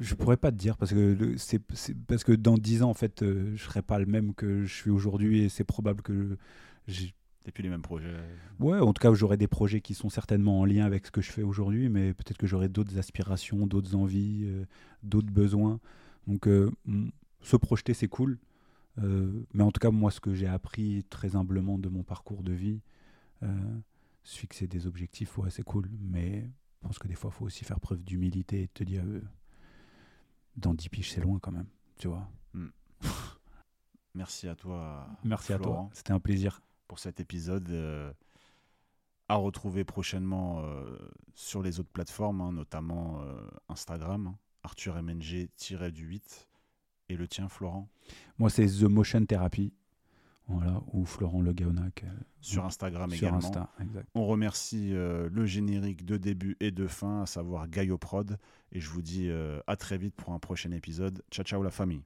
je 0.00 0.14
pourrais 0.14 0.36
pas 0.38 0.50
te 0.52 0.56
dire 0.56 0.76
parce 0.78 0.92
que 0.92 1.34
c'est 1.36 1.58
parce 2.06 2.24
que 2.24 2.32
dans 2.32 2.56
10 2.56 2.82
ans 2.82 2.88
en 2.90 2.94
fait 2.94 3.22
euh, 3.22 3.52
je 3.56 3.62
serai 3.64 3.82
pas 3.82 3.98
le 3.98 4.06
même 4.06 4.32
que 4.34 4.64
je 4.64 4.72
suis 4.72 4.90
aujourd'hui 4.90 5.42
et 5.42 5.48
c'est 5.50 5.64
probable 5.64 6.00
que 6.02 6.38
j'ai- 6.86 7.12
Et 7.46 7.52
puis 7.52 7.62
les 7.62 7.68
mêmes 7.68 7.82
projets. 7.82 8.14
ouais 8.60 8.78
en 8.78 8.92
tout 8.94 9.02
cas 9.02 9.12
j'aurai 9.12 9.36
des 9.36 9.48
projets 9.48 9.80
qui 9.82 9.92
sont 9.94 10.08
certainement 10.08 10.60
en 10.60 10.64
lien 10.64 10.86
avec 10.86 11.04
ce 11.06 11.10
que 11.10 11.20
je 11.20 11.30
fais 11.30 11.42
aujourd'hui 11.42 11.88
mais 11.90 12.14
peut-être 12.14 12.38
que 12.38 12.46
j'aurai 12.46 12.68
d'autres 12.70 12.96
aspirations 12.96 13.66
d'autres 13.66 13.94
envies 13.94 14.44
euh, 14.44 14.64
d'autres 15.02 15.30
besoins 15.32 15.78
donc 16.26 16.46
euh, 16.46 16.70
se 17.42 17.56
projeter 17.56 17.92
c'est 17.92 18.08
cool 18.08 18.38
mais 18.98 19.62
en 19.62 19.70
tout 19.70 19.80
cas 19.80 19.90
moi 19.90 20.10
ce 20.10 20.20
que 20.20 20.34
j'ai 20.34 20.46
appris 20.46 21.04
très 21.04 21.34
humblement 21.36 21.78
de 21.78 21.88
mon 21.88 22.02
parcours 22.02 22.42
de 22.42 22.52
vie 22.52 22.80
euh, 23.42 23.80
se 24.22 24.38
fixer 24.38 24.66
des 24.66 24.86
objectifs 24.86 25.38
ouais 25.38 25.50
c'est 25.50 25.62
cool 25.62 25.88
mais 25.98 26.42
je 26.42 26.86
pense 26.86 26.98
que 26.98 27.08
des 27.08 27.14
fois 27.14 27.30
il 27.32 27.36
faut 27.36 27.46
aussi 27.46 27.64
faire 27.64 27.80
preuve 27.80 28.02
d'humilité 28.02 28.62
et 28.62 28.68
te 28.68 28.84
dire 28.84 29.02
euh, 29.04 29.22
dans 30.56 30.74
10 30.74 30.88
piges 30.90 31.10
c'est 31.12 31.20
loin 31.20 31.38
quand 31.40 31.52
même 31.52 31.68
tu 31.98 32.08
vois 32.08 32.28
Merci 34.14 34.46
à 34.46 34.54
toi. 34.54 35.08
merci 35.24 35.54
à 35.54 35.58
toi 35.58 35.88
c'était 35.94 36.12
un 36.12 36.20
plaisir 36.20 36.60
pour 36.86 36.98
cet 36.98 37.18
épisode. 37.18 37.70
euh, 37.70 38.12
à 39.32 39.36
retrouver 39.36 39.82
prochainement 39.84 40.60
euh, 40.60 40.98
sur 41.34 41.62
les 41.62 41.80
autres 41.80 41.90
plateformes, 41.90 42.42
hein, 42.42 42.52
notamment 42.52 43.22
euh, 43.22 43.40
Instagram, 43.70 44.26
hein, 44.26 44.38
Arthur 44.62 45.02
MNG-du-8 45.02 46.48
et 47.12 47.16
le 47.16 47.28
tien, 47.28 47.48
Florent, 47.48 47.88
Moi, 48.38 48.50
c'est 48.50 48.66
The 48.66 48.82
Motion 48.82 49.24
Therapy. 49.24 49.72
Voilà, 50.48 50.82
ou 50.92 51.04
Florent 51.06 51.40
Le 51.40 51.52
Gaonac. 51.52 52.02
euh, 52.04 52.08
sur 52.40 52.64
Instagram 52.64 53.08
sur 53.10 53.28
également. 53.28 53.38
Insta. 53.38 53.70
Exact. 53.80 54.08
On 54.14 54.26
remercie 54.26 54.90
euh, 54.92 55.28
le 55.32 55.46
générique 55.46 56.04
de 56.04 56.16
début 56.16 56.56
et 56.60 56.72
de 56.72 56.88
fin, 56.88 57.22
à 57.22 57.26
savoir 57.26 57.68
Gaio 57.68 57.96
Prod. 57.96 58.38
Et 58.72 58.80
je 58.80 58.90
vous 58.90 59.02
dis 59.02 59.28
euh, 59.28 59.60
à 59.66 59.76
très 59.76 59.98
vite 59.98 60.14
pour 60.16 60.32
un 60.34 60.38
prochain 60.40 60.72
épisode. 60.72 61.22
Ciao, 61.30 61.44
ciao 61.44 61.62
la 61.62 61.70
famille. 61.70 62.02